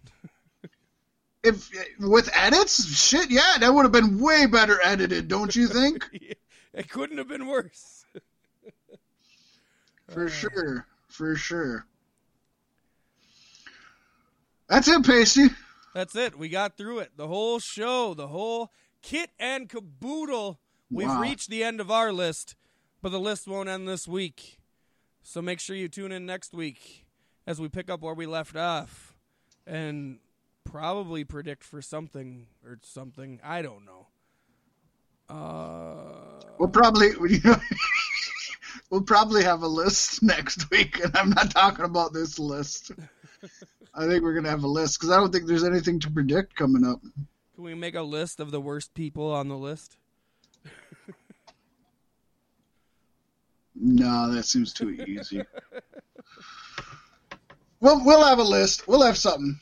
if 1.44 1.70
with 2.00 2.30
edits, 2.34 2.86
shit, 2.96 3.30
yeah, 3.32 3.58
that 3.60 3.74
would 3.74 3.84
have 3.84 3.92
been 3.92 4.20
way 4.20 4.46
better 4.46 4.80
edited, 4.84 5.28
don't 5.28 5.56
you 5.56 5.68
think? 5.68 6.08
it 6.74 6.90
couldn't 6.90 7.18
have 7.18 7.28
been 7.28 7.48
worse. 7.48 8.06
For 10.10 10.26
uh. 10.26 10.30
sure, 10.30 10.88
for 11.08 11.36
sure. 11.36 11.86
That's 14.68 14.88
it, 14.88 15.06
Pasty. 15.06 15.48
That's 15.94 16.16
it. 16.16 16.38
We 16.38 16.48
got 16.50 16.78
through 16.78 17.00
it. 17.00 17.12
The 17.18 17.28
whole 17.28 17.60
show, 17.60 18.14
the 18.14 18.28
whole 18.28 18.72
kit 19.02 19.32
and 19.40 19.70
caboodle. 19.70 20.60
We've 20.90 21.08
Wow. 21.08 21.22
reached 21.22 21.50
the 21.50 21.64
end 21.64 21.80
of 21.80 21.90
our 21.90 22.12
list, 22.12 22.56
but 23.02 23.10
the 23.10 23.20
list 23.20 23.48
won't 23.48 23.70
end 23.70 23.88
this 23.88 24.08
week. 24.08 24.60
So 25.24 25.42
make 25.42 25.60
sure 25.60 25.76
you 25.76 25.88
tune 25.88 26.12
in 26.12 26.26
next 26.26 26.54
week 26.54 27.06
as 27.48 27.60
we 27.62 27.70
pick 27.70 27.90
up 27.90 28.02
where 28.02 28.14
we 28.14 28.26
left 28.26 28.56
off 28.56 29.16
and 29.68 30.20
probably 30.64 31.24
predict 31.24 31.64
for 31.64 31.82
something 31.82 32.48
or 32.66 32.80
something. 32.84 33.40
I 33.44 33.62
don't 33.62 33.86
know. 33.86 34.08
Uh, 35.30 36.42
We'll 36.60 36.70
probably 36.70 37.10
we'll 38.90 39.02
probably 39.02 39.44
have 39.44 39.64
a 39.64 39.68
list 39.68 40.22
next 40.24 40.70
week, 40.70 41.04
and 41.04 41.16
I'm 41.18 41.30
not 41.32 41.52
talking 41.52 41.86
about 41.86 42.14
this 42.14 42.38
list. 42.38 42.92
I 43.94 44.06
think 44.08 44.24
we're 44.24 44.34
gonna 44.36 44.50
have 44.50 44.64
a 44.64 44.68
list 44.68 45.00
because 45.00 45.10
I 45.12 45.18
don't 45.18 45.32
think 45.32 45.48
there's 45.48 45.64
anything 45.64 46.00
to 46.02 46.12
predict 46.12 46.56
coming 46.56 46.86
up. 46.86 47.02
Can 47.62 47.68
we 47.68 47.76
make 47.76 47.94
a 47.94 48.02
list 48.02 48.40
of 48.40 48.50
the 48.50 48.60
worst 48.60 48.92
people 48.96 49.32
on 49.32 49.48
the 49.48 49.56
list? 49.56 49.98
No, 53.76 54.32
that 54.34 54.44
seems 54.44 54.74
too 54.74 54.90
easy. 54.90 55.44
we'll 57.80 58.04
we'll 58.04 58.26
have 58.26 58.40
a 58.40 58.44
list. 58.44 58.88
We'll 58.88 59.04
have 59.04 59.16
something. 59.18 59.60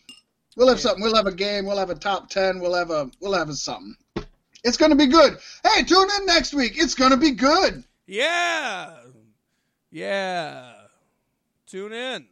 We'll 0.55 0.69
have 0.69 0.77
Yeah. 0.77 0.83
something. 0.83 1.03
We'll 1.03 1.15
have 1.15 1.27
a 1.27 1.33
game. 1.33 1.65
We'll 1.65 1.77
have 1.77 1.89
a 1.89 1.95
top 1.95 2.29
ten. 2.29 2.59
We'll 2.61 2.73
have 2.73 2.89
a 2.89 3.11
we'll 3.19 3.33
have 3.33 3.49
a 3.49 3.53
something. 3.53 3.95
It's 4.63 4.77
gonna 4.77 4.95
be 4.95 5.07
good. 5.07 5.37
Hey, 5.63 5.83
tune 5.83 6.07
in 6.19 6.25
next 6.25 6.53
week. 6.53 6.73
It's 6.77 6.95
gonna 6.95 7.17
be 7.17 7.31
good. 7.31 7.83
Yeah. 8.07 8.95
Yeah. 9.91 10.71
Tune 11.67 11.91
in. 11.93 12.28